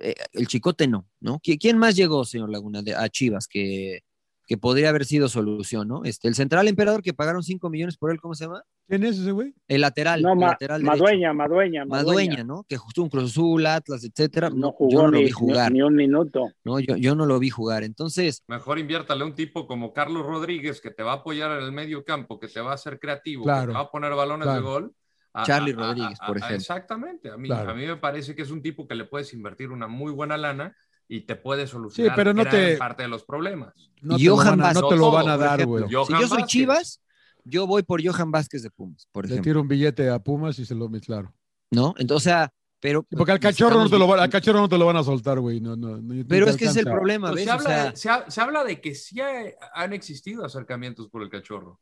Eh, 0.00 0.14
el 0.32 0.46
Chicote 0.46 0.86
no, 0.86 1.08
¿no? 1.20 1.40
¿Qui- 1.40 1.58
¿Quién 1.60 1.78
más 1.78 1.96
llegó, 1.96 2.24
señor 2.24 2.50
Laguna, 2.50 2.82
a 2.96 3.08
Chivas 3.08 3.48
que, 3.48 4.00
que 4.46 4.58
podría 4.58 4.90
haber 4.90 5.04
sido 5.04 5.28
solución, 5.28 5.88
¿no? 5.88 6.04
Este, 6.04 6.28
el 6.28 6.34
central 6.34 6.68
emperador 6.68 7.02
que 7.02 7.14
pagaron 7.14 7.42
5 7.42 7.70
millones 7.70 7.96
por 7.96 8.10
él, 8.10 8.20
¿cómo 8.20 8.34
se 8.34 8.44
llama? 8.44 8.62
¿Quién 8.86 9.02
es 9.04 9.18
ese 9.18 9.30
güey? 9.32 9.54
El 9.68 9.80
lateral, 9.80 10.20
No, 10.20 10.32
el 10.34 10.38
Ma- 10.38 10.48
lateral 10.48 10.82
derecho. 10.82 11.02
Madueña, 11.02 11.32
Madueña, 11.32 11.84
Madueña, 11.86 12.44
¿no? 12.44 12.64
Que 12.68 12.76
justo 12.76 13.02
un 13.02 13.08
Cruz 13.08 13.30
Azul, 13.30 13.64
Atlas, 13.66 14.04
etcétera. 14.04 14.50
No 14.50 14.56
No, 14.56 14.72
jugó 14.72 14.90
yo 14.90 15.02
no 15.02 15.10
lo 15.12 15.18
ni, 15.18 15.24
vi 15.24 15.30
jugar, 15.30 15.72
ni- 15.72 15.78
ni 15.78 15.82
un 15.82 15.94
minuto. 15.94 16.50
¿no? 16.64 16.78
Yo, 16.80 16.96
yo 16.96 17.14
no 17.14 17.24
lo 17.26 17.38
vi 17.38 17.48
jugar. 17.50 17.84
Entonces, 17.84 18.42
Mejor 18.48 18.78
inviértale 18.78 19.22
a 19.22 19.26
un 19.26 19.34
tipo 19.34 19.66
como 19.66 19.92
Carlos 19.94 20.26
Rodríguez 20.26 20.80
que 20.80 20.90
te 20.90 21.02
va 21.02 21.12
a 21.12 21.16
apoyar 21.16 21.50
en 21.58 21.64
el 21.64 21.72
medio 21.72 22.04
campo, 22.04 22.38
que 22.38 22.48
te 22.48 22.60
va 22.60 22.72
a 22.72 22.74
hacer 22.74 22.98
creativo, 22.98 23.44
Claro. 23.44 23.62
que 23.62 23.66
te 23.68 23.74
va 23.74 23.80
a 23.80 23.90
poner 23.90 24.12
balones 24.14 24.44
Claro. 24.44 24.60
de 24.60 24.66
gol. 24.66 24.94
A- 25.36 25.44
Charlie 25.44 25.72
a- 25.72 25.74
a- 25.74 25.78
Rodríguez, 25.88 26.18
por 26.24 26.36
a- 26.36 26.38
ejemplo. 26.38 26.56
Exactamente. 26.56 27.28
A 27.30 27.36
mí, 27.36 27.48
Claro. 27.48 27.70
a 27.70 27.74
mí 27.74 27.84
me 27.86 27.96
parece 27.96 28.36
que 28.36 28.42
es 28.42 28.50
un 28.52 28.62
tipo 28.62 28.86
que 28.86 28.94
le 28.94 29.04
puedes 29.04 29.32
invertir 29.34 29.70
una 29.70 29.88
muy 29.88 30.12
buena 30.12 30.36
lana 30.36 30.76
y 31.08 31.22
te 31.22 31.36
puede 31.36 31.66
solucionar 31.66 32.14
pero 32.16 32.32
no 32.34 32.42
gran 32.42 32.54
te- 32.54 32.76
parte 32.76 33.02
de 33.02 33.08
los 33.08 33.24
problemas. 33.24 33.74
No 34.02 34.16
Y 34.16 34.20
te 34.20 34.24
lo 34.26 34.36
Johan 34.36 34.58
van 34.58 34.70
a, 34.70 34.72
no 34.80 34.88
te 34.88 34.96
lo 34.96 35.10
van 35.10 35.28
a 35.28 35.36
dar, 35.36 35.66
güey. 35.66 35.84
Si 35.84 35.90
yo 35.90 36.04
soy 36.06 36.14
Vázquez. 36.28 36.46
Chivas, 36.46 37.00
yo 37.44 37.66
voy 37.66 37.82
por 37.82 38.04
Johan 38.04 38.30
Vázquez 38.30 38.62
de 38.62 38.70
Pumas, 38.70 39.06
por 39.12 39.24
Le 39.24 39.32
ejemplo. 39.32 39.50
tiro 39.50 39.60
un 39.60 39.68
billete 39.68 40.08
a 40.10 40.18
Pumas 40.18 40.58
y 40.58 40.64
se 40.64 40.74
lo 40.74 40.90
claro. 41.00 41.32
¿No? 41.70 41.94
Entonces, 41.98 42.26
o 42.26 42.30
sea, 42.30 42.52
pero. 42.80 43.06
Sí, 43.08 43.16
Porque 43.16 43.32
al 43.32 43.40
cachorro, 43.40 43.76
no 43.82 43.88
te 43.90 43.98
lo, 43.98 44.06
van- 44.06 44.20
al 44.20 44.30
cachorro 44.30 44.60
no 44.60 44.68
te 44.68 44.78
lo 44.78 44.86
van 44.86 44.96
a 44.96 45.02
soltar, 45.02 45.40
güey. 45.40 45.60
No, 45.60 45.74
no, 45.76 45.96
no- 45.98 46.24
Pero 46.28 46.46
es 46.48 46.56
que 46.56 46.66
es 46.66 46.76
el 46.76 46.84
problema, 46.84 47.32
¿ves? 47.32 47.44
se, 47.44 47.50
O 47.50 47.52
habla, 47.54 47.68
sea, 47.70 47.90
de, 47.90 47.96
se, 47.96 48.08
ha- 48.10 48.30
se 48.30 48.40
habla 48.40 48.64
de 48.64 48.80
que 48.80 48.94
sí 48.94 49.20
ha- 49.20 49.54
han 49.74 49.92
existido 49.92 50.44
acercamientos 50.44 51.08
por 51.08 51.22
el 51.22 51.28
cachorro. 51.30 51.80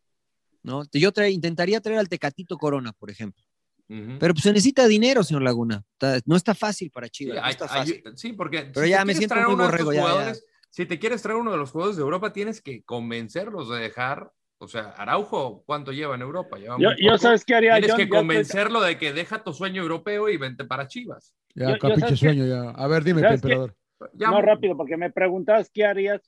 ¿no? 0.64 0.84
Yo 0.92 1.12
tra- 1.12 1.30
intentaría 1.32 1.80
traer 1.80 1.98
al 1.98 2.08
Tecatito 2.08 2.56
Corona, 2.56 2.92
por 2.92 3.10
ejemplo. 3.10 3.42
Pero 3.88 4.32
pues 4.34 4.42
se 4.42 4.50
necesita 4.52 4.86
dinero, 4.86 5.22
señor 5.22 5.42
Laguna. 5.42 5.82
Está- 5.92 6.20
no 6.24 6.36
está 6.36 6.54
fácil 6.54 6.90
para 6.90 7.06
Sí, 7.08 7.12
Chivas. 7.26 7.36
no 7.60 7.66
hay- 7.70 8.02
sí, 8.14 8.32
porque 8.32 8.70
Pero 8.72 8.84
si 8.86 8.90
ya 8.90 8.98
te 9.00 9.04
me 9.04 9.12
quieres 9.12 9.18
siento 9.18 9.34
traer 9.34 9.46
muy 9.48 9.54
uno 9.54 9.62
de 9.64 9.68
estos 9.68 9.84
borrego, 9.84 9.92
ya, 9.92 10.00
ya. 10.06 10.10
jugadores, 10.12 10.46
Si 10.74 10.86
te 10.86 10.98
quieres 10.98 11.20
traer 11.20 11.38
uno 11.38 11.50
de 11.52 11.58
los 11.58 11.70
jugadores 11.70 11.96
de 11.98 12.02
Europa, 12.02 12.32
tienes 12.32 12.62
que 12.62 12.82
convencerlos 12.84 13.68
de 13.68 13.78
dejar. 13.78 14.30
O 14.56 14.68
sea, 14.68 14.94
Araujo, 14.96 15.62
¿cuánto 15.66 15.92
lleva 15.92 16.14
en 16.14 16.22
Europa? 16.22 16.56
Lleva 16.56 16.78
Yo. 16.78 17.18
¿sabes 17.18 17.44
qué 17.44 17.54
haría? 17.54 17.72
Tienes 17.72 17.90
John? 17.90 17.98
que 17.98 18.08
convencerlo 18.08 18.80
de 18.80 18.96
que 18.96 19.12
deja 19.12 19.44
tu 19.44 19.52
sueño 19.52 19.82
europeo 19.82 20.30
y 20.30 20.38
vente 20.38 20.64
para 20.64 20.86
Chivas. 20.88 21.34
Ya, 21.54 21.76
Yo- 21.78 22.16
sueño, 22.16 22.46
ya. 22.46 22.70
A 22.70 22.86
ver, 22.86 23.04
dime, 23.04 23.20
emperador. 23.20 23.76
Ya, 24.14 24.30
No, 24.30 24.40
rápido, 24.40 24.74
porque 24.76 24.96
me 24.96 25.10
preguntabas 25.10 25.68
qué 25.70 25.84
harías 25.84 26.22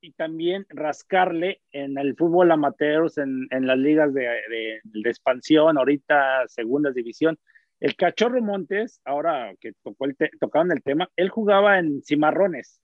y 0.00 0.12
también 0.12 0.66
rascarle 0.68 1.60
en 1.72 1.98
el 1.98 2.14
fútbol 2.16 2.50
amateur, 2.52 3.10
en, 3.16 3.46
en 3.50 3.66
las 3.66 3.78
ligas 3.78 4.12
de, 4.14 4.22
de- 4.22 4.80
de 4.84 5.10
expansión, 5.10 5.78
ahorita 5.78 6.46
segunda 6.48 6.90
división. 6.92 7.38
El 7.80 7.94
Cachorro 7.96 8.40
Montes, 8.42 9.00
ahora 9.04 9.54
que 9.60 9.72
tocó 9.82 10.06
el 10.06 10.16
te- 10.16 10.30
tocaron 10.40 10.72
el 10.72 10.82
tema, 10.82 11.08
él 11.16 11.28
jugaba 11.28 11.78
en 11.78 12.02
Cimarrones 12.02 12.80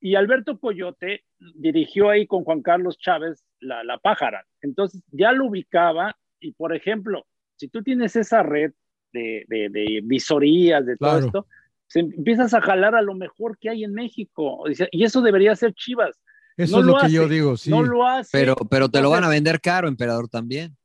y 0.00 0.14
Alberto 0.16 0.58
Coyote 0.58 1.24
dirigió 1.38 2.10
ahí 2.10 2.26
con 2.26 2.44
Juan 2.44 2.62
Carlos 2.62 2.98
Chávez 2.98 3.44
la, 3.60 3.84
la 3.84 3.98
pájara. 3.98 4.44
Entonces 4.60 5.02
ya 5.10 5.32
lo 5.32 5.46
ubicaba 5.46 6.16
y, 6.40 6.52
por 6.52 6.74
ejemplo, 6.74 7.26
si 7.56 7.68
tú 7.68 7.82
tienes 7.82 8.16
esa 8.16 8.42
red 8.42 8.72
de, 9.12 9.44
de- 9.48 9.68
de 9.70 10.00
visorías, 10.04 10.84
de 10.86 10.96
todo 10.96 11.10
esto, 11.26 11.46
se 11.86 12.00
empiezas 12.00 12.54
a 12.54 12.60
jalar 12.60 12.94
a 12.94 13.02
lo 13.02 13.14
mejor 13.14 13.58
que 13.58 13.70
hay 13.70 13.84
en 13.84 13.92
México. 13.92 14.64
Y 14.90 15.04
eso 15.04 15.20
debería 15.22 15.54
ser 15.54 15.72
Chivas. 15.74 16.20
Eso 16.56 16.76
No 16.76 16.80
es 16.80 16.86
lo, 16.86 16.92
lo 16.92 16.98
que 17.00 17.10
yo 17.12 17.28
digo, 17.28 17.56
sí. 17.56 17.70
No 17.70 17.82
lo 17.82 18.06
hace. 18.06 18.30
Pero, 18.32 18.54
pero 18.56 18.88
te 18.88 19.00
lo 19.00 19.10
van 19.10 19.24
a 19.24 19.28
vender 19.28 19.60
caro, 19.60 19.88
emperador, 19.88 20.28
también. 20.28 20.76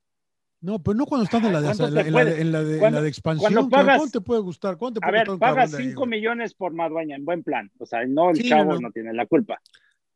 No, 0.62 0.82
pero 0.84 0.96
no 0.98 1.06
cuando 1.06 1.24
estás 1.24 1.42
en 1.44 1.54
la 1.54 1.62
de, 1.62 1.68
¿Cuánto 1.68 1.88
en 1.88 1.94
la, 1.94 2.02
te 2.04 2.08
en 2.10 2.14
la 2.14 2.20
de- 2.20 2.26
puede? 2.32 2.42
en 2.42 2.52
la 2.52 2.64
de- 2.64 2.74
en 2.74 2.80
Cuando- 2.80 2.98
la 2.98 3.02
de 3.04 3.10
expansión. 3.10 3.54
cuando 3.54 3.70
cabrón, 3.70 3.86
pagas- 3.88 3.98
¿Cuánto 4.00 4.20
te 4.20 4.26
puede 4.26 4.42
gustar? 4.42 4.78
¿Cuánto 4.78 5.00
te 5.00 5.06
A 5.06 5.10
puede 5.10 5.20
ver, 5.22 5.28
gustar 5.30 5.34
un 5.34 5.40
pagas 5.40 5.56
cabrón 5.56 5.72
de 5.72 5.78
ahí, 5.78 5.90
5 5.92 6.00
güey? 6.02 6.10
millones 6.10 6.54
por 6.54 6.74
Madueña 6.74 7.16
en 7.16 7.24
buen 7.26 7.44
plan. 7.44 7.72
O 7.80 7.86
sea, 7.86 8.06
no, 8.06 8.32
el 8.32 8.36
Sí, 8.38 8.50
chavo 8.50 8.74
no. 8.74 8.80
no. 8.82 8.92
tiene 8.92 9.14
la 9.14 9.26
culpa. 9.26 9.62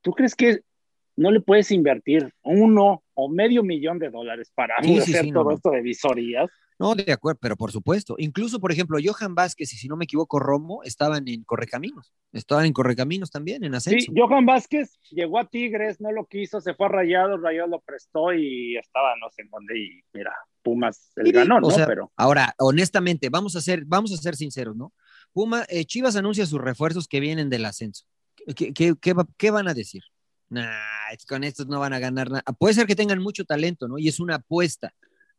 ¿Tú 0.01 0.11
crees 0.11 0.35
que 0.35 0.59
no 1.15 1.31
le 1.31 1.39
puedes 1.39 1.71
invertir 1.71 2.33
uno 2.41 3.03
o 3.13 3.29
medio 3.29 3.63
millón 3.63 3.99
de 3.99 4.09
dólares 4.09 4.51
para 4.53 4.73
Sí, 4.81 4.97
hacer 4.97 5.25
sí, 5.25 5.31
todo 5.31 5.45
no. 5.45 5.51
esto 5.51 5.69
de 5.71 5.81
visorías? 5.81 6.49
No, 6.79 6.95
de 6.95 7.11
acuerdo, 7.11 7.39
pero 7.41 7.55
por 7.55 7.71
supuesto. 7.71 8.15
Incluso, 8.17 8.59
por 8.59 8.71
ejemplo, 8.71 8.97
Johan 9.03 9.35
Vázquez 9.35 9.73
y 9.73 9.77
si 9.77 9.87
no 9.87 9.95
me 9.95 10.05
equivoco, 10.05 10.39
Romo 10.39 10.83
estaban 10.83 11.27
en 11.27 11.43
Correcaminos. 11.43 12.13
Estaban 12.31 12.65
en 12.65 12.73
Correcaminos 12.73 13.29
también, 13.31 13.63
en 13.63 13.75
ascenso. 13.75 14.11
Sí, 14.11 14.19
Johan 14.19 14.45
Vázquez 14.45 14.97
llegó 15.11 15.39
a 15.39 15.47
Tigres, 15.47 16.01
no 16.01 16.11
lo 16.11 16.25
quiso, 16.25 16.61
se 16.61 16.73
fue 16.73 16.87
a 16.87 16.89
Rayados, 16.89 17.41
Rayados 17.41 17.69
lo 17.69 17.79
prestó 17.81 18.33
y 18.33 18.75
estaba 18.77 19.13
no 19.21 19.29
sé 19.29 19.43
en 19.43 19.49
dónde 19.49 19.77
y 19.79 20.01
mira, 20.13 20.33
Pumas 20.63 21.11
el 21.17 21.27
Sí, 21.27 21.31
ganó, 21.31 21.57
o 21.57 21.61
¿no? 21.61 21.69
sea, 21.69 21.85
Pero 21.85 22.11
Ahora, 22.17 22.53
honestamente, 22.59 23.29
vamos 23.29 23.55
a 23.55 23.61
ser, 23.61 23.83
vamos 23.85 24.11
a 24.13 24.17
ser 24.17 24.35
sinceros, 24.35 24.75
¿no? 24.75 24.93
Puma, 25.33 25.65
eh, 25.69 25.85
Chivas 25.85 26.15
anuncia 26.15 26.45
sus 26.45 26.61
refuerzos 26.61 27.07
que 27.07 27.19
vienen 27.19 27.49
del 27.49 27.65
ascenso. 27.65 28.05
¿Qué, 28.55 28.73
qué- 28.73 28.95
qué 28.99 29.13
qué 29.37 29.51
van 29.51 29.67
a 29.67 29.73
decir? 29.73 30.03
Nah, 30.49 30.69
con 31.27 31.43
estos 31.43 31.67
no 31.67 31.79
van 31.79 31.93
a 31.93 31.99
ganar 31.99 32.29
nada. 32.29 32.43
Puede 32.59 32.75
ser 32.75 32.85
que 32.87 32.95
tengan 32.95 33.19
mucho 33.21 33.45
talento, 33.45 33.87
¿no? 33.87 33.97
Y 33.97 34.07
es 34.07 34.19
una 34.19 34.35
apuesta, 34.35 34.93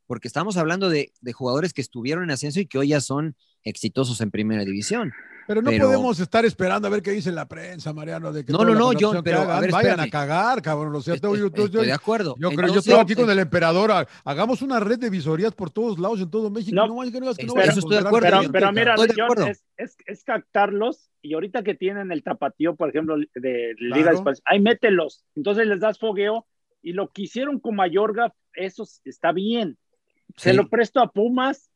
porque 0.06 0.28
estamos 0.28 0.56
hablando 0.56 0.88
de, 0.88 1.12
de 1.20 1.32
jugadores 1.32 1.72
que 1.72 1.80
estuvieron 1.80 2.24
en 2.24 2.30
ascenso 2.30 2.60
y 2.60 2.66
que 2.66 2.78
hoy 2.78 2.88
ya 2.88 3.00
son 3.00 3.36
exitosos 3.62 4.20
en 4.20 4.30
primera 4.30 4.64
división. 4.64 5.12
Pero 5.46 5.60
no 5.60 5.68
Pero- 5.70 5.86
podemos 5.86 6.18
estar 6.20 6.44
esperando 6.46 6.88
a 6.88 6.90
ver 6.90 7.02
qué 7.02 7.10
dice 7.10 7.30
la 7.30 7.46
prensa, 7.46 7.92
Mariano. 7.92 8.32
De 8.32 8.46
que 8.46 8.52
No, 8.52 8.64
no, 8.64 8.74
no, 8.74 8.90
que 8.90 9.22
pero, 9.22 9.40
a 9.42 9.60
ver, 9.60 9.70
vayan 9.72 10.00
a 10.00 10.08
cagar, 10.08 10.62
cabrón. 10.62 10.94
O 10.96 11.02
sea, 11.02 11.14
Estoy, 11.14 11.38
yo, 11.38 11.50
yo- 11.50 11.64
estoy 11.66 11.82
de 11.82 11.88
yo- 11.88 11.94
acuerdo. 11.94 12.34
yo 12.38 12.50
creo, 12.50 12.72
yo 12.72 12.78
estoy 12.78 12.94
aquí 12.94 13.14
con 13.14 13.28
eh, 13.28 13.32
el 13.32 13.40
emperador. 13.40 13.90
ha- 13.92 14.06
Hagamos 14.24 14.62
una 14.62 14.80
red 14.80 14.98
de 14.98 15.10
visorías 15.10 15.52
por 15.54 15.70
todos 15.70 15.98
lados 15.98 16.20
en 16.20 16.30
todo 16.30 16.48
México. 16.50 16.74
No, 16.74 16.86
No, 16.86 17.02
es 17.02 17.10
que 17.12 17.20
no, 17.20 17.30
es 17.30 17.36
que 17.36 17.44
no 17.46 17.52
pero- 17.54 17.70
eso 17.70 17.78
estoy 17.80 17.92
de 17.96 18.06
acuerdo, 18.08 18.28
pero, 18.40 18.52
pero 18.52 18.72
mira, 18.72 18.94
Estoy 18.94 19.08
de 19.14 19.22
acuerdo. 19.22 19.46
es, 19.48 19.62
es, 19.76 19.96
es 20.06 20.24
captarlos 20.24 21.10
y 21.20 21.34
ahorita 21.34 21.62
que 21.62 21.74
tienen 21.74 22.10
el 22.10 22.22
tapatío, 22.22 22.74
por 22.74 22.88
ejemplo, 22.88 23.16
de 23.34 23.74
Liga 23.78 24.12
Claro. 24.12 24.24
de 24.24 24.40
ahí 24.46 24.60
mételos. 24.60 25.24
Entonces 25.36 25.66
les 25.66 25.80
das 25.80 25.98
fogueo 25.98 26.46
y 26.82 26.92
lo 26.92 27.08
que 27.10 27.22
hicieron 27.22 27.60
con 27.60 27.76
Mayorga, 27.76 28.32
eso 28.54 28.86
está 29.04 29.32
bien. 29.32 29.76
Se 30.36 30.50
Sí. 30.50 30.56
lo 30.56 30.68
presto 30.68 31.00
a 31.00 31.10
Pumas 31.10 31.70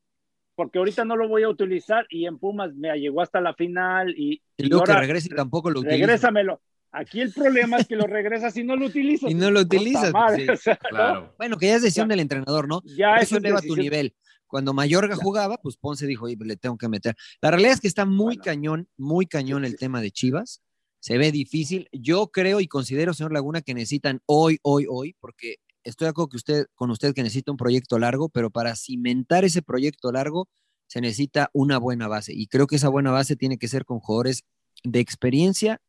porque 0.54 0.78
ahorita 0.78 1.04
no 1.04 1.14
lo 1.16 1.28
voy 1.28 1.44
a 1.44 1.48
utilizar 1.48 2.06
y 2.10 2.26
en 2.26 2.38
Pumas 2.38 2.74
me 2.74 2.92
llegó 2.98 3.20
hasta 3.22 3.40
la 3.40 3.54
final 3.54 4.14
y, 4.18 4.42
y 4.56 4.64
luego 4.64 4.84
que 4.84 4.90
ahora 4.92 5.02
regrese 5.02 5.28
y 5.30 5.36
tampoco 5.36 5.70
lo 5.70 5.80
utiliza. 5.80 5.98
regrésamelo. 6.06 6.60
Aquí 6.90 7.20
el 7.20 7.32
problema 7.32 7.76
es 7.76 7.86
que 7.86 7.94
lo 7.96 8.06
regresas 8.06 8.56
y 8.56 8.64
no 8.64 8.74
lo 8.74 8.86
utilizas. 8.86 9.30
Y 9.30 9.34
no 9.34 9.50
lo 9.50 9.60
utilizas, 9.60 10.10
madre, 10.12 10.44
sí. 10.46 10.50
o 10.50 10.56
sea, 10.56 10.78
¿no? 10.82 10.88
Claro. 10.88 11.34
Bueno, 11.38 11.56
que 11.58 11.66
ya 11.66 11.76
es 11.76 11.82
decisión 11.82 12.08
Ya. 12.08 12.12
del 12.14 12.20
entrenador, 12.20 12.66
¿no? 12.66 12.82
Ya 12.86 13.16
Eso 13.16 13.22
eso 13.24 13.36
es 13.36 13.44
eleva 13.44 13.60
tu 13.60 13.76
nivel. 13.76 14.14
Cuando 14.46 14.72
Mayorga 14.72 15.14
jugaba, 15.14 15.58
pues 15.58 15.76
Ponce 15.76 16.06
dijo, 16.06 16.24
"Oye, 16.24 16.36
le 16.40 16.56
tengo 16.56 16.78
que 16.78 16.88
meter. 16.88 17.14
La 17.42 17.50
realidad 17.50 17.72
es 17.74 17.80
que 17.80 17.86
está 17.88 18.06
muy 18.06 18.36
Bueno. 18.36 18.42
cañón, 18.42 18.88
muy 18.96 19.26
cañón 19.26 19.60
Sí, 19.62 19.66
el 19.66 19.72
sí. 19.72 19.78
tema 19.78 20.00
de 20.00 20.10
Chivas. 20.10 20.62
Se 21.00 21.18
ve 21.18 21.30
difícil. 21.30 21.88
Yo 21.92 22.28
creo 22.28 22.58
y 22.60 22.66
considero, 22.66 23.12
señor 23.14 23.32
Laguna, 23.32 23.60
que 23.60 23.74
necesitan 23.74 24.22
hoy, 24.26 24.58
hoy, 24.62 24.86
hoy, 24.88 25.14
porque 25.20 25.56
estoy 25.84 26.06
de 26.06 26.10
acuerdo 26.10 26.28
que 26.30 26.36
usted, 26.36 26.66
con 26.74 26.90
usted 26.90 27.14
que 27.14 27.22
necesita 27.22 27.50
un 27.52 27.56
proyecto 27.56 27.98
largo, 27.98 28.28
pero 28.28 28.50
para 28.50 28.76
cimentar 28.76 29.44
ese 29.44 29.62
proyecto 29.62 30.12
largo 30.12 30.48
se 30.86 31.00
necesita 31.00 31.50
una 31.52 31.78
buena 31.78 32.08
base. 32.08 32.32
Y 32.34 32.46
creo 32.46 32.66
que 32.66 32.76
esa 32.76 32.88
buena 32.88 33.10
base 33.10 33.36
tiene 33.36 33.58
que 33.58 33.68
ser 33.68 33.84
con 33.84 34.00
jugadores 34.00 34.44
de 34.84 35.00
experiencia 35.00 35.80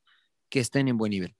que 0.49 0.59
estén 0.59 0.87
en 0.87 0.97
buen 0.97 1.11
nivel. 1.11 1.35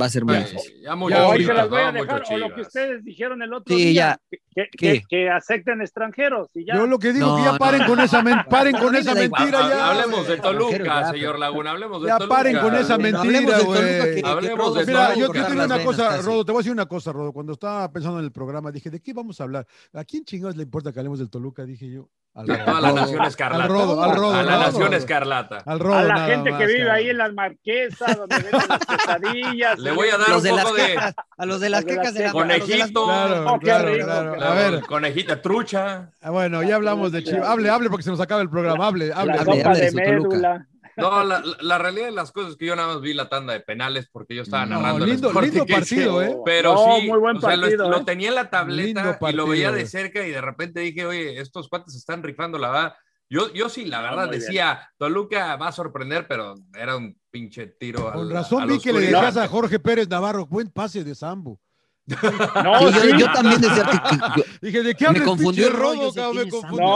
Va 0.00 0.06
a 0.06 0.08
ser 0.08 0.24
muy 0.24 0.36
difícil. 0.36 0.74
ya 0.82 0.88
Ya, 0.88 0.94
Hoy 0.96 1.12
ahorita, 1.12 1.46
se 1.52 1.54
las 1.54 1.70
voy 1.70 1.80
a 1.82 1.92
dejar, 1.92 2.22
o 2.28 2.36
lo 2.38 2.52
que 2.54 2.60
ustedes 2.62 3.04
dijeron 3.04 3.42
el 3.42 3.52
otro 3.54 3.76
Sí, 3.76 3.84
día, 3.90 4.18
que, 4.28 4.68
que- 4.76 5.02
que 5.08 5.30
acepten 5.30 5.80
extranjeros 5.82 6.48
y 6.54 6.66
ya. 6.66 6.74
Yo 6.74 6.86
lo 6.88 6.98
que 6.98 7.12
digo 7.12 7.36
que 7.36 7.42
No, 7.42 7.52
ya 7.52 7.58
paren 7.58 7.82
no. 7.82 7.86
con 7.86 8.00
esa, 8.00 8.20
men- 8.22 8.38
paren 8.50 8.76
con 8.76 8.92
mentira 9.14 9.66
Ha- 9.66 9.68
ya. 9.70 9.90
hablemos 9.92 10.26
de 10.26 10.36
Toluca, 10.38 10.78
ya, 10.84 11.10
señor 11.12 11.38
Laguna, 11.38 11.70
hablemos 11.70 12.02
de 12.02 12.08
Ya 12.08 12.18
Toluca. 12.18 12.34
paren 12.36 12.58
con 12.58 12.74
esa 12.74 12.98
mentira, 12.98 13.60
güey. 13.60 13.80
que- 13.82 14.20
que 14.20 14.22
Hablemos 14.24 14.74
de 14.74 14.86
Mira, 14.86 15.14
yo, 15.14 15.32
las 15.32 15.52
una 15.52 15.84
cosa, 15.84 16.08
casi. 16.08 16.22
Rodo, 16.26 16.44
te 16.44 16.50
voy 16.52 16.58
a 16.58 16.62
decir 16.62 16.72
una 16.72 16.86
cosa, 16.86 17.12
Rodo. 17.12 17.32
Cuando 17.32 17.52
estaba 17.52 17.90
pensando 17.92 18.18
en 18.18 18.24
el 18.24 18.32
programa, 18.32 18.72
dije, 18.72 18.90
¿de 18.90 19.00
qué 19.00 19.12
vamos 19.12 19.40
a 19.40 19.44
hablar? 19.44 19.66
¿A 19.92 20.04
quién 20.04 20.24
chingados 20.24 20.56
le 20.56 20.64
importa 20.64 20.92
que 20.92 20.98
hablemos 20.98 21.20
del 21.20 21.30
Toluca? 21.30 21.64
Dije 21.64 21.88
yo. 21.88 22.08
Al 22.36 22.50
A 22.50 22.64
toda 22.64 22.80
la 22.80 22.92
nación 22.92 23.24
escarlata. 23.24 23.62
Al 23.64 23.70
Rodo, 23.70 24.02
al 24.02 24.16
Rodo. 24.16 24.34
A 24.34 24.42
la 24.42 24.58
nación 24.58 24.92
escarlata. 24.94 25.58
Al 25.64 25.78
Rodo, 25.78 25.98
a 25.98 26.02
la 26.02 26.26
gente 26.26 26.50
que 26.50 26.66
vive 26.66 26.78
cabrón. 26.80 26.94
ahí 26.96 27.08
en 27.10 27.18
las 27.18 27.32
marquesas, 27.32 28.16
donde 28.18 28.36
venden 28.36 28.60
las 28.68 28.86
quesadillas. 28.86 29.78
Le 29.78 29.90
voy 29.92 30.08
a 30.08 30.18
dar 30.18 30.28
Los 30.30 30.38
un 30.38 30.42
de 30.42 30.52
las 30.52 30.64
poco 30.64 30.76
de 30.76 30.86
quecas, 30.86 31.14
a 31.38 31.46
los 31.46 31.60
de 31.60 31.70
las 31.70 31.84
quecas 31.84 32.14
de 32.14 32.24
la 32.24 32.32
conejito. 32.32 33.04
Claro, 33.06 33.46
Oh, 33.54 33.58
claro, 33.60 33.88
rico, 33.94 34.10
A 34.10 34.54
ver, 34.54 34.80
Conejita 34.82 35.40
trucha. 35.40 36.10
ah, 36.20 36.30
bueno, 36.30 36.62
ya 36.64 36.74
hablamos 36.74 37.12
de 37.12 37.22
Chivas. 37.22 37.48
Hable, 37.48 37.70
hable 37.70 37.88
porque 37.88 38.02
se 38.02 38.10
nos 38.10 38.20
acaba 38.20 38.42
el 38.42 38.50
programa. 38.50 38.84
Hable, 38.88 39.12
hable. 39.14 39.34
La 39.34 39.40
hable, 39.42 39.62
de 39.62 39.80
de 39.80 39.90
su 39.90 39.96
Toluca. 39.98 40.28
médula. 40.28 40.66
No, 40.96 41.24
la, 41.24 41.78
realidad 41.78 42.06
de 42.06 42.12
las 42.12 42.30
cosas 42.32 42.52
es 42.52 42.56
que 42.56 42.66
yo 42.66 42.76
nada 42.76 42.88
más 42.94 43.00
vi 43.00 43.14
la 43.14 43.28
tanda 43.28 43.52
de 43.52 43.60
penales 43.60 44.08
porque 44.12 44.34
yo 44.34 44.42
estaba 44.42 44.64
No, 44.66 44.76
narrando. 44.80 45.04
el 45.04 45.10
lindo- 45.10 45.40
lindo 45.40 45.66
partido, 45.66 46.22
¿eh? 46.22 46.36
Pero 46.44 46.74
No, 46.74 46.96
sí, 47.00 47.08
muy 47.08 47.18
buen 47.18 47.36
o 47.36 47.40
sea, 47.40 47.56
lo- 47.56 47.62
partido, 47.62 47.90
lo, 47.90 47.96
¿eh? 47.98 48.02
tenía 48.04 48.28
en 48.28 48.34
la 48.36 48.50
tableta 48.50 49.18
y 49.28 49.32
lo 49.32 49.46
veía 49.46 49.72
de 49.72 49.86
cerca 49.86 50.26
y 50.26 50.30
de 50.30 50.40
repente 50.40 50.80
dije, 50.80 51.04
oye, 51.06 51.40
estos 51.40 51.68
cuates 51.68 51.94
están 51.94 52.22
rifando 52.22 52.58
la 52.58 52.70
verdad. 52.70 52.94
Yo, 53.30 53.52
yo 53.52 53.68
sí, 53.68 53.86
la 53.86 54.02
verdad, 54.02 54.26
muy 54.26 54.38
decía, 54.38 54.88
Toluca 54.98 55.56
va 55.56 55.68
a 55.68 55.72
sorprender, 55.72 56.26
pero 56.28 56.54
era 56.74 56.96
un 56.96 57.18
pinche 57.30 57.66
tiro. 57.66 58.12
Con 58.12 58.20
al- 58.28 58.30
razón 58.30 58.62
a 58.62 58.66
vi 58.66 58.78
que 58.78 58.92
le 58.92 59.00
dejas 59.00 59.36
a 59.36 59.48
Jorge 59.48 59.78
Pérez 59.80 60.08
Navarro. 60.08 60.46
Buen 60.46 60.68
pase 60.68 61.02
de 61.02 61.14
Sambo. 61.14 61.58
No, 62.06 62.78
Sí, 62.92 62.94
yo, 62.94 63.00
sí. 63.00 63.18
yo 63.18 63.32
también 63.32 63.60
decía 63.62 63.84
que, 63.86 64.16
yo- 64.40 64.44
Dije, 64.60 64.82
¿de 64.82 64.94
qué 64.94 65.08
me 65.10 65.22
confundió 65.22 65.68
el 65.68 65.72
rollo. 65.72 66.12
Cabrón? 66.12 66.44
Me 66.44 66.50
confundió. 66.50 66.86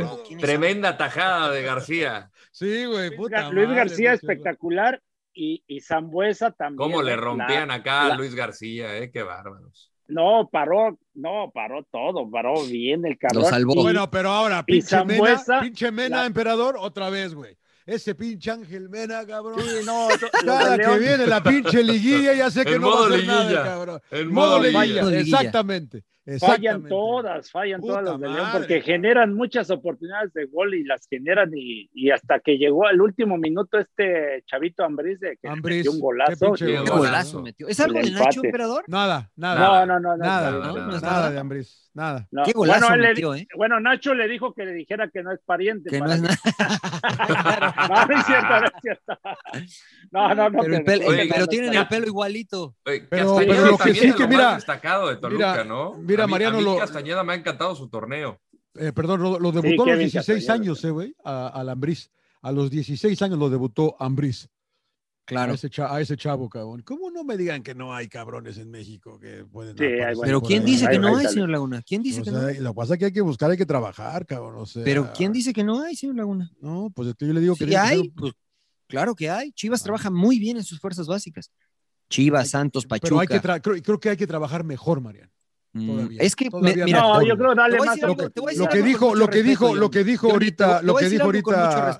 No, 0.00 0.18
Tremenda 0.40 0.96
tajada 0.96 1.50
de 1.52 1.62
García. 1.62 2.30
Sí, 2.58 2.84
güey, 2.86 3.08
Luis, 3.08 3.16
puta 3.16 3.50
Luis 3.50 3.66
madre, 3.68 3.78
García 3.80 4.12
espectacular 4.14 5.00
y, 5.32 5.62
y 5.66 5.80
Zambuesa 5.80 6.50
también. 6.50 6.76
Cómo 6.90 7.02
le 7.02 7.14
rompían 7.16 7.68
La- 7.68 7.74
acá 7.74 8.06
a 8.06 8.08
la- 8.08 8.16
Luis 8.16 8.34
García, 8.34 8.96
eh, 8.98 9.10
qué 9.12 9.22
bárbaros. 9.22 9.92
No, 10.08 10.48
paró, 10.50 10.98
no, 11.14 11.50
paró 11.54 11.86
todo, 11.92 12.28
paró 12.30 12.54
bien 12.64 13.04
el 13.04 13.18
cabrón. 13.18 13.42
Lo 13.42 13.48
salvó. 13.48 13.74
Y- 13.74 13.82
Bueno, 13.82 14.10
pero 14.10 14.30
ahora, 14.30 14.64
pinche 14.64 15.04
Mena, 15.04 15.40
pinche 15.60 15.92
Mena, 15.92 16.16
la- 16.20 16.26
emperador, 16.26 16.76
otra 16.80 17.10
vez, 17.10 17.34
güey. 17.34 17.56
Ese 17.86 18.14
pinche 18.14 18.50
Ángel 18.50 18.88
Mena, 18.88 19.24
cabrón. 19.26 19.60
Sí, 19.60 19.86
no, 19.86 20.08
Cada 20.44 20.76
que 20.78 20.98
viene 20.98 21.26
la 21.26 21.42
pinche 21.42 21.82
liguilla, 21.82 22.34
ya 22.34 22.50
sé 22.50 22.64
que 22.64 22.78
no 22.78 22.88
va 22.88 22.92
a 22.92 22.96
modo 22.96 23.14
hacer 23.14 23.26
nada, 23.26 23.40
liguilla. 23.44 23.62
cabrón. 23.64 24.00
En 24.10 24.28
Modo 24.32 24.46
modo 24.48 24.58
liguilla, 24.62 24.82
liguilla. 24.84 25.02
Liguilla. 25.04 25.36
exactamente. 25.38 26.04
Fallan 26.38 26.86
todas, 26.88 27.50
fallan 27.50 27.80
Puta 27.80 27.92
todas 28.00 28.04
las 28.04 28.20
de 28.20 28.28
León, 28.28 28.48
porque 28.52 28.80
generan 28.82 29.34
muchas 29.34 29.70
oportunidades 29.70 30.32
de 30.34 30.44
gol 30.46 30.74
y 30.74 30.84
las 30.84 31.06
generan 31.08 31.50
y, 31.56 31.88
y 31.94 32.10
hasta 32.10 32.38
que 32.40 32.58
llegó 32.58 32.86
al 32.86 33.00
último 33.00 33.38
minuto 33.38 33.78
este 33.78 34.42
chavito 34.46 34.84
Ambriz 34.84 35.18
de 35.20 35.38
que 35.40 35.48
Ambriz, 35.48 35.78
metió 35.78 35.92
un 35.92 36.00
golazo. 36.00 36.52
Qué 36.52 36.76
Golazo. 36.78 36.96
golazo 36.98 37.42
metió. 37.42 37.68
¿Es 37.68 37.80
algo 37.80 37.98
de 38.00 38.10
Nacho, 38.10 38.40
emperador? 38.44 38.84
Nada, 38.88 39.30
nada. 39.36 39.86
No, 39.86 39.94
no, 39.94 40.00
no, 40.00 40.16
no. 40.16 40.24
Nada, 40.24 40.50
no, 40.50 40.58
no, 40.58 40.66
no, 40.74 40.86
nada 40.86 41.00
nada. 41.00 41.30
de 41.30 41.38
Ambris, 41.38 41.90
nada. 41.94 42.28
no. 42.30 42.44
Qué 42.44 42.52
golazo 42.52 42.80
bueno, 42.80 42.94
él 42.96 43.00
le- 43.00 43.08
metió, 43.08 43.34
¿eh? 43.34 43.48
bueno, 43.56 43.80
Nacho 43.80 44.12
le 44.14 44.28
dijo 44.28 44.52
que 44.52 44.64
le 44.66 44.72
dijera 44.72 45.08
que 45.08 45.22
no 45.22 45.32
es 45.32 45.40
pariente. 45.46 45.88
Que 45.88 45.98
no 46.00 46.12
es 46.12 46.20
nada. 46.20 46.36
No, 47.88 48.06
no 48.06 48.18
es 48.18 48.26
cierto, 48.26 48.48
no 48.60 48.66
es 48.66 48.72
cierto. 48.82 49.18
No, 50.10 50.34
no, 50.34 50.50
no. 50.50 50.60
Pero, 50.62 50.74
el 50.76 50.84
que- 50.84 50.90
pelo- 50.92 51.06
Oye, 51.08 51.26
pero 51.28 51.40
no, 51.40 51.46
tienen 51.46 51.74
el 51.74 51.86
pelo 51.88 52.06
igualito. 52.06 52.74
Oye, 52.86 53.06
Pero- 53.08 53.36
pero 53.36 53.64
lo 53.64 53.70
que 53.78 53.84
también 53.84 54.12
sí 54.12 54.12
que 54.14 54.26
mira- 54.26 54.54
destacado 54.54 55.08
de 55.08 55.16
Toluca, 55.16 55.52
mira- 55.52 55.64
¿no? 55.64 55.94
Mira, 56.18 56.24
A 56.24 56.26
mí- 56.26 56.30
Mariano, 56.32 56.56
a 56.56 56.60
mí 56.60 56.64
lo- 56.66 56.78
Castañeda 56.78 57.24
me 57.24 57.32
ha 57.32 57.36
encantado 57.36 57.74
su 57.74 57.88
torneo. 57.88 58.40
Eh, 58.74 58.92
perdón, 58.92 59.22
lo, 59.22 59.38
lo 59.38 59.50
debutó 59.52 59.82
a 59.82 59.86
los 59.86 59.94
Kevin 59.94 59.98
16 60.10 60.46
Castañeda. 60.46 60.52
años, 60.54 60.84
eh, 60.84 60.90
güey, 60.90 61.14
a- 61.24 61.48
al 61.48 61.68
Ambriz. 61.68 62.10
A 62.42 62.52
los 62.52 62.70
16 62.70 63.20
años 63.22 63.38
lo 63.38 63.50
debutó 63.50 63.96
Ambriz. 63.98 64.48
Claro. 65.24 65.52
A 65.52 65.54
ese, 65.56 65.68
cha- 65.68 65.94
a 65.94 66.00
ese 66.00 66.16
chavo, 66.16 66.48
cabrón. 66.48 66.80
¿Cómo 66.82 67.10
no 67.10 67.22
me 67.22 67.36
digan 67.36 67.62
que 67.62 67.74
no 67.74 67.92
hay 67.94 68.08
cabrones 68.08 68.56
en 68.56 68.70
México 68.70 69.18
que 69.18 69.44
pueden 69.44 69.76
Sí, 69.76 69.84
hay 69.84 70.14
Pero 70.22 70.40
¿quién 70.40 70.62
ahí? 70.62 70.70
dice 70.70 70.88
que 70.88 70.98
no 70.98 71.16
hay, 71.16 71.26
señor 71.26 71.50
Laguna? 71.50 71.82
¿Quién 71.82 72.02
dice 72.02 72.20
O 72.22 72.24
que 72.24 72.30
sea, 72.30 72.38
no? 72.40 72.50
y 72.50 72.58
Lo 72.60 72.70
que 72.72 72.76
pasa 72.76 72.94
es 72.94 72.98
que 72.98 73.04
hay 73.06 73.12
que 73.12 73.20
buscar, 73.20 73.50
hay 73.50 73.58
que 73.58 73.66
trabajar, 73.66 74.24
cabrón. 74.24 74.54
o 74.56 74.64
sea, 74.64 74.82
Pero 74.84 75.12
¿quién 75.14 75.32
dice 75.32 75.52
que 75.52 75.64
no 75.64 75.82
hay, 75.82 75.96
señor 75.96 76.16
Laguna? 76.16 76.50
No, 76.62 76.90
pues 76.94 77.08
es 77.08 77.14
que 77.16 77.26
yo 77.26 77.34
le 77.34 77.40
digo 77.40 77.56
que 77.56 77.64
Sí 77.64 77.70
que 77.70 77.76
hay, 77.76 77.98
un- 77.98 78.14
pues 78.14 78.32
claro 78.86 79.14
que 79.14 79.28
hay. 79.28 79.52
Chivas 79.52 79.82
Ah. 79.82 79.84
trabaja 79.84 80.08
muy 80.10 80.38
bien 80.38 80.56
en 80.56 80.64
sus 80.64 80.80
fuerzas 80.80 81.06
básicas. 81.06 81.50
Chivas, 82.08 82.48
Santos, 82.48 82.86
Pero 82.86 83.00
Pachuca. 83.00 83.20
hay 83.20 83.26
que 83.26 83.42
tra- 83.46 83.60
creo, 83.60 83.82
creo 83.82 84.00
que 84.00 84.08
hay 84.10 84.16
que 84.16 84.26
trabajar 84.26 84.64
mejor, 84.64 85.02
Mariano. 85.02 85.30
Todavía, 85.86 86.22
es 86.22 86.36
que, 86.36 86.48
me- 86.50 86.74
mira, 86.84 87.00
No, 87.00 87.22
yo 87.22 87.36
creo 87.36 87.54
darle 87.54 87.76
Te 87.76 87.78
voy 87.78 87.86
a 87.86 87.90
más. 87.90 87.96
decir 87.96 88.08
Lo 88.08 88.16
que, 88.16 88.56
lo 88.56 88.68
que 88.68 88.82
dijo, 88.82 89.14
lo 89.14 89.28
que 89.28 89.42
dijo, 89.42 89.74
lo 89.74 89.90
que 89.90 90.04
dijo 90.04 90.30
ahorita, 90.30 90.82
lo 90.82 90.94
que 90.96 91.08
dijo 91.08 91.24
ahorita, 91.24 91.98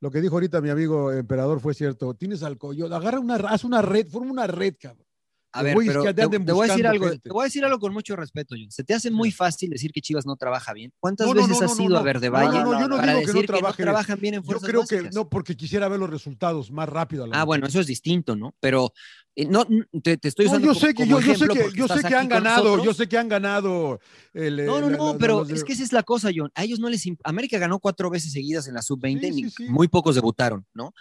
lo 0.00 0.10
que 0.10 0.20
dijo 0.20 0.34
ahorita 0.36 0.60
mi 0.60 0.70
amigo 0.70 1.12
emperador 1.12 1.60
fue 1.60 1.74
cierto. 1.74 2.14
Tienes 2.14 2.42
al 2.42 2.58
coyote, 2.58 2.94
agarra 2.94 3.20
una, 3.20 3.36
haz 3.36 3.64
una 3.64 3.82
red, 3.82 4.06
forma 4.06 4.30
una 4.32 4.46
red, 4.46 4.74
cabrón. 4.80 5.04
A 5.52 5.62
ver, 5.62 5.76
pero 5.84 6.04
te, 6.14 6.26
voy 6.52 6.68
a 6.68 6.70
decir 6.70 6.86
algo, 6.86 7.06
gente. 7.08 7.20
te 7.24 7.30
voy 7.30 7.42
a 7.42 7.44
decir 7.46 7.64
algo 7.64 7.78
con 7.80 7.92
mucho 7.92 8.14
respeto, 8.14 8.54
John. 8.56 8.70
Se 8.70 8.84
te 8.84 8.94
hace 8.94 9.10
muy 9.10 9.32
fácil 9.32 9.70
decir 9.70 9.90
que 9.92 10.00
Chivas 10.00 10.24
no 10.24 10.36
trabaja 10.36 10.72
bien. 10.72 10.92
¿Cuántas 11.00 11.26
No, 11.26 11.34
no, 11.34 11.40
veces 11.42 11.60
no, 11.60 11.66
has 11.66 11.76
no, 11.76 11.82
ido 11.84 11.94
no. 11.94 11.98
a 11.98 12.02
Verde 12.02 12.26
No, 12.28 12.32
Valle 12.34 12.58
no, 12.60 12.64
no, 12.72 12.80
yo 12.80 12.88
no 12.88 12.96
para 12.98 13.12
digo 13.14 13.20
que 13.20 13.26
no 13.26 13.32
decir 13.32 13.46
que 13.50 13.60
no, 13.62 13.72
trabajan 13.74 14.20
bien 14.20 14.34
en 14.34 14.42
Yo 14.42 14.46
fuerzas 14.46 14.68
creo 14.68 14.86
que 14.86 15.10
no, 15.10 15.28
porque 15.28 15.56
quisiera 15.56 15.88
ver 15.88 15.98
los 15.98 16.08
resultados 16.10 16.70
más 16.70 16.88
rápido. 16.88 17.24
a 17.24 17.26
la 17.26 17.40
Ah, 17.40 17.44
bueno, 17.44 17.66
eso 17.66 17.80
es 17.80 17.86
distinto, 17.88 18.36
¿no? 18.36 18.54
Pero 18.60 18.92
eh, 19.34 19.44
no 19.46 19.66
te, 20.02 20.16
te 20.18 20.28
estoy 20.28 20.46
No, 20.46 20.52
usando 20.52 20.66
yo 20.68 20.74
como- 20.74 20.86
sé 20.86 20.94
que 20.94 21.06
yo, 21.08 21.20
yo 21.20 21.34
sé 21.34 21.48
que 21.48 21.70
yo 21.76 21.88
sé 21.88 22.02
que 22.08 22.14
han 22.14 22.28
ganado, 22.28 22.64
nosotros. 22.64 22.84
yo 22.84 22.94
sé 22.94 23.08
que 23.08 23.18
han 23.18 23.28
ganado 23.28 23.98
el, 24.34 24.64
No, 24.66 24.78
el- 24.78 24.82
no, 24.82 24.90
no, 24.90 25.12
la- 25.14 25.18
pero 25.18 25.44
es 25.48 25.64
que 25.64 25.72
esa 25.72 25.82
es 25.82 25.92
la 25.92 26.04
cosa, 26.04 26.30
John. 26.34 26.52
A 26.54 26.62
ellos 26.62 26.78
no 26.78 26.88
les. 26.88 27.04
América 27.24 27.58
ganó 27.58 27.80
cuatro 27.80 28.08
veces 28.08 28.32
seguidas 28.32 28.68
en 28.68 28.74
la 28.74 28.82
sub-20, 28.82 29.20
Sí, 29.20 29.32
sí, 29.34 29.42
ni- 29.42 29.50
sí. 29.50 29.64
muy 29.68 29.88
pocos 29.88 30.14
debutaron, 30.14 30.64
¿no? 30.74 30.92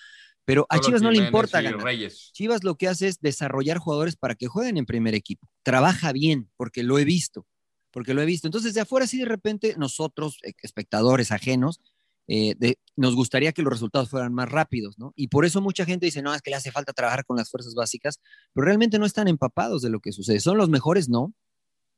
Pero 0.50 0.66
a 0.68 0.78
Solo 0.78 0.88
Chivas 0.88 1.02
no 1.04 1.12
le 1.12 1.18
importa 1.20 1.62
ganar. 1.62 1.80
Reyes. 1.84 2.32
Chivas 2.34 2.64
lo 2.64 2.74
que 2.76 2.88
hace 2.88 3.08
es 3.08 3.22
desarrollar 3.22 3.78
jugadores 3.78 4.16
para 4.16 4.34
que 4.34 4.48
jueguen 4.48 4.78
en 4.78 4.88
primer 4.88 5.14
equipo. 5.14 5.48
Trabaja 5.62 6.12
bien, 6.12 6.50
porque 6.58 6.82
lo 6.82 6.98
he 6.98 7.06
visto, 7.06 7.46
porque 7.92 8.16
lo 8.16 8.22
he 8.24 8.26
visto. 8.26 8.48
Entonces, 8.48 8.74
de 8.74 8.82
afuera, 8.82 9.06
sí, 9.06 9.20
de 9.20 9.26
repente, 9.26 9.76
nosotros, 9.78 10.40
eh, 10.42 10.54
espectadores 10.64 11.32
ajenos, 11.32 11.82
eh, 12.28 12.56
de- 12.58 12.80
nos 12.96 13.14
gustaría 13.16 13.52
que 13.52 13.62
los 13.62 13.72
resultados 13.72 14.10
fueran 14.10 14.34
más 14.34 14.50
rápidos, 14.50 14.98
¿no? 14.98 15.14
Y 15.16 15.28
por 15.28 15.46
eso 15.46 15.62
mucha 15.62 15.86
gente 15.86 16.08
dice, 16.08 16.24
no, 16.24 16.34
es 16.34 16.42
que 16.42 16.50
le 16.50 16.56
hace 16.56 16.72
falta 16.72 16.94
trabajar 16.94 17.26
con 17.26 17.38
las 17.38 17.52
fuerzas 17.52 17.76
básicas, 17.76 18.20
pero 18.52 18.66
realmente 18.66 18.98
no 18.98 19.06
están 19.06 19.28
empapados 19.28 19.84
de 19.84 19.92
lo 19.92 20.00
que 20.00 20.12
sucede. 20.12 20.40
Son 20.40 20.58
los 20.58 20.68
mejores, 20.70 21.10
no, 21.10 21.32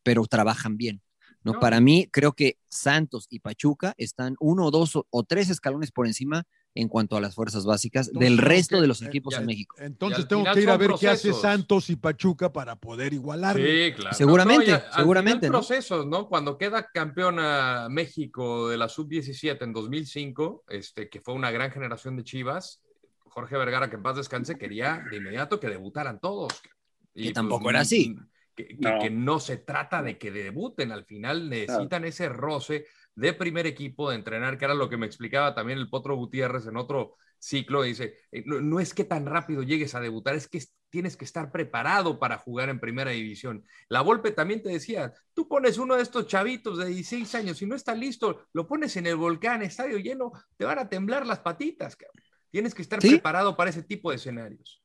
pero 0.03 0.25
trabajan 0.25 0.75
bien. 0.75 1.01
¿no? 1.43 1.53
No. 1.53 1.59
Para 1.61 1.79
mí, 1.79 2.09
creo 2.11 2.33
que 2.33 2.57
Santos 2.67 3.27
y 3.29 3.39
Pachuca 3.39 3.93
están 3.97 4.35
uno, 4.41 4.71
dos 4.71 4.97
o, 4.97 5.07
o 5.09 5.23
tres 5.23 5.49
escalones 5.49 5.91
por 5.91 6.05
encima 6.05 6.45
en 6.73 6.87
cuanto 6.87 7.17
a 7.17 7.21
las 7.21 7.35
fuerzas 7.35 7.65
básicas 7.65 8.07
Entonces, 8.07 8.29
del 8.29 8.37
resto 8.37 8.77
que- 8.77 8.81
de 8.81 8.87
los 8.87 9.01
eh, 9.01 9.07
equipos 9.07 9.33
ya- 9.33 9.41
en 9.41 9.45
México. 9.45 9.75
Entonces 9.79 10.27
tengo 10.27 10.43
que 10.53 10.61
ir 10.61 10.69
a 10.69 10.77
ver 10.77 10.91
qué 10.99 11.09
hace. 11.09 11.33
Santos 11.33 11.89
y 11.89 11.97
Pachuca 11.97 12.53
para 12.53 12.77
poder 12.77 13.13
igualar. 13.13 13.57
Sí, 13.57 13.93
claro. 13.95 14.15
Seguramente, 14.15 14.71
a- 14.71 14.77
al 14.77 14.93
seguramente, 15.01 15.47
¿no? 15.47 15.53
procesos, 15.53 16.05
¿no? 16.05 16.29
Cuando 16.29 16.57
queda 16.57 16.87
campeona 16.93 17.87
México 17.89 18.69
de 18.69 18.77
la 18.77 18.87
sub-17 18.87 19.65
en 19.65 19.73
2005, 19.73 20.63
este, 20.69 21.09
que 21.09 21.19
fue 21.19 21.33
una 21.33 21.51
gran 21.51 21.71
generación 21.71 22.15
de 22.15 22.23
Chivas, 22.23 22.81
Jorge 23.25 23.57
Vergara, 23.57 23.89
que 23.89 23.95
en 23.97 24.03
paz 24.03 24.15
descanse, 24.17 24.57
quería 24.57 25.03
de 25.09 25.17
inmediato 25.17 25.59
que 25.59 25.67
debutaran 25.67 26.19
todos. 26.19 26.53
Y, 27.13 27.27
Que 27.27 27.33
tampoco 27.33 27.69
era 27.69 27.81
así. 27.81 28.15
Que, 28.55 28.67
que- 28.67 28.75
No. 28.79 28.99
que 28.99 29.09
no 29.09 29.39
se 29.39 29.57
trata 29.57 30.01
de 30.01 30.17
que 30.17 30.31
debuten, 30.31 30.91
al 30.91 31.05
final 31.05 31.49
necesitan 31.49 32.03
ese 32.05 32.27
roce 32.29 32.85
de 33.21 33.33
primer 33.33 33.67
equipo, 33.67 34.09
de 34.09 34.15
entrenar, 34.15 34.57
que 34.57 34.65
era 34.65 34.73
lo 34.73 34.89
que 34.89 34.97
me 34.97 35.05
explicaba 35.05 35.53
también 35.53 35.77
el 35.79 35.89
Potro 35.89 36.15
Gutiérrez 36.15 36.65
en 36.67 36.75
otro 36.77 37.15
ciclo. 37.39 37.83
Dice, 37.83 38.15
eh, 38.31 38.43
no, 38.45 38.59
no 38.61 38.79
es 38.79 38.93
que 38.93 39.03
tan 39.03 39.25
rápido 39.25 39.63
llegues 39.63 39.93
a 39.95 39.99
debutar, 40.01 40.35
es 40.35 40.47
que 40.47 40.57
es- 40.57 40.73
tienes 40.89 41.15
que 41.15 41.23
estar 41.25 41.51
preparado 41.51 42.19
para 42.19 42.37
jugar 42.37 42.67
en 42.69 42.79
primera 42.79 43.11
división. 43.11 43.63
La 43.87 44.01
Volpe 44.01 44.31
también 44.31 44.61
te 44.61 44.69
decía, 44.69 45.13
tú 45.33 45.47
pones 45.47 45.77
uno 45.77 45.95
de 45.95 46.01
estos 46.01 46.27
chavitos 46.27 46.77
de 46.79 46.87
16 46.87 47.33
años 47.35 47.61
y 47.61 47.65
no 47.65 47.75
está 47.75 47.95
listo, 47.95 48.45
lo 48.53 48.67
pones 48.67 48.97
en 48.97 49.05
el 49.07 49.15
volcán, 49.15 49.61
estadio 49.61 49.97
lleno, 49.99 50.33
te 50.57 50.65
van 50.65 50.79
a 50.79 50.89
temblar 50.89 51.25
las 51.25 51.39
patitas. 51.39 51.95
cabrón. 51.95 52.21
Tienes 52.51 52.75
que 52.75 52.81
estar 52.81 53.01
Sí. 53.01 53.09
preparado 53.11 53.55
para 53.55 53.69
ese 53.69 53.83
tipo 53.83 54.09
de 54.09 54.17
escenarios. 54.17 54.81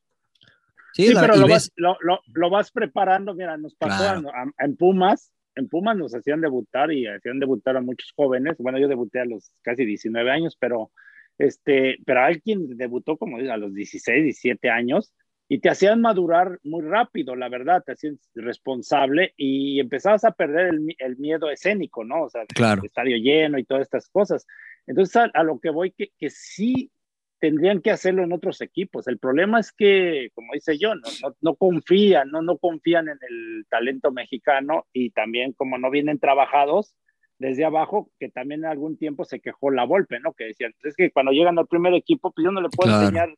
Sí, 0.93 1.07
Sí, 1.07 1.13
la- 1.13 1.21
pero 1.21 1.35
lo 1.35 1.43
ves- 1.47 1.53
vas, 1.53 1.71
lo, 1.75 1.97
lo- 2.01 2.21
lo 2.33 2.49
vas 2.49 2.71
preparando. 2.71 3.33
Mira, 3.33 3.57
nos 3.57 3.75
pasó 3.75 3.97
Claro. 4.03 4.29
a- 4.33 4.43
a- 4.43 4.65
en 4.65 4.77
Pumas. 4.77 5.31
En 5.57 5.67
Pumas 5.67 5.97
nos 5.97 6.13
hacían 6.15 6.41
debutar 6.41 6.91
y 6.91 7.07
hacían 7.07 7.39
debutar 7.39 7.75
a 7.77 7.81
muchos 7.81 8.13
jóvenes. 8.15 8.55
Bueno, 8.59 8.77
yo 8.79 8.87
debuté 8.87 9.19
a 9.19 9.25
los 9.25 9.51
casi 9.61 9.85
19 9.85 10.29
años, 10.31 10.55
pero, 10.59 10.91
este, 11.37 11.97
pero 12.05 12.21
alguien 12.21 12.77
debutó 12.77 13.17
como 13.17 13.37
a 13.37 13.57
los 13.57 13.73
16, 13.73 14.23
17 14.23 14.69
años 14.69 15.13
y 15.49 15.59
te 15.59 15.69
hacían 15.69 16.01
madurar 16.01 16.59
muy 16.63 16.83
rápido, 16.83 17.35
la 17.35 17.47
verdad, 17.49 17.81
te 17.85 17.93
hacían 17.93 18.19
responsable 18.35 19.33
y 19.37 19.79
empezabas 19.79 20.25
a 20.25 20.31
perder 20.31 20.67
el, 20.73 20.95
el 20.99 21.17
miedo 21.17 21.49
escénico, 21.49 22.03
¿no? 22.03 22.23
O 22.23 22.29
sea, 22.29 22.45
Claro. 22.47 22.81
el 22.81 22.87
estadio 22.87 23.17
lleno 23.17 23.57
y 23.57 23.63
todas 23.63 23.83
estas 23.83 24.09
cosas. 24.09 24.45
Entonces, 24.87 25.15
a, 25.15 25.23
a 25.33 25.43
lo 25.43 25.59
que 25.59 25.69
voy, 25.69 25.91
que, 25.91 26.09
que 26.17 26.29
sí 26.29 26.91
tendrían 27.39 27.81
que 27.81 27.91
hacerlo 27.91 28.23
en 28.23 28.33
otros 28.33 28.61
equipos. 28.61 29.07
El 29.07 29.19
problema 29.19 29.59
es 29.59 29.71
que, 29.71 30.29
como 30.33 30.53
dice 30.53 30.77
yo, 30.77 30.95
no, 30.95 31.07
no, 31.41 31.55
confían, 31.55 32.31
no, 32.31 32.41
no 32.41 32.57
confían 32.57 33.09
en 33.09 33.17
el 33.21 33.65
talento 33.69 34.11
mexicano 34.11 34.85
y 34.93 35.11
también 35.11 35.53
como 35.53 35.77
no 35.77 35.89
vienen 35.91 36.19
trabajados 36.19 36.95
desde 37.39 37.65
abajo, 37.65 38.09
que 38.19 38.29
también 38.29 38.61
en 38.61 38.71
algún 38.71 38.97
tiempo 38.97 39.23
se 39.23 39.39
quejó 39.39 39.69
la 39.69 39.85
Volpe, 39.85 40.19
¿no? 40.19 40.33
Que 40.33 40.45
decían, 40.45 40.73
es 40.83 40.95
que 40.95 41.11
cuando 41.11 41.31
llegan 41.31 41.59
al 41.59 41.67
primer 41.67 41.93
equipo, 41.93 42.31
pues 42.31 42.43
yo 42.43 42.51
no 42.51 42.61
le 42.61 42.69
puedo 42.69 42.99
enseñar 42.99 43.29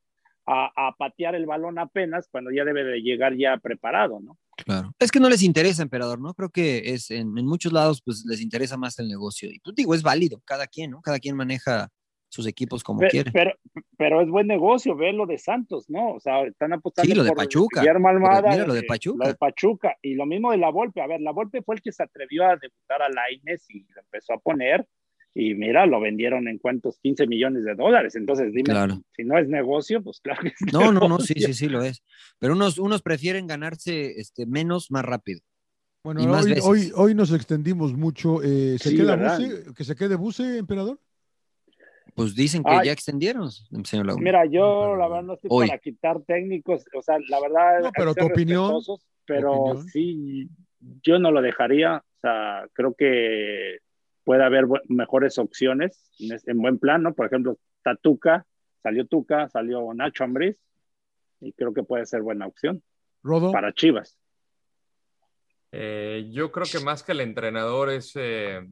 a, 0.52 0.96
patear 0.98 1.36
el 1.36 1.46
balón 1.46 1.78
apenas 1.78 2.28
cuando 2.32 2.50
ya 2.50 2.64
debe 2.64 2.84
de 2.84 3.02
llegar 3.02 3.36
ya 3.38 3.58
preparado, 3.58 4.20
¿no? 4.20 4.38
Claro. 4.58 4.92
Es 4.98 5.12
que 5.12 5.20
no 5.20 5.30
les 5.30 5.44
interesa, 5.44 5.84
emperador, 5.84 6.20
¿no? 6.20 6.34
Creo 6.34 6.50
que 6.50 6.94
es 6.94 7.12
en, 7.12 7.38
en 7.38 7.46
muchos 7.46 7.72
lados, 7.72 8.02
pues 8.04 8.26
les 8.26 8.42
interesa 8.42 8.76
más 8.76 8.98
el 8.98 9.08
negocio. 9.08 9.50
Y 9.52 9.60
pues 9.60 9.76
digo, 9.76 9.94
es 9.94 10.02
válido, 10.02 10.42
cada 10.46 10.66
quien, 10.66 10.92
¿no? 10.92 11.02
Cada 11.02 11.20
quien 11.20 11.36
maneja 11.36 11.90
sus 12.30 12.46
equipos 12.46 12.84
como 12.84 13.02
quieren. 13.02 13.34
Pero, 13.34 13.52
pero 13.98 14.22
es 14.22 14.30
buen 14.30 14.48
negocio, 14.48 14.96
ve 14.96 15.12
lo 15.12 15.26
de 15.26 15.38
Santos, 15.38 15.90
¿no? 15.90 16.14
O 16.14 16.20
sea, 16.20 16.44
están 16.44 16.74
apostando 16.74 17.10
sí, 17.10 17.16
lo 17.16 17.24
de 17.24 17.34
Pachuca. 17.34 17.82
Almada, 17.82 18.52
mira 18.52 18.68
lo 18.68 18.74
de 18.74 18.84
Pachuca. 18.84 19.26
Lo 19.26 19.32
de 19.32 19.36
Pachuca. 19.36 19.96
Y 20.02 20.14
lo 20.14 20.26
mismo 20.26 20.52
de 20.52 20.58
la 20.58 20.70
Volpe. 20.70 21.02
A 21.02 21.08
ver, 21.08 21.22
la 21.22 21.32
Volpe 21.32 21.64
fue 21.64 21.76
el 21.76 21.82
que 21.82 21.92
se 21.92 22.04
atrevió 22.04 22.46
a 22.46 22.56
debutar 22.56 23.02
a 23.02 23.10
Laines 23.10 23.66
y 23.70 23.80
lo 23.80 24.02
empezó 24.02 24.34
a 24.34 24.38
poner. 24.38 24.88
Y 25.34 25.54
mira, 25.56 25.86
lo 25.86 26.00
vendieron 26.00 26.48
en 26.48 26.58
cuántos 26.58 27.00
15 27.00 27.28
millones 27.28 27.64
de 27.64 27.76
dólares. 27.76 28.16
Entonces, 28.16 28.52
dime, 28.54 28.74
si 29.16 29.24
no 29.24 29.38
es 29.38 29.48
negocio, 29.48 30.02
pues 30.04 30.20
claro 30.22 30.42
que 30.42 30.50
es 30.50 30.74
No, 30.74 30.92
no, 30.92 31.08
no, 31.08 31.20
sí, 31.20 31.34
sí, 31.36 31.54
sí 31.54 31.68
lo 31.68 31.82
es. 31.84 32.04
Pero 32.40 32.54
unos, 32.54 32.78
unos 32.78 33.02
prefieren 33.02 33.48
ganarse 33.48 34.20
este, 34.20 34.46
menos 34.46 34.92
más 34.92 35.06
rápido. 35.06 35.42
Bueno, 36.04 36.22
hoy, 36.32 36.56
hoy, 36.64 36.92
hoy, 36.96 37.14
nos 37.14 37.32
extendimos 37.34 37.94
mucho. 37.94 38.42
Eh, 38.42 38.78
¿Se 38.80 38.96
queda 38.96 39.16
Buse? 39.16 39.74
¿Que 39.76 39.84
se 39.84 39.96
quede 39.96 40.16
Buse, 40.16 40.58
emperador? 40.58 41.00
Pues 42.20 42.36
dicen 42.36 42.66
que 42.66 42.82
ya 42.84 42.92
extendieron, 42.92 43.50
señor 43.50 44.06
Laguna. 44.06 44.22
Mira, 44.22 44.46
yo 44.46 44.94
la 44.98 45.08
verdad 45.08 45.24
no 45.24 45.34
estoy 45.36 45.68
para 45.68 45.80
quitar 45.80 46.22
técnicos, 46.24 46.84
o 46.94 47.02
sea, 47.02 47.18
la 47.30 47.40
verdad. 47.40 47.80
No, 47.82 47.92
pero 47.96 48.14
tu 48.14 48.26
opinión. 48.26 48.74
Pero 49.26 49.82
sí, 49.94 50.50
yo 51.02 51.18
no 51.18 51.32
lo 51.32 51.42
dejaría, 51.42 52.04
o 52.04 52.20
sea, 52.20 52.68
creo 52.74 52.94
que 52.94 53.78
puede 54.26 54.44
haber 54.44 54.66
mejores 54.90 55.38
opciones 55.38 56.12
en, 56.20 56.58
buen 56.58 56.78
plan, 56.78 57.04
¿no? 57.04 57.14
Por 57.14 57.28
ejemplo, 57.28 57.58
Tatuca, 57.84 58.46
salió 58.84 59.08
Tuca, 59.08 59.48
salió 59.48 59.94
Nacho 59.94 60.26
Ambriz, 60.26 60.58
y 61.40 61.54
creo 61.54 61.74
que 61.74 61.84
puede 61.84 62.06
ser 62.06 62.22
buena 62.22 62.48
opción. 62.48 62.84
Rodo. 63.24 63.54
Para 63.54 63.72
Chivas. 63.72 64.18
Eh, 65.72 66.28
yo 66.34 66.52
creo 66.52 66.66
que 66.70 66.84
más 66.84 67.02
que 67.02 67.14
el 67.14 67.22
entrenador 67.22 67.90
es 67.90 68.12
eh, 68.18 68.68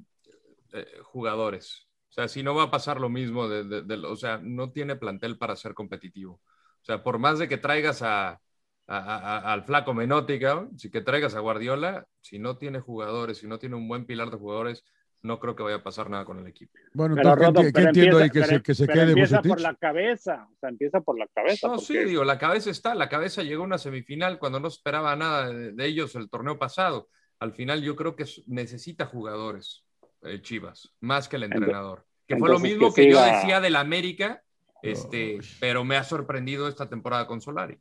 eh, 0.74 0.86
jugadores. 1.02 1.87
O 2.18 2.22
sea, 2.22 2.28
si 2.28 2.42
no 2.42 2.56
va 2.56 2.64
a 2.64 2.72
pasar 2.72 3.00
lo 3.00 3.10
mismo, 3.10 3.48
de, 3.48 3.96
o 4.08 4.16
sea, 4.16 4.40
no 4.42 4.72
tiene 4.72 4.96
plantel 4.96 5.38
para 5.38 5.56
ser 5.56 5.76
competitivo. 5.76 6.42
O 6.82 6.84
sea, 6.84 7.04
por 7.04 7.20
más 7.20 7.38
de 7.38 7.48
que 7.48 7.58
traigas 7.58 8.02
a, 8.02 8.42
al 8.88 9.64
flaco 9.66 9.94
Menótica, 9.94 10.68
si 10.78 10.90
que 10.90 11.02
traigas 11.02 11.36
a 11.36 11.42
Guardiola, 11.42 12.08
si 12.20 12.40
no 12.40 12.58
tiene 12.58 12.80
jugadores, 12.80 13.38
si 13.38 13.48
no 13.48 13.60
tiene 13.60 13.76
un 13.76 13.88
buen 13.88 14.08
pilar 14.08 14.32
de 14.32 14.38
jugadores, 14.38 14.84
no 15.22 15.40
creo 15.40 15.56
que 15.56 15.62
vaya 15.62 15.76
a 15.76 15.84
pasar 15.84 16.10
nada 16.10 16.26
con 16.26 16.40
el 16.40 16.48
equipo. 16.48 16.74
Bueno, 16.94 17.18
entonces, 17.18 17.72
¿qué, 17.72 17.82
entiendo 17.82 18.18
ahí? 18.18 18.32
Que, 18.32 18.44
se, 18.44 18.64
que 18.64 18.74
se 18.74 18.88
quede 18.88 19.12
Empieza 19.12 19.44
por 19.44 19.62
la 19.62 19.76
cabeza, 19.76 20.48
o 20.52 20.56
sea, 20.60 20.70
empieza 20.70 21.02
por 21.02 21.20
la 21.20 21.28
cabeza. 21.28 21.68
No, 21.68 21.78
sí, 21.78 22.00
digo, 22.00 22.24
la 22.24 22.40
cabeza 22.40 22.72
está, 22.72 22.96
la 22.96 23.10
cabeza 23.10 23.44
llegó 23.44 23.62
a 23.62 23.68
una 23.68 23.78
semifinal 23.78 24.40
cuando 24.40 24.60
no 24.60 24.70
esperaba 24.70 25.16
nada 25.16 25.52
de, 25.54 25.86
ellos 25.86 26.16
el 26.16 26.32
torneo 26.32 26.58
pasado. 26.58 27.10
Al 27.40 27.54
final 27.54 27.84
yo 27.84 27.96
creo 27.96 28.16
que 28.16 28.26
necesita 28.48 29.06
jugadores, 29.06 29.86
eh, 30.24 30.42
Chivas, 30.42 30.96
más 31.00 31.28
que 31.28 31.36
el 31.36 31.44
entrenador. 31.44 32.07
Que 32.28 32.38
fue 32.38 32.50
lo 32.50 32.60
mismo 32.60 32.94
que, 32.94 33.10
yo 33.10 33.24
decía 33.24 33.62
del 33.62 33.76
América, 33.76 34.44
este, 34.82 35.40
pero 35.60 35.84
me 35.84 35.96
ha 35.96 36.04
sorprendido 36.04 36.68
esta 36.68 36.90
temporada 36.90 37.26
con 37.26 37.42
Solari. 37.42 37.78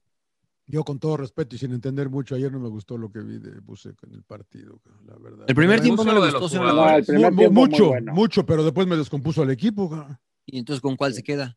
Yo 0.69 0.83
con 0.83 0.99
todo 0.99 1.17
respeto 1.17 1.55
y 1.55 1.59
sin 1.59 1.73
entender 1.73 2.09
mucho, 2.11 2.35
ayer 2.35 2.51
no 2.51 2.59
me 2.59 2.69
gustó 2.69 2.99
lo 2.99 3.11
que 3.11 3.21
vi 3.21 3.39
de 3.39 3.61
Buseco 3.61 4.07
en 4.07 4.15
el 4.15 4.23
partido, 4.25 4.81
la 5.07 5.17
verdad. 5.17 5.45
El 5.49 5.55
primer 5.55 5.81
tiempo 5.81 6.05
no 6.05 6.13
le 6.13 6.31
gustó, 6.31 7.51
Mucho, 7.51 7.93
mucho, 8.13 8.45
pero 8.45 8.65
después 8.65 8.87
me 8.87 8.97
descompuso 8.97 9.45
el 9.45 9.51
equipo. 9.51 10.07
¿Y 10.45 10.59
entonces 10.59 10.81
con 10.81 10.97
cuál 10.97 11.15
se 11.15 11.23
queda? 11.23 11.57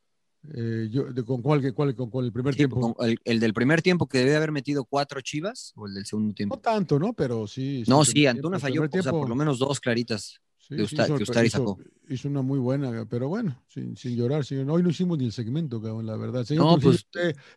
Eh, 0.54 0.88
yo, 0.90 1.06
¿Con 1.26 1.42
cuál, 1.42 1.74
cuál 1.74 1.96
con, 1.96 2.24
el 2.24 2.32
primer 2.32 2.56
tiempo? 2.56 2.96
el, 3.26 3.40
del 3.40 3.54
primer 3.54 3.82
tiempo 3.82 4.08
que 4.08 4.20
debe 4.20 4.36
haber 4.36 4.52
metido 4.52 4.86
cuatro 4.86 5.22
chivas 5.22 5.74
o 5.76 5.88
el 5.88 5.96
del 5.96 6.06
segundo 6.06 6.34
tiempo? 6.34 6.56
No 6.56 6.62
tanto, 6.62 7.00
¿no? 7.00 7.14
Pero 7.14 7.48
sí. 7.48 7.84
No, 7.88 8.06
sí, 8.06 8.28
Antuna 8.28 8.60
falló, 8.60 8.84
o 8.84 9.02
sea, 9.02 9.12
por 9.12 9.28
lo 9.28 9.36
menos 9.36 9.60
dos 9.60 9.80
claritas 9.80 10.40
que, 10.76 10.84
usted, 10.84 11.44
hizo, 11.44 11.78
hizo, 12.08 12.28
una 12.28 12.44
muy 12.44 12.60
buena, 12.60 13.06
pero 13.10 13.28
bueno, 13.28 13.60
sin, 13.68 13.98
sin 13.98 14.16
llorar. 14.16 14.44
Hoy 14.52 14.84
no 14.84 14.90
hicimos 14.90 15.18
ni 15.18 15.26
el 15.26 15.32
segmento, 15.32 15.82
cabrón, 15.82 16.06
la 16.06 16.16
verdad. 16.16 16.46
no, 16.52 16.78
pues, 16.78 17.08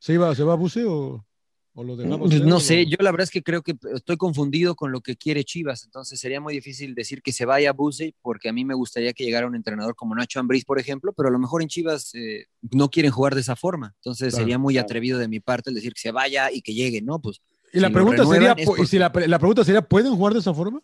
¿se, 0.00 0.14
iba, 0.14 0.34
¿Se 0.34 0.42
va 0.42 0.54
a 0.54 0.56
buceo 0.56 1.26
o, 1.74 1.84
lo 1.84 1.94
dejamos? 1.94 2.30
Pues, 2.30 2.42
no 2.42 2.58
sé, 2.58 2.86
yo 2.86 2.96
la 3.00 3.10
verdad 3.10 3.24
es 3.24 3.30
que 3.30 3.42
creo 3.42 3.60
que 3.60 3.76
estoy 3.94 4.16
confundido 4.16 4.74
con 4.74 4.92
lo 4.92 5.02
que 5.02 5.16
quiere 5.16 5.44
Chivas, 5.44 5.84
entonces 5.84 6.18
sería 6.18 6.40
muy 6.40 6.54
difícil 6.54 6.94
decir 6.94 7.20
que 7.20 7.32
se 7.32 7.44
vaya 7.44 7.70
a 7.70 7.72
Buse, 7.74 8.14
porque 8.22 8.48
a 8.48 8.52
mí 8.54 8.64
me 8.64 8.74
gustaría 8.74 9.12
que 9.12 9.24
llegara 9.24 9.46
un 9.46 9.56
entrenador 9.56 9.94
como 9.94 10.14
Nacho 10.14 10.40
Ambriz, 10.40 10.64
por 10.64 10.78
ejemplo, 10.78 11.12
pero 11.12 11.28
a 11.28 11.32
lo 11.32 11.38
mejor 11.38 11.60
en 11.60 11.68
Chivas 11.68 12.14
eh, 12.14 12.46
no 12.70 12.88
quieren 12.88 13.10
jugar 13.10 13.34
de 13.34 13.42
esa 13.42 13.56
forma, 13.56 13.94
entonces 13.96 14.34
sería 14.34 14.56
muy 14.56 14.78
atrevido 14.78 15.18
de 15.18 15.28
mi 15.28 15.40
parte 15.40 15.68
el 15.68 15.76
decir 15.76 15.92
que 15.92 16.00
se 16.00 16.12
vaya 16.12 16.50
y 16.50 16.62
que 16.62 16.72
llegue, 16.72 17.02
¿no? 17.02 17.20
Pues 17.20 17.42
y 17.74 17.80
la 17.80 17.90
pregunta 17.90 18.24
sería, 18.26 18.54
y 18.58 18.86
si 18.86 18.98
la, 18.98 19.10
la, 19.26 19.38
pregunta 19.38 19.64
sería, 19.64 19.82
¿pueden 19.82 20.14
jugar 20.14 20.34
de 20.34 20.40
esa 20.40 20.52
forma? 20.52 20.82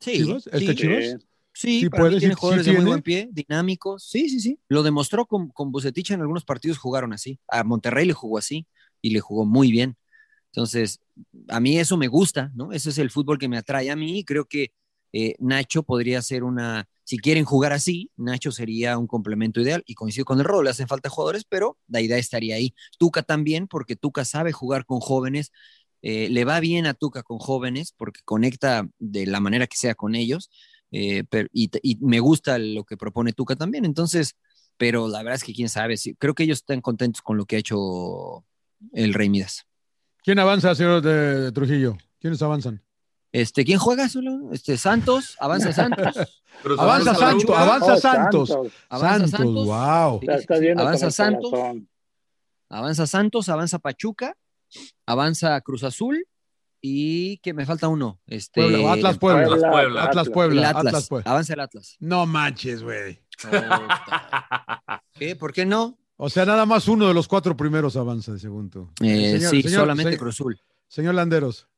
Sí, 0.00 0.24
¿Este 0.52 1.18
sí, 1.52 1.88
puede, 1.88 2.18
tiene 2.18 2.34
jugadores 2.34 2.66
de 2.66 2.72
muy 2.72 2.84
buen 2.84 3.02
pie, 3.02 3.28
dinámicos. 3.32 4.04
Sí, 4.04 4.28
sí, 4.28 4.40
sí. 4.40 4.58
Lo 4.68 4.82
demostró 4.82 5.26
con, 5.26 5.48
con 5.48 5.70
Bucetich 5.70 6.10
en 6.10 6.20
algunos 6.20 6.44
partidos 6.44 6.78
jugaron 6.78 7.12
así. 7.12 7.38
A 7.48 7.64
Monterrey 7.64 8.06
le 8.06 8.12
jugó 8.12 8.38
así 8.38 8.66
y 9.00 9.10
le 9.10 9.20
jugó 9.20 9.44
muy 9.44 9.70
bien. 9.70 9.96
Entonces, 10.46 11.00
a 11.48 11.60
mí 11.60 11.78
eso 11.78 11.96
me 11.96 12.08
gusta, 12.08 12.50
¿no? 12.54 12.72
Ese 12.72 12.90
es 12.90 12.98
el 12.98 13.10
fútbol 13.10 13.38
que 13.38 13.48
me 13.48 13.56
atrae 13.56 13.90
a 13.90 13.96
mí. 13.96 14.24
Creo 14.24 14.44
que 14.46 14.72
eh, 15.12 15.36
Nacho 15.38 15.84
podría 15.84 16.20
ser 16.22 16.42
una, 16.42 16.88
si 17.04 17.18
quieren 17.18 17.44
jugar 17.44 17.72
así, 17.72 18.10
Nacho 18.16 18.50
sería 18.50 18.98
un 18.98 19.06
complemento 19.06 19.60
ideal 19.60 19.84
y 19.86 19.94
coincido 19.94 20.24
con 20.24 20.40
el 20.40 20.44
rol, 20.44 20.64
le 20.64 20.70
hacen 20.70 20.88
falta 20.88 21.08
jugadores, 21.08 21.44
pero 21.44 21.78
la 21.86 22.00
idea 22.00 22.18
estaría 22.18 22.56
ahí. 22.56 22.74
Tuca 22.98 23.22
también, 23.22 23.68
porque 23.68 23.94
Tuca 23.94 24.24
sabe 24.24 24.52
jugar 24.52 24.86
con 24.86 24.98
jóvenes 25.00 25.52
eh, 26.06 26.28
le 26.28 26.44
va 26.44 26.60
bien 26.60 26.84
a 26.84 26.92
Tuca 26.92 27.22
con 27.22 27.38
jóvenes 27.38 27.94
porque 27.96 28.20
conecta 28.26 28.86
de 28.98 29.26
la 29.26 29.40
manera 29.40 29.66
que 29.66 29.78
sea 29.78 29.94
con 29.94 30.14
ellos 30.14 30.50
eh, 30.92 31.24
y, 31.50 31.70
me 32.02 32.20
gusta 32.20 32.58
lo 32.58 32.84
que 32.84 32.98
propone 32.98 33.32
Tuca 33.32 33.56
también. 33.56 33.86
Entonces, 33.86 34.36
pero 34.76 35.08
la 35.08 35.22
verdad 35.22 35.36
es 35.36 35.44
que 35.44 35.54
quién 35.54 35.70
sabe, 35.70 35.94
creo 36.18 36.34
que 36.34 36.42
ellos 36.42 36.58
están 36.58 36.82
contentos 36.82 37.22
con 37.22 37.38
lo 37.38 37.46
que 37.46 37.56
ha 37.56 37.58
hecho 37.58 38.44
el 38.92 39.14
Rey 39.14 39.30
Midas. 39.30 39.64
¿Quién 40.22 40.38
avanza, 40.38 40.74
señor 40.74 41.00
de, 41.00 41.50
Trujillo? 41.52 41.96
¿Quiénes 42.20 42.42
avanzan? 42.42 42.82
Este, 43.32 43.64
¿quién 43.64 43.78
juega 43.78 44.10
solo? 44.10 44.52
Este, 44.52 44.76
Santos, 44.76 45.38
avanza 45.40 45.72
Santos. 45.72 46.44
avanza, 46.78 47.14
Santos 47.14 47.56
avanza 47.56 47.96
Santos, 47.96 48.50
avanza 48.90 49.38
Santos. 49.38 49.66
wow. 49.66 50.20
avanza 50.76 51.10
Santos. 51.10 51.52
Avanza 52.68 53.06
Santos, 53.06 53.48
avanza 53.48 53.78
Pachuca 53.78 54.36
avanza 55.06 55.60
Cruz 55.60 55.84
Azul 55.84 56.26
y 56.80 57.38
que 57.38 57.54
me 57.54 57.64
falta 57.64 57.88
uno. 57.88 58.20
Este, 58.26 58.62
Atlas 58.86 59.18
Puebla. 59.18 59.46
Atlas 59.46 59.70
Puebla. 59.70 60.04
Atlas 60.04 60.28
Puebla. 60.28 60.70
Atlas, 60.70 61.08
Avanza 61.24 61.54
el 61.54 61.60
Atlas. 61.60 61.96
No 61.98 62.26
manches, 62.26 62.82
güey. 62.82 63.20
¿Qué? 65.14 65.34
¿Por 65.36 65.52
qué 65.52 65.64
no? 65.64 65.98
O 66.16 66.28
sea, 66.28 66.44
nada 66.44 66.66
más 66.66 66.86
uno 66.86 67.08
de 67.08 67.14
los 67.14 67.26
cuatro 67.26 67.56
primeros 67.56 67.96
avanza 67.96 68.32
de 68.32 68.38
segundo. 68.38 68.92
Eh, 69.00 69.40
sí, 69.40 69.62
solamente 69.62 70.16
Cruz 70.16 70.34
Azul. 70.36 70.60
Señor 70.86 71.14
Landeros. 71.14 71.68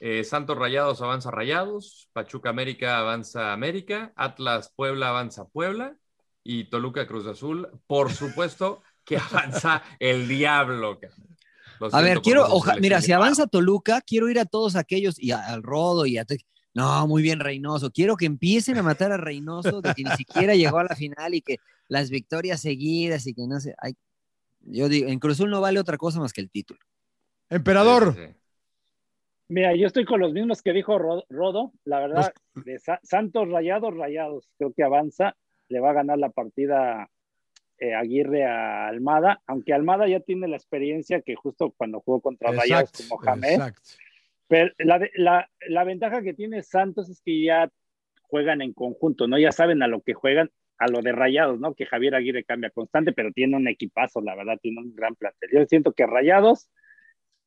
Eh, 0.00 0.22
Santos 0.22 0.56
Rayados 0.56 1.02
avanza 1.02 1.30
Rayados, 1.30 2.08
Pachuca 2.12 2.50
América 2.50 2.98
avanza 2.98 3.52
América, 3.52 4.12
Atlas 4.14 4.72
Puebla 4.76 5.08
avanza 5.08 5.48
Puebla 5.48 5.96
y 6.44 6.64
Toluca 6.70 7.06
Cruz 7.08 7.26
Azul, 7.26 7.68
por 7.88 8.12
supuesto 8.12 8.82
que 9.04 9.16
avanza 9.18 9.82
el 9.98 10.28
Diablo. 10.28 11.00
A 11.92 12.00
ver, 12.00 12.20
quiero, 12.20 12.46
mira, 12.80 13.00
si 13.00 13.12
avanza 13.12 13.46
Toluca, 13.46 14.00
quiero 14.00 14.28
ir 14.28 14.38
a 14.38 14.44
todos 14.44 14.76
aquellos 14.76 15.18
y 15.18 15.30
al 15.30 15.62
Rodo 15.62 16.06
y 16.06 16.18
a... 16.18 16.26
No, 16.74 17.06
muy 17.06 17.22
bien, 17.22 17.40
Reynoso. 17.40 17.90
Quiero 17.90 18.16
que 18.16 18.26
empiecen 18.26 18.78
a 18.78 18.82
matar 18.82 19.10
a 19.12 19.16
Reynoso, 19.16 19.80
de 19.80 19.94
que 19.94 20.04
ni 20.04 20.10
siquiera 20.10 20.54
llegó 20.54 20.78
a 20.78 20.84
la 20.84 20.94
final 20.94 21.34
y 21.34 21.40
que 21.40 21.56
las 21.88 22.10
victorias 22.10 22.60
seguidas 22.60 23.26
y 23.26 23.34
que 23.34 23.46
no 23.46 23.58
sé. 23.58 23.74
yo 24.60 24.88
digo, 24.88 25.08
en 25.08 25.18
Cruzul 25.18 25.50
no 25.50 25.60
vale 25.60 25.80
otra 25.80 25.96
cosa 25.96 26.20
más 26.20 26.32
que 26.32 26.40
el 26.40 26.50
título. 26.50 26.80
Emperador. 27.50 28.14
Mira, 29.48 29.74
yo 29.74 29.86
estoy 29.86 30.04
con 30.04 30.20
los 30.20 30.32
mismos 30.32 30.62
que 30.62 30.72
dijo 30.72 30.98
Rodo. 30.98 31.72
La 31.84 32.00
verdad, 32.00 32.32
de 32.54 32.78
Santos 33.02 33.48
Rayados, 33.48 33.96
Rayados, 33.96 34.48
creo 34.58 34.72
que 34.74 34.84
avanza. 34.84 35.34
Le 35.68 35.80
va 35.80 35.90
a 35.90 35.94
ganar 35.94 36.18
la 36.18 36.30
partida 36.30 37.10
eh, 37.80 37.94
Aguirre 37.94 38.44
a 38.44 38.88
Almada, 38.88 39.40
aunque 39.46 39.72
Almada 39.72 40.08
ya 40.08 40.20
tiene 40.20 40.48
la 40.48 40.56
experiencia 40.56 41.20
que 41.20 41.36
justo 41.36 41.72
cuando 41.76 42.00
jugó 42.00 42.20
contra 42.20 42.50
Rayados 42.50 42.90
como 42.92 43.20
Mohamed. 43.20 43.72
Pero 44.48 44.72
la, 44.78 45.84
ventaja 45.84 46.22
que 46.22 46.34
tiene 46.34 46.62
Santos 46.62 47.08
es 47.10 47.20
que 47.22 47.42
ya 47.44 47.70
juegan 48.22 48.62
en 48.62 48.72
conjunto, 48.72 49.28
¿no? 49.28 49.38
Ya 49.38 49.52
saben 49.52 49.82
a 49.82 49.86
lo 49.86 50.00
que 50.00 50.14
juegan 50.14 50.50
a 50.78 50.88
lo 50.88 51.02
de 51.02 51.12
Rayados, 51.12 51.60
¿no? 51.60 51.74
Que 51.74 51.86
Javier 51.86 52.14
Aguirre 52.14 52.44
cambia 52.44 52.70
constante, 52.70 53.12
pero 53.12 53.32
tiene 53.32 53.56
un 53.56 53.68
equipazo, 53.68 54.20
la 54.20 54.34
verdad, 54.34 54.58
tiene 54.60 54.80
un 54.80 54.94
gran 54.94 55.14
plantel. 55.16 55.50
Yo 55.52 55.66
siento 55.66 55.92
que 55.92 56.06
Rayados, 56.06 56.70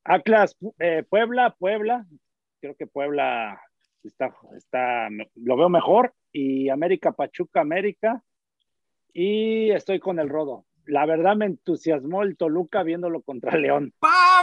Atlas, 0.03 0.55
eh, 0.79 1.03
Puebla, 1.09 1.55
Puebla, 1.57 2.05
creo 2.59 2.75
que 2.75 2.87
Puebla 2.87 3.59
está, 4.03 4.33
está, 4.55 5.09
lo 5.35 5.57
veo 5.57 5.69
mejor, 5.69 6.13
y 6.31 6.69
América, 6.69 7.11
Pachuca, 7.11 7.61
América, 7.61 8.23
y 9.13 9.71
estoy 9.71 9.99
con 9.99 10.19
el 10.19 10.29
Rodo 10.29 10.65
la 10.85 11.05
verdad 11.05 11.35
me 11.35 11.45
entusiasmó 11.45 12.23
el 12.23 12.38
Toluca 12.38 12.83
viéndolo 12.83 13.21
contra 13.21 13.57
León. 13.57 13.93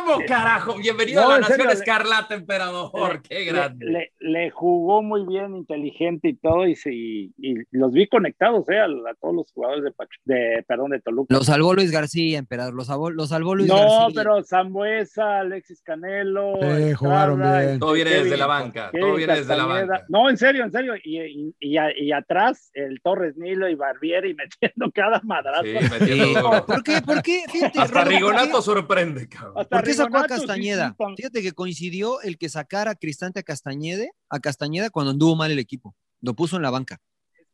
¡Vamos, 0.07 0.25
carajo! 0.29 0.77
Bienvenido 0.79 1.25
a 1.25 1.29
la 1.29 1.41
Nación 1.41 1.71
Escarlata, 1.71 2.35
emperador. 2.35 3.21
¡Qué 3.23 3.45
grande! 3.45 4.13
Le, 4.21 4.51
jugó 4.51 5.03
muy 5.03 5.27
bien, 5.27 5.57
inteligente 5.57 6.29
y 6.29 6.35
todo, 6.35 6.69
y, 6.69 7.33
y, 7.37 7.55
los 7.73 7.93
vi 7.93 8.07
conectados 8.07 8.69
eh, 8.69 8.79
a, 8.79 8.87
todos 9.21 9.35
los 9.35 9.53
jugadores 9.53 9.85
de, 9.85 10.35
de, 10.35 10.63
perdón, 10.63 10.91
de 10.91 11.01
Toluca. 11.01 11.35
Los 11.35 11.47
salvó 11.47 11.75
Luis 11.75 11.91
García, 11.91 12.39
emperador. 12.39 12.75
Los 12.75 12.87
salvó, 12.87 13.11
los 13.11 13.31
salvó 13.31 13.57
Luis 13.57 13.69
no, 13.69 13.77
García. 13.77 13.99
No, 13.99 14.15
pero 14.15 14.45
Zambuesa, 14.45 15.41
Alexis 15.41 15.83
Canelo. 15.83 16.59
Sí, 16.61 16.95
jugaron 16.95 17.41
bien. 17.41 17.81
Todo 17.81 17.93
viene 17.93 18.11
desde 18.11 18.37
la 18.37 18.47
banca. 18.47 18.91
todo 18.93 19.15
viene 19.17 19.35
desde 19.35 19.57
la 19.57 19.65
banca. 19.65 20.05
No, 20.09 20.31
en 20.31 20.37
serio, 20.37 20.63
en 20.63 20.71
serio. 20.71 20.95
Y, 21.03 21.55
y, 21.59 22.13
atrás, 22.13 22.71
el 22.75 23.01
Torres 23.03 23.37
Nilo 23.37 23.69
y 23.69 23.75
Barbieri 23.75 24.35
metiendo 24.63 24.93
cada 24.93 25.21
madrazo. 25.25 25.65
Sí, 25.65 25.77
metiendo 25.91 26.67
¿Por 26.67 26.85
qué? 26.85 27.03
¿Por 27.03 27.23
qué? 27.23 27.43
Fíjate, 27.51 27.81
Hasta 27.81 28.05
Rigonato 28.05 28.63
sorprende, 28.63 29.29
cabrón. 29.29 29.67
¿Por 29.69 29.88
qué 29.89 29.95
sacó 29.95 30.19
a 30.19 30.27
Castañeda? 30.27 30.97
Fíjate 31.17 31.43
que 31.43 31.53
coincidió 31.53 32.21
el 32.23 32.39
que 32.39 32.49
sacara 32.49 32.93
a 32.93 32.95
Cristante 32.95 33.41
a 33.41 33.43
Castañeda, 33.43 34.07
a 34.29 34.41
Castañeda 34.41 34.91
cuando 34.91 35.13
anduvo 35.13 35.37
mal 35.37 35.51
el 35.51 35.59
equipo. 35.59 35.95
Lo 36.21 36.35
puso 36.35 36.57
en 36.57 36.63
la 36.63 36.71
banca. 36.71 37.01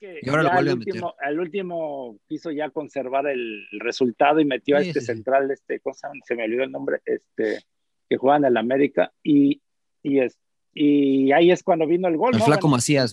y 0.00 0.28
ahora 0.28 0.42
lo 0.42 0.52
vuelve 0.52 0.70
a 0.72 0.76
meter. 0.76 1.02
Al 1.20 1.40
último 1.40 2.18
quiso 2.26 2.50
ya 2.50 2.70
conservar 2.70 3.26
el 3.26 3.66
resultado 3.78 4.40
y 4.40 4.44
metió 4.44 4.76
a 4.76 4.80
este 4.80 5.00
central, 5.00 5.50
este, 5.50 5.80
cosa, 5.80 6.10
se 6.24 6.34
me 6.34 6.44
olvidó 6.44 6.64
el 6.64 6.72
nombre, 6.72 7.00
este, 7.04 7.64
que 8.08 8.16
juega 8.16 8.38
en 8.38 8.44
el 8.46 8.56
América 8.56 9.12
y, 9.22 9.62
y, 10.02 10.20
es, 10.20 10.38
y 10.72 11.32
ahí 11.32 11.50
es 11.50 11.62
cuando 11.62 11.86
vino 11.86 12.08
el 12.08 12.16
gol. 12.16 12.34
El 12.34 12.42
flaco 12.42 12.68
Macías. 12.68 13.12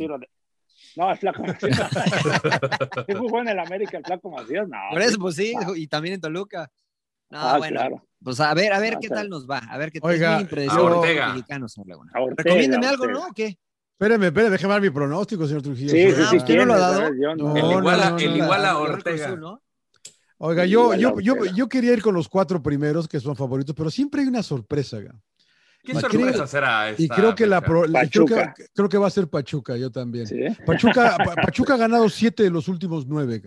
No, 0.95 1.10
el 1.10 1.18
Flaco 1.18 1.43
Macías. 1.43 1.80
¿Qué 3.07 3.15
jugó 3.15 3.39
en 3.41 3.48
el 3.48 3.60
América 3.60 3.98
el 3.98 4.03
Flaco 4.03 4.30
Macías? 4.30 4.68
No. 4.68 4.77
Por 4.91 5.02
eso, 5.02 5.18
pues 5.19 5.35
sí, 5.35 5.53
y 5.76 5.88
también 5.88 6.15
en 6.15 6.22
Toluca. 6.22 6.69
No, 7.30 7.39
ah, 7.39 7.57
bueno, 7.57 7.80
claro. 7.80 8.07
Pues 8.23 8.39
a 8.39 8.53
ver, 8.53 8.73
a 8.73 8.80
ver 8.80 8.95
ah, 8.95 8.99
qué 9.02 9.10
tal 9.10 9.30
nos 9.30 9.49
va. 9.49 9.57
A 9.57 9.77
ver 9.77 9.91
qué 9.91 9.99
tal. 9.99 10.11
Oiga, 10.11 10.41
es 10.41 10.52
muy 10.52 10.68
a 10.68 10.81
Ortega. 10.81 11.35
Recomiéndeme 12.38 12.88
algo, 12.88 13.07
¿no? 13.07 13.27
¿O 13.27 13.34
qué? 13.34 13.57
Espéreme, 13.93 14.27
espéreme, 14.27 14.52
déjeme 14.52 14.73
dar 14.73 14.81
mi 14.81 14.89
pronóstico, 14.89 15.45
señor 15.45 15.61
Trujillo. 15.61 15.91
Sí, 15.91 16.11
sí, 16.11 16.23
sí. 16.31 16.39
¿Quién 16.45 16.60
no 16.60 16.65
lo 16.65 16.73
ha 16.73 16.80
dado? 16.80 17.14
No, 17.35 17.56
el 17.56 17.72
igual, 17.77 18.22
el 18.22 18.38
igual 18.38 18.65
a 18.65 18.77
Ortega. 18.77 19.38
Oiga, 20.43 20.65
yo, 20.65 20.95
yo, 20.95 21.19
yo, 21.19 21.45
yo, 21.45 21.69
quería 21.69 21.93
ir 21.93 22.02
con 22.02 22.15
los 22.15 22.27
cuatro 22.27 22.64
primeros 22.64 23.07
que 23.07 23.19
son 23.19 23.35
favoritos, 23.35 23.76
pero 23.76 23.91
siempre 23.91 24.22
hay 24.22 24.27
una 24.27 24.41
sorpresa. 24.41 24.98
¿Qué 25.84 25.93
sorpresa 25.93 26.48
será 26.48 26.89
esta? 26.89 27.03
Y 27.03 27.07
creo 27.07 27.35
que, 27.35 27.45
la 27.45 27.61
creo 27.61 28.26
que, 28.26 28.53
creo, 28.73 28.89
que, 28.89 28.98
va 28.98 29.06
a 29.06 29.11
ser 29.11 29.27
Pachuca, 29.27 29.77
yo 29.77 29.91
también. 29.91 30.27
Pachuca, 30.65 31.15
Pachuca 31.45 31.76
ha 31.76 31.77
ganado 31.77 32.10
siete 32.10 32.41
de 32.41 32.49
los 32.49 32.68
últimos 32.68 33.06
nueve. 33.06 33.41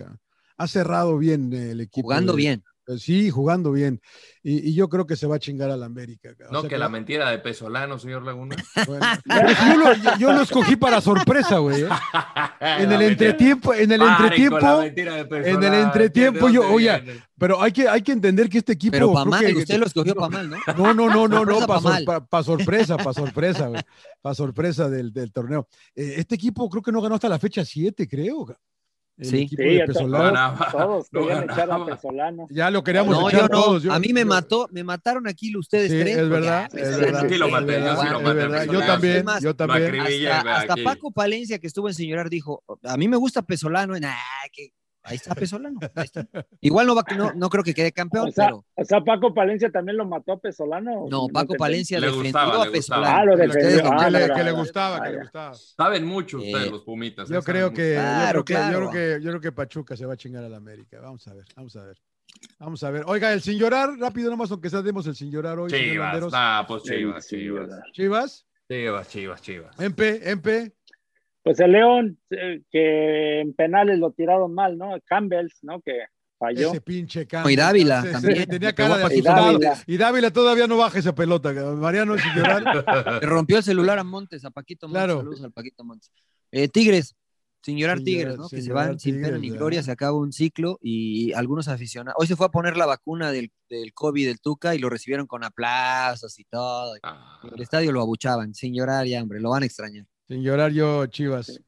Ha 0.56 0.68
cerrado 0.68 1.18
bien 1.18 1.52
el 1.52 1.80
equipo. 1.80 2.06
Jugando 2.06 2.34
bien. 2.34 2.62
Eh, 2.86 2.98
sí, 2.98 3.30
jugando 3.30 3.72
bien. 3.72 4.00
Y, 4.42 4.74
yo 4.74 4.88
creo 4.88 5.06
que 5.06 5.16
se 5.16 5.26
va 5.26 5.36
a 5.36 5.38
chingar 5.38 5.70
a 5.70 5.76
la 5.76 5.86
América. 5.86 6.30
no, 6.50 6.64
que, 6.64 6.76
la 6.76 6.88
mentira 6.88 7.30
de 7.30 7.38
Pesolano, 7.38 7.98
señor 7.98 8.24
Laguna. 8.24 8.56
yo, 10.18 10.32
lo, 10.32 10.42
escogí 10.42 10.76
para 10.76 11.00
sorpresa, 11.00 11.58
güey. 11.58 11.82
¿eh? 11.82 11.88
En 12.60 12.90
el 12.92 13.02
entretiempo, 13.02 13.74
en 13.74 13.92
el 13.92 14.02
entretiempo, 14.02 14.82
en 14.82 15.62
el 15.62 15.74
entretiempo, 15.74 16.48
yo, 16.48 16.66
oye, 16.72 17.22
pero 17.38 17.60
hay 17.60 17.72
que, 17.72 17.88
hay 17.88 18.00
que 18.00 18.12
entender 18.12 18.48
que 18.48 18.58
este 18.58 18.72
equipo. 18.72 18.92
Pero 18.92 19.12
para 19.12 19.26
mal, 19.26 19.56
usted 19.56 19.78
lo 19.78 19.86
escogió 19.86 20.14
para 20.14 20.28
mal, 20.28 20.50
¿no? 20.50 20.56
No, 20.76 20.94
no, 20.94 21.08
no, 21.08 21.28
no, 21.28 21.44
no, 21.44 21.66
para 21.66 22.42
sorpresa, 22.42 22.96
para 22.96 23.12
sorpresa, 23.12 23.70
Para 24.22 24.34
sorpresa 24.34 24.88
del, 24.88 25.12
del 25.12 25.32
torneo. 25.32 25.68
Eh, 25.94 26.14
este 26.16 26.36
equipo 26.36 26.68
creo 26.70 26.82
que 26.82 26.92
no 26.92 27.02
ganó 27.02 27.16
hasta 27.16 27.28
la 27.28 27.38
fecha 27.38 27.64
7, 27.64 28.08
creo 28.08 28.46
sí, 29.20 29.48
todos, 30.72 31.08
querían 31.08 31.44
echar 31.44 31.70
a 31.70 31.84
Pesolano. 31.84 32.46
Ya 32.50 32.70
lo 32.70 32.82
queríamos 32.82 33.16
no, 33.16 33.28
echar 33.28 33.48
todos. 33.48 33.86
a 33.86 33.98
mí 33.98 34.12
me 34.12 34.24
mató, 34.24 34.68
me 34.72 34.82
mataron 34.82 35.28
aquí 35.28 35.56
ustedes 35.56 35.90
sí, 35.90 36.00
tres. 36.00 36.18
Es 36.18 36.28
verdad, 36.28 36.68
es 36.74 36.98
verdad. 36.98 37.28
Sí 37.28 37.36
lo 37.36 37.48
maté, 37.48 37.80
yo 37.80 37.96
sí 37.96 38.08
lo 38.10 38.20
maté. 38.20 38.66
Yo 38.72 38.80
también, 38.80 39.26
yo 39.40 39.56
también. 39.56 40.28
Hasta, 40.28 40.74
Paco 40.82 41.10
Palencia, 41.10 41.58
que 41.58 41.66
estuvo 41.66 41.88
en 41.88 41.94
Señorar, 41.94 42.28
dijo, 42.28 42.62
a 42.82 42.96
mí 42.96 43.08
me 43.08 43.16
gusta 43.16 43.42
Pesolano. 43.42 43.98
Nah, 43.98 44.14
que 44.52 44.72
Ahí 45.04 45.16
está 45.16 45.34
Pesolano. 45.34 45.78
Igual 46.62 46.86
no, 46.86 46.94
va, 46.94 47.04
no, 47.14 47.32
no 47.34 47.50
creo 47.50 47.62
que 47.62 47.74
quede 47.74 47.92
campeón, 47.92 48.28
o 48.28 48.32
sea, 48.32 48.46
pero. 48.46 48.64
O 48.74 48.84
sea, 48.84 49.02
Paco 49.02 49.34
Palencia 49.34 49.70
también 49.70 49.98
lo 49.98 50.06
mató 50.06 50.32
a 50.32 50.40
Pesolano. 50.40 51.06
No, 51.10 51.28
Paco 51.28 51.54
Palencia 51.58 52.00
le 52.00 52.06
defendió 52.06 52.62
a 52.62 52.70
Pesolano. 52.70 53.06
Ah, 53.06 53.24
lo 53.26 53.36
defendió. 53.36 53.92
Ah, 53.92 54.06
que, 54.06 54.10
le, 54.10 54.52
gustaba, 54.52 55.02
que 55.02 55.10
le 55.10 55.20
gustaba. 55.20 55.54
Saben 55.54 56.06
mucho 56.06 56.38
ustedes, 56.38 56.70
los 56.70 56.82
Pumitas. 56.82 57.28
Yo 57.28 57.42
creo, 57.42 57.70
que, 57.70 57.94
yo, 57.94 58.42
creo 58.42 58.44
que, 58.44 58.54
yo, 58.54 58.78
creo 58.78 58.90
que, 58.90 59.18
yo 59.22 59.30
creo 59.30 59.40
que 59.40 59.52
Pachuca 59.52 59.94
se 59.94 60.06
va 60.06 60.14
a 60.14 60.16
chingar 60.16 60.42
a 60.42 60.48
la 60.48 60.56
América. 60.56 60.98
Vamos 61.00 61.26
a 61.28 61.34
ver, 61.34 61.44
vamos 61.54 61.76
a 61.76 61.84
ver. 61.84 62.00
Vamos 62.58 62.82
a 62.82 62.90
ver. 62.90 63.04
Oiga, 63.06 63.32
el 63.32 63.42
sin 63.42 63.58
llorar, 63.58 63.90
rápido 63.98 64.30
nomás, 64.30 64.50
aunque 64.50 64.70
sea 64.70 64.80
demos 64.80 65.06
el 65.06 65.14
sin 65.14 65.30
llorar 65.30 65.58
hoy. 65.58 65.70
Chivas, 65.70 66.24
ah, 66.32 66.64
pues 66.66 66.82
Chivas, 66.82 67.28
Chivas. 67.28 67.68
Chivas. 67.92 68.46
Chivas, 68.66 69.08
Chivas, 69.08 69.42
Chivas. 69.42 69.78
MP, 69.78 70.30
MP. 70.30 70.72
Pues 71.44 71.60
el 71.60 71.72
León, 71.72 72.18
eh, 72.30 72.62
que 72.72 73.40
en 73.40 73.52
penales 73.52 73.98
lo 73.98 74.12
tiraron 74.12 74.54
mal, 74.54 74.78
¿no? 74.78 74.96
Campbells, 75.04 75.58
¿no? 75.60 75.82
Que 75.82 76.06
falló. 76.38 76.70
Ese 76.70 76.80
pinche 76.80 77.26
Campbell. 77.26 77.52
Y 77.52 77.56
Dávila 77.56 78.02
también. 78.10 78.46
Tenía 78.48 78.72
cara 78.74 78.96
de 78.96 79.04
asustado. 79.04 79.60
Y 79.86 79.98
Dávila 79.98 80.30
todavía 80.30 80.66
no 80.66 80.78
baja 80.78 80.98
esa 80.98 81.14
pelota. 81.14 81.52
Mariano 81.52 82.16
sin 82.16 82.32
llorar. 82.32 82.64
Le 83.20 83.26
rompió 83.26 83.58
el 83.58 83.62
celular 83.62 83.98
a 83.98 84.04
Montes, 84.04 84.42
a 84.46 84.50
Paquito 84.50 84.88
Montes. 84.88 85.04
Claro. 85.04 85.18
Saludos 85.18 85.44
al 85.44 85.52
Paquito 85.52 85.84
Montes. 85.84 86.10
Eh, 86.50 86.68
Tigres, 86.68 87.14
sin 87.62 87.76
llorar 87.76 88.00
Tigres, 88.00 88.38
¿no? 88.38 88.48
que 88.48 88.62
se 88.62 88.72
van 88.72 88.98
sin 88.98 89.20
pena 89.20 89.36
ni 89.36 89.50
gloria, 89.50 89.82
se 89.82 89.90
acaba 89.90 90.16
un 90.16 90.32
ciclo 90.32 90.78
y 90.80 91.34
algunos 91.34 91.68
aficionados. 91.68 92.16
Hoy 92.18 92.26
se 92.26 92.36
fue 92.36 92.46
a 92.46 92.50
poner 92.50 92.78
la 92.78 92.86
vacuna 92.86 93.32
del, 93.32 93.52
del 93.68 93.92
COVID 93.92 94.26
del 94.26 94.40
Tuca 94.40 94.74
y 94.74 94.78
lo 94.78 94.88
recibieron 94.88 95.26
con 95.26 95.44
aplausos 95.44 96.38
y 96.38 96.44
todo. 96.44 96.94
Ah. 97.02 97.40
el 97.54 97.60
estadio 97.60 97.92
lo 97.92 98.00
abuchaban, 98.00 98.54
sin 98.54 98.74
llorar 98.74 99.06
ya, 99.06 99.22
hombre, 99.22 99.40
lo 99.40 99.50
van 99.50 99.62
a 99.62 99.66
extrañar. 99.66 100.06
Sin 100.26 100.42
llorar 100.42 100.72
yo, 100.72 101.06
Chivas. 101.06 101.60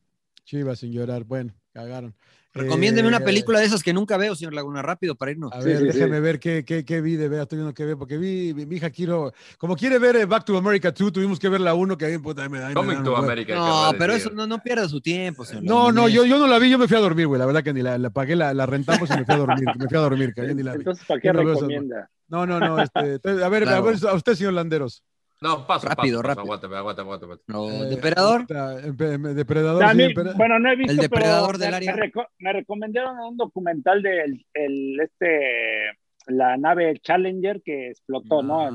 Chivas 0.45 0.79
sin 0.79 0.93
llorar. 0.93 1.25
Bueno, 1.25 1.55
cagaron. 1.73 2.15
Recomiéndeme 2.57 3.09
una 3.09 3.19
eh, 3.19 3.25
película 3.25 3.61
de 3.61 3.67
esas 3.67 3.83
que 3.83 3.93
nunca 3.93 4.17
veo, 4.17 4.35
señor 4.35 4.55
Laguna, 4.55 4.81
rápido 4.81 5.15
para 5.15 5.31
irnos. 5.31 5.53
A 5.53 5.59
ver, 5.61 5.81
déjeme 5.81 6.21
ver 6.21 6.41
qué, 6.41 6.65
qué, 6.65 6.85
qué, 6.85 7.01
vi 7.01 7.17
de 7.17 7.29
ver, 7.29 7.43
estoy 7.43 7.59
viendo 7.59 7.75
qué 7.75 7.85
ver, 7.85 7.97
porque 7.97 8.17
vi, 8.17 8.55
mi, 8.55 8.77
hija 8.77 8.91
quiero, 8.91 9.33
como 9.59 9.77
quiere 9.77 9.99
ver 9.99 10.17
eh, 10.17 10.25
Back 10.25 10.45
to 10.45 10.57
America 10.57 10.91
2, 10.91 11.13
tuvimos 11.13 11.39
que 11.39 11.49
ver 11.49 11.61
la 11.61 11.75
1 11.75 11.99
que 11.99 12.07
ahí 12.07 12.19
puta, 12.19 12.49
me, 12.49 12.73
Coming 12.73 13.03
to 13.05 13.17
America. 13.17 13.55
No, 13.55 13.93
pero 13.99 14.15
eso 14.15 14.31
no, 14.31 14.47
no 14.47 14.63
pierda 14.63 14.89
su 14.89 15.01
tiempo, 15.01 15.45
señor. 15.45 15.65
No, 15.65 15.93
no, 15.93 16.09
yo, 16.09 16.25
yo 16.25 16.39
no 16.39 16.47
la 16.47 16.59
vi, 16.59 16.71
yo 16.71 16.79
me 16.79 16.89
fui 16.89 16.97
a 16.97 17.01
dormir, 17.01 17.27
güey, 17.27 17.39
la 17.39 17.47
verdad 17.47 17.63
que 17.63 17.75
ni 17.75 17.83
la, 17.83 17.99
la 17.99 18.11
pagué, 18.11 18.37
la, 18.37 18.55
la, 18.55 18.65
rentamos 18.65 19.11
y 19.11 19.19
me 19.19 19.25
fui 19.25 19.35
a 19.35 19.39
dormir, 19.39 19.67
me 19.79 19.87
fui 19.87 19.99
a 19.99 20.01
dormir, 20.01 20.33
que 20.35 20.55
ni 20.55 20.63
la 20.63 20.73
vi. 20.73 20.79
Entonces, 20.79 21.05
¿para 21.07 21.21
qué 21.21 21.33
recomienda? 21.33 22.11
No, 22.29 22.47
no, 22.47 22.59
no, 22.59 22.81
este, 22.81 23.21
a 23.45 23.49
ver, 23.49 23.69
a 23.69 23.81
ver, 23.81 23.97
a 24.09 24.15
usted, 24.15 24.35
señor 24.35 24.55
Landeros. 24.55 25.05
No, 25.41 25.67
paso, 25.67 25.89
rápido, 25.89 26.23
paso, 26.23 26.29
rápido. 26.29 26.43
Aguántame, 26.43 26.77
aguántame, 26.77 27.13
aguántame. 27.13 27.35
No, 27.47 27.69
eh, 27.69 27.89
¿Depredador? 27.91 28.47
Depredador. 28.47 29.85
Sí, 29.95 30.15
bueno, 30.37 30.59
no 30.59 30.71
he 30.71 30.77
visto. 30.77 30.93
El 30.93 30.99
depredador 30.99 31.59
del 31.59 31.71
me, 31.71 31.77
área. 31.77 32.11
Me, 32.39 32.53
recomendaron 32.53 33.19
un 33.19 33.37
documental 33.37 34.03
de 34.03 34.45
el, 34.55 35.01
este, 35.01 35.91
la 36.27 36.57
nave 36.57 36.99
Challenger 37.01 37.63
que 37.63 37.91
explotó, 37.91 38.43
¿no? 38.43 38.67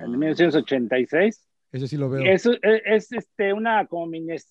En, 0.00 0.04
en, 0.04 0.18
1986. 0.18 1.40
Ah. 1.40 1.48
Ese 1.70 1.86
sí 1.86 1.96
lo 1.96 2.08
veo. 2.08 2.22
Es, 2.24 2.48
es, 2.62 3.12
este, 3.12 3.52
una 3.52 3.86
como 3.86 4.06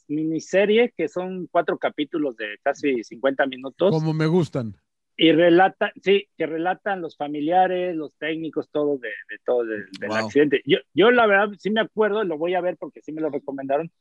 miniserie 0.07 0.93
que 0.95 1.07
son 1.07 1.47
cuatro 1.47 1.77
capítulos 1.77 2.37
de 2.37 2.57
casi 2.61 3.03
50 3.03 3.45
minutos. 3.47 3.91
Como 3.91 4.13
me 4.13 4.27
gustan. 4.27 4.75
Y 5.19 5.31
relata, 5.31 5.91
sí, 6.01 6.27
que 6.37 6.45
relatan 6.45 7.01
los 7.01 7.17
familiares, 7.17 7.95
los 7.95 8.13
técnicos, 8.19 8.69
todo 8.69 8.99
de, 8.99 9.09
de 9.09 9.39
todo 9.43 9.65
del, 9.65 9.87
accidente. 10.11 10.61
Yo, 10.63 10.77
yo 10.93 11.09
la 11.09 11.25
verdad 11.25 11.49
sí 11.57 11.71
me 11.71 11.81
acuerdo, 11.81 12.23
lo 12.23 12.37
voy 12.37 12.53
a 12.53 12.61
ver 12.61 12.77
porque 12.77 13.01
sí 13.01 13.11
me 13.11 13.21
lo 13.21 13.29
recomendaron. 13.29 13.91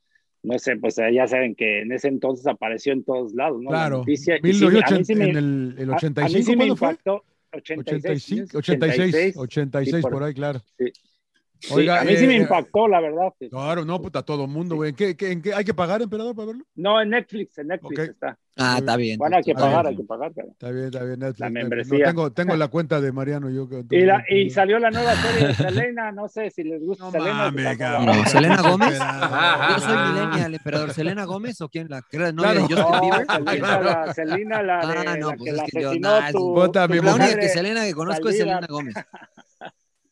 No 0.43 0.59
sé, 0.59 0.77
pues 0.77 0.97
ya 0.97 1.27
saben 1.27 1.55
que 1.55 1.81
en 1.81 1.93
ese 1.93 2.09
entonces 2.09 2.47
apareció 2.47 2.93
en 2.93 3.03
todos 3.03 3.33
lados, 3.35 3.63
¿no? 3.63 3.71
Claro. 3.71 3.99
Noticia, 3.99 4.39
sí, 4.43 5.13
en 5.15 5.23
el, 5.23 5.75
el 5.79 5.91
85, 5.91 6.21
a, 6.21 6.25
a 6.25 6.29
sí 6.29 6.55
me 6.55 6.67
impactó, 6.67 7.25
86, 7.53 8.55
86, 8.55 9.37
86, 9.37 9.37
86 9.37 10.03
por, 10.03 10.13
por 10.13 10.23
ahí, 10.23 10.35
claro. 10.35 10.61
Sí. 10.79 10.93
Sí, 11.61 11.89
a 11.89 12.03
mí 12.05 12.17
sí 12.17 12.27
me 12.27 12.37
impactó, 12.37 12.87
la 12.89 13.01
verdad. 13.01 13.33
Claro, 13.51 13.85
no, 13.85 14.01
puta, 14.01 14.23
todo 14.23 14.45
el 14.45 14.51
mundo, 14.51 14.77
güey. 14.77 14.91
¿En 14.91 14.97
qué, 14.97 15.17
qué- 15.17 15.33
en 15.33 15.43
qué- 15.43 15.55
hay 15.55 15.65
que 15.65 15.75
pagar, 15.75 16.03
emperador, 16.03 16.35
para 16.35 16.47
verlo? 16.47 16.65
No, 16.75 17.01
en 17.01 17.11
Netflix, 17.11 17.57
en 17.59 17.69
Netflix 17.69 17.99
está. 18.11 18.39
Ah, 18.59 18.77
está 18.79 18.97
bien. 18.97 19.19
Bueno, 19.19 19.37
hay 19.37 19.43
que 19.43 19.53
pagar, 19.55 19.83
bien. 19.83 19.87
hay 19.89 19.97
que 19.97 20.05
pagar. 20.05 20.33
cara. 20.35 20.49
Está 20.51 20.71
bien, 20.71 20.85
está 20.87 21.05
bien. 21.05 21.19
Netflix, 21.19 21.41
La 21.41 21.51
membresía. 21.51 21.99
No, 21.99 22.05
tengo, 22.07 22.33
tengo 22.33 22.57
la 22.57 22.69
cuenta 22.69 23.01
de 23.01 23.13
Mariano 23.13 23.51
yo. 23.51 23.69
que- 23.69 23.85
Y, 23.91 24.01
la, 24.03 24.25
y 24.29 24.49
salió 24.51 24.79
la 24.79 24.91
nueva 24.91 25.15
serie 25.15 25.49
de 25.49 25.55
Selena, 25.95 26.13
no 26.13 26.29
sé 26.29 26.51
si 26.51 26.63
les 26.65 26.83
gusta 26.83 27.05
No 27.05 27.11
Selena. 27.13 27.35
mames. 27.35 27.79
No, 27.79 28.25
Selena 28.27 28.63
Gómez. 28.63 28.99
Yo 28.99 29.79
soy 29.81 29.97
millennial, 30.13 30.55
emperador. 30.55 30.93
¿Selena 30.93 31.25
Gómez 31.25 31.61
o 31.61 31.69
quién? 31.69 31.89
¿La 31.91 32.01
novia 32.01 32.33
Claro. 32.33 32.55
de 32.55 32.61
Justin 32.61 32.77
No, 32.79 33.01
Bieber? 33.01 33.27
Selena, 33.27 33.81
la, 34.07 34.15
Selena, 34.15 34.63
la, 34.63 34.87
de, 34.87 35.09
Ah, 35.09 35.17
no, 35.19 35.31
la 35.31 35.37
pues 35.37 35.43
que 35.45 35.51
es 35.51 35.57
la 35.57 35.65
que 35.67 35.83
yo- 35.83 35.93
tu, 35.93 36.73
tu 36.73 37.03
La 37.03 37.15
única 37.15 37.39
que 37.39 37.49
Selena 37.49 37.85
que 37.85 37.95
conozco 37.95 38.29
es. 38.29 38.39
Selena 38.39 38.67
Gómez. 38.69 38.95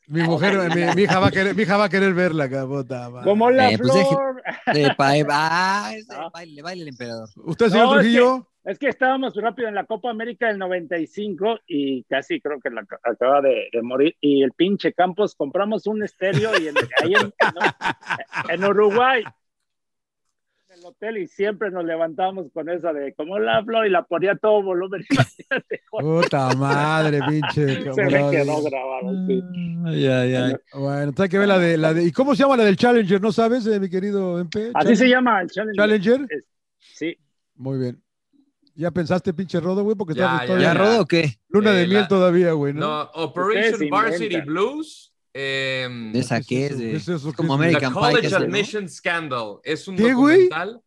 Mi 0.07 0.23
mujer, 0.23 0.57
mi, 0.75 0.95
mi 0.95 1.03
hija 1.03 1.19
va 1.19 1.29
a 1.29 1.31
querer, 1.31 1.55
mi 1.55 1.63
hija 1.63 1.77
va 1.77 1.85
a 1.85 1.89
querer 1.89 2.13
verla, 2.15 2.49
cabota. 2.51 3.11
Como 3.25 3.51
la 3.51 3.71
Eh, 3.71 3.79
pues 3.79 3.91
flor. 3.93 4.43
Eh, 4.75 4.89
pa- 4.97 5.17
eh, 5.17 5.25
ah, 5.31 5.93
ese, 5.95 6.13
Ah. 6.15 6.29
baile, 6.33 6.63
baile 6.63 6.83
el 6.83 6.89
emperador. 6.89 7.29
¿Usted, 7.45 7.69
señor 7.69 7.87
No, 7.87 7.95
es 7.95 8.01
Trujillo? 8.01 8.49
Es 8.65 8.79
que 8.79 8.89
estábamos 8.89 9.35
rápido 9.37 9.69
en 9.69 9.75
la 9.75 9.85
Copa 9.85 10.11
América 10.11 10.49
del 10.49 10.59
95 10.59 11.59
y 11.67 12.03
casi 12.05 12.41
creo 12.41 12.61
que 12.61 12.71
la, 12.71 12.83
acaba 13.03 13.43
de, 13.43 13.69
de 13.73 13.83
morir. 13.83 14.17
Y 14.21 14.43
el 14.43 14.53
pinche 14.53 14.93
Campos 14.95 15.35
compramos 15.35 15.87
un 15.87 16.03
estéreo 16.03 16.51
y 16.59 16.69
en, 16.69 16.75
ahí 17.03 17.13
en, 17.15 17.27
en- 18.49 18.51
en 18.63 18.65
Uruguay, 18.65 19.23
el 20.85 20.91
hotel, 20.91 21.19
y 21.19 21.27
siempre 21.27 21.71
nos 21.71 21.85
levantábamos 21.85 22.47
con 22.53 22.69
esa 22.69 22.93
de 22.93 23.15
como 23.15 23.39
la 23.39 23.65
flor 23.65 23.87
y 23.87 23.91
la 23.91 24.05
ponía 24.05 24.37
todo 24.37 24.63
volumen. 24.63 25.05
Puta 25.91 26.55
madre, 26.55 27.21
pinche. 27.27 27.93
Se 27.93 28.03
me 28.05 28.31
quedó 28.31 28.63
grabado. 28.63 29.27
sí. 29.27 29.43
Ay, 29.87 30.07
ay. 30.07 30.55
Bueno, 30.75 31.13
hay 31.17 31.29
que 31.29 31.39
ver 31.39 31.49
la 31.49 31.59
de, 31.59 31.77
la 31.79 31.95
de. 31.95 32.05
¿Y 32.05 32.13
cómo 32.13 32.35
se 32.35 32.43
llama 32.43 32.57
la 32.57 32.65
del 32.65 32.77
Challenger? 32.77 33.21
¿No 33.21 33.33
sabes, 33.33 33.67
eh, 33.67 33.81
mi 33.81 33.89
querido 33.89 34.39
MP? 34.41 34.71
Así 34.75 34.97
se 34.97 35.09
llama 35.09 35.41
el 35.43 35.51
Challenger. 35.51 35.77
Challenger. 35.77 36.27
Es- 36.31 36.49
Sí. 36.79 37.17
Muy 37.57 37.79
bien. 37.79 38.01
¿Ya 38.77 38.91
pensaste, 38.91 39.33
pinche 39.33 39.59
Rodo, 39.61 39.83
güey? 39.85 39.97
Porque 39.97 40.15
Ya, 40.15 40.41
ya, 40.41 40.47
todavía- 40.47 40.67
¿Ya 40.67 40.75
rodo 40.75 41.01
o 41.03 41.07
qué? 41.07 41.39
Luna 41.49 41.71
de 41.73 41.85
Eh, 41.85 41.87
miel 41.89 42.01
la- 42.03 42.09
todavía, 42.09 42.53
güey, 42.53 42.73
¿no? 42.75 42.81
No, 42.81 43.03
Operation 43.15 43.89
Varsity. 43.89 44.41
Blues. 44.43 45.14
Eh, 45.35 46.13
¿Esa 46.15 46.41
¿Qué 46.41 46.67
es 46.67 46.79
de- 46.79 46.91
¿Qué 46.93 46.97
es 46.97 47.09
eso? 47.09 47.29
es 47.31 47.35
como 47.37 47.59
¿Qué 47.59 47.67
es 47.69 47.73
eso? 47.75 47.79
The 47.81 47.87
American 47.87 47.93
Pie. 47.93 48.01
College 48.01 48.27
es 48.27 48.33
de- 48.33 48.39
¿no? 48.39 48.45
Admission 48.45 48.89
Scandal. 48.89 49.59
Es 49.65 49.89
un 49.89 49.97
¿Qué, 49.97 50.15
güey? 50.15 50.45
documental. 50.45 50.81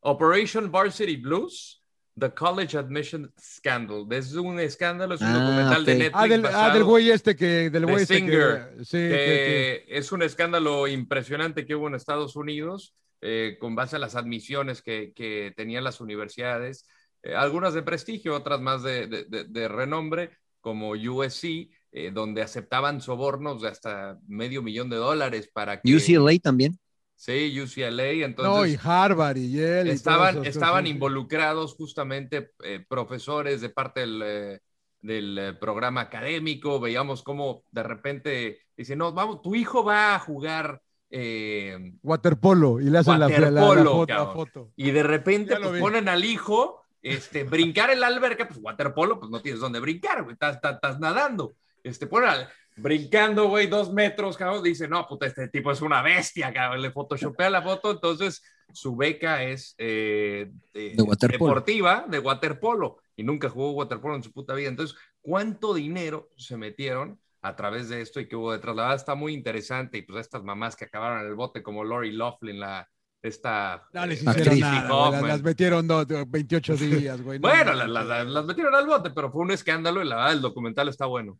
Operation 0.00 0.70
Varsity 0.70 1.16
Blues. 1.16 1.80
The 2.16 2.30
College 2.32 2.78
Admission 2.78 3.32
Scandal. 3.40 4.06
Es 4.12 4.34
un 4.34 4.60
escándalo, 4.60 5.16
es 5.16 5.20
un 5.20 5.26
Ah, 5.26 5.32
documental 5.40 5.84
de 5.84 5.92
ok. 5.92 5.98
Netflix. 5.98 6.14
Ah, 6.22 6.28
del, 6.28 6.46
ah, 6.46 6.72
del 6.74 6.84
güey 6.84 7.10
este 7.10 7.34
que. 7.34 7.70
Del 7.70 7.72
de 7.72 7.80
güey 7.90 8.02
este 8.02 8.24
que. 8.24 8.84
Sí, 8.84 8.98
que- 8.98 9.08
que- 9.08 9.84
que 9.88 9.98
es 9.98 10.12
un 10.12 10.22
escándalo 10.22 10.86
impresionante 10.86 11.66
que 11.66 11.74
hubo 11.74 11.88
en 11.88 11.96
Estados 11.96 12.36
Unidos 12.36 12.94
eh, 13.26 13.56
con 13.58 13.74
base 13.74 13.96
a 13.96 13.98
las 13.98 14.14
admisiones 14.16 14.82
que, 14.82 15.12
que 15.16 15.52
tenían 15.56 15.82
las 15.82 16.00
universidades, 16.00 16.86
eh, 17.22 17.34
algunas 17.34 17.72
de 17.72 17.82
prestigio, 17.82 18.36
otras 18.36 18.60
más 18.60 18.82
de, 18.82 19.06
de- 19.06 19.24
de- 19.24 19.44
de 19.44 19.66
renombre, 19.68 20.30
como 20.60 20.90
USC, 20.90 21.70
eh, 21.96 22.10
donde 22.12 22.42
aceptaban 22.42 23.00
sobornos 23.00 23.62
de 23.62 23.68
hasta 23.68 24.18
medio 24.26 24.62
millón 24.62 24.90
de 24.90 24.96
dólares 24.96 25.48
para 25.52 25.80
que... 25.80 25.94
UCLA 25.94 26.36
también. 26.42 26.76
Sí, 27.14 27.58
UCLA, 27.60 27.88
No, 27.90 28.12
y 28.12 28.22
entonces... 28.24 28.80
Harvard 28.84 29.36
y 29.36 29.52
Yale. 29.52 29.92
Estaban, 29.92 30.44
estaban 30.44 30.88
involucrados 30.88 31.74
justamente 31.74 32.50
eh, 32.64 32.84
profesores 32.88 33.60
de 33.60 33.68
parte 33.68 34.00
del, 34.00 34.22
eh, 34.24 34.60
del 35.00 35.38
eh, 35.38 35.52
programa 35.54 36.00
académico, 36.00 36.80
veíamos 36.80 37.22
cómo 37.22 37.62
de 37.70 37.82
repente 37.84 38.58
dice, 38.76 38.96
no, 38.96 39.12
vamos, 39.12 39.40
tu 39.40 39.54
hijo 39.54 39.84
va 39.84 40.16
a 40.16 40.18
jugar 40.18 40.82
eh, 41.10 41.92
Waterpolo 42.02 42.80
y 42.80 42.90
le 42.90 42.98
hacen 42.98 43.20
la, 43.20 43.28
la- 43.28 43.50
la, 43.52 43.60
foto, 43.62 44.06
la 44.08 44.26
foto. 44.26 44.72
y 44.74 44.90
de 44.90 45.02
repente 45.04 45.54
pues, 45.62 45.80
ponen 45.80 46.08
al 46.08 46.24
hijo 46.24 46.82
este, 47.00 47.44
brincar 47.44 47.90
en 47.90 48.00
la 48.00 48.08
alberca, 48.08 48.48
pues 48.48 48.58
waterpolo, 48.60 49.20
pues 49.20 49.30
no 49.30 49.40
tienes 49.40 49.60
dónde 49.60 49.78
brincar, 49.78 50.22
güey, 50.24 50.32
estás, 50.32 50.56
estás- 50.56 50.74
estás 50.74 50.98
nadando. 50.98 51.54
Este, 51.84 52.08
ponen 52.08 52.30
al- 52.30 52.48
brincando, 52.76 53.46
güey, 53.48 53.68
dos 53.68 53.92
metros, 53.92 54.36
cabrón, 54.36 54.62
dice, 54.64 54.88
no, 54.88 55.06
puta, 55.06 55.26
este 55.26 55.46
tipo 55.48 55.70
es 55.70 55.80
una 55.80 56.02
bestia, 56.02 56.52
cabrón, 56.52 56.82
le 56.82 56.90
photoshopea 56.90 57.48
la 57.48 57.62
foto, 57.62 57.92
entonces 57.92 58.42
su 58.72 58.96
beca 58.96 59.44
es 59.44 59.76
eh, 59.78 60.50
de, 60.72 60.96
deportiva, 61.30 62.04
de 62.08 62.18
waterpolo, 62.18 62.98
y 63.16 63.22
nunca 63.22 63.48
jugó 63.48 63.70
waterpolo 63.72 64.16
en 64.16 64.24
su 64.24 64.32
puta 64.32 64.54
vida. 64.54 64.68
Entonces, 64.70 64.96
¿cuánto 65.20 65.72
dinero 65.74 66.30
se 66.36 66.56
metieron 66.56 67.20
a 67.42 67.54
través 67.54 67.88
de 67.90 68.00
esto 68.00 68.18
y 68.18 68.26
que 68.26 68.34
hubo 68.34 68.50
detrás? 68.50 68.74
La 68.74 68.82
verdad 68.82 68.96
está 68.96 69.14
muy 69.14 69.34
interesante, 69.34 69.98
y 69.98 70.02
pues 70.02 70.20
estas 70.22 70.42
mamás 70.42 70.74
que 70.74 70.86
acabaron 70.86 71.20
en 71.20 71.26
el 71.28 71.34
bote, 71.36 71.62
como 71.62 71.84
Lori 71.84 72.10
Loughlin, 72.10 72.58
la, 72.58 72.88
esta... 73.22 73.86
No 73.92 74.04
les 74.04 74.20
eh, 74.26 74.30
hicieron 74.30 74.58
nada, 74.58 75.08
güey, 75.10 75.12
las, 75.12 75.22
las 75.22 75.42
metieron 75.42 75.86
no, 75.86 76.04
28 76.26 76.76
días, 76.76 77.22
güey. 77.22 77.38
no, 77.38 77.48
Bueno, 77.48 77.72
no, 77.74 77.86
las, 77.86 78.04
las- 78.06 78.26
las 78.26 78.44
metieron 78.46 78.74
al 78.74 78.86
bote, 78.86 79.10
pero 79.10 79.30
fue 79.30 79.42
un 79.42 79.52
escándalo 79.52 80.02
y 80.02 80.08
la 80.08 80.16
verdad 80.16 80.32
el 80.32 80.40
documental 80.40 80.88
está 80.88 81.06
bueno. 81.06 81.38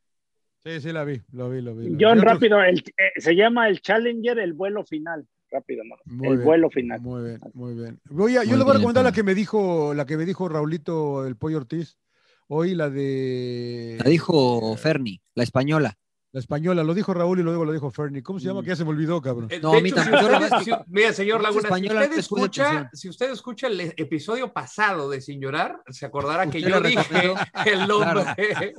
Sí, 0.64 0.80
sí, 0.80 0.92
la 0.92 1.04
vi, 1.04 1.20
lo 1.32 1.50
vi, 1.50 1.60
lo 1.60 1.76
vi. 1.76 1.90
lo. 1.90 1.98
John, 2.00 2.22
rápido, 2.22 2.62
el- 2.62 2.78
eh, 2.78 3.20
se 3.20 3.36
llama 3.36 3.68
el 3.68 3.82
Challenger, 3.82 4.38
el 4.38 4.54
vuelo 4.54 4.82
final. 4.84 5.26
Rápido, 5.50 5.84
¿no? 5.84 5.96
Muy 6.06 6.28
el 6.28 6.34
bien, 6.36 6.44
vuelo 6.46 6.70
final. 6.70 7.00
Muy 7.02 7.22
bien, 7.22 7.40
muy 7.52 7.74
bien. 7.74 8.00
Voy 8.08 8.36
a- 8.38 8.44
yo 8.44 8.56
le 8.56 8.64
voy 8.64 8.70
a 8.70 8.72
bien, 8.72 8.78
recomendar 8.78 9.04
la 9.04 9.12
que 9.12 9.22
me 9.22 9.34
dijo, 9.34 9.92
la 9.92 10.06
que 10.06 10.16
me 10.16 10.24
dijo 10.24 10.48
Raulito 10.48 11.26
el 11.26 11.36
Pollo 11.36 11.58
Ortiz. 11.58 11.98
Hoy 12.48 12.74
la 12.74 12.88
de 12.88 13.98
La 14.02 14.08
dijo 14.08 14.74
Ferni, 14.78 15.20
la 15.34 15.42
española. 15.42 15.98
La 16.34 16.40
española, 16.40 16.82
lo 16.82 16.94
dijo 16.94 17.14
Raúl 17.14 17.38
y 17.38 17.42
luego 17.44 17.64
lo 17.64 17.72
dijo 17.72 17.92
Fernie. 17.92 18.20
¿Cómo 18.20 18.40
se 18.40 18.46
llama? 18.48 18.60
Mm. 18.60 18.64
Que 18.64 18.68
ya 18.70 18.76
se 18.76 18.82
me 18.84 18.90
olvidó, 18.90 19.22
cabrón. 19.22 19.46
Eh, 19.50 19.60
No, 19.62 19.70
de 19.70 19.78
a 19.78 19.80
mí 19.80 19.88
hecho, 19.90 20.02
si 20.02 20.10
tampoco, 20.10 20.32
usted- 20.34 20.56
es 20.58 20.64
si- 20.64 20.70
mira, 20.88 21.12
señor 21.12 21.36
es 21.38 21.42
Laguna, 21.44 21.60
si 21.60 21.66
española, 21.66 22.00
usted, 22.02 22.16
les 22.16 22.28
puse 22.28 22.40
escucha, 22.42 22.90
si 22.92 23.08
usted 23.08 23.30
escucha 23.30 23.66
el 23.68 23.80
episodio 23.96 24.52
pasado 24.52 25.08
de 25.08 25.20
Sin 25.20 25.40
Llorar, 25.40 25.76
se 25.90 26.04
acordará 26.06 26.50
que 26.50 26.58
Usted 26.58 26.70
yo 26.70 26.80
dije 26.80 27.34
el 27.66 27.86
nombre 27.86 28.24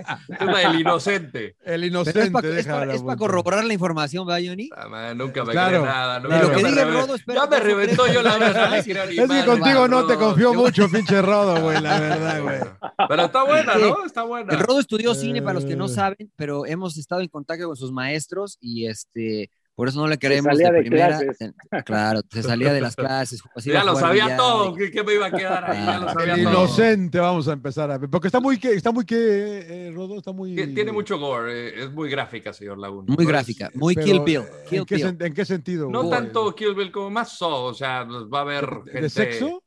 del 0.67 0.79
inocente. 0.81 1.55
El 1.63 1.81
Pero 1.81 1.85
inocente. 1.85 2.19
es 2.23 2.29
para 2.29 2.49
déjala, 2.49 2.97
güey. 2.97 3.17
corroborar 3.17 3.63
la 3.63 3.73
información, 3.73 4.27
¿verdad, 4.27 4.41
Johnny? 4.45 4.69
Ah, 4.75 4.89
man, 4.89 5.17
nunca 5.17 5.45
me 5.45 5.53
Claro, 5.53 5.69
cree 5.81 5.81
nada. 5.93 6.19
claro. 6.21 6.23
nunca 6.23 6.43
Lo 6.43 6.57
que 6.57 6.63
me 6.63 6.69
diga 6.71 6.85
Rodo, 6.85 7.15
espera 7.15 7.41
ya 7.43 7.49
me 7.49 7.59
reventó 7.61 8.07
yo 8.11 8.21
la 8.21 8.37
verdad. 8.37 8.75
Es 8.77 8.85
que 8.85 9.45
contigo 9.45 9.87
no 9.87 10.05
te 10.05 10.15
confío 10.15 10.53
mucho, 10.53 10.89
pinche 10.89 11.21
Rodo, 11.21 11.61
güey, 11.61 11.81
la 11.81 12.01
verdad, 12.01 12.41
güey. 12.41 12.59
Pero 13.07 13.25
está 13.25 13.43
buena. 13.45 13.75
¿no? 13.75 14.05
Está 14.05 14.23
buena. 14.23 14.53
El 14.53 14.59
Rodo 14.59 14.81
estudió 14.81 15.15
cine, 15.15 15.41
para 15.41 15.53
los 15.53 15.63
que 15.65 15.77
no 15.77 15.85
Eh. 15.85 15.89
saben, 15.89 16.31
pero 16.35 16.65
hemos 16.65 16.97
estado 16.97 17.21
en 17.21 17.29
contacto 17.29 17.44
con 17.45 17.75
sus 17.75 17.91
maestros 17.91 18.57
y 18.59 18.87
este, 18.87 19.49
por 19.75 19.87
eso 19.89 19.99
no 19.99 20.07
le 20.07 20.17
queremos 20.17 20.45
salía 20.53 20.71
de 20.71 20.77
de 20.77 20.81
primera. 20.81 21.07
clases. 21.19 21.41
Eh, 21.41 21.53
Claro, 21.85 22.21
se 22.31 22.43
salía 22.43 22.71
de 22.73 22.81
las 22.81 22.95
clases. 22.95 23.41
pues, 23.53 23.65
ya 23.65 23.81
a 23.81 23.83
lo 23.83 23.95
sabía 23.95 24.23
billar, 24.25 24.37
todo. 24.37 24.73
y- 24.73 24.77
¿Qué, 24.77 24.91
qué 24.91 25.03
me 25.03 25.13
iba 25.15 25.25
a 25.27 25.31
quedar 25.31 25.69
ahí? 25.69 25.85
Ya 25.85 25.99
lo 25.99 26.09
sabía 26.13 26.33
El 26.35 26.43
todo. 26.43 26.51
inocente, 26.53 27.19
vamos 27.19 27.47
a 27.47 27.53
empezar 27.53 27.91
a 27.91 27.97
ver. 27.97 28.09
Porque 28.09 28.27
está 28.29 28.39
muy 28.39 28.57
que, 28.57 28.73
está 28.73 28.91
muy 28.91 29.05
que, 29.05 29.87
eh, 29.87 29.91
Rodo, 29.93 30.17
está 30.17 30.31
muy. 30.31 30.55
Tie- 30.55 30.73
Tiene 30.73 30.91
mucho 30.93 31.19
gore. 31.19 31.69
eh, 31.69 31.83
Es 31.83 31.91
muy 31.91 32.09
gráfica, 32.09 32.53
señor 32.53 32.77
Laguna. 32.77 33.05
Muy 33.07 33.15
Pues, 33.17 33.27
gráfica, 33.27 33.69
muy 33.75 33.95
Pero, 33.95 34.05
Kill 34.05 34.19
Bill. 34.21 34.37
eh, 34.41 34.63
Kill 34.69 34.79
¿en, 34.79 34.85
qué, 34.85 34.95
Bill. 34.95 35.05
sen- 35.05 35.25
en 35.25 35.33
qué 35.33 35.45
sentido? 35.45 35.89
No 35.89 36.03
güey? 36.03 36.09
tanto 36.19 36.55
Kill 36.55 36.73
Bill 36.75 36.91
como 36.91 37.09
más 37.09 37.37
so, 37.37 37.65
o 37.65 37.73
sea, 37.73 38.03
va 38.05 38.39
a 38.39 38.41
haber 38.41 38.65
¿De, 38.67 38.91
gente... 38.91 39.01
de 39.01 39.09
sexo? 39.09 39.61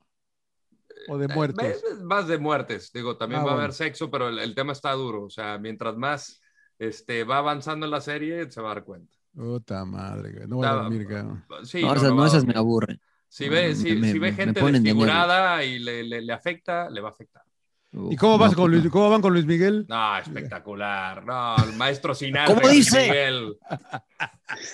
¿O 1.10 1.16
de 1.16 1.26
Eh, 1.26 1.28
muertes? 1.34 1.76
eh, 1.90 1.94
Más 2.02 2.26
de 2.28 2.38
muertes, 2.38 2.90
digo, 2.92 3.16
también 3.16 3.40
Ah, 3.40 3.44
va 3.44 3.50
a 3.50 3.54
bueno. 3.54 3.64
haber 3.64 3.74
sexo, 3.74 4.10
pero 4.10 4.28
el, 4.28 4.38
el 4.38 4.54
tema 4.54 4.72
está 4.72 4.92
duro, 4.92 5.24
o 5.24 5.30
sea, 5.30 5.56
mientras 5.58 5.96
más 5.96 6.40
este, 6.78 7.24
va 7.24 7.38
avanzando 7.38 7.86
en 7.86 7.92
la 7.92 8.00
serie, 8.00 8.50
se 8.50 8.60
va 8.60 8.72
a 8.72 8.74
dar 8.76 8.84
cuenta. 8.84 9.16
Puta 9.34 9.84
madre. 9.84 10.46
No 10.46 10.56
voy 10.56 10.66
a 10.66 10.70
dormir, 10.70 11.06
cabrón. 11.06 11.44
Sí, 11.64 11.90
no, 11.90 11.94
no, 11.94 11.94
esas, 11.94 12.12
no 12.12 12.26
esas 12.26 12.44
me 12.44 12.54
aburren. 12.56 13.00
Si 13.28 13.48
ve, 13.48 13.74
me- 13.74 13.74
si, 13.74 13.96
me- 13.96 14.04
si 14.04 14.18
ve 14.18 14.32
me 14.32 14.32
gente 14.32 14.62
desfigurada 14.62 15.64
y 15.64 15.78
le, 15.78 16.02
le- 16.04 16.22
le 16.22 16.32
afecta, 16.32 16.88
le 16.90 17.00
va 17.00 17.08
a 17.08 17.12
afectar. 17.12 17.42
¿Y 17.90 18.16
cómo 18.16 18.36
vas 18.36 18.50
No, 18.52 18.56
con. 18.58 18.70
Luis, 18.70 18.86
cómo 18.90 19.08
van 19.08 19.22
con 19.22 19.32
Luis 19.32 19.46
Miguel? 19.46 19.86
No, 19.88 20.18
espectacular. 20.18 21.24
No, 21.24 21.56
el 21.64 21.72
maestro 21.74 22.14
Sinatra. 22.14 22.54
¿Cómo 22.54 22.66
Luis 22.68 22.84
dice? 22.84 23.00
Miguel. 23.08 23.56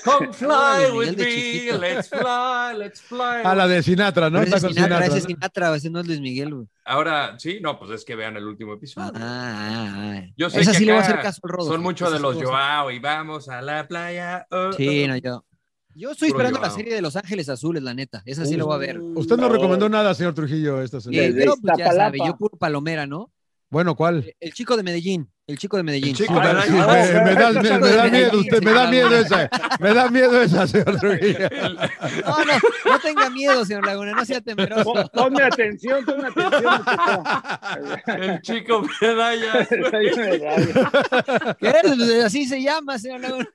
Come 0.04 0.32
fly 0.32 0.90
with 0.92 1.16
me, 1.16 1.24
chiquito. 1.24 1.78
let's 1.78 2.08
fly, 2.08 2.76
let's 2.76 3.00
fly. 3.08 3.42
Ah, 3.44 3.54
la 3.54 3.68
de 3.68 3.82
Sinatra, 3.84 4.30
¿no? 4.30 4.42
Está 4.42 4.56
es 4.56 4.62
con 4.64 4.74
Sinatra, 4.74 5.06
ese 5.06 5.18
es 5.18 5.24
Sinatra. 5.24 5.48
Sinatra, 5.48 5.76
ese 5.76 5.90
no 5.90 6.00
es 6.00 6.06
Luis 6.08 6.20
Miguel, 6.20 6.54
güey. 6.54 6.66
Ahora, 6.84 7.38
sí, 7.38 7.60
no, 7.62 7.78
pues 7.78 7.92
es 7.92 8.04
que 8.04 8.16
vean 8.16 8.36
el 8.36 8.44
último 8.46 8.74
episodio. 8.74 9.12
Ah, 9.14 9.20
ah, 9.20 9.94
ah. 9.96 10.22
Yo 10.36 10.50
sé 10.50 10.60
Esa 10.60 10.72
que 10.72 10.78
sí 10.78 10.84
le 10.84 10.92
voy 10.92 11.00
a 11.00 11.04
hacer 11.04 11.20
caso 11.22 11.40
al 11.44 11.50
Rodo. 11.50 11.70
Son 11.70 11.82
muchos 11.82 12.12
de 12.12 12.18
los 12.18 12.36
a 12.36 12.44
Joao 12.44 12.90
y 12.90 12.98
vamos 12.98 13.48
a 13.48 13.62
la 13.62 13.86
playa. 13.86 14.46
oh, 14.50 14.72
Sí, 14.72 15.04
oh. 15.04 15.08
no, 15.08 15.16
yo. 15.18 15.44
Yo 15.94 16.10
estoy 16.10 16.30
Puro 16.30 16.42
esperando 16.42 16.66
la 16.66 16.74
serie 16.74 16.94
de 16.94 17.02
Los 17.02 17.16
Ángeles 17.16 17.48
Azules, 17.48 17.82
la 17.82 17.94
neta. 17.94 18.22
Esa 18.26 18.44
sí 18.44 18.56
la 18.56 18.64
voy 18.64 18.74
a 18.74 18.78
ver. 18.78 19.00
Usted 19.00 19.36
no 19.36 19.48
recomendó 19.48 19.88
nada, 19.88 20.14
señor 20.14 20.34
Trujillo, 20.34 20.82
esta. 20.82 20.98
Desde 20.98 21.44
yo, 21.44 21.54
pues 21.60 21.78
ya 21.78 21.92
sabe, 21.92 22.18
yo 22.24 22.36
puro 22.36 22.56
palomera, 22.56 23.06
¿no? 23.06 23.30
Bueno, 23.74 23.96
¿cuál? 23.96 24.32
El 24.38 24.52
chico 24.54 24.76
de 24.76 24.84
Medellín, 24.84 25.28
el 25.48 25.58
chico 25.58 25.76
de 25.76 25.82
Medellín. 25.82 26.10
El 26.10 26.14
chico 26.16 26.32
Sí, 26.34 26.40
de 26.40 26.46
me, 26.46 26.54
Medellín. 26.54 26.74
me- 26.74 26.78
me 26.78 27.34
da, 27.34 27.52
me- 27.52 27.60
me 27.80 27.90
da 27.90 28.04
Sí, 28.04 28.10
miedo 28.12 28.38
usted, 28.38 28.62
me 28.62 28.72
da 28.72 28.88
miedo 28.88 29.16
esa, 29.16 29.50
me 29.80 29.94
da 29.94 30.08
miedo 30.10 30.42
esa, 30.42 30.66
señor 30.68 30.96
Trujillo. 31.00 31.48
No, 32.24 32.44
no, 32.44 32.52
no 32.92 32.98
tenga 33.00 33.30
miedo, 33.30 33.64
señor 33.64 33.84
Laguna, 33.84 34.12
no 34.12 34.24
sea 34.24 34.40
temeroso. 34.40 34.84
Pon- 34.84 35.10
Ponme 35.12 35.42
atención, 35.42 36.04
ponme 36.04 36.28
atención. 36.28 36.84
El 38.22 38.40
chico 38.42 38.86
medalla. 39.00 39.66
¿Qué 41.58 41.68
es? 41.68 42.24
Así 42.24 42.46
se 42.46 42.62
llama, 42.62 42.96
señor 42.98 43.20
Laguna. 43.22 43.48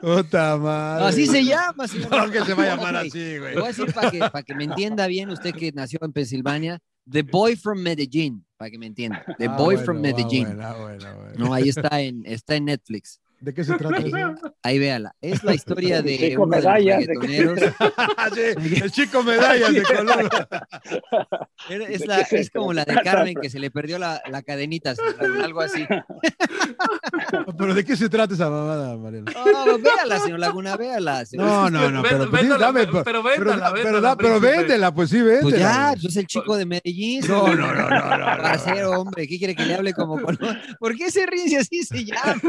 Puta 0.00 0.56
madre. 0.58 1.04
Así 1.06 1.26
se 1.26 1.44
llama, 1.44 1.88
señor. 1.88 2.10
No, 2.10 2.30
que 2.30 2.44
se 2.44 2.54
va 2.54 2.62
a 2.62 2.66
llamar 2.76 2.96
así, 2.96 3.38
güey. 3.38 3.54
Voy 3.54 3.64
a 3.64 3.66
decir 3.66 3.92
para 3.92 4.10
que, 4.12 4.18
para 4.20 4.42
que 4.44 4.54
me 4.54 4.62
entienda 4.64 5.08
bien, 5.08 5.28
usted 5.30 5.52
que 5.52 5.72
nació 5.72 5.98
en 6.02 6.12
Pensilvania, 6.12 6.78
The 7.10 7.22
Boy 7.22 7.56
from 7.56 7.80
Medellín, 7.80 8.44
para 8.58 8.70
que 8.70 8.78
me 8.78 8.86
entienda. 8.86 9.24
The 9.38 9.46
Ah, 9.46 9.56
Boy 9.56 9.76
bueno, 9.76 9.84
from 9.86 9.96
ah, 9.98 10.00
Medellín. 10.00 10.44
bueno, 10.48 10.62
ah, 10.66 10.74
bueno. 10.78 11.06
No, 11.38 11.54
ahí 11.54 11.68
está 11.70 12.00
en, 12.00 12.26
está 12.26 12.56
en 12.56 12.66
Netflix. 12.66 13.20
¿De 13.40 13.54
qué 13.54 13.62
se 13.64 13.74
trata 13.76 13.98
eso? 13.98 14.16
Ahí 14.62 14.78
véala. 14.78 15.14
Es 15.20 15.44
la 15.44 15.54
historia 15.54 16.02
de 16.02 16.18
Chico 16.18 16.42
uno 16.42 16.56
de. 16.56 17.74
Sí, 18.58 18.80
el 18.82 18.90
chico 18.92 19.22
medallas 19.22 19.72
de 19.72 19.82
color. 19.82 20.28
Es, 21.68 22.00
¿De 22.00 22.06
la- 22.06 22.20
es 22.20 22.50
como 22.50 22.72
la 22.72 22.84
de? 22.84 22.94
Carmen 23.02 23.34
que 23.40 23.50
se 23.50 23.58
le 23.58 23.70
perdió 23.70 23.98
la, 23.98 24.20
la 24.30 24.42
cadenita, 24.42 24.94
algo 25.42 25.60
así. 25.60 25.86
¿Pero 27.56 27.74
de 27.74 27.84
qué 27.84 27.96
se 27.96 28.08
trata 28.08 28.34
esa 28.34 28.48
mamada, 28.50 28.96
Mariano? 28.96 29.30
No, 29.34 29.78
véala, 29.78 30.18
señor 30.20 30.38
Laguna, 30.40 30.76
véala. 30.76 31.24
señor. 31.24 31.46
No, 31.46 31.70
no, 31.70 31.90
no, 31.90 32.02
pero, 32.02 32.30
pues, 32.30 32.42
sí, 32.42 32.48
Véndala, 32.48 32.66
dame, 32.66 32.86
pero 32.86 33.04
pero, 33.04 33.22
véndala, 33.22 33.72
pero, 33.72 33.84
véndala, 33.84 34.00
da- 34.00 34.16
pero 34.16 34.28
príncipe. 34.40 34.56
véndela, 34.58 34.94
pues 34.94 35.10
sí, 35.10 35.16
véndela. 35.20 35.42
Pues 35.42 35.58
ya, 35.58 35.86
güey. 35.88 35.92
pues 36.00 36.04
es 36.06 36.16
el 36.16 36.26
chico 36.26 36.56
de 36.56 36.66
Medellín. 36.66 37.24
No, 37.28 37.48
no, 37.54 37.74
no, 37.74 37.74
no, 37.74 37.90
no, 37.90 38.18
no. 38.18 38.42
Parcero, 38.42 38.90
hombre, 39.00 39.26
¿qué 39.28 39.38
quiere 39.38 39.54
que 39.54 39.64
le 39.66 39.74
hable 39.74 39.92
como 39.92 40.20
color? 40.20 40.56
¿Por 40.78 40.96
qué 40.96 41.10
se 41.10 41.26
ríe 41.26 41.48
si 41.48 41.56
así 41.56 41.82
se 41.84 42.04
llama? 42.04 42.40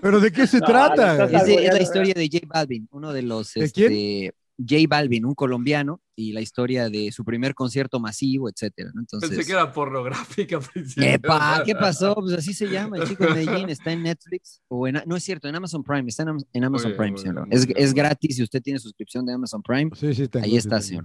¿Pero 0.00 0.20
de 0.26 0.32
qué 0.32 0.46
se 0.46 0.60
No, 0.60 0.66
trata? 0.66 1.24
Es, 1.26 1.44
de- 1.46 1.66
es 1.66 1.72
la 1.72 1.82
historia 1.82 2.14
de 2.14 2.28
J 2.30 2.46
Balvin, 2.46 2.88
uno 2.92 3.12
de 3.12 3.22
los. 3.22 3.54
¿De 3.54 3.64
este, 3.64 4.34
J 4.58 4.76
Balvin, 4.88 5.24
un 5.24 5.34
colombiano, 5.34 6.00
y 6.18 6.32
la 6.32 6.40
historia 6.40 6.88
de 6.88 7.12
su 7.12 7.24
primer 7.24 7.54
concierto 7.54 8.00
masivo, 8.00 8.48
etcétera. 8.48 8.88
¿no? 8.94 9.02
Pensé 9.02 9.16
Entonces, 9.26 9.46
que 9.46 9.52
era 9.52 9.70
pornográfica. 9.70 10.58
Epa, 10.96 11.62
¿qué 11.64 11.74
pasó? 11.74 12.14
Pues 12.14 12.32
así 12.32 12.54
se 12.54 12.66
llama, 12.68 12.96
el 12.96 13.06
chico 13.06 13.26
de 13.26 13.34
Medellín, 13.34 13.68
está 13.68 13.92
en 13.92 14.02
Netflix, 14.02 14.62
o 14.68 14.88
en, 14.88 15.02
no 15.04 15.14
es 15.16 15.22
cierto, 15.22 15.46
en 15.46 15.54
Amazon 15.56 15.84
Prime, 15.84 16.08
está 16.08 16.22
en, 16.22 16.30
Am- 16.30 16.38
en 16.52 16.64
Amazon 16.64 16.92
bien, 16.92 16.96
Prime, 16.98 17.18
señor. 17.18 17.46
bien, 17.48 17.72
es, 17.76 17.92
gratis 17.94 18.36
si 18.36 18.42
usted 18.42 18.62
tiene 18.62 18.78
suscripción 18.78 19.26
de 19.26 19.34
Amazon 19.34 19.62
Prime, 19.62 19.90
Sí, 19.94 20.14
sí, 20.14 20.26
tengo, 20.28 20.44
ahí 20.44 20.52
sí, 20.52 20.56
está, 20.56 20.80
señor. 20.80 21.04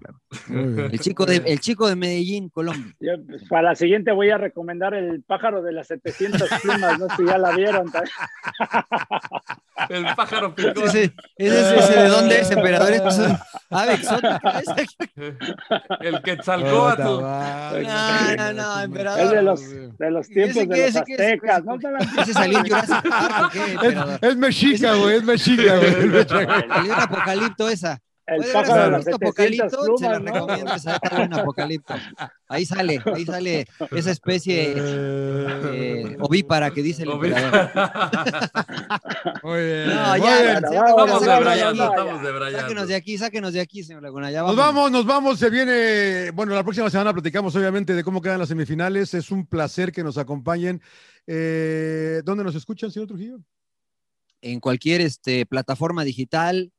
El 0.49 0.99
chico 0.99 1.25
de, 1.25 1.37
el 1.45 1.59
chico 1.59 1.87
de 1.89 1.95
Medellín, 1.97 2.49
Colombia. 2.49 2.95
Yo, 3.01 3.11
pues, 3.27 3.43
para 3.49 3.63
la 3.63 3.75
siguiente 3.75 4.13
voy 4.13 4.29
a 4.29 4.37
recomendar 4.37 4.93
el 4.93 5.23
pájaro 5.23 5.61
de 5.61 5.73
las 5.73 5.87
700 5.87 6.49
plumas, 6.61 6.99
no 6.99 7.09
sé 7.09 7.15
si 7.17 7.25
ya 7.25 7.37
la 7.37 7.51
vieron. 7.55 7.91
El 9.89 10.05
pájaro 10.15 10.53
picó. 10.55 10.85
Ese, 10.85 11.13
ese, 11.37 11.77
ese, 11.77 11.99
¿De 11.99 12.07
dónde 12.07 12.39
es, 12.39 12.51
emperador? 12.51 12.91
Es 12.91 13.01
ave 13.69 13.93
exótica. 13.93 14.61
El 16.01 16.21
Quetzalcóatl. 16.21 17.01
No, 17.03 18.35
no, 18.37 18.53
no, 18.53 18.81
emperador. 18.81 19.21
Es 19.23 19.31
de 19.31 19.41
los, 19.41 19.97
de 19.97 20.11
los 20.11 20.29
¿Y 20.29 20.33
tiempos 20.33 20.67
de 20.67 20.91
los. 20.91 21.65
¿no? 21.65 21.77
te 21.79 21.91
la- 21.91 22.21
Ese 22.21 22.33
salió 22.33 22.57
en 22.59 22.63
Jurassic 22.65 23.09
Park, 23.09 23.45
¿o 23.45 23.49
qué, 23.49 23.71
emperador? 23.73 24.19
Es, 24.21 24.35
mexica, 24.37 24.93
güey, 24.95 25.15
es 25.17 25.23
mexica, 25.23 25.77
güey. 25.77 26.25
Salió 26.27 26.93
en 26.93 26.99
Apocalipto 26.99 27.69
esa. 27.69 27.99
El 28.31 28.37
Puede 28.37 28.53
pájaro 28.53 28.83
de 28.83 28.91
las 28.91 29.05
visto 29.05 29.17
700 29.17 29.73
Apocalipto, 29.73 29.97
se 29.97 30.05
la 30.05 30.19
plumas, 30.19 30.21
¿no? 30.21 30.33
recomiendo, 30.33 30.73
esa 30.73 30.95
está 30.95 31.17
buena 31.17 31.37
Apocalipto. 31.37 31.93
Ahí 32.47 32.65
sale, 32.65 33.01
ahí 33.05 33.25
sale 33.25 33.67
esa 33.91 34.11
especie 34.11 34.73
eh, 34.75 36.17
ovípara 36.19 36.71
que 36.71 36.81
dice 36.81 37.03
el 37.03 37.11
emperador. 37.11 37.69
Muy 39.43 39.65
bien. 39.65 39.87
No, 39.89 40.09
muy 40.11 40.19
ya, 40.21 40.41
bien. 40.41 40.61
bueno, 40.61 40.67
señor 40.69 40.95
vamos, 40.95 41.21
de 41.21 41.29
debrayando, 41.29 41.83
aquí. 41.83 41.93
estamos 41.93 42.23
debrayando. 42.23 42.59
Sáquenos 42.61 42.87
de 42.87 42.95
aquí, 42.95 43.17
sáquenos 43.17 43.53
de 43.53 43.61
aquí, 43.61 43.83
señor 43.83 44.03
Laguna. 44.03 44.31
Ya 44.31 44.41
Nos 44.41 44.55
vamos. 44.55 44.75
vamos, 44.75 44.91
nos 44.91 45.05
vamos, 45.05 45.39
se 45.39 45.49
viene, 45.49 46.31
bueno, 46.31 46.53
la 46.55 46.63
próxima 46.63 46.89
semana 46.89 47.13
platicamos 47.13 47.55
obviamente 47.55 47.93
de 47.93 48.03
cómo 48.03 48.21
quedan 48.21 48.39
las 48.39 48.49
semifinales, 48.49 49.13
es 49.13 49.31
un 49.31 49.45
placer 49.45 49.91
que 49.91 50.03
nos 50.03 50.17
acompañen. 50.17 50.81
Eh, 51.27 52.21
¿Dónde 52.23 52.43
nos 52.43 52.55
escuchan, 52.55 52.91
señor 52.91 53.07
Trujillo? 53.07 53.39
En 54.41 54.59
cualquier 54.59 55.01
este, 55.01 55.45
plataforma 55.45 56.03
digital, 56.03 56.71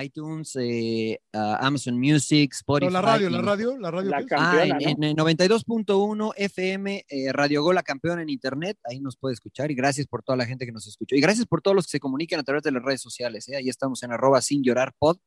iTunes, 0.00 0.54
eh, 0.60 1.18
ah, 1.32 1.58
Amazon 1.62 1.98
Music, 1.98 2.52
Spotify. 2.52 2.86
No, 2.86 2.90
la 2.90 3.00
radio, 3.02 3.30
la 3.30 3.40
radio, 3.40 3.78
la 3.78 3.90
radio. 3.90 4.10
La 4.10 4.24
Ah, 4.36 4.64
en, 4.64 4.88
en- 4.88 5.04
en 5.04 5.16
92.1 5.16 6.32
FM, 6.36 7.04
eh, 7.08 7.32
Radio 7.32 7.62
Gol, 7.62 7.74
la 7.74 7.82
campeona 7.82 8.22
en 8.22 8.28
internet, 8.28 8.78
ahí 8.84 9.00
nos 9.00 9.16
puede 9.16 9.34
escuchar 9.34 9.70
y 9.70 9.74
gracias 9.74 10.06
por 10.06 10.22
toda 10.22 10.36
la 10.36 10.46
gente 10.46 10.66
que 10.66 10.72
nos 10.72 10.86
escuchó 10.86 11.14
y 11.16 11.20
gracias 11.20 11.46
por 11.46 11.62
todos 11.62 11.74
los 11.74 11.86
que 11.86 11.92
se 11.92 12.00
comunican 12.00 12.40
a 12.40 12.42
través 12.42 12.62
de 12.62 12.72
las 12.72 12.82
redes 12.82 13.00
sociales, 13.00 13.48
¿eh? 13.48 13.56
ahí 13.56 13.68
estamos 13.68 14.02
en 14.02 14.12
arroba 14.12 14.40
sin 14.42 14.62
llorar 14.62 14.92
pod, 14.98 15.18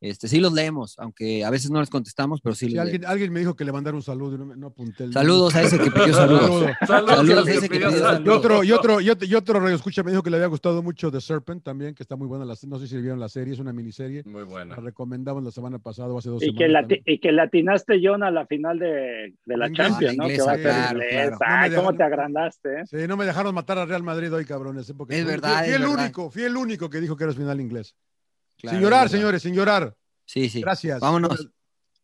este, 0.00 0.28
sí 0.28 0.40
los 0.40 0.52
leemos, 0.52 0.94
aunque 0.98 1.44
a 1.44 1.50
veces 1.50 1.70
no 1.70 1.80
les 1.80 1.88
contestamos, 1.88 2.40
pero 2.42 2.54
sí 2.54 2.66
Sí, 2.66 2.72
los 2.74 2.82
alguien, 2.82 3.00
leemos. 3.00 3.12
alguien 3.12 3.32
me 3.32 3.40
dijo 3.40 3.56
que 3.56 3.64
le 3.64 3.72
mandara 3.72 3.96
un 3.96 4.02
saludo 4.02 4.34
y 4.34 4.38
no, 4.38 4.44
me- 4.46 4.56
no 4.56 4.66
apunté 4.68 5.04
el 5.04 5.12
Saludos 5.12 5.54
a 5.54 5.62
ese 5.62 5.78
que 5.78 5.90
pidió 5.90 6.12
saludos. 6.12 6.42
Saludo. 6.42 6.66
Saludos, 6.86 7.16
Saludos, 7.16 7.38
al 7.48 7.48
ese 7.48 7.68
que 7.68 7.76
pidió 7.76 7.90
saludos. 7.90 8.26
Y 8.26 8.28
otro, 8.28 8.64
y 8.64 8.72
otro, 8.72 9.00
y 9.00 9.10
otro, 9.10 9.26
y 9.28 9.34
otro 9.34 9.60
radio 9.60 9.74
escucha 9.74 10.02
me 10.02 10.10
dijo 10.10 10.22
que 10.22 10.30
le 10.30 10.36
había 10.36 10.48
gustado 10.48 10.82
mucho 10.82 11.10
The 11.10 11.20
Serpent 11.20 11.62
también, 11.64 11.94
que 11.94 12.02
está 12.02 12.14
muy 12.16 12.26
buena. 12.26 12.44
La, 12.44 12.54
no 12.66 12.78
sé 12.78 12.86
si 12.88 12.96
vieron 13.00 13.18
la 13.20 13.28
serie, 13.28 13.54
es 13.54 13.58
una 13.60 13.72
miniserie. 13.72 14.22
Muy 14.26 14.42
buena. 14.44 14.76
La 14.76 14.82
recomendamos 14.82 15.42
la 15.42 15.50
semana 15.50 15.78
pasada 15.78 16.08
o 16.12 16.18
hace 16.18 16.28
dos 16.28 16.42
Y 16.42 16.54
que, 16.54 16.66
semanas. 16.66 16.88
lati- 16.90 17.02
y 17.06 17.18
que 17.18 17.32
latinaste, 17.32 18.00
John, 18.02 18.22
a 18.22 18.30
la 18.30 18.46
final 18.46 18.78
de, 18.78 19.34
de 19.46 19.56
la. 19.56 19.72
Champions, 19.72 20.16
¿no? 20.18 20.24
Ah, 20.24 20.28
que 20.28 20.42
va 20.42 20.52
a 20.52 20.56
ser 20.56 20.62
claro. 20.62 21.30
No 21.30 21.36
Ay, 21.40 21.70
¿cómo 21.74 21.94
te 21.96 22.02
agrandaste, 22.02 22.80
eh? 22.80 22.82
Sí, 22.86 22.96
no 23.08 23.16
me 23.16 23.24
dejaron 23.24 23.54
matar 23.54 23.78
a 23.78 23.86
Real 23.86 24.02
Madrid 24.02 24.32
hoy, 24.32 24.44
cabrones. 24.44 24.88
¿eh? 24.90 24.94
Porque 24.96 25.14
Es 25.16 25.22
fui- 25.24 25.30
verdad, 25.32 25.58
Fui, 25.60 25.68
es 25.70 25.74
el 25.76 25.82
verdad. 25.82 25.98
único, 26.04 26.30
fui 26.30 26.42
el 26.42 26.56
único 26.56 26.90
que 26.90 27.00
dijo 27.00 27.16
que 27.16 27.24
era 27.24 27.32
final 27.32 27.60
inglés. 27.60 27.94
Claro, 28.58 28.76
sin 28.76 28.82
llorar, 28.82 29.08
señores, 29.08 29.42
sin 29.42 29.54
llorar. 29.54 29.94
Sí, 30.24 30.48
sí. 30.48 30.60
Gracias. 30.60 31.00
Vámonos. 31.00 31.48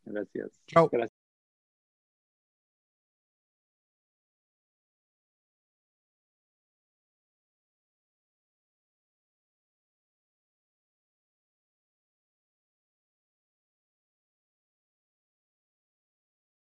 Gracias. 0.04 0.50
Chao. 0.66 0.88
Gracias. 0.90 1.21